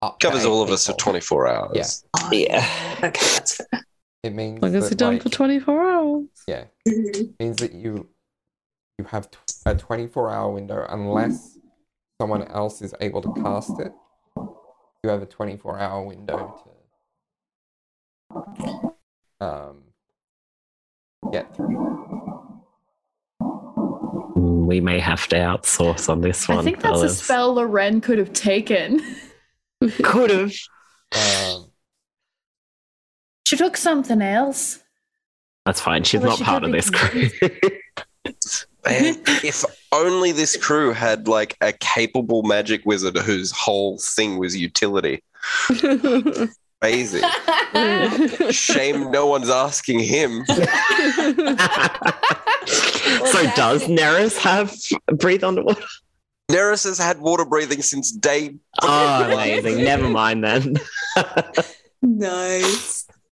Up 0.02 0.20
Covers 0.20 0.46
all 0.46 0.62
of 0.62 0.70
us 0.70 0.86
for 0.86 0.94
24 0.94 1.48
hours. 1.48 1.72
Yeah. 1.76 2.20
Oh, 2.22 2.30
yeah. 2.32 2.90
Okay, 3.04 3.20
that's 3.20 3.58
fair. 3.58 3.84
It 4.24 4.34
means 4.34 4.58
As 4.58 4.62
long 4.62 4.76
as 4.76 4.84
that, 4.84 4.92
you're 4.92 5.10
done 5.10 5.14
like, 5.16 5.24
for 5.24 5.30
24 5.30 5.92
hours. 5.92 6.28
yeah, 6.48 6.64
mm-hmm. 6.88 7.24
means 7.38 7.58
that 7.58 7.74
you 7.74 8.08
you 8.98 9.04
have 9.06 9.28
a 9.66 9.76
24 9.76 10.30
hour 10.30 10.54
window 10.54 10.86
unless 10.88 11.58
someone 12.22 12.44
else 12.44 12.82
is 12.82 12.94
able 13.02 13.22
to 13.22 13.34
cast 13.42 13.78
it. 13.82 13.92
You 15.04 15.10
have 15.10 15.22
a 15.22 15.26
24 15.26 15.80
hour 15.80 16.06
window 16.06 16.64
to 16.64 16.73
um 19.40 19.78
get 21.32 21.56
through. 21.56 21.90
We 24.36 24.80
may 24.80 25.00
have 25.00 25.28
to 25.28 25.36
outsource 25.36 26.10
on 26.10 26.22
this 26.22 26.48
one. 26.48 26.60
I 26.60 26.64
think 26.64 26.82
that's 26.82 27.02
a 27.02 27.10
spell 27.10 27.54
Loren 27.54 28.02
could 28.02 28.18
have 28.18 28.34
taken. 28.34 29.02
Could 30.02 30.30
have. 30.30 30.54
Um, 31.12 31.72
She 33.46 33.58
took 33.58 33.76
something 33.76 34.22
else. 34.22 34.80
That's 35.66 35.82
fine. 35.82 36.04
She's 36.04 36.22
Well, 36.22 36.30
not 36.30 36.38
she 36.38 36.44
part 36.46 36.64
of 36.64 36.72
be 36.72 36.78
this 36.80 36.90
crew. 36.90 37.30
If 38.86 39.64
only 39.94 40.32
this 40.34 40.58
crew 40.58 40.92
had 40.92 41.28
like 41.28 41.56
a 41.62 41.72
capable 41.74 42.44
magic 42.44 42.86
wizard 42.86 43.18
whose 43.18 43.52
whole 43.52 43.98
thing 43.98 44.38
was 44.38 44.58
utility. 44.58 45.24
Amazing. 46.84 47.24
Shame 48.52 49.10
no 49.10 49.26
one's 49.26 49.50
asking 49.50 50.00
him. 50.00 50.46
so 50.48 50.58
does 53.56 53.86
Neris 53.88 54.38
have 54.38 54.76
breathe 55.18 55.46
underwater? 55.46 55.82
Neris 56.52 56.84
has 56.84 56.98
had 56.98 57.22
water 57.22 57.46
breathing 57.46 57.82
since 57.82 58.12
day. 58.12 58.58
Oh, 58.82 59.24
amazing. 59.24 59.78
Never 59.84 60.10
mind 60.10 60.44
then. 60.44 60.76
Nice. 62.06 63.08